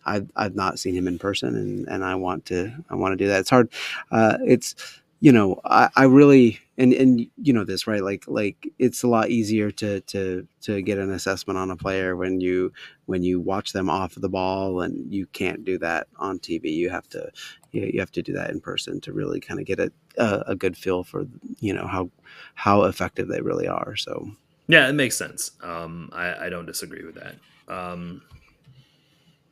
I've 0.05 0.31
I've 0.37 0.55
not 0.55 0.79
seen 0.79 0.95
him 0.95 1.07
in 1.07 1.19
person, 1.19 1.55
and 1.55 1.89
and 1.89 2.05
I 2.05 2.15
want 2.15 2.47
to 2.47 2.73
I 2.89 2.95
want 2.95 3.13
to 3.13 3.17
do 3.17 3.29
that. 3.29 3.41
It's 3.41 3.51
hard. 3.51 3.71
Uh, 4.11 4.39
it's 4.45 4.75
you 5.21 5.33
know, 5.33 5.61
I, 5.65 5.91
I 5.97 6.05
really 6.05 6.61
and 6.79 6.95
and 6.95 7.27
you 7.37 7.53
know 7.53 7.65
this 7.65 7.87
right? 7.87 8.03
Like 8.03 8.25
like 8.27 8.67
it's 8.79 9.03
a 9.03 9.09
lot 9.09 9.29
easier 9.29 9.71
to 9.73 10.01
to 10.01 10.49
to 10.63 10.81
get 10.81 10.99
an 10.99 11.13
assessment 11.13 11.59
on 11.59 11.71
a 11.71 11.77
player 11.77 12.17
when 12.17 12.41
you 12.41 12.73
when 13.05 13.23
you 13.23 13.39
watch 13.39 13.75
them 13.75 13.91
off 13.91 14.15
the 14.15 14.31
ball 14.31 14.81
and 14.81 15.13
you 15.13 15.27
can't 15.27 15.63
do 15.65 15.79
that 15.79 16.07
on 16.17 16.39
TV 16.39 16.73
you 16.75 16.89
have 16.89 17.07
to 17.11 17.31
you, 17.73 18.01
have 18.01 18.13
to 18.13 18.23
do 18.23 18.33
that 18.33 18.51
in 18.51 18.61
person 18.61 19.01
to 19.03 19.13
really 19.13 19.41
kind 19.41 19.61
of 19.61 19.67
get 19.67 19.79
a, 19.79 19.93
a, 20.17 20.45
a 20.49 20.57
good 20.57 20.77
feel 20.77 21.05
for 21.05 21.27
you 21.61 21.75
know 21.75 21.87
how 21.87 22.11
how 22.55 22.85
effective 22.85 23.29
they 23.29 23.43
really 23.43 23.69
are 23.69 23.95
so. 23.97 24.31
Yeah 24.69 24.89
it 24.89 24.95
makes 24.95 25.17
sense. 25.17 25.51
Um 25.63 26.09
I, 26.15 26.47
I 26.47 26.49
don't 26.49 26.67
disagree 26.67 27.05
with 27.05 27.17
that. 27.17 27.35
Um 27.69 28.23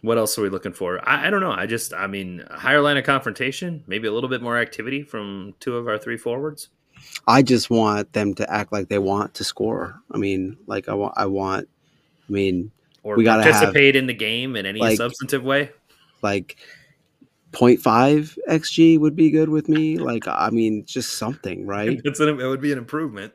what 0.02 0.18
else 0.18 0.38
are 0.38 0.42
we 0.42 0.48
looking 0.48 0.72
for? 0.72 1.06
I, 1.08 1.26
I, 1.26 1.30
don't 1.30 1.40
know. 1.40 1.52
I 1.52 1.66
just, 1.66 1.92
I 1.92 2.06
mean, 2.06 2.44
higher 2.50 2.80
line 2.80 2.96
of 2.96 3.04
confrontation, 3.04 3.82
maybe 3.86 4.06
a 4.06 4.12
little 4.12 4.28
bit 4.28 4.42
more 4.42 4.58
activity 4.58 5.02
from 5.02 5.54
two 5.60 5.76
of 5.76 5.88
our 5.88 5.98
three 5.98 6.16
forwards. 6.16 6.68
I 7.26 7.42
just 7.42 7.70
want 7.70 8.12
them 8.12 8.34
to 8.34 8.52
act 8.52 8.72
like 8.72 8.88
they 8.88 8.98
want 8.98 9.34
to 9.34 9.44
score. 9.44 10.00
I 10.10 10.18
mean, 10.18 10.56
like 10.66 10.88
I 10.88 10.94
want, 10.94 11.14
I 11.16 11.26
want, 11.26 11.68
I 12.28 12.32
mean, 12.32 12.70
or 13.02 13.16
we 13.16 13.24
got 13.24 13.38
to 13.38 13.42
participate 13.44 13.94
have, 13.94 14.02
in 14.02 14.06
the 14.06 14.14
game 14.14 14.56
in 14.56 14.66
any 14.66 14.80
like, 14.80 14.96
substantive 14.96 15.44
way. 15.44 15.70
Like 16.22 16.56
0.5 17.52 18.36
xg 18.48 18.98
would 18.98 19.16
be 19.16 19.30
good 19.30 19.48
with 19.48 19.68
me. 19.68 19.98
Like, 19.98 20.26
I 20.26 20.50
mean, 20.50 20.84
just 20.84 21.16
something, 21.16 21.66
right? 21.66 22.00
it's 22.04 22.20
an, 22.20 22.28
it 22.40 22.46
would 22.46 22.60
be 22.60 22.72
an 22.72 22.78
improvement. 22.78 23.32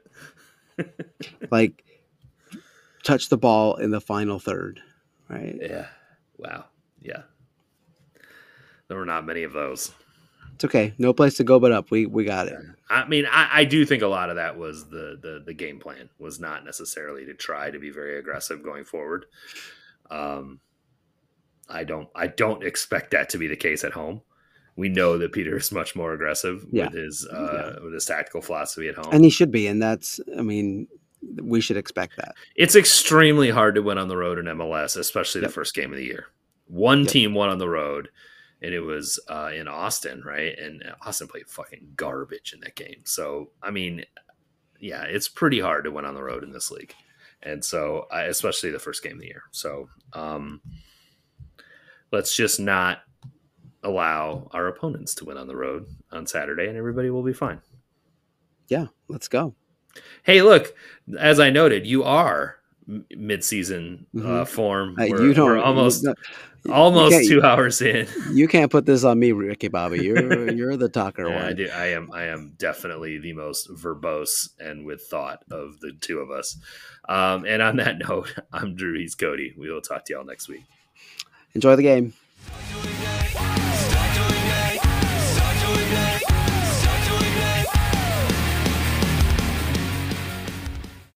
like, 1.51 1.83
touch 3.03 3.29
the 3.29 3.37
ball 3.37 3.75
in 3.75 3.91
the 3.91 4.01
final 4.01 4.39
third, 4.39 4.81
right? 5.29 5.57
Yeah. 5.59 5.87
Wow. 6.43 6.65
Yeah. 7.01 7.23
There 8.87 8.97
were 8.97 9.05
not 9.05 9.25
many 9.25 9.43
of 9.43 9.53
those. 9.53 9.91
It's 10.55 10.65
okay. 10.65 10.93
No 10.97 11.13
place 11.13 11.35
to 11.35 11.43
go 11.43 11.59
but 11.59 11.71
up. 11.71 11.89
We 11.89 12.05
we 12.05 12.25
got 12.25 12.47
it. 12.47 12.57
I 12.89 13.07
mean, 13.07 13.25
I, 13.25 13.49
I 13.51 13.63
do 13.63 13.85
think 13.85 14.03
a 14.03 14.07
lot 14.07 14.29
of 14.29 14.35
that 14.35 14.57
was 14.57 14.89
the, 14.89 15.17
the 15.19 15.41
the 15.45 15.53
game 15.53 15.79
plan 15.79 16.09
was 16.19 16.39
not 16.39 16.63
necessarily 16.63 17.25
to 17.25 17.33
try 17.33 17.71
to 17.71 17.79
be 17.79 17.89
very 17.89 18.19
aggressive 18.19 18.63
going 18.63 18.85
forward. 18.85 19.25
Um, 20.11 20.59
I 21.67 21.83
don't 21.83 22.09
I 22.15 22.27
don't 22.27 22.63
expect 22.63 23.11
that 23.11 23.29
to 23.29 23.37
be 23.37 23.47
the 23.47 23.55
case 23.55 23.83
at 23.83 23.93
home. 23.93 24.21
We 24.75 24.89
know 24.89 25.17
that 25.17 25.31
Peter 25.31 25.57
is 25.57 25.71
much 25.71 25.95
more 25.95 26.13
aggressive 26.13 26.65
yeah. 26.71 26.85
with 26.85 26.93
his 26.93 27.27
uh, 27.31 27.73
yeah. 27.75 27.83
with 27.83 27.93
his 27.93 28.05
tactical 28.05 28.41
philosophy 28.41 28.89
at 28.89 28.95
home, 28.95 29.09
and 29.11 29.23
he 29.23 29.31
should 29.31 29.51
be. 29.51 29.67
And 29.67 29.81
that's 29.81 30.19
I 30.37 30.41
mean, 30.41 30.87
we 31.41 31.61
should 31.61 31.77
expect 31.77 32.17
that. 32.17 32.35
It's 32.55 32.75
extremely 32.75 33.49
hard 33.49 33.75
to 33.75 33.81
win 33.81 33.97
on 33.97 34.07
the 34.07 34.17
road 34.17 34.39
in 34.39 34.45
MLS, 34.45 34.97
especially 34.97 35.41
yep. 35.41 35.49
the 35.49 35.53
first 35.53 35.75
game 35.75 35.91
of 35.91 35.97
the 35.97 36.05
year. 36.05 36.27
One 36.67 37.01
yep. 37.01 37.09
team 37.09 37.33
won 37.33 37.49
on 37.49 37.57
the 37.57 37.69
road, 37.69 38.09
and 38.61 38.73
it 38.73 38.79
was 38.79 39.19
uh, 39.29 39.51
in 39.53 39.67
Austin, 39.67 40.21
right? 40.25 40.57
And 40.57 40.83
Austin 41.05 41.27
played 41.27 41.47
fucking 41.47 41.93
garbage 41.95 42.53
in 42.53 42.59
that 42.61 42.75
game. 42.75 43.01
So, 43.03 43.51
I 43.61 43.71
mean, 43.71 44.03
yeah, 44.79 45.03
it's 45.03 45.27
pretty 45.27 45.59
hard 45.59 45.85
to 45.85 45.91
win 45.91 46.05
on 46.05 46.15
the 46.15 46.23
road 46.23 46.43
in 46.43 46.51
this 46.51 46.71
league, 46.71 46.93
and 47.41 47.63
so 47.63 48.07
uh, 48.11 48.25
especially 48.27 48.71
the 48.71 48.79
first 48.79 49.03
game 49.03 49.13
of 49.13 49.19
the 49.19 49.27
year. 49.27 49.43
So, 49.51 49.89
um, 50.13 50.61
let's 52.11 52.35
just 52.35 52.59
not 52.59 52.99
allow 53.83 54.47
our 54.51 54.67
opponents 54.67 55.13
to 55.15 55.25
win 55.25 55.37
on 55.37 55.47
the 55.47 55.55
road 55.55 55.85
on 56.11 56.25
Saturday, 56.25 56.67
and 56.67 56.77
everybody 56.77 57.09
will 57.09 57.23
be 57.23 57.33
fine. 57.33 57.61
Yeah, 58.67 58.87
let's 59.09 59.27
go. 59.27 59.55
Hey, 60.23 60.41
look, 60.41 60.73
as 61.19 61.39
I 61.39 61.49
noted, 61.49 61.85
you 61.85 62.03
are 62.03 62.57
mid-season 63.15 64.05
uh, 64.15 64.19
mm-hmm. 64.19 64.31
uh, 64.31 64.45
form. 64.45 64.95
Uh, 64.99 65.03
you 65.03 65.33
don't 65.33 65.47
we're 65.47 65.61
almost 65.61 66.05
almost 66.69 67.27
two 67.27 67.41
hours 67.43 67.81
in. 67.81 68.07
You 68.31 68.47
can't 68.47 68.71
put 68.71 68.85
this 68.85 69.03
on 69.03 69.19
me, 69.19 69.31
Ricky 69.31 69.67
Bobby. 69.67 70.03
You're 70.03 70.51
you're 70.53 70.77
the 70.77 70.89
talker 70.89 71.27
yeah, 71.27 71.35
one. 71.35 71.45
I 71.45 71.53
do. 71.53 71.69
I 71.69 71.87
am. 71.87 72.11
I 72.11 72.25
am 72.25 72.53
definitely 72.57 73.17
the 73.17 73.33
most 73.33 73.69
verbose 73.69 74.49
and 74.59 74.85
with 74.85 75.03
thought 75.03 75.43
of 75.51 75.79
the 75.79 75.93
two 75.99 76.19
of 76.19 76.31
us. 76.31 76.57
Um, 77.07 77.45
and 77.45 77.61
on 77.61 77.77
that 77.77 77.97
note, 78.09 78.33
I'm 78.51 78.75
Drew. 78.75 78.97
He's 78.97 79.15
Cody. 79.15 79.53
We 79.57 79.71
will 79.71 79.81
talk 79.81 80.05
to 80.05 80.13
y'all 80.13 80.25
next 80.25 80.47
week. 80.47 80.63
Enjoy 81.53 81.75
the 81.75 81.83
game. 81.83 82.13